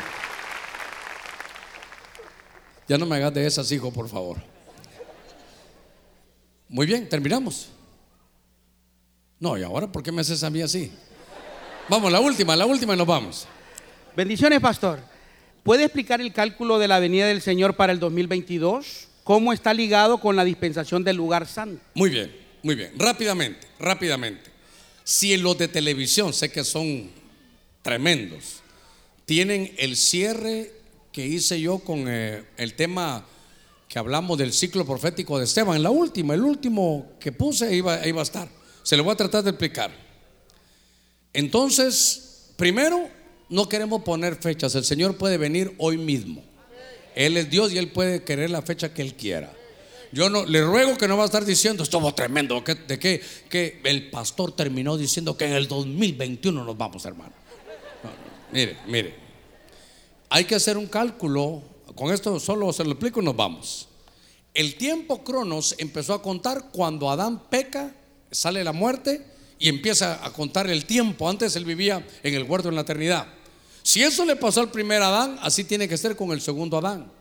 Ya 2.90 2.98
no 2.98 3.06
me 3.06 3.16
hagas 3.16 3.34
de 3.34 3.48
esas, 3.48 3.72
hijo, 3.72 3.90
por 3.90 4.10
favor. 4.10 4.57
Muy 6.70 6.86
bien, 6.86 7.08
terminamos. 7.08 7.70
No, 9.40 9.58
y 9.58 9.64
ahora, 9.64 9.92
¿por 9.92 10.04
qué 10.04 10.12
me 10.12 10.22
haces 10.22 10.44
a 10.44 10.50
mí 10.50 10.62
así? 10.62 10.92
Vamos, 11.90 12.12
la 12.12 12.20
última, 12.20 12.56
la 12.56 12.66
última 12.66 12.94
y 12.94 12.98
nos 12.98 13.08
vamos. 13.08 13.48
Bendiciones, 14.16 14.60
pastor. 14.60 15.00
¿Puede 15.64 15.84
explicar 15.84 16.22
el 16.22 16.34
cálculo 16.34 16.80
de 16.80 16.88
la 16.88 17.00
venida 17.00 17.28
del 17.28 17.42
Señor 17.42 17.76
para 17.76 17.94
el 17.94 18.00
2022? 18.00 19.08
¿Cómo 19.24 19.54
está 19.54 19.74
ligado 19.74 20.20
con 20.20 20.36
la 20.36 20.44
dispensación 20.44 21.04
del 21.04 21.18
lugar 21.18 21.48
santo? 21.48 21.82
Muy 21.94 22.10
bien, 22.10 22.34
muy 22.64 22.76
bien. 22.76 22.94
Rápidamente, 22.98 23.68
rápidamente. 23.80 24.50
Si 25.04 25.36
los 25.38 25.58
de 25.58 25.68
televisión, 25.68 26.34
sé 26.34 26.52
que 26.52 26.64
son 26.64 27.10
tremendos, 27.82 28.62
tienen 29.26 29.74
el 29.78 29.96
cierre 29.96 30.72
que 31.12 31.26
hice 31.26 31.60
yo 31.62 31.80
con 31.80 32.06
eh, 32.08 32.44
el 32.58 32.74
tema 32.74 33.26
que 33.88 34.00
hablamos 34.00 34.38
del 34.38 34.52
ciclo 34.54 34.86
profético 34.86 35.38
de 35.38 35.46
Esteban, 35.46 35.82
la 35.82 35.90
última, 35.90 36.34
el 36.34 36.44
último 36.44 37.14
que 37.20 37.32
puse 37.32 37.74
iba, 37.74 37.94
a 37.96 38.22
estar. 38.22 38.50
Se 38.84 38.98
lo 38.98 39.04
voy 39.04 39.14
a 39.14 39.18
tratar 39.18 39.44
de 39.44 39.52
explicar. 39.52 39.92
Entonces, 41.34 42.52
primero, 42.58 43.10
no 43.50 43.70
queremos 43.70 44.04
poner 44.04 44.36
fechas. 44.36 44.76
El 44.76 44.84
Señor 44.84 45.18
puede 45.18 45.38
venir 45.38 45.74
hoy 45.78 45.98
mismo. 45.98 46.44
Él 47.16 47.38
es 47.38 47.50
Dios 47.50 47.72
y 47.72 47.78
Él 47.78 47.92
puede 47.92 48.24
querer 48.24 48.50
la 48.50 48.62
fecha 48.62 48.94
que 48.94 49.02
Él 49.02 49.16
quiera. 49.16 49.54
Yo 50.12 50.30
no 50.30 50.46
le 50.46 50.64
ruego 50.64 50.98
que 50.98 51.08
no 51.08 51.18
va 51.18 51.24
a 51.24 51.26
estar 51.26 51.44
diciendo 51.44 51.84
estuvo 51.84 52.14
tremendo, 52.14 52.62
de 52.62 53.00
que, 53.00 53.22
que 53.50 53.82
el 53.84 54.10
pastor 54.10 54.56
terminó 54.56 54.98
diciendo 54.98 55.36
que 55.36 55.46
en 55.46 55.54
el 55.54 55.68
2021 55.68 56.64
nos 56.64 56.78
vamos, 56.78 57.06
hermano. 57.06 57.34
No, 58.04 58.10
no, 58.10 58.16
mire, 58.52 58.78
mire, 58.88 59.16
hay 60.30 60.46
que 60.46 60.56
hacer 60.56 60.78
un 60.78 60.88
cálculo. 60.88 61.77
Con 61.98 62.14
esto 62.14 62.40
solo 62.40 62.72
se 62.72 62.84
lo 62.84 62.92
explico 62.92 63.22
y 63.22 63.26
nos 63.26 63.36
vamos. 63.36 63.88
el 64.54 64.76
tiempo 64.76 65.24
cronos 65.24 65.76
empezó 65.78 66.14
a 66.14 66.22
contar 66.22 66.70
cuando 66.72 67.10
Adán 67.10 67.50
peca, 67.50 67.94
sale 68.32 68.64
la 68.64 68.72
muerte 68.72 69.26
y 69.60 69.68
empieza 69.68 70.24
a 70.24 70.32
contar 70.32 70.70
el 70.70 70.86
tiempo. 70.86 71.28
Antes 71.28 71.56
él 71.56 71.66
vivía 71.66 72.06
en 72.24 72.34
el 72.34 72.44
huerto 72.44 72.70
en 72.70 72.76
la 72.76 72.82
eternidad. 72.82 73.28
Si 73.82 74.04
eso 74.04 74.26
le 74.26 74.36
pasó 74.36 74.62
al 74.62 74.72
primer 74.72 75.02
Adán, 75.02 75.38
así 75.42 75.64
tiene 75.64 75.88
que 75.88 75.98
ser 75.98 76.16
con 76.16 76.32
el 76.32 76.42
segundo 76.42 76.78
Adán. 76.78 77.12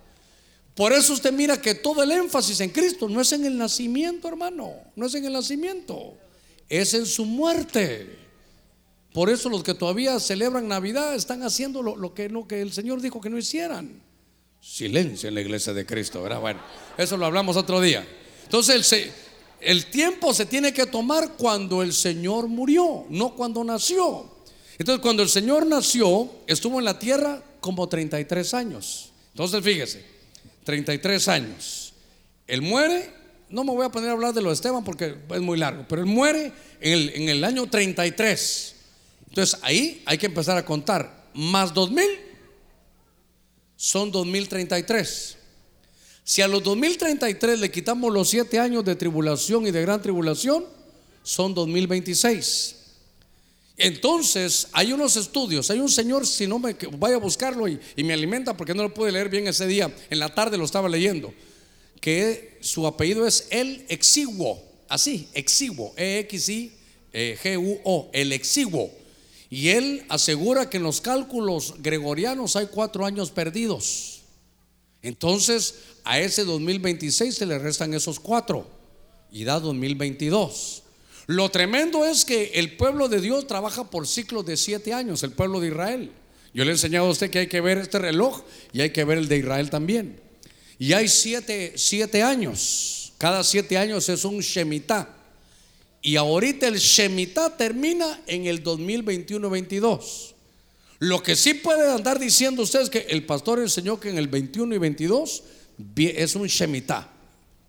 Por 0.75 0.93
eso 0.93 1.15
usted 1.15 1.33
mira 1.33 1.61
que 1.61 1.75
todo 1.75 2.03
el 2.03 2.13
énfasis 2.13 2.61
en 2.61 2.71
Cristo 2.71 3.09
no 3.09 3.23
es 3.23 3.33
en 3.33 3.47
el 3.47 3.57
nacimiento, 3.57 4.29
hermano, 4.29 4.75
no 4.95 5.07
es 5.07 5.15
en 5.15 5.25
el 5.25 5.33
nacimiento, 5.33 6.15
es 6.69 6.93
en 6.93 7.07
su 7.07 7.25
muerte. 7.25 8.19
Por 9.15 9.31
eso 9.31 9.49
los 9.49 9.63
que 9.63 9.73
todavía 9.73 10.21
celebran 10.21 10.69
Navidad 10.69 11.15
están 11.15 11.43
haciendo 11.43 11.83
lo, 11.83 12.13
que, 12.13 12.29
no, 12.29 12.47
que 12.47 12.61
el 12.61 12.75
Señor 12.75 13.01
dijo 13.01 13.23
que 13.23 13.31
no 13.31 13.39
hicieran. 13.39 14.06
Silencio 14.69 15.29
en 15.29 15.37
la 15.37 15.41
iglesia 15.41 15.73
de 15.73 15.87
Cristo, 15.87 16.23
¿verdad? 16.23 16.41
Bueno, 16.41 16.61
eso 16.99 17.17
lo 17.17 17.25
hablamos 17.25 17.57
otro 17.57 17.81
día. 17.81 18.07
Entonces 18.43 18.93
el, 18.93 19.13
el 19.61 19.87
tiempo 19.87 20.35
se 20.35 20.45
tiene 20.45 20.73
que 20.73 20.87
tomar 20.87 21.35
cuando 21.39 21.83
el 21.83 21.93
Señor 21.93 22.49
murió, 22.49 23.07
no 23.09 23.37
cuando 23.37 23.63
nació. 23.63 24.29
Entonces 24.77 25.01
cuando 25.01 25.23
el 25.23 25.29
Señor 25.29 25.65
nació, 25.67 26.29
estuvo 26.49 26.81
en 26.81 26.85
la 26.85 26.99
tierra 26.99 27.43
como 27.61 27.89
33 27.89 28.55
años. 28.55 29.13
Entonces 29.31 29.63
fíjese, 29.63 30.05
33 30.65 31.29
años. 31.29 31.95
Él 32.49 32.61
muere, 32.61 33.15
no 33.49 33.63
me 33.63 33.71
voy 33.71 33.87
a 33.87 33.91
poner 33.91 34.11
a 34.11 34.13
hablar 34.13 34.35
de 34.35 34.43
lo 34.43 34.49
de 34.49 34.55
Esteban 34.55 34.83
porque 34.83 35.17
es 35.31 35.41
muy 35.41 35.59
largo, 35.59 35.87
pero 35.89 36.03
él 36.03 36.09
muere 36.09 36.53
en 36.81 36.93
el, 36.93 37.09
en 37.15 37.29
el 37.29 37.45
año 37.45 37.69
33. 37.69 38.75
Entonces 39.29 39.61
ahí 39.63 40.03
hay 40.05 40.19
que 40.19 40.27
empezar 40.27 40.59
a 40.59 40.65
contar. 40.65 41.29
Más 41.35 41.73
2000 41.73 42.26
son 43.77 44.11
2033. 44.11 45.37
Si 46.25 46.43
a 46.43 46.49
los 46.49 46.63
2033 46.65 47.61
le 47.61 47.71
quitamos 47.71 48.13
los 48.13 48.29
siete 48.29 48.59
años 48.59 48.85
de 48.85 48.97
tribulación 48.97 49.67
y 49.67 49.71
de 49.71 49.83
gran 49.83 50.03
tribulación, 50.03 50.65
son 51.23 51.55
2026. 51.55 52.75
Entonces, 53.77 54.69
hay 54.73 54.93
unos 54.93 55.17
estudios, 55.17 55.71
hay 55.71 55.79
un 55.81 55.91
señor, 55.91 56.27
si 56.27 56.47
no 56.47 56.59
me 56.59 56.75
vaya 56.93 57.17
a 57.17 57.21
buscarlo 57.21 57.69
y, 57.69 57.79
me 57.99 58.15
alimenta 58.15 58.57
porque 58.57 58.73
no 58.75 58.83
lo 58.83 58.95
pude 58.95 59.13
leer 59.13 59.29
bien 59.29 59.47
ese 59.47 59.67
día, 59.67 59.95
en 60.09 60.19
la 60.19 60.35
tarde 60.35 60.57
lo 60.57 60.65
estaba 60.65 60.89
leyendo, 60.89 61.35
que 62.01 62.57
su 62.61 62.87
apellido 62.87 63.27
es 63.27 63.49
el 63.51 63.85
exiguo, 63.89 64.63
así, 64.89 65.29
exiguo, 65.35 65.93
E-X-I-G-U-O, 65.97 66.81
el 68.13 68.33
exiguo. 68.33 68.91
Y 69.49 69.69
él 69.69 70.05
asegura 70.09 70.69
que 70.69 70.79
en 70.79 70.83
los 70.83 71.01
cálculos 71.01 71.75
gregorianos 71.79 72.57
hay 72.57 72.67
cuatro 72.67 73.07
años 73.07 73.31
perdidos. 73.31 74.23
Entonces 75.03 75.75
a 76.05 76.19
ese 76.19 76.45
2026 76.45 77.35
se 77.35 77.47
le 77.47 77.59
restan 77.59 77.95
esos 77.95 78.19
cuatro 78.19 78.67
y 79.31 79.45
da 79.45 79.61
2022. 79.61 80.83
Lo 81.27 81.49
tremendo 81.51 82.05
es 82.05 82.25
que 82.25 82.53
el 82.55 82.77
pueblo 82.77 83.09
de 83.09 83.21
Dios 83.21 83.47
trabaja 83.47 83.91
por 83.91 84.07
ciclos 84.07 84.47
de 84.47 84.57
siete 84.57 84.93
años, 84.93 85.23
el 85.23 85.33
pueblo 85.33 85.61
de 85.61 85.69
Israel. 85.69 86.13
Yo 86.55 86.65
le 86.65 86.71
he 86.71 86.75
enseñado 86.75 87.07
a 87.07 87.11
usted 87.11 87.31
que 87.31 87.41
hay 87.41 87.47
que 87.49 87.61
ver 87.61 87.79
este 87.79 87.99
reloj 87.99 88.43
y 88.73 88.81
hay 88.81 88.91
que 88.91 89.05
ver 89.05 89.19
el 89.19 89.29
de 89.29 89.39
Israel 89.39 89.69
también. 89.69 90.21
Y 90.79 90.93
hay 90.93 91.09
siete, 91.09 91.73
siete 91.77 92.23
años. 92.23 93.13
Cada 93.19 93.43
siete 93.43 93.77
años 93.77 94.09
es 94.09 94.25
un 94.25 94.41
Shemitah. 94.41 95.16
Y 96.07 96.15
ahorita 96.15 96.69
el 96.69 96.77
Shemitah 96.79 97.57
termina 97.57 98.21
en 98.29 98.47
el 98.47 98.63
2021-22. 98.63 100.35
Lo 101.01 101.21
que 101.21 101.35
sí 101.35 101.55
puede 101.55 101.93
andar 101.93 102.21
diciendo 102.21 102.63
usted 102.63 102.83
es 102.83 102.91
que 102.91 103.07
el 103.09 103.27
pastor 103.27 103.59
enseñó 103.59 103.99
que 103.99 104.11
en 104.11 104.19
el 104.19 104.29
21 104.29 104.73
y 104.73 104.79
22 104.79 105.43
es 105.97 106.37
un 106.37 106.47
Shemitah. 106.47 107.11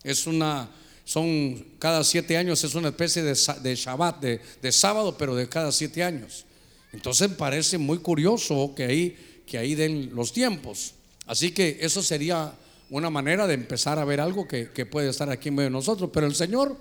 Es 0.03 0.27
una, 0.27 0.69
son 1.03 1.65
cada 1.79 2.03
siete 2.03 2.37
años, 2.37 2.63
es 2.63 2.75
una 2.75 2.89
especie 2.89 3.23
de, 3.23 3.33
Shabbat, 3.33 4.21
de, 4.21 4.39
de, 4.61 4.71
sábado, 4.71 5.17
pero 5.17 5.33
de 5.33 5.49
cada 5.49 5.71
siete 5.71 6.03
años. 6.03 6.45
Entonces 6.93 7.29
parece 7.29 7.79
muy 7.79 7.97
curioso 7.97 8.71
que 8.75 8.83
ahí, 8.83 9.17
que 9.47 9.57
ahí 9.57 9.73
den 9.73 10.11
los 10.13 10.31
tiempos. 10.31 10.93
Así 11.25 11.53
que 11.53 11.79
eso 11.81 12.03
sería 12.03 12.53
una 12.91 13.09
manera 13.09 13.47
de 13.47 13.55
empezar 13.55 13.97
a 13.97 14.05
ver 14.05 14.21
algo 14.21 14.47
que, 14.47 14.69
que 14.69 14.85
puede 14.85 15.09
estar 15.09 15.27
aquí 15.31 15.49
en 15.49 15.55
medio 15.55 15.69
de 15.69 15.73
nosotros. 15.73 16.11
Pero 16.13 16.27
el 16.27 16.35
Señor 16.35 16.77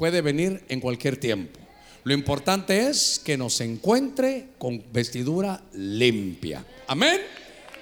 puede 0.00 0.22
venir 0.22 0.64
en 0.70 0.80
cualquier 0.80 1.18
tiempo. 1.18 1.60
Lo 2.04 2.14
importante 2.14 2.88
es 2.88 3.20
que 3.22 3.36
nos 3.36 3.60
encuentre 3.60 4.48
con 4.56 4.82
vestidura 4.90 5.62
limpia. 5.74 6.64
Amén 6.86 7.20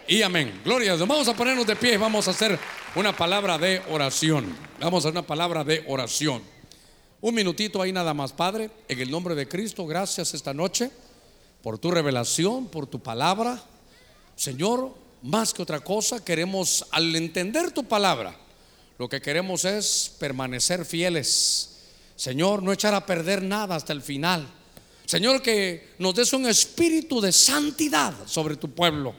y 0.09 0.23
amén. 0.23 0.61
Gloria 0.65 0.95
a 0.95 0.97
Dios. 0.97 1.09
Vamos 1.09 1.29
a 1.29 1.37
ponernos 1.37 1.65
de 1.65 1.77
pie 1.77 1.95
y 1.95 1.97
vamos 1.97 2.27
a 2.27 2.33
hacer 2.33 2.59
una 2.97 3.17
palabra 3.17 3.57
de 3.57 3.81
oración. 3.89 4.53
Vamos 4.81 5.05
a 5.05 5.09
hacer 5.11 5.13
una 5.13 5.29
palabra 5.29 5.63
de 5.63 5.85
oración. 5.87 6.43
Un 7.21 7.37
minutito 7.37 7.81
ahí 7.81 7.93
nada 7.93 8.13
más, 8.13 8.33
Padre. 8.33 8.69
En 8.89 8.99
el 8.99 9.13
nombre 9.13 9.37
de 9.37 9.47
Cristo, 9.47 9.87
gracias 9.87 10.35
esta 10.35 10.53
noche 10.53 10.91
por 11.63 11.79
tu 11.79 11.93
revelación, 11.93 12.67
por 12.67 12.89
tu 12.89 12.99
palabra. 12.99 13.63
Señor, 14.35 14.93
más 15.23 15.55
que 15.55 15.63
otra 15.63 15.79
cosa, 15.79 16.25
queremos, 16.25 16.85
al 16.91 17.15
entender 17.15 17.71
tu 17.71 17.85
palabra, 17.85 18.35
lo 18.99 19.09
que 19.09 19.21
queremos 19.21 19.65
es 19.65 20.17
permanecer 20.19 20.85
fieles 20.85 21.77
Señor, 22.19 22.65
no 22.65 22.73
echar 22.73 22.95
a 22.95 23.07
perder 23.07 23.45
nada 23.45 23.77
hasta 23.77 23.93
el 23.93 24.03
final. 24.03 24.45
Señor, 25.07 25.41
que 25.41 25.95
nos 26.01 26.17
des 26.17 26.33
un 26.33 26.47
espíritu 26.47 27.21
de 27.21 27.31
santidad 27.31 28.13
sobre 28.27 28.57
tu 28.57 28.69
pueblo. 28.75 29.15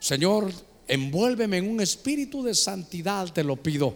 Señor, 0.00 0.50
envuélveme 0.88 1.58
en 1.58 1.68
un 1.68 1.82
espíritu 1.82 2.42
de 2.42 2.54
santidad, 2.54 3.30
te 3.34 3.44
lo 3.44 3.56
pido. 3.56 3.94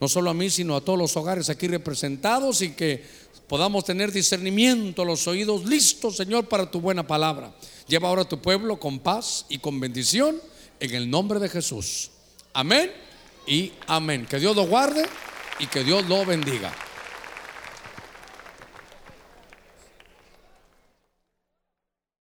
No 0.00 0.08
solo 0.08 0.28
a 0.28 0.34
mí, 0.34 0.50
sino 0.50 0.74
a 0.74 0.80
todos 0.80 0.98
los 0.98 1.16
hogares 1.16 1.50
aquí 1.50 1.68
representados 1.68 2.62
y 2.62 2.70
que 2.70 3.04
podamos 3.46 3.84
tener 3.84 4.10
discernimiento, 4.10 5.04
los 5.04 5.28
oídos 5.28 5.64
listos, 5.64 6.16
Señor, 6.16 6.48
para 6.48 6.68
tu 6.68 6.80
buena 6.80 7.06
palabra. 7.06 7.54
Lleva 7.86 8.08
ahora 8.08 8.22
a 8.22 8.28
tu 8.28 8.42
pueblo 8.42 8.80
con 8.80 8.98
paz 8.98 9.46
y 9.48 9.58
con 9.58 9.78
bendición 9.78 10.42
en 10.80 10.94
el 10.96 11.08
nombre 11.08 11.38
de 11.38 11.48
Jesús. 11.48 12.10
Amén 12.52 12.90
y 13.46 13.70
amén. 13.86 14.26
Que 14.28 14.40
Dios 14.40 14.56
lo 14.56 14.66
guarde 14.66 15.08
y 15.60 15.68
que 15.68 15.84
Dios 15.84 16.08
lo 16.08 16.26
bendiga. 16.26 16.74